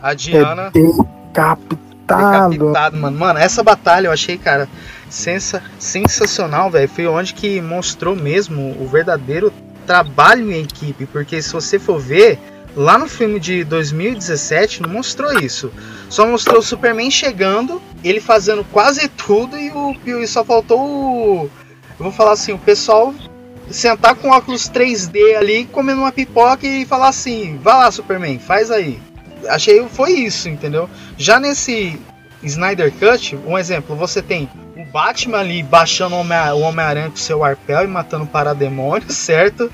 A 0.01 0.15
Diana. 0.15 0.63
É 0.63 0.71
decapitado. 0.71 1.79
decapitado, 2.07 2.97
mano. 2.97 3.19
Mano, 3.19 3.39
essa 3.39 3.63
batalha 3.63 4.09
eu 4.09 4.13
achei, 4.13 4.39
cara, 4.39 4.69
sensa 5.09 5.63
sensacional, 5.79 6.71
velho. 6.71 6.89
Foi 6.89 7.07
onde 7.07 7.35
que 7.35 7.61
mostrou 7.61 8.17
mesmo 8.17 8.77
o 8.81 8.87
verdadeiro 8.87 9.53
trabalho 9.87 10.51
em 10.51 10.63
equipe. 10.63 11.07
Porque 11.07 11.41
se 11.41 11.53
você 11.53 11.79
for 11.79 11.99
ver, 11.99 12.39
lá 12.75 12.99
no 12.99 13.09
filme 13.09 13.41
de 13.41 13.65
2017 13.65 14.83
não 14.83 14.91
mostrou 14.91 15.39
isso. 15.39 15.73
Só 16.09 16.27
mostrou 16.27 16.59
o 16.59 16.63
Superman 16.63 17.11
chegando, 17.11 17.81
ele 18.05 18.21
fazendo 18.21 18.65
quase 18.65 19.09
tudo 19.09 19.57
e 19.57 19.71
o 19.71 19.97
e 20.05 20.27
só 20.27 20.45
faltou 20.45 20.81
o. 20.81 21.51
Eu 21.99 22.05
vou 22.05 22.13
falar 22.13 22.33
assim, 22.33 22.53
o 22.53 22.59
pessoal 22.59 23.15
sentar 23.71 24.15
com 24.15 24.29
óculos 24.29 24.69
3D 24.69 25.37
ali, 25.37 25.65
comendo 25.67 26.03
uma 26.03 26.13
pipoca 26.13 26.67
e 26.67 26.85
falar 26.85 27.09
assim: 27.09 27.59
vai 27.63 27.75
lá, 27.75 27.91
Superman, 27.91 28.39
faz 28.39 28.71
aí. 28.71 28.99
Achei 29.49 29.87
foi 29.89 30.13
isso, 30.13 30.49
entendeu? 30.49 30.89
Já 31.17 31.39
nesse 31.39 31.99
Snyder 32.43 32.93
Cut, 32.93 33.37
um 33.47 33.57
exemplo, 33.57 33.97
você 33.97 34.21
tem 34.23 34.49
Batman 34.97 35.41
ali 35.41 35.63
baixando 35.63 36.17
o 36.17 36.61
Homem-Aranha 36.61 37.11
com 37.11 37.17
seu 37.17 37.45
arpel 37.45 37.85
e 37.85 37.87
matando 37.87 38.25
o 38.25 38.27
parademônio, 38.27 39.05
certo? 39.13 39.71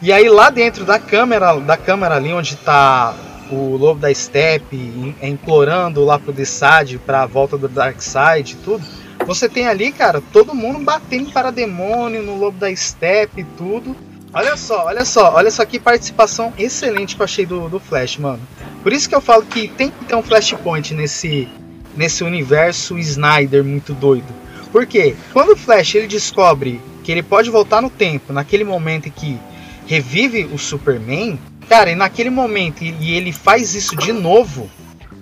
E 0.00 0.10
aí 0.10 0.26
lá 0.26 0.48
dentro 0.48 0.86
da 0.86 0.98
câmera, 0.98 1.54
da 1.60 1.76
câmera 1.76 2.14
ali 2.14 2.32
onde 2.32 2.56
tá 2.56 3.14
o 3.50 3.76
Lobo 3.76 4.00
da 4.00 4.12
Steppe 4.14 5.14
implorando 5.20 6.02
lá 6.02 6.18
pro 6.18 6.32
Desad 6.32 6.96
para 6.96 7.24
a 7.24 7.26
volta 7.26 7.58
do 7.58 7.68
Darkseid 7.68 8.52
e 8.52 8.56
tudo, 8.56 8.82
você 9.26 9.50
tem 9.50 9.68
ali, 9.68 9.92
cara, 9.92 10.22
todo 10.32 10.54
mundo 10.54 10.78
batendo 10.78 11.30
para 11.30 11.50
demônio 11.50 12.22
no 12.22 12.38
Lobo 12.38 12.58
da 12.58 12.74
Steppe 12.74 13.42
e 13.42 13.44
tudo. 13.58 13.94
Olha 14.32 14.56
só, 14.56 14.86
olha 14.86 15.04
só, 15.04 15.34
olha 15.34 15.50
só 15.50 15.62
que 15.66 15.78
participação 15.78 16.54
excelente 16.56 17.16
que 17.16 17.20
eu 17.20 17.24
achei 17.24 17.44
do, 17.44 17.68
do 17.68 17.78
Flash, 17.78 18.16
mano. 18.16 18.40
Por 18.82 18.94
isso 18.94 19.10
que 19.10 19.14
eu 19.14 19.20
falo 19.20 19.44
que 19.44 19.68
tem 19.68 19.90
que 19.90 20.06
ter 20.06 20.14
um 20.14 20.22
Flashpoint 20.22 20.94
nesse, 20.94 21.46
nesse 21.94 22.24
universo 22.24 22.98
Snyder 22.98 23.62
muito 23.62 23.92
doido. 23.92 24.43
Porque 24.74 25.14
quando 25.32 25.50
o 25.50 25.56
Flash 25.56 25.94
ele 25.94 26.08
descobre 26.08 26.80
que 27.04 27.12
ele 27.12 27.22
pode 27.22 27.48
voltar 27.48 27.80
no 27.80 27.88
tempo, 27.88 28.32
naquele 28.32 28.64
momento 28.64 29.06
em 29.06 29.12
que 29.12 29.38
revive 29.86 30.46
o 30.52 30.58
Superman, 30.58 31.38
cara, 31.68 31.92
e 31.92 31.94
naquele 31.94 32.28
momento 32.28 32.82
e 32.82 33.14
ele 33.14 33.30
faz 33.30 33.76
isso 33.76 33.94
de 33.94 34.12
novo, 34.12 34.68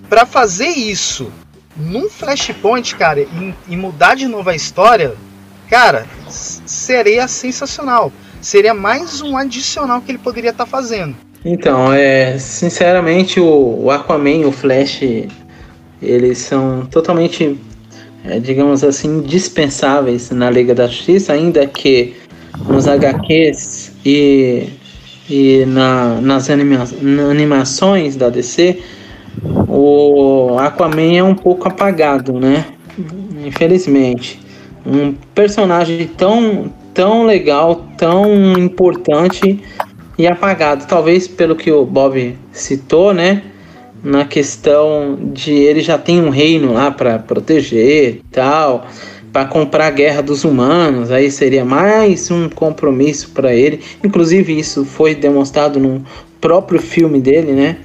para 0.09 0.25
fazer 0.25 0.69
isso 0.69 1.31
num 1.77 2.09
Flashpoint, 2.09 2.95
cara, 2.95 3.19
e, 3.21 3.53
e, 3.69 3.77
mudar 3.77 4.15
de 4.15 4.27
novo 4.27 4.49
a 4.49 4.55
história, 4.55 5.13
cara, 5.69 6.07
seria 6.27 7.27
sensacional. 7.27 8.11
Seria 8.41 8.73
mais 8.73 9.21
um 9.21 9.37
adicional 9.37 10.01
que 10.01 10.09
ele 10.09 10.17
poderia 10.17 10.49
estar 10.49 10.65
tá 10.65 10.69
fazendo. 10.69 11.15
Então, 11.45 11.93
é, 11.93 12.39
sinceramente, 12.39 13.39
o, 13.39 13.83
o 13.83 13.91
Aquaman 13.91 14.31
e 14.31 14.45
o 14.45 14.51
Flash, 14.51 15.01
eles 16.01 16.39
são 16.39 16.87
totalmente, 16.87 17.55
digamos 18.41 18.83
assim, 18.83 19.21
dispensáveis 19.21 20.31
na 20.31 20.49
Liga 20.49 20.73
da 20.73 20.87
Justiça, 20.87 21.33
ainda 21.33 21.65
que 21.67 22.15
nos 22.67 22.87
HQs 22.87 23.91
e, 24.05 24.69
e 25.29 25.65
na, 25.65 26.21
nas 26.21 26.49
anima, 26.49 26.85
animações 27.29 28.15
da 28.15 28.29
DC, 28.29 28.79
o 29.67 30.57
Aquaman 30.59 31.15
é 31.17 31.23
um 31.23 31.35
pouco 31.35 31.67
apagado, 31.67 32.39
né? 32.39 32.65
Infelizmente. 33.45 34.39
Um 34.85 35.13
personagem 35.33 36.07
tão, 36.17 36.71
tão 36.93 37.25
legal, 37.25 37.87
tão 37.97 38.57
importante 38.57 39.59
e 40.17 40.27
apagado. 40.27 40.85
Talvez 40.87 41.27
pelo 41.27 41.55
que 41.55 41.71
o 41.71 41.85
Bob 41.85 42.37
citou, 42.51 43.13
né? 43.13 43.41
Na 44.03 44.25
questão 44.25 45.17
de 45.33 45.53
ele 45.53 45.79
já 45.79 45.97
tem 45.97 46.21
um 46.21 46.29
reino 46.29 46.73
lá 46.73 46.91
para 46.91 47.19
proteger 47.19 48.19
tal 48.31 48.85
para 49.33 49.45
comprar 49.45 49.87
a 49.87 49.89
guerra 49.89 50.21
dos 50.21 50.43
humanos, 50.43 51.09
aí 51.09 51.31
seria 51.31 51.65
mais 51.65 52.29
um 52.29 52.47
compromisso 52.47 53.31
para 53.31 53.51
ele. 53.51 53.81
Inclusive 54.03 54.57
isso 54.57 54.85
foi 54.85 55.15
demonstrado 55.15 55.79
no 55.79 56.05
próprio 56.39 56.79
filme 56.79 57.19
dele, 57.19 57.51
né? 57.51 57.77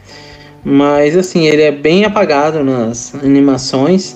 Mas 0.63 1.17
assim, 1.17 1.47
ele 1.47 1.63
é 1.63 1.73
bem 1.73 2.05
apagado 2.05 2.63
nas 2.63 3.15
animações 3.15 4.15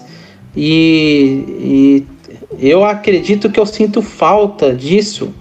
e, 0.54 2.04
e 2.58 2.68
eu 2.70 2.84
acredito 2.84 3.50
que 3.50 3.58
eu 3.58 3.64
sinto 3.64 4.02
falta 4.02 4.74
disso. 4.74 5.32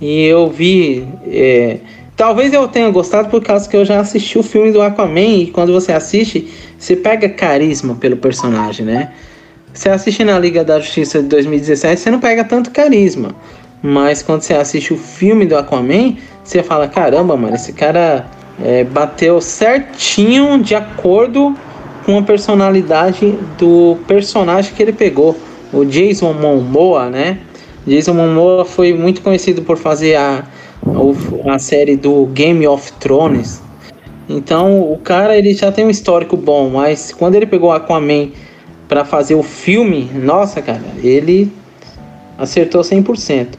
E 0.00 0.24
eu 0.24 0.50
vi. 0.50 1.06
É, 1.28 1.78
talvez 2.20 2.52
eu 2.52 2.68
tenha 2.68 2.90
gostado 2.90 3.30
por 3.30 3.42
causa 3.42 3.66
que 3.66 3.74
eu 3.74 3.82
já 3.82 3.98
assisti 3.98 4.38
o 4.38 4.42
filme 4.42 4.70
do 4.70 4.82
Aquaman 4.82 5.38
e 5.38 5.46
quando 5.46 5.72
você 5.72 5.90
assiste, 5.90 6.52
você 6.78 6.94
pega 6.94 7.30
carisma 7.30 7.94
pelo 7.94 8.14
personagem, 8.14 8.84
né? 8.84 9.12
Você 9.72 9.88
assiste 9.88 10.22
na 10.22 10.38
Liga 10.38 10.62
da 10.62 10.78
Justiça 10.78 11.22
de 11.22 11.28
2017, 11.28 11.98
você 11.98 12.10
não 12.10 12.20
pega 12.20 12.44
tanto 12.44 12.72
carisma. 12.72 13.34
Mas 13.82 14.22
quando 14.22 14.42
você 14.42 14.52
assiste 14.52 14.92
o 14.92 14.98
filme 14.98 15.46
do 15.46 15.56
Aquaman, 15.56 16.18
você 16.44 16.62
fala: 16.62 16.86
caramba, 16.88 17.38
mano, 17.38 17.56
esse 17.56 17.72
cara 17.72 18.26
é, 18.62 18.84
bateu 18.84 19.40
certinho 19.40 20.62
de 20.62 20.74
acordo 20.74 21.56
com 22.04 22.18
a 22.18 22.22
personalidade 22.22 23.34
do 23.56 23.96
personagem 24.06 24.74
que 24.74 24.82
ele 24.82 24.92
pegou. 24.92 25.38
O 25.72 25.86
Jason 25.86 26.34
Momoa, 26.34 27.08
né? 27.08 27.38
Jason 27.86 28.12
Momoa 28.12 28.66
foi 28.66 28.92
muito 28.92 29.22
conhecido 29.22 29.62
por 29.62 29.78
fazer 29.78 30.16
a, 30.16 30.44
a, 31.46 31.58
série 31.58 31.96
do 31.96 32.26
Game 32.26 32.66
of 32.66 32.92
Thrones. 32.94 33.62
Então 34.28 34.80
o 34.92 34.98
cara 34.98 35.36
ele 35.36 35.54
já 35.54 35.72
tem 35.72 35.84
um 35.84 35.90
histórico 35.90 36.36
bom, 36.36 36.70
mas 36.70 37.12
quando 37.12 37.34
ele 37.34 37.46
pegou 37.46 37.72
Aquaman 37.72 38.30
para 38.88 39.04
fazer 39.04 39.34
o 39.34 39.42
filme, 39.42 40.10
nossa, 40.14 40.62
cara, 40.62 40.82
ele 41.02 41.52
acertou 42.38 42.82
100%. 42.82 43.58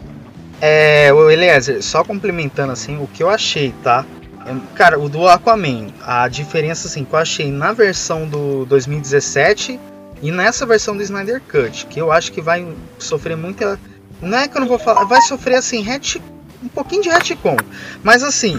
É, 0.59 1.11
o 1.11 1.29
Eliezer, 1.29 1.81
só 1.81 2.03
complementando 2.03 2.71
assim, 2.71 2.97
o 3.01 3.07
que 3.07 3.23
eu 3.23 3.29
achei, 3.29 3.73
tá? 3.83 4.05
É, 4.45 4.53
cara, 4.75 4.99
o 4.99 5.09
do 5.09 5.27
Aquaman, 5.27 5.87
a 6.03 6.27
diferença 6.27 6.87
assim 6.87 7.03
que 7.03 7.13
eu 7.13 7.19
achei 7.19 7.51
na 7.51 7.73
versão 7.73 8.27
do 8.27 8.65
2017 8.65 9.79
e 10.21 10.31
nessa 10.31 10.65
versão 10.65 10.95
do 10.95 11.01
Snyder 11.01 11.41
Cut, 11.49 11.87
que 11.87 11.99
eu 11.99 12.11
acho 12.11 12.31
que 12.31 12.41
vai 12.41 12.67
sofrer 12.99 13.35
muita. 13.35 13.79
Não 14.21 14.37
é 14.37 14.47
que 14.47 14.55
eu 14.55 14.61
não 14.61 14.67
vou 14.67 14.77
falar, 14.77 15.03
vai 15.03 15.21
sofrer 15.21 15.55
assim, 15.55 15.81
ret... 15.81 16.21
um 16.61 16.67
pouquinho 16.67 17.03
de 17.03 17.09
retcon. 17.09 17.57
Mas 18.03 18.23
assim, 18.23 18.57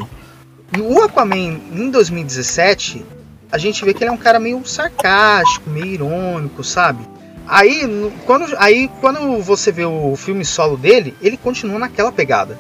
o 0.79 1.03
Aquaman 1.03 1.61
em 1.73 1.91
2017, 1.91 3.05
a 3.51 3.59
gente 3.59 3.85
vê 3.85 3.93
que 3.93 4.03
ele 4.03 4.11
é 4.11 4.13
um 4.13 4.17
cara 4.17 4.39
meio 4.39 4.65
sarcástico, 4.67 5.69
meio 5.69 5.87
irônico, 5.87 6.65
sabe? 6.65 7.07
Aí 7.47 7.83
quando, 8.25 8.55
aí, 8.59 8.89
quando 9.01 9.43
você 9.43 9.71
vê 9.73 9.85
o 9.85 10.17
filme 10.17 10.45
solo 10.45 10.77
dele, 10.77 11.15
ele 11.21 11.37
continua 11.37 11.79
naquela 11.79 12.13
pegada. 12.13 12.59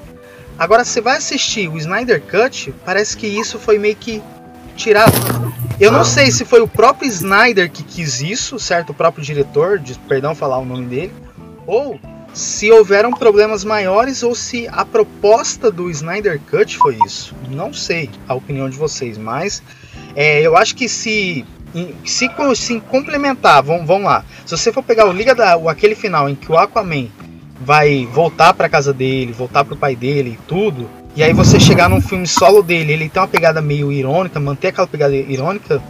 Agora, 0.58 0.84
você 0.84 1.00
vai 1.00 1.16
assistir 1.16 1.68
o 1.68 1.78
Snyder 1.78 2.22
Cut, 2.22 2.74
parece 2.84 3.16
que 3.16 3.26
isso 3.26 3.58
foi 3.58 3.78
meio 3.78 3.96
que 3.96 4.22
tirado. 4.76 5.12
Eu 5.80 5.90
não 5.90 6.04
sei 6.04 6.30
se 6.30 6.44
foi 6.44 6.60
o 6.60 6.68
próprio 6.68 7.08
Snyder 7.08 7.70
que 7.70 7.82
quis 7.82 8.20
isso, 8.20 8.58
certo? 8.58 8.90
O 8.90 8.94
próprio 8.94 9.24
diretor, 9.24 9.78
de, 9.78 9.98
perdão 10.00 10.34
falar 10.34 10.58
o 10.58 10.64
nome 10.64 10.86
dele, 10.86 11.12
ou 11.66 11.98
se 12.32 12.70
houveram 12.70 13.12
problemas 13.12 13.64
maiores 13.64 14.22
ou 14.22 14.34
se 14.34 14.66
a 14.68 14.84
proposta 14.84 15.70
do 15.70 15.90
Snyder 15.90 16.40
Cut 16.50 16.76
foi 16.78 16.96
isso. 17.06 17.34
Não 17.50 17.72
sei 17.72 18.10
a 18.26 18.34
opinião 18.34 18.68
de 18.68 18.76
vocês, 18.76 19.18
mas 19.18 19.62
é, 20.14 20.40
eu 20.40 20.56
acho 20.56 20.74
que 20.74 20.88
se 20.88 21.44
se, 22.04 22.28
se 22.54 22.80
complementar, 22.80 23.62
vamos, 23.62 23.86
vamos 23.86 24.04
lá. 24.04 24.24
Se 24.44 24.56
você 24.56 24.70
for 24.70 24.82
pegar 24.82 25.08
o 25.08 25.12
Liga 25.12 25.34
da 25.34 25.56
o, 25.56 25.68
aquele 25.68 25.94
final 25.94 26.28
em 26.28 26.34
que 26.34 26.52
o 26.52 26.56
Aquaman 26.56 27.08
vai 27.64 28.06
voltar 28.12 28.52
para 28.52 28.68
casa 28.68 28.92
dele, 28.92 29.32
voltar 29.32 29.64
pro 29.64 29.76
pai 29.76 29.96
dele 29.96 30.38
e 30.38 30.46
tudo, 30.46 30.88
e 31.14 31.22
aí 31.22 31.32
você 31.32 31.60
chegar 31.60 31.88
num 31.88 32.00
filme 32.00 32.26
solo 32.26 32.62
dele, 32.62 32.92
ele 32.92 33.08
tem 33.08 33.22
uma 33.22 33.28
pegada 33.28 33.60
meio 33.62 33.92
irônica, 33.92 34.40
manter 34.40 34.68
aquela 34.68 34.86
pegada 34.86 35.14
irônica, 35.14 35.82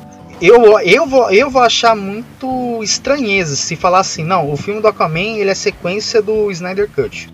eu, 0.43 0.81
eu, 0.81 1.07
vou, 1.07 1.31
eu 1.31 1.49
vou 1.49 1.63
achar 1.63 1.95
muito 1.95 2.83
estranheza 2.83 3.55
se 3.55 3.77
falar 3.77 4.01
assim, 4.01 4.25
não, 4.25 4.51
o 4.51 4.57
filme 4.57 4.81
do 4.81 4.89
Aquaman 4.89 5.39
ele 5.39 5.51
é 5.51 5.55
sequência 5.55 6.21
do 6.21 6.51
Snyder 6.51 6.89
Cut. 6.89 7.33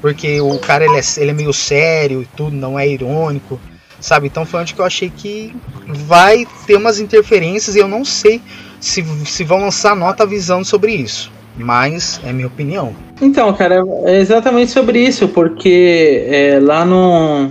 Porque 0.00 0.38
o 0.40 0.58
cara 0.58 0.84
ele 0.84 0.98
é, 0.98 1.02
ele 1.16 1.30
é 1.30 1.34
meio 1.34 1.52
sério 1.52 2.22
e 2.22 2.26
tudo, 2.36 2.54
não 2.54 2.78
é 2.78 2.86
irônico. 2.86 3.58
Sabe? 3.98 4.26
Então 4.26 4.44
foi 4.44 4.60
onde 4.60 4.74
que 4.74 4.80
eu 4.80 4.84
achei 4.84 5.08
que 5.08 5.56
vai 5.86 6.46
ter 6.66 6.76
umas 6.76 7.00
interferências 7.00 7.74
e 7.74 7.78
eu 7.78 7.88
não 7.88 8.04
sei 8.04 8.42
se, 8.78 9.02
se 9.24 9.44
vão 9.44 9.60
lançar 9.60 9.96
nota 9.96 10.24
avisando 10.24 10.66
sobre 10.66 10.92
isso. 10.92 11.32
Mas 11.56 12.20
é 12.22 12.32
minha 12.32 12.48
opinião. 12.48 12.94
Então, 13.22 13.50
cara, 13.54 13.82
é 14.04 14.18
exatamente 14.18 14.72
sobre 14.72 14.98
isso, 14.98 15.28
porque 15.28 16.26
é, 16.28 16.58
lá 16.60 16.84
no, 16.84 17.50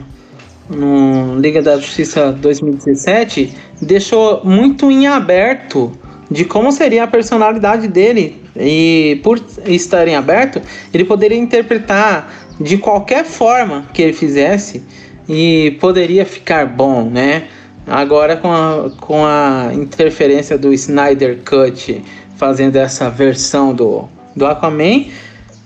no 0.69 1.39
Liga 1.39 1.61
da 1.61 1.77
Justiça 1.77 2.31
2017 2.31 3.53
deixou 3.81 4.43
muito 4.43 4.89
em 4.89 5.07
aberto 5.07 5.91
de 6.29 6.45
como 6.45 6.71
seria 6.71 7.03
a 7.03 7.07
personalidade 7.07 7.87
dele. 7.87 8.41
E 8.55 9.19
por 9.23 9.41
estar 9.65 10.07
em 10.07 10.15
aberto, 10.15 10.61
ele 10.93 11.03
poderia 11.03 11.37
interpretar 11.37 12.33
de 12.59 12.77
qualquer 12.77 13.25
forma 13.25 13.87
que 13.93 14.01
ele 14.01 14.13
fizesse 14.13 14.83
e 15.27 15.77
poderia 15.79 16.25
ficar 16.25 16.65
bom, 16.65 17.09
né? 17.09 17.47
Agora 17.85 18.37
com 18.37 18.51
a, 18.51 18.91
com 19.01 19.25
a 19.25 19.71
interferência 19.73 20.57
do 20.57 20.73
Snyder 20.73 21.39
Cut 21.43 22.01
fazendo 22.37 22.75
essa 22.77 23.09
versão 23.09 23.73
do, 23.73 24.07
do 24.35 24.45
Aquaman, 24.45 25.05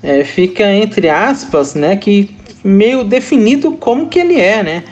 é, 0.02 0.24
fica 0.24 0.72
entre 0.74 1.10
aspas, 1.10 1.76
né, 1.76 1.96
que 1.96 2.37
meio 2.64 3.04
definido 3.04 3.74
como 3.74 4.08
que 4.08 4.20
ele 4.20 4.40
é, 4.40 4.64
né? 4.64 4.84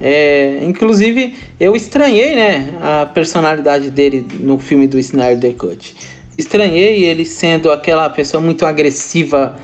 É, 0.00 0.58
inclusive, 0.62 1.36
eu 1.60 1.76
estranhei, 1.76 2.34
né, 2.34 2.74
a 2.80 3.06
personalidade 3.06 3.88
dele 3.88 4.26
no 4.40 4.58
filme 4.58 4.88
do 4.88 4.98
Snyder 4.98 5.54
Cut. 5.54 5.94
Estranhei 6.36 7.04
ele 7.04 7.24
sendo 7.24 7.70
aquela 7.70 8.10
pessoa 8.10 8.42
muito 8.42 8.66
agressiva 8.66 9.56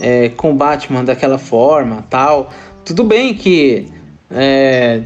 é, 0.00 0.28
com 0.28 0.54
Batman 0.54 1.04
daquela 1.04 1.38
forma, 1.38 2.04
tal. 2.08 2.52
Tudo 2.84 3.02
bem 3.02 3.34
que 3.34 3.88
é, 4.30 5.02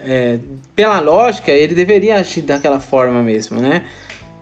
é, 0.00 0.38
pela 0.74 1.00
lógica 1.00 1.50
ele 1.50 1.74
deveria 1.74 2.16
agir 2.16 2.42
daquela 2.42 2.78
forma 2.78 3.22
mesmo, 3.22 3.58
né? 3.58 3.86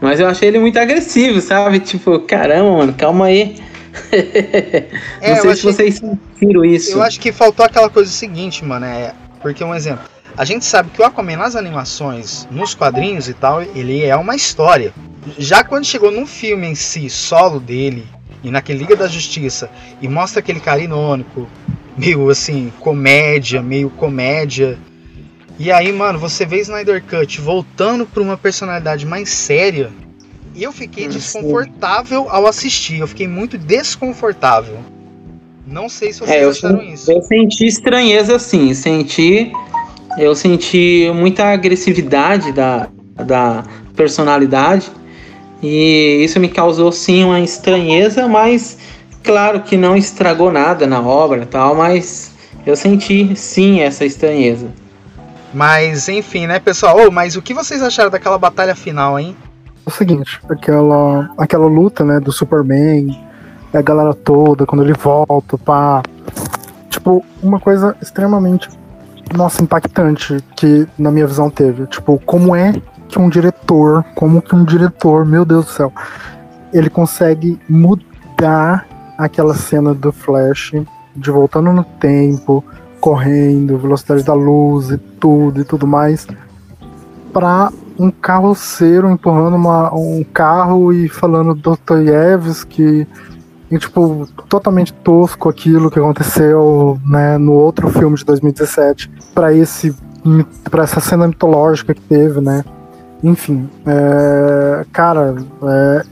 Mas 0.01 0.19
eu 0.19 0.27
achei 0.27 0.49
ele 0.49 0.59
muito 0.59 0.79
agressivo, 0.79 1.41
sabe? 1.41 1.79
Tipo, 1.79 2.19
caramba, 2.19 2.79
mano, 2.79 2.95
calma 2.95 3.27
aí. 3.27 3.57
É, 5.21 5.35
Não 5.35 5.43
sei 5.43 5.57
se 5.57 5.63
vocês 5.63 5.95
sentiram 5.97 6.65
isso. 6.65 6.93
Eu 6.93 7.03
acho 7.03 7.19
que 7.21 7.33
faltou 7.33 7.65
aquela 7.65 7.89
coisa 7.89 8.11
seguinte, 8.11 8.65
mano. 8.65 8.85
É, 8.85 9.15
porque 9.41 9.63
um 9.63 9.75
exemplo. 9.75 10.05
A 10.37 10.45
gente 10.45 10.65
sabe 10.65 10.91
que 10.91 11.01
o 11.01 11.05
Aquaman 11.05 11.37
nas 11.37 11.55
animações, 11.55 12.49
nos 12.51 12.75
quadrinhos 12.75 13.29
e 13.29 13.35
tal, 13.35 13.63
ele 13.63 14.03
é 14.03 14.17
uma 14.17 14.35
história. 14.35 14.93
Já 15.39 15.63
quando 15.63 15.85
chegou 15.85 16.11
no 16.11 16.27
filme 16.27 16.67
em 16.67 16.75
si, 16.75 17.09
solo 17.09 17.61
dele, 17.61 18.05
e 18.43 18.51
naquele 18.51 18.81
Liga 18.81 18.97
da 18.97 19.07
Justiça, 19.07 19.71
e 20.03 20.09
mostra 20.09 20.41
aquele 20.41 20.59
cara 20.59 20.81
inônico, 20.81 21.49
meio 21.97 22.29
assim, 22.29 22.73
comédia, 22.81 23.63
meio 23.63 23.89
comédia. 23.91 24.77
E 25.59 25.71
aí, 25.71 25.93
mano, 25.93 26.19
você 26.19 26.45
vê 26.45 26.61
Snyder 26.61 27.03
Cut 27.03 27.41
voltando 27.41 28.05
para 28.05 28.23
uma 28.23 28.37
personalidade 28.37 29.07
mais 29.07 29.31
séria. 29.31 29.93
E 30.55 30.63
eu 30.63 30.73
fiquei 30.73 31.09
desconfortável 31.09 32.29
ao 32.31 32.47
assistir. 32.47 33.01
Eu 33.01 33.09
fiquei 33.09 33.27
muito 33.27 33.59
desconfortável. 33.59 34.79
Não 35.67 35.89
sei 35.89 36.13
se 36.13 36.21
vocês 36.21 36.43
é, 36.43 36.45
acharam 36.45 36.83
isso. 36.83 37.11
Eu 37.11 37.23
senti 37.23 37.67
estranheza, 37.67 38.39
sim. 38.39 38.73
Senti. 38.73 39.51
Eu 40.17 40.35
senti 40.35 41.11
muita 41.13 41.47
agressividade 41.47 42.53
da, 42.53 42.89
da 43.17 43.65
personalidade. 43.97 44.91
E 45.61 46.23
isso 46.23 46.39
me 46.39 46.49
causou, 46.49 46.93
sim, 46.93 47.25
uma 47.25 47.41
estranheza, 47.41 48.29
mas 48.29 48.77
claro 49.23 49.63
que 49.63 49.77
não 49.77 49.97
estragou 49.97 50.53
nada 50.53 50.87
na 50.87 51.01
obra 51.01 51.47
tal, 51.47 51.75
mas 51.75 52.33
eu 52.67 52.77
senti, 52.77 53.35
sim, 53.35 53.81
essa 53.81 54.05
estranheza. 54.05 54.69
Mas, 55.55 56.09
enfim, 56.09 56.47
né, 56.47 56.59
pessoal? 56.59 56.99
Oh, 57.07 57.11
mas 57.11 57.35
o 57.35 57.43
que 57.43 57.55
vocês 57.55 57.83
acharam 57.83 58.11
daquela 58.11 58.37
batalha 58.37 58.75
final, 58.75 59.19
hein? 59.19 59.35
O 59.87 59.91
seguinte, 59.91 60.41
aquela, 60.49 61.31
aquela 61.37 61.67
luta, 61.67 62.05
né, 62.05 62.19
do 62.19 62.33
Superman 62.33 63.25
a 63.79 63.83
galera 63.83 64.15
toda, 64.15 64.67
quando 64.67 64.83
ele 64.83 64.93
volta, 64.93 65.59
pá. 65.59 66.03
Tipo, 66.89 67.25
uma 67.43 67.59
coisa 67.59 67.97
extremamente, 68.01 68.69
nossa, 69.37 69.63
impactante 69.63 70.43
que 70.57 70.87
na 70.99 71.11
minha 71.11 71.27
visão 71.27 71.51
teve. 71.51 71.87
Tipo, 71.87 72.21
como 72.25 72.55
é 72.55 72.81
que 73.09 73.19
um 73.19 73.29
diretor, 73.29 74.05
como 74.15 74.41
que 74.41 74.55
um 74.55 74.65
diretor, 74.65 75.25
meu 75.25 75.45
Deus 75.45 75.67
do 75.67 75.71
céu, 75.73 75.93
ele 76.73 76.89
consegue 76.89 77.59
mudar 77.69 78.87
aquela 79.19 79.55
cena 79.55 79.93
do 79.93 80.13
Flash 80.13 80.73
de 81.15 81.31
voltando 81.31 81.73
no 81.73 81.85
tempo, 81.85 82.65
correndo, 83.01 83.79
velocidade 83.79 84.25
da 84.25 84.35
luz 84.35 84.91
e 84.91 84.99
tudo 84.99 85.61
e 85.61 85.65
tudo 85.65 85.87
mais, 85.87 86.27
pra 87.33 87.71
um 87.99 88.11
carroceiro 88.11 89.11
empurrando 89.11 89.55
uma, 89.55 89.95
um 89.95 90.25
carro 90.25 90.93
e 90.93 91.09
falando 91.09 91.55
Dostoiévski 91.55 93.07
e, 93.71 93.79
tipo, 93.79 94.27
totalmente 94.49 94.93
tosco 94.93 95.49
aquilo 95.49 95.91
que 95.91 95.99
aconteceu 95.99 96.99
né, 97.05 97.39
no 97.39 97.53
outro 97.53 97.89
filme 97.91 98.17
de 98.17 98.25
2017 98.25 99.11
para 99.35 99.53
esse 99.53 99.95
para 100.71 100.85
essa 100.85 101.01
cena 101.01 101.29
mitológica 101.29 101.93
que 101.93 102.01
teve, 102.01 102.41
né? 102.41 102.65
Enfim, 103.23 103.69
é, 103.87 104.85
cara, 104.93 105.35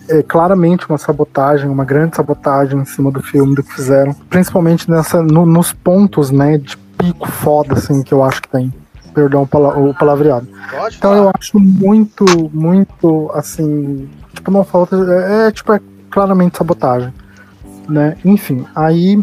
é, 0.08 0.18
é, 0.18 0.22
claramente 0.22 0.88
uma 0.88 0.98
sabotagem, 0.98 1.68
uma 1.68 1.84
grande 1.84 2.16
sabotagem 2.16 2.80
em 2.80 2.84
cima 2.84 3.10
do 3.10 3.22
filme 3.22 3.54
do 3.54 3.62
que 3.62 3.72
fizeram, 3.74 4.14
principalmente 4.30 4.90
nessa 4.90 5.22
no, 5.22 5.44
nos 5.44 5.72
pontos, 5.72 6.30
né, 6.30 6.58
de 6.58 6.76
pico 6.76 7.30
foda 7.30 7.74
assim 7.74 8.02
que 8.02 8.12
eu 8.12 8.22
acho 8.22 8.40
que 8.40 8.48
tem. 8.48 8.72
Perdão 9.14 9.42
o 9.42 9.94
palavreado. 9.94 10.48
Pode 10.70 10.96
então 10.96 11.14
eu 11.14 11.30
acho 11.38 11.58
muito, 11.58 12.24
muito 12.52 13.30
assim, 13.34 14.08
tipo 14.32 14.50
não 14.50 14.64
falta, 14.64 14.96
é, 14.96 15.48
é 15.48 15.50
tipo 15.50 15.72
é 15.72 15.80
claramente 16.10 16.56
sabotagem 16.56 17.12
né? 17.88 18.16
Enfim, 18.24 18.64
aí, 18.74 19.22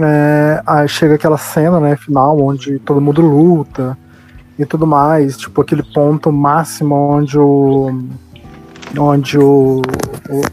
é, 0.00 0.62
aí 0.66 0.88
chega 0.88 1.14
aquela 1.14 1.38
cena, 1.38 1.80
né, 1.80 1.96
final, 1.96 2.38
onde 2.40 2.78
todo 2.80 3.00
mundo 3.00 3.22
luta 3.22 3.96
e 4.58 4.64
tudo 4.64 4.86
mais, 4.86 5.36
tipo 5.36 5.60
aquele 5.60 5.82
ponto 5.82 6.32
máximo 6.32 6.94
onde 6.94 7.38
o 7.38 8.02
onde 8.98 9.38
o, 9.38 9.82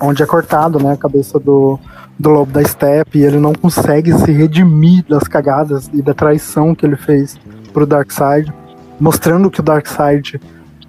onde 0.02 0.22
é 0.22 0.26
cortado, 0.26 0.78
né, 0.82 0.94
a 0.94 0.98
cabeça 0.98 1.40
do 1.40 1.80
do 2.18 2.30
lobo 2.30 2.52
da 2.52 2.64
steppe 2.64 3.20
e 3.20 3.24
ele 3.24 3.40
não 3.40 3.54
consegue 3.54 4.14
se 4.14 4.32
redimir 4.32 5.04
das 5.08 5.24
cagadas 5.24 5.90
e 5.94 6.02
da 6.02 6.14
traição 6.14 6.74
que 6.74 6.86
ele 6.86 6.96
fez 6.96 7.38
pro 7.74 7.86
Darkseid, 7.86 8.54
mostrando 9.00 9.50
que 9.50 9.60
o 9.60 9.64
Darkseid 9.64 10.40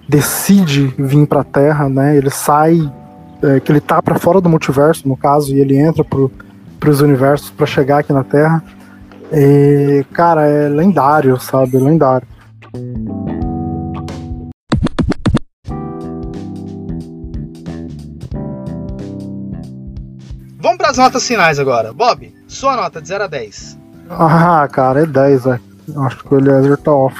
decide 0.07 0.93
vir 0.97 1.27
para 1.27 1.41
a 1.41 1.43
Terra, 1.43 1.89
né? 1.89 2.15
Ele 2.15 2.29
sai 2.29 2.91
é, 3.43 3.59
que 3.59 3.71
ele 3.71 3.81
tá 3.81 4.01
para 4.01 4.17
fora 4.17 4.41
do 4.41 4.49
multiverso, 4.49 5.07
no 5.07 5.15
caso, 5.15 5.53
e 5.53 5.59
ele 5.59 5.77
entra 5.77 6.03
para 6.03 6.89
os 6.89 7.01
universos 7.01 7.49
para 7.49 7.65
chegar 7.65 7.99
aqui 7.99 8.13
na 8.13 8.23
Terra. 8.23 8.63
E, 9.31 10.05
cara, 10.13 10.47
é 10.47 10.69
lendário, 10.69 11.37
sabe? 11.39 11.77
Lendário. 11.77 12.27
Vamos 20.59 20.77
para 20.77 20.89
as 20.89 20.97
notas 20.97 21.27
finais 21.27 21.59
agora. 21.59 21.93
Bob, 21.93 22.33
sua 22.47 22.75
nota 22.75 23.01
de 23.01 23.07
0 23.07 23.25
a 23.25 23.27
10. 23.27 23.77
Ah, 24.09 24.67
cara, 24.71 25.03
é 25.03 25.05
10, 25.05 25.43
velho. 25.43 25.61
Acho 25.97 26.23
que 26.23 26.33
o 26.33 26.37
Eliezer 26.39 26.77
tá 26.77 26.91
off. 26.91 27.15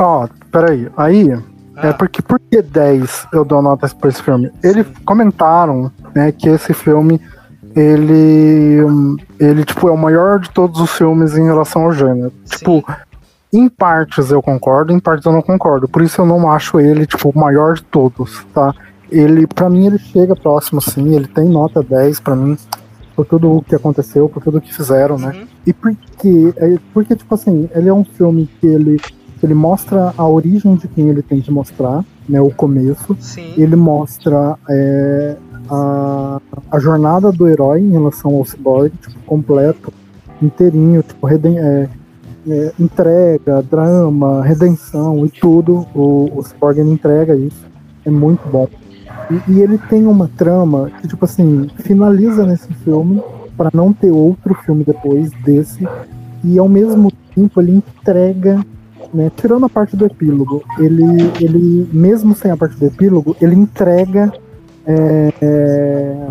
Ó, 0.00 0.26
peraí. 0.50 0.88
Aí, 0.96 1.30
ah. 1.76 1.88
é 1.88 1.92
porque 1.92 2.22
por 2.22 2.40
que 2.40 2.62
10 2.62 3.28
eu 3.32 3.44
dou 3.44 3.60
nota 3.60 3.88
para 3.88 4.08
esse 4.08 4.22
filme? 4.22 4.50
Eles 4.64 4.86
comentaram 5.04 5.92
né, 6.14 6.32
que 6.32 6.48
esse 6.48 6.72
filme 6.72 7.20
ele, 7.76 8.78
ele 9.38 9.64
tipo, 9.64 9.88
é 9.88 9.92
o 9.92 9.98
maior 9.98 10.40
de 10.40 10.50
todos 10.50 10.80
os 10.80 10.90
filmes 10.90 11.36
em 11.36 11.44
relação 11.44 11.82
ao 11.82 11.92
gênero. 11.92 12.32
Sim. 12.44 12.56
Tipo, 12.56 12.84
em 13.52 13.68
partes 13.68 14.30
eu 14.30 14.42
concordo, 14.42 14.92
em 14.92 14.98
partes 14.98 15.26
eu 15.26 15.32
não 15.32 15.42
concordo. 15.42 15.86
Por 15.86 16.02
isso 16.02 16.20
eu 16.20 16.26
não 16.26 16.50
acho 16.50 16.80
ele, 16.80 17.06
tipo, 17.06 17.28
o 17.28 17.38
maior 17.38 17.74
de 17.74 17.82
todos, 17.82 18.44
tá? 18.54 18.74
Ele, 19.10 19.46
para 19.46 19.68
mim, 19.68 19.86
ele 19.86 19.98
chega 19.98 20.34
próximo, 20.36 20.80
sim. 20.80 21.14
Ele 21.14 21.26
tem 21.26 21.48
nota 21.48 21.82
10 21.82 22.20
para 22.20 22.36
mim, 22.36 22.56
por 23.14 23.26
tudo 23.26 23.56
o 23.56 23.62
que 23.62 23.74
aconteceu, 23.74 24.28
por 24.28 24.42
tudo 24.42 24.58
o 24.58 24.60
que 24.60 24.72
fizeram, 24.72 25.18
né? 25.18 25.32
uhum. 25.34 25.46
E 25.66 25.72
porque, 25.72 26.54
é, 26.56 26.78
porque, 26.94 27.16
tipo 27.16 27.34
assim, 27.34 27.68
ele 27.74 27.88
é 27.88 27.92
um 27.92 28.04
filme 28.04 28.48
que 28.60 28.66
ele, 28.66 29.00
ele 29.42 29.54
mostra 29.54 30.12
a 30.16 30.26
origem 30.26 30.74
de 30.74 30.86
quem 30.88 31.08
ele 31.08 31.22
tem 31.22 31.40
que 31.40 31.50
mostrar, 31.50 32.04
né? 32.28 32.40
O 32.40 32.50
começo. 32.50 33.16
Sim. 33.20 33.54
Ele 33.56 33.74
mostra 33.74 34.56
é, 34.68 35.36
a, 35.70 36.40
a 36.70 36.78
jornada 36.78 37.32
do 37.32 37.48
herói 37.48 37.80
em 37.80 37.92
relação 37.92 38.34
ao 38.34 38.44
cyborg, 38.44 38.92
tipo, 39.00 39.18
completo, 39.26 39.92
inteirinho, 40.42 41.02
tipo, 41.02 41.26
reden 41.26 41.58
é, 41.58 41.88
é, 42.48 42.72
entrega, 42.78 43.62
drama, 43.62 44.42
redenção 44.42 45.24
e 45.24 45.30
tudo, 45.30 45.86
o, 45.94 46.30
o 46.34 46.42
cyborg 46.42 46.80
entrega 46.80 47.34
isso, 47.34 47.66
é 48.04 48.10
muito 48.10 48.46
bom. 48.48 48.68
E, 49.30 49.52
e, 49.52 49.60
ele 49.60 49.78
tem 49.78 50.06
uma 50.06 50.28
trama 50.28 50.90
que, 51.00 51.08
tipo 51.08 51.24
assim, 51.24 51.68
finaliza 51.78 52.44
nesse 52.44 52.72
filme 52.74 53.22
para 53.56 53.70
não 53.72 53.92
ter 53.92 54.10
outro 54.10 54.54
filme 54.54 54.84
depois 54.84 55.30
desse, 55.44 55.86
e 56.42 56.58
ao 56.58 56.68
mesmo 56.68 57.12
tempo 57.34 57.60
ele 57.60 57.76
entrega 57.76 58.64
né, 59.12 59.30
tirando 59.36 59.66
a 59.66 59.68
parte 59.68 59.96
do 59.96 60.06
epílogo, 60.06 60.62
ele, 60.78 61.32
ele 61.40 61.88
mesmo 61.92 62.34
sem 62.34 62.50
a 62.50 62.56
parte 62.56 62.76
do 62.76 62.86
epílogo, 62.86 63.36
ele 63.40 63.54
entrega 63.54 64.32
é, 64.86 65.32
é, 65.40 66.26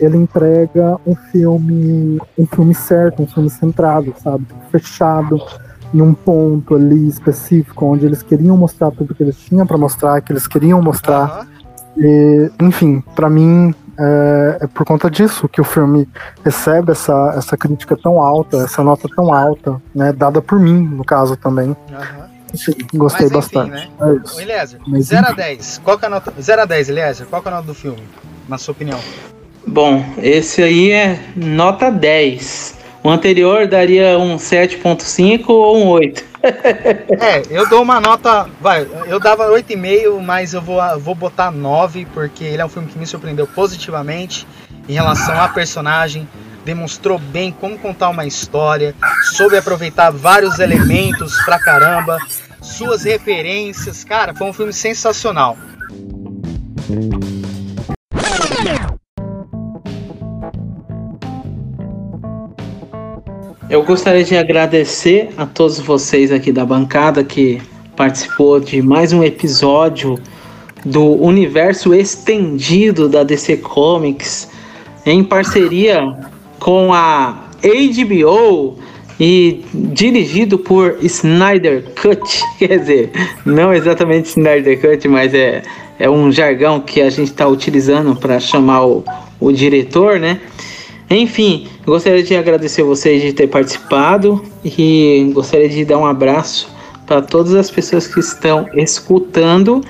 ele 0.00 0.16
entrega 0.16 0.98
um 1.06 1.14
filme 1.14 2.20
um 2.38 2.46
filme 2.46 2.74
certo, 2.74 3.22
um 3.22 3.26
filme 3.26 3.50
centrado, 3.50 4.14
sabe, 4.22 4.46
fechado 4.70 5.40
em 5.94 6.00
um 6.00 6.14
ponto 6.14 6.74
ali 6.74 7.06
específico 7.06 7.86
onde 7.86 8.06
eles 8.06 8.22
queriam 8.22 8.56
mostrar 8.56 8.90
tudo 8.90 9.14
que 9.14 9.22
eles 9.22 9.36
tinham 9.36 9.66
para 9.66 9.76
mostrar, 9.76 10.20
que 10.22 10.32
eles 10.32 10.46
queriam 10.46 10.80
mostrar. 10.80 11.40
Uhum. 11.40 11.46
E, 11.98 12.50
enfim, 12.60 13.04
para 13.14 13.28
mim 13.28 13.74
é, 13.98 14.58
é, 14.62 14.66
por 14.66 14.84
conta 14.86 15.10
disso 15.10 15.48
que 15.48 15.60
o 15.60 15.64
filme 15.64 16.08
recebe 16.44 16.92
essa, 16.92 17.34
essa 17.36 17.56
crítica 17.56 17.96
tão 17.96 18.20
alta, 18.20 18.56
essa 18.58 18.82
nota 18.82 19.06
tão 19.14 19.32
alta, 19.32 19.80
né, 19.94 20.12
dada 20.12 20.40
por 20.40 20.58
mim, 20.58 20.82
no 20.82 21.04
caso 21.04 21.36
também. 21.36 21.68
Uhum. 21.68 22.21
Sim, 22.54 22.72
gostei 22.94 22.98
Mas, 22.98 23.14
enfim, 23.20 23.34
bastante. 23.34 23.70
Né? 23.70 23.88
É 24.00 24.24
isso. 24.24 24.40
Eliezer, 24.40 24.80
0 25.00 25.26
a 25.26 25.32
10. 25.32 25.80
Qual 25.84 25.98
é 26.00 26.06
a 26.06 26.08
nota? 26.08 26.32
0 26.40 26.62
a 26.62 26.64
10, 26.64 26.88
Eliezer, 26.88 27.26
qual 27.26 27.42
é 27.44 27.48
a 27.48 27.50
nota 27.50 27.66
do 27.66 27.74
filme, 27.74 28.02
na 28.48 28.58
sua 28.58 28.72
opinião? 28.72 29.00
Bom, 29.66 30.04
esse 30.18 30.62
aí 30.62 30.90
é 30.90 31.20
nota 31.36 31.90
10. 31.90 32.82
O 33.04 33.10
anterior 33.10 33.66
daria 33.66 34.18
um 34.18 34.36
7.5 34.36 35.48
ou 35.48 35.76
um 35.78 35.88
8. 35.88 36.24
é, 36.42 37.42
eu 37.50 37.68
dou 37.68 37.82
uma 37.82 38.00
nota. 38.00 38.48
Vai, 38.60 38.86
eu 39.06 39.18
dava 39.18 39.48
8,5, 39.48 40.20
mas 40.20 40.54
eu 40.54 40.62
vou, 40.62 40.80
vou 41.00 41.14
botar 41.14 41.50
9, 41.50 42.06
porque 42.12 42.44
ele 42.44 42.62
é 42.62 42.64
um 42.64 42.68
filme 42.68 42.88
que 42.88 42.98
me 42.98 43.06
surpreendeu 43.06 43.46
positivamente 43.46 44.46
em 44.88 44.92
relação 44.92 45.40
à 45.40 45.48
personagem. 45.48 46.28
Demonstrou 46.64 47.18
bem 47.18 47.50
como 47.52 47.78
contar 47.78 48.08
uma 48.08 48.24
história, 48.24 48.94
soube 49.34 49.56
aproveitar 49.56 50.10
vários 50.10 50.58
elementos 50.58 51.36
pra 51.44 51.58
caramba, 51.58 52.18
suas 52.60 53.04
referências. 53.04 54.04
Cara, 54.04 54.34
foi 54.34 54.48
um 54.48 54.52
filme 54.52 54.72
sensacional. 54.72 55.56
Eu 63.68 63.82
gostaria 63.84 64.22
de 64.22 64.36
agradecer 64.36 65.30
a 65.36 65.46
todos 65.46 65.80
vocês 65.80 66.30
aqui 66.30 66.52
da 66.52 66.64
bancada 66.64 67.24
que 67.24 67.60
participou 67.96 68.60
de 68.60 68.82
mais 68.82 69.12
um 69.12 69.24
episódio 69.24 70.20
do 70.84 71.14
universo 71.22 71.94
estendido 71.94 73.08
da 73.08 73.22
DC 73.22 73.56
Comics 73.58 74.50
em 75.06 75.24
parceria 75.24 76.31
com 76.62 76.94
a 76.94 77.48
HBO 77.60 78.78
e 79.18 79.64
dirigido 79.74 80.56
por 80.56 80.96
Snyder 81.02 81.84
Cut, 82.00 82.40
quer 82.56 82.78
dizer, 82.78 83.10
não 83.44 83.74
exatamente 83.74 84.28
Snyder 84.28 84.80
Cut, 84.80 85.08
mas 85.08 85.34
é, 85.34 85.62
é 85.98 86.08
um 86.08 86.30
jargão 86.30 86.78
que 86.78 87.02
a 87.02 87.10
gente 87.10 87.28
está 87.32 87.48
utilizando 87.48 88.14
para 88.14 88.38
chamar 88.38 88.86
o, 88.86 89.04
o 89.40 89.50
diretor, 89.50 90.20
né? 90.20 90.40
Enfim, 91.10 91.66
gostaria 91.84 92.22
de 92.22 92.36
agradecer 92.36 92.84
vocês 92.84 93.20
de 93.20 93.32
ter 93.32 93.48
participado 93.48 94.40
e 94.64 95.32
gostaria 95.34 95.68
de 95.68 95.84
dar 95.84 95.98
um 95.98 96.06
abraço 96.06 96.70
para 97.06 97.20
todas 97.20 97.54
as 97.54 97.72
pessoas 97.72 98.06
que 98.06 98.20
estão 98.20 98.68
escutando 98.74 99.82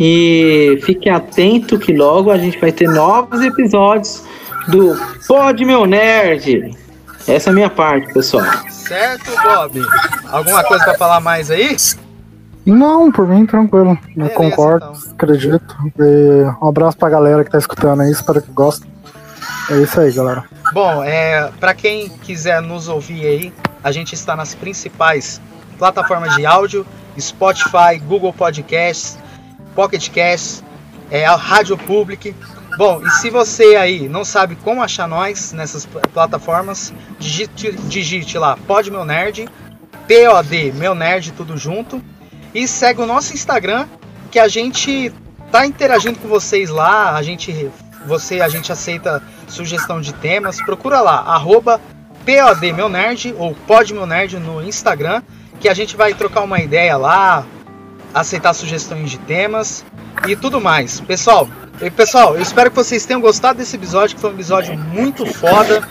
e 0.00 0.78
fique 0.84 1.10
atento 1.10 1.78
que 1.78 1.92
logo 1.92 2.30
a 2.30 2.38
gente 2.38 2.58
vai 2.58 2.72
ter 2.72 2.88
novos 2.88 3.42
episódios 3.42 4.24
do 4.68 4.96
Pod 5.26 5.64
Meu 5.64 5.86
Nerd. 5.86 6.76
Essa 7.26 7.50
é 7.50 7.52
a 7.52 7.54
minha 7.54 7.70
parte, 7.70 8.12
pessoal. 8.12 8.44
Certo, 8.70 9.30
Bob. 9.42 9.80
Alguma 10.30 10.62
coisa 10.64 10.84
para 10.84 10.98
falar 10.98 11.20
mais 11.20 11.50
aí? 11.50 11.76
Não, 12.66 13.10
por 13.10 13.26
mim, 13.26 13.46
tranquilo. 13.46 13.98
Beleza, 14.14 14.32
Eu 14.32 14.36
concordo, 14.36 14.86
então. 14.94 15.12
acredito. 15.12 15.76
E 15.98 16.44
um 16.62 16.68
abraço 16.68 16.96
pra 16.96 17.08
galera 17.10 17.44
que 17.44 17.50
tá 17.50 17.58
escutando 17.58 18.00
aí, 18.02 18.10
espero 18.10 18.40
que 18.42 18.50
gostem. 18.52 18.90
É 19.70 19.76
isso 19.80 20.00
aí, 20.00 20.12
galera. 20.12 20.44
Bom, 20.72 21.02
é, 21.02 21.50
para 21.60 21.74
quem 21.74 22.08
quiser 22.08 22.60
nos 22.60 22.88
ouvir 22.88 23.26
aí, 23.26 23.52
a 23.82 23.92
gente 23.92 24.14
está 24.14 24.34
nas 24.36 24.54
principais 24.54 25.40
plataformas 25.78 26.34
de 26.36 26.44
áudio: 26.44 26.86
Spotify, 27.18 27.98
Google 28.06 28.32
Podcasts, 28.32 29.18
Pocket 29.74 30.10
Casts, 30.10 30.62
é, 31.10 31.24
a 31.24 31.36
Rádio 31.36 31.76
Public. 31.78 32.34
Bom, 32.76 33.00
e 33.06 33.10
se 33.10 33.30
você 33.30 33.76
aí 33.76 34.08
não 34.08 34.24
sabe 34.24 34.56
como 34.56 34.82
achar 34.82 35.06
nós 35.06 35.52
nessas 35.52 35.86
plataformas, 36.12 36.92
digite, 37.18 37.72
digite 37.72 38.36
lá 38.36 38.56
Pod 38.66 38.90
Meu 38.90 39.04
Nerd, 39.04 39.48
POD 40.08 40.72
Meu 40.72 40.94
Nerd, 40.94 41.32
tudo 41.32 41.56
junto. 41.56 42.02
E 42.52 42.66
segue 42.66 43.00
o 43.00 43.06
nosso 43.06 43.32
Instagram, 43.34 43.86
que 44.30 44.38
a 44.38 44.48
gente 44.48 45.12
tá 45.52 45.66
interagindo 45.66 46.18
com 46.18 46.28
vocês 46.28 46.68
lá, 46.68 47.16
a 47.16 47.22
gente 47.22 47.70
você 48.06 48.40
a 48.40 48.48
gente 48.48 48.70
aceita 48.70 49.22
sugestão 49.48 50.00
de 50.00 50.12
temas, 50.12 50.60
procura 50.60 51.00
lá, 51.00 51.20
arroba 51.20 51.80
POD 52.26 52.72
Meu 52.72 52.88
Nerd 52.88 53.34
ou 53.38 53.54
Pod 53.54 53.92
Meu 53.94 54.06
Nerd 54.06 54.38
no 54.38 54.62
Instagram, 54.62 55.22
que 55.60 55.68
a 55.68 55.74
gente 55.74 55.96
vai 55.96 56.12
trocar 56.12 56.42
uma 56.42 56.60
ideia 56.60 56.96
lá, 56.96 57.46
aceitar 58.12 58.52
sugestões 58.52 59.10
de 59.10 59.18
temas 59.18 59.84
e 60.26 60.36
tudo 60.36 60.60
mais. 60.60 61.00
Pessoal, 61.00 61.48
pessoal, 61.96 62.34
eu 62.34 62.42
espero 62.42 62.70
que 62.70 62.76
vocês 62.76 63.04
tenham 63.04 63.20
gostado 63.20 63.58
desse 63.58 63.76
episódio, 63.76 64.14
que 64.16 64.20
foi 64.20 64.30
um 64.30 64.34
episódio 64.34 64.76
muito 64.78 65.26
foda. 65.26 65.82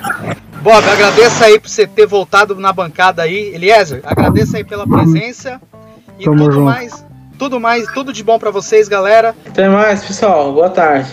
Bob, 0.61 0.89
agradeço 0.89 1.43
aí 1.43 1.59
por 1.59 1.69
você 1.69 1.85
ter 1.85 2.05
voltado 2.05 2.55
na 2.55 2.71
bancada 2.71 3.21
aí. 3.21 3.53
Eliezer, 3.53 4.01
agradeço 4.05 4.55
aí 4.55 4.63
pela 4.63 4.87
presença. 4.87 5.61
E 6.17 6.23
Tamo 6.23 6.37
tudo 6.37 6.51
junto. 6.53 6.65
mais, 6.65 7.05
tudo 7.37 7.59
mais, 7.59 7.85
tudo 7.93 8.13
de 8.13 8.23
bom 8.23 8.39
para 8.39 8.51
vocês, 8.51 8.87
galera. 8.87 9.35
Até 9.45 9.67
mais, 9.67 10.03
pessoal. 10.05 10.53
Boa 10.53 10.69
tarde. 10.69 11.09